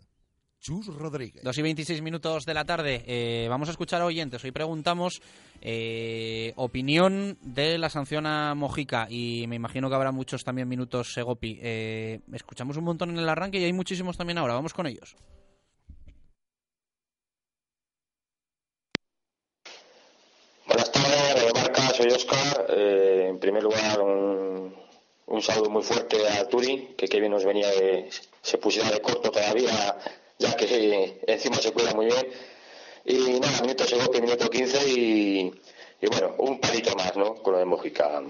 Chus 0.60 0.88
Rodríguez. 0.88 1.44
2 1.44 1.58
y 1.58 1.62
26 1.62 2.02
minutos 2.02 2.46
de 2.46 2.54
la 2.54 2.66
tarde. 2.66 3.04
Eh, 3.06 3.48
vamos 3.50 3.70
a 3.70 3.72
escuchar 3.72 4.02
a 4.02 4.06
oyentes. 4.06 4.44
Hoy 4.44 4.52
preguntamos 4.52 5.22
eh, 5.62 6.52
opinión 6.56 7.38
de 7.42 7.78
la 7.78 7.90
sanción 7.90 8.26
a 8.26 8.56
Mojica 8.56 9.08
y 9.10 9.46
me 9.48 9.56
imagino 9.56 9.88
que 9.88 9.96
habrá 9.96 10.12
muchos 10.12 10.44
también 10.44 10.68
minutos 10.68 11.14
Segopi. 11.14 11.60
Eh, 11.62 12.22
escuchamos 12.34 12.76
un 12.78 12.86
montón 12.86 13.12
en 13.12 13.20
el 13.20 13.30
arranque 13.30 13.60
y 13.60 13.66
hay 13.66 13.74
muchísimos 13.74 14.18
también 14.18 14.40
ahora. 14.40 14.56
Vamos 14.56 14.74
con 14.74 14.88
ellos. 14.88 15.16
Buenas 20.68 20.92
tardes, 20.92 21.67
soy 21.98 22.12
Oscar. 22.12 22.68
Eh, 22.70 23.26
en 23.30 23.40
primer 23.40 23.64
lugar, 23.64 24.00
un, 24.02 25.42
saludo 25.42 25.70
muy 25.70 25.84
fuerte 25.84 26.18
a 26.28 26.48
Turi, 26.48 26.94
que 26.98 27.08
Kevin 27.08 27.32
nos 27.32 27.46
venía 27.46 27.70
de, 27.70 28.10
se 28.42 28.58
pusiera 28.58 28.90
de 28.92 29.02
corto 29.02 29.32
todavía, 29.32 29.98
ya 30.38 30.56
que 30.56 30.66
eh, 30.66 31.22
encima 31.28 31.58
se 31.58 31.72
cuida 31.72 31.94
muy 31.94 32.06
bien. 32.06 32.28
Y 33.06 33.40
nada, 33.40 33.62
minuto 33.62 33.86
segundo, 33.86 34.20
minuto 34.22 34.50
15 34.50 34.90
y, 34.90 35.52
y 36.02 36.08
bueno, 36.08 36.36
un 36.40 36.60
palito 36.60 36.96
más, 36.96 37.16
¿no? 37.16 37.36
Con 37.36 37.54
lo 37.54 37.60
de 37.60 37.66
Mojica. 37.66 38.22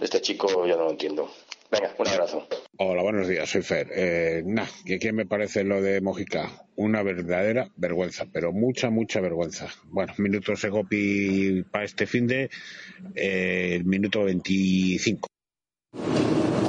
Este 0.00 0.20
chico 0.20 0.66
yo 0.66 0.76
no 0.76 0.84
lo 0.84 0.90
entiendo. 0.90 1.28
Venga, 1.70 1.92
un 1.98 2.06
abrazo. 2.06 2.46
Hola, 2.78 3.02
buenos 3.02 3.26
días, 3.26 3.50
soy 3.50 3.62
Fer. 3.62 3.88
Eh, 3.92 4.42
nah, 4.44 4.66
¿qué, 4.84 5.00
¿qué 5.00 5.12
me 5.12 5.26
parece 5.26 5.64
lo 5.64 5.82
de 5.82 6.00
Mojica? 6.00 6.64
Una 6.76 7.02
verdadera 7.02 7.68
vergüenza, 7.76 8.26
pero 8.32 8.52
mucha, 8.52 8.90
mucha 8.90 9.20
vergüenza. 9.20 9.68
Bueno, 9.86 10.14
minuto 10.18 10.54
Segopi 10.54 11.64
para 11.64 11.84
este 11.84 12.06
fin 12.06 12.28
de 12.28 12.50
eh, 13.16 13.82
minuto 13.84 14.22
25. 14.24 15.26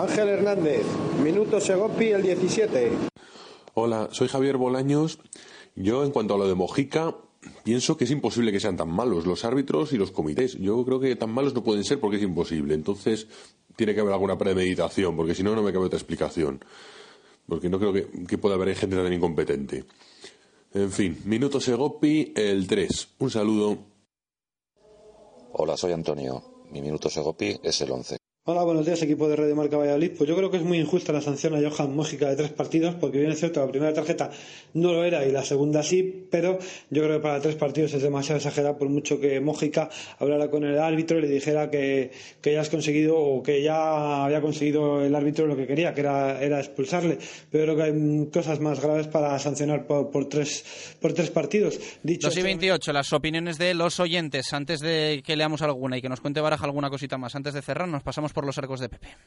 Ángel 0.01 0.29
Hernández, 0.29 0.85
minuto 1.23 1.59
Segopi 1.61 2.07
el 2.07 2.23
17. 2.23 2.89
Hola, 3.75 4.07
soy 4.11 4.27
Javier 4.27 4.57
Bolaños. 4.57 5.19
Yo, 5.75 6.03
en 6.03 6.09
cuanto 6.09 6.33
a 6.33 6.37
lo 6.39 6.47
de 6.47 6.55
Mojica, 6.55 7.15
pienso 7.63 7.97
que 7.97 8.05
es 8.05 8.11
imposible 8.11 8.51
que 8.51 8.59
sean 8.59 8.77
tan 8.77 8.89
malos 8.89 9.25
los 9.25 9.45
árbitros 9.45 9.93
y 9.93 9.97
los 9.97 10.11
comités. 10.11 10.57
Yo 10.57 10.83
creo 10.85 10.99
que 10.99 11.15
tan 11.15 11.31
malos 11.31 11.53
no 11.53 11.63
pueden 11.63 11.83
ser 11.83 11.99
porque 11.99 12.17
es 12.17 12.23
imposible. 12.23 12.73
Entonces, 12.73 13.27
tiene 13.75 13.93
que 13.93 14.01
haber 14.01 14.13
alguna 14.13 14.37
premeditación, 14.37 15.15
porque 15.15 15.35
si 15.35 15.43
no, 15.43 15.55
no 15.55 15.63
me 15.63 15.71
cabe 15.71 15.85
otra 15.85 15.97
explicación. 15.97 16.63
Porque 17.47 17.69
no 17.69 17.79
creo 17.79 17.93
que, 17.93 18.07
que 18.27 18.37
pueda 18.37 18.55
haber 18.55 18.75
gente 18.75 18.95
tan 18.95 19.11
incompetente. 19.11 19.85
En 20.73 20.91
fin, 20.91 21.17
minuto 21.25 21.59
Segopi, 21.59 22.33
el 22.35 22.67
3. 22.67 23.15
Un 23.19 23.31
saludo. 23.31 23.77
Hola, 25.53 25.77
soy 25.77 25.93
Antonio. 25.93 26.65
Mi 26.71 26.81
minuto 26.81 27.09
Segopi 27.09 27.59
es 27.63 27.81
el 27.81 27.91
11. 27.91 28.17
Hola, 28.49 28.63
buenos 28.63 28.85
días, 28.85 29.01
equipo 29.01 29.27
de 29.27 29.35
Radio 29.35 29.57
Marca 29.57 29.75
Valladolid. 29.75 30.11
Pues 30.17 30.25
yo 30.29 30.33
creo 30.33 30.49
que 30.49 30.55
es 30.55 30.63
muy 30.63 30.79
injusta 30.79 31.11
la 31.11 31.19
sanción 31.19 31.53
a 31.53 31.69
Johan 31.69 31.93
Mójica 31.93 32.29
de 32.29 32.37
tres 32.37 32.51
partidos, 32.51 32.95
porque 32.95 33.19
bien 33.19 33.29
es 33.29 33.39
cierto, 33.39 33.59
la 33.59 33.69
primera 33.69 33.93
tarjeta 33.93 34.31
no 34.73 34.93
lo 34.93 35.03
era 35.03 35.25
y 35.25 35.33
la 35.33 35.43
segunda 35.43 35.83
sí, 35.83 36.27
pero 36.31 36.57
yo 36.89 37.03
creo 37.03 37.17
que 37.17 37.23
para 37.23 37.41
tres 37.41 37.55
partidos 37.55 37.93
es 37.93 38.01
demasiado 38.01 38.37
exagerado, 38.37 38.77
por 38.77 38.87
mucho 38.87 39.19
que 39.19 39.41
Mójica 39.41 39.89
hablara 40.17 40.49
con 40.49 40.63
el 40.63 40.79
árbitro 40.79 41.19
y 41.19 41.23
le 41.23 41.27
dijera 41.27 41.69
que, 41.69 42.11
que 42.39 42.53
ya 42.53 42.61
has 42.61 42.69
conseguido 42.69 43.17
o 43.17 43.43
que 43.43 43.61
ya 43.61 44.23
había 44.23 44.39
conseguido 44.39 45.03
el 45.03 45.13
árbitro 45.13 45.45
lo 45.45 45.57
que 45.57 45.67
quería, 45.67 45.93
que 45.93 45.99
era, 45.99 46.41
era 46.41 46.59
expulsarle. 46.61 47.17
Pero 47.51 47.65
creo 47.65 47.75
que 47.75 47.83
hay 47.83 48.29
cosas 48.31 48.61
más 48.61 48.79
graves 48.79 49.07
para 49.07 49.37
sancionar 49.39 49.85
por, 49.85 50.09
por 50.09 50.29
tres, 50.29 50.95
por 51.01 51.11
tres 51.11 51.31
partidos. 51.31 51.77
Dicho 52.01 52.29
2 52.29 52.37
y 52.37 52.43
28, 52.43 52.93
las 52.93 53.11
opiniones 53.11 53.57
de 53.57 53.73
los 53.73 53.99
oyentes. 53.99 54.53
Antes 54.53 54.79
de 54.79 55.21
que 55.25 55.35
leamos 55.35 55.61
alguna 55.63 55.97
y 55.97 56.01
que 56.01 56.07
nos 56.07 56.21
cuente 56.21 56.39
Baraja 56.39 56.63
alguna 56.63 56.89
cosita 56.89 57.17
más, 57.17 57.35
antes 57.35 57.53
de 57.53 57.61
cerrar, 57.61 57.89
nos 57.89 58.03
pasamos 58.03 58.31
por 58.37 58.45
los 58.45 58.59
arcos 58.59 58.79
de 58.79 58.87
Pepe. 58.87 59.17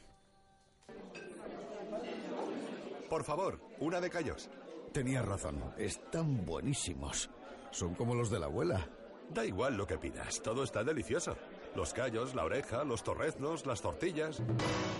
Por 3.08 3.24
favor, 3.24 3.60
una 3.80 4.00
de 4.00 4.08
callos. 4.08 4.48
Tenías 4.92 5.24
razón, 5.24 5.60
están 5.78 6.46
buenísimos. 6.46 7.28
Son 7.72 7.96
como 7.96 8.14
los 8.14 8.30
de 8.30 8.38
la 8.38 8.46
abuela. 8.46 8.86
Da 9.28 9.44
igual 9.44 9.76
lo 9.76 9.84
que 9.84 9.98
pidas, 9.98 10.40
todo 10.44 10.62
está 10.62 10.84
delicioso. 10.84 11.36
Los 11.74 11.92
callos, 11.92 12.36
la 12.36 12.44
oreja, 12.44 12.84
los 12.84 13.02
torreznos, 13.02 13.66
las 13.66 13.82
tortillas. 13.82 14.40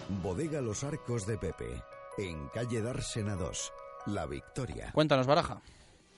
Bodega 0.09 0.61
Los 0.61 0.83
Arcos 0.83 1.25
de 1.25 1.39
Pepe, 1.39 1.81
en 2.19 2.49
calle 2.49 2.83
Dársena 2.83 3.37
2, 3.37 3.73
La 4.07 4.27
Victoria. 4.27 4.91
Cuéntanos, 4.93 5.29
Baraja. 5.29 5.63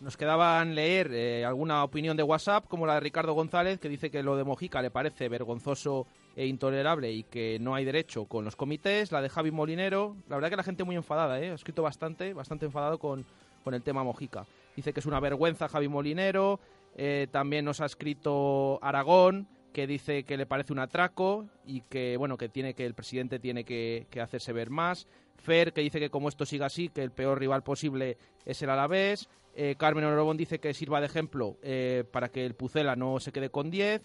nos 0.01 0.17
quedaban 0.17 0.75
leer 0.75 1.13
eh, 1.13 1.45
alguna 1.45 1.85
opinión 1.85 2.17
de 2.17 2.23
WhatsApp, 2.23 2.69
como 2.69 2.87
la 2.87 2.95
de 2.95 3.01
Ricardo 3.01 3.35
González, 3.35 3.79
que 3.79 3.91
dice 3.91 4.11
que 4.11 4.23
lo 4.23 4.35
de 4.35 4.45
Mojica 4.45 4.81
le 4.81 4.91
parece 4.91 5.29
vergonzoso 5.29 6.07
e 6.37 6.47
intolerable 6.47 7.13
y 7.13 7.23
que 7.25 7.59
no 7.61 7.75
hay 7.75 7.85
derecho 7.85 8.25
con 8.25 8.45
los 8.45 8.57
comités. 8.57 9.13
La 9.13 9.21
de 9.23 9.29
Javi 9.29 9.51
Molinero, 9.51 10.17
la 10.29 10.37
verdad 10.37 10.51
que 10.51 10.57
la 10.57 10.63
gente 10.63 10.85
muy 10.85 10.97
enfadada, 10.97 11.41
¿eh? 11.41 11.51
ha 11.51 11.55
escrito 11.55 11.83
bastante, 11.83 12.33
bastante 12.33 12.67
enfadado 12.67 12.99
con, 12.99 13.25
con 13.63 13.75
el 13.75 13.83
tema 13.83 14.05
Mojica. 14.05 14.47
Dice 14.77 14.93
que 14.93 15.01
es 15.01 15.07
una 15.07 15.21
vergüenza 15.21 15.69
Javi 15.69 15.89
Molinero. 15.89 16.61
Eh, 16.95 17.27
también 17.31 17.65
nos 17.65 17.81
ha 17.81 17.87
escrito 17.87 18.79
Aragón, 18.83 19.49
que 19.73 19.87
dice 19.87 20.25
que 20.25 20.37
le 20.37 20.47
parece 20.47 20.73
un 20.73 20.79
atraco 20.79 21.47
y 21.67 21.81
que 21.83 22.17
bueno 22.19 22.37
que 22.37 22.49
tiene 22.49 22.75
que 22.75 22.85
el 22.85 22.95
presidente 22.95 23.39
tiene 23.39 23.65
que, 23.65 24.07
hacerse 24.21 24.53
ver 24.53 24.71
más. 24.71 25.07
Fer, 25.37 25.73
que 25.73 25.81
dice 25.81 25.99
que 25.99 26.11
como 26.11 26.29
esto 26.29 26.47
siga 26.47 26.67
así, 26.67 26.89
que 26.89 27.03
el 27.03 27.11
peor 27.11 27.39
rival 27.41 27.63
posible 27.63 28.17
es 28.45 28.63
el 28.63 28.71
Alavés. 28.71 29.29
Eh, 29.55 29.75
Carmen 29.77 30.05
Orobón 30.05 30.37
dice 30.37 30.61
que 30.61 30.73
sirva 30.73 31.01
de 31.01 31.07
ejemplo 31.07 31.57
eh, 31.63 32.05
para 32.11 32.29
que 32.29 32.47
el 32.47 32.55
Pucela 32.55 32.97
no 32.97 33.21
se 33.21 33.33
quede 33.33 33.51
con 33.51 33.71
10. 33.71 34.03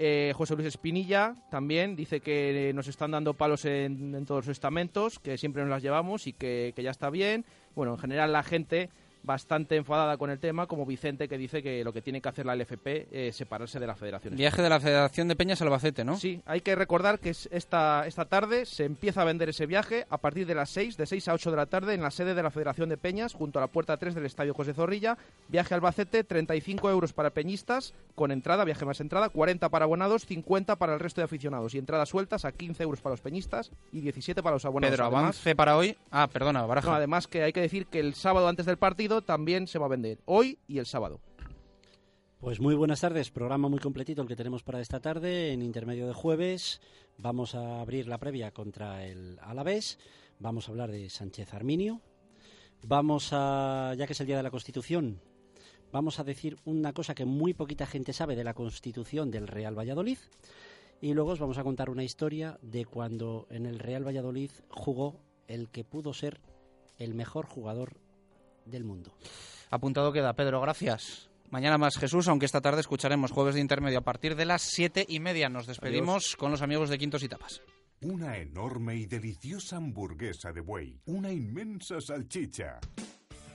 Eh, 0.00 0.32
José 0.36 0.54
Luis 0.54 0.68
Espinilla 0.68 1.34
también 1.50 1.96
dice 1.96 2.20
que 2.20 2.70
nos 2.72 2.86
están 2.86 3.10
dando 3.10 3.34
palos 3.34 3.64
en, 3.64 4.24
todos 4.24 4.46
los 4.46 4.52
estamentos, 4.52 5.18
que 5.18 5.36
siempre 5.36 5.62
nos 5.62 5.70
las 5.70 5.82
llevamos 5.82 6.28
y 6.28 6.32
que, 6.32 6.72
que 6.76 6.82
ya 6.84 6.92
está 6.92 7.10
bien. 7.10 7.44
Bueno, 7.74 7.94
en 7.94 7.98
general 7.98 8.32
la 8.32 8.44
gente 8.44 8.90
bastante 9.22 9.76
enfadada 9.76 10.16
con 10.16 10.30
el 10.30 10.38
tema, 10.38 10.66
como 10.66 10.86
Vicente 10.86 11.28
que 11.28 11.38
dice 11.38 11.62
que 11.62 11.84
lo 11.84 11.92
que 11.92 12.02
tiene 12.02 12.20
que 12.20 12.28
hacer 12.28 12.46
la 12.46 12.56
LFP 12.56 13.08
es 13.10 13.36
separarse 13.36 13.78
de 13.78 13.86
la 13.86 13.94
federación. 13.94 14.36
Viaje 14.36 14.62
de 14.62 14.68
la 14.68 14.80
Federación 14.80 15.28
de 15.28 15.36
Peñas 15.36 15.60
Albacete, 15.62 16.04
¿no? 16.04 16.16
Sí, 16.16 16.40
hay 16.46 16.60
que 16.60 16.74
recordar 16.74 17.18
que 17.18 17.30
esta, 17.30 18.06
esta 18.06 18.24
tarde 18.26 18.66
se 18.66 18.84
empieza 18.84 19.22
a 19.22 19.24
vender 19.24 19.48
ese 19.48 19.66
viaje 19.66 20.06
a 20.10 20.18
partir 20.18 20.46
de 20.46 20.54
las 20.54 20.70
6, 20.70 20.96
de 20.96 21.06
6 21.06 21.28
a 21.28 21.34
8 21.34 21.50
de 21.50 21.56
la 21.56 21.66
tarde 21.66 21.94
en 21.94 22.02
la 22.02 22.10
sede 22.10 22.34
de 22.34 22.42
la 22.42 22.50
Federación 22.50 22.88
de 22.88 22.96
Peñas, 22.96 23.34
junto 23.34 23.58
a 23.58 23.62
la 23.62 23.68
puerta 23.68 23.96
3 23.96 24.14
del 24.14 24.26
Estadio 24.26 24.54
José 24.54 24.74
Zorrilla. 24.74 25.18
Viaje 25.48 25.74
a 25.74 25.76
Albacete, 25.76 26.24
35 26.24 26.90
euros 26.90 27.12
para 27.12 27.30
peñistas, 27.30 27.94
con 28.14 28.30
entrada, 28.30 28.64
viaje 28.64 28.84
más 28.84 29.00
entrada, 29.00 29.28
40 29.28 29.68
para 29.68 29.84
abonados, 29.84 30.26
50 30.26 30.76
para 30.76 30.94
el 30.94 31.00
resto 31.00 31.20
de 31.20 31.26
aficionados 31.26 31.74
y 31.74 31.78
entradas 31.78 32.08
sueltas 32.08 32.44
a 32.44 32.52
15 32.52 32.82
euros 32.82 33.00
para 33.00 33.12
los 33.12 33.20
peñistas 33.20 33.70
y 33.92 34.00
17 34.00 34.42
para 34.42 34.56
los 34.56 34.64
abonados. 34.64 34.94
Pedro, 34.94 35.06
avance 35.06 35.54
para 35.54 35.76
hoy. 35.76 35.96
Ah, 36.10 36.28
perdona, 36.32 36.62
Baraja. 36.66 36.88
No, 36.88 36.96
además 36.96 37.26
que 37.26 37.42
hay 37.42 37.52
que 37.52 37.60
decir 37.60 37.86
que 37.86 38.00
el 38.00 38.14
sábado 38.14 38.48
antes 38.48 38.66
del 38.66 38.76
también 39.22 39.66
se 39.66 39.78
va 39.78 39.86
a 39.86 39.90
vender, 39.90 40.20
hoy 40.24 40.58
y 40.66 40.78
el 40.78 40.86
sábado. 40.86 41.20
Pues 42.40 42.60
muy 42.60 42.76
buenas 42.76 43.00
tardes, 43.00 43.30
programa 43.30 43.68
muy 43.68 43.80
completito 43.80 44.22
el 44.22 44.28
que 44.28 44.36
tenemos 44.36 44.62
para 44.62 44.80
esta 44.80 45.00
tarde. 45.00 45.52
En 45.52 45.60
intermedio 45.60 46.06
de 46.06 46.12
jueves 46.12 46.80
vamos 47.16 47.56
a 47.56 47.80
abrir 47.80 48.06
la 48.06 48.18
previa 48.18 48.52
contra 48.52 49.04
el 49.04 49.38
Alavés, 49.40 49.98
vamos 50.38 50.68
a 50.68 50.70
hablar 50.70 50.92
de 50.92 51.10
Sánchez 51.10 51.52
Arminio, 51.52 52.00
vamos 52.82 53.30
a, 53.32 53.94
ya 53.98 54.06
que 54.06 54.12
es 54.12 54.20
el 54.20 54.28
Día 54.28 54.36
de 54.36 54.44
la 54.44 54.52
Constitución, 54.52 55.20
vamos 55.90 56.20
a 56.20 56.24
decir 56.24 56.58
una 56.64 56.92
cosa 56.92 57.14
que 57.14 57.24
muy 57.24 57.54
poquita 57.54 57.86
gente 57.86 58.12
sabe 58.12 58.36
de 58.36 58.44
la 58.44 58.54
Constitución 58.54 59.32
del 59.32 59.48
Real 59.48 59.76
Valladolid. 59.76 60.18
Y 61.00 61.14
luego 61.14 61.30
os 61.30 61.40
vamos 61.40 61.58
a 61.58 61.64
contar 61.64 61.90
una 61.90 62.04
historia 62.04 62.58
de 62.62 62.84
cuando 62.84 63.46
en 63.50 63.66
el 63.66 63.78
Real 63.78 64.06
Valladolid 64.06 64.50
jugó 64.68 65.20
el 65.46 65.70
que 65.70 65.84
pudo 65.84 66.12
ser 66.12 66.40
el 66.98 67.14
mejor 67.14 67.46
jugador 67.46 68.00
del 68.70 68.84
mundo. 68.84 69.12
Apuntado 69.70 70.12
queda, 70.12 70.34
Pedro, 70.34 70.60
gracias. 70.60 71.28
Mañana 71.50 71.78
más 71.78 71.96
Jesús, 71.96 72.28
aunque 72.28 72.46
esta 72.46 72.60
tarde 72.60 72.80
escucharemos 72.80 73.32
jueves 73.32 73.54
de 73.54 73.60
intermedio 73.62 73.98
a 73.98 74.04
partir 74.04 74.36
de 74.36 74.44
las 74.44 74.62
siete 74.62 75.06
y 75.08 75.18
media. 75.18 75.48
Nos 75.48 75.66
despedimos 75.66 76.24
Adiós. 76.24 76.36
con 76.36 76.50
los 76.50 76.62
amigos 76.62 76.90
de 76.90 76.98
Quintos 76.98 77.22
y 77.22 77.28
Tapas. 77.28 77.62
Una 78.02 78.36
enorme 78.36 78.96
y 78.96 79.06
deliciosa 79.06 79.76
hamburguesa 79.76 80.52
de 80.52 80.60
buey. 80.60 81.00
Una 81.06 81.32
inmensa 81.32 82.00
salchicha. 82.00 82.78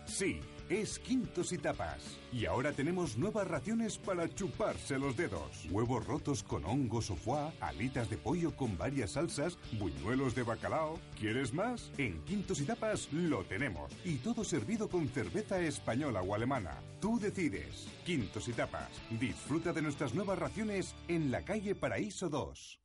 Sí, 0.06 0.42
es 0.70 1.00
Quintos 1.00 1.52
y 1.54 1.58
Tapas. 1.58 2.18
Y 2.32 2.46
ahora 2.46 2.72
tenemos 2.72 3.18
nuevas 3.18 3.48
raciones 3.48 3.98
para 3.98 4.28
chuparse 4.34 4.98
los 4.98 5.16
dedos. 5.16 5.66
Huevos 5.70 6.06
rotos 6.06 6.44
con 6.44 6.66
hongos 6.66 7.10
o 7.12 7.16
foie, 7.16 7.52
alitas 7.60 8.10
de 8.10 8.18
pollo 8.18 8.56
con 8.56 8.78
varias 8.78 9.12
salsas, 9.12 9.58
buñuelos 9.80 10.36
de 10.36 10.44
bacalao. 10.44 11.00
¿Quieres 11.20 11.54
más? 11.54 11.92
En 11.98 12.22
Quintos 12.24 12.62
y 12.62 12.66
Tapas 12.66 13.12
lo 13.12 13.44
tenemos. 13.44 13.92
Y 14.04 14.16
todo 14.18 14.44
servido 14.44 14.88
con 14.90 15.08
cerveza 15.08 15.60
española 15.60 16.22
o 16.22 16.36
alemana. 16.36 16.82
Tú 17.00 17.20
decides. 17.20 17.88
Quintos 18.06 18.48
y 18.48 18.54
Tapas. 18.54 18.90
Disfruta 19.20 19.74
de 19.74 19.82
nuestras 19.82 20.14
nuevas 20.14 20.40
raciones 20.40 20.96
en 21.08 21.32
la 21.32 21.44
calle 21.44 21.76
Paraíso 21.76 22.30
2. 22.30 22.83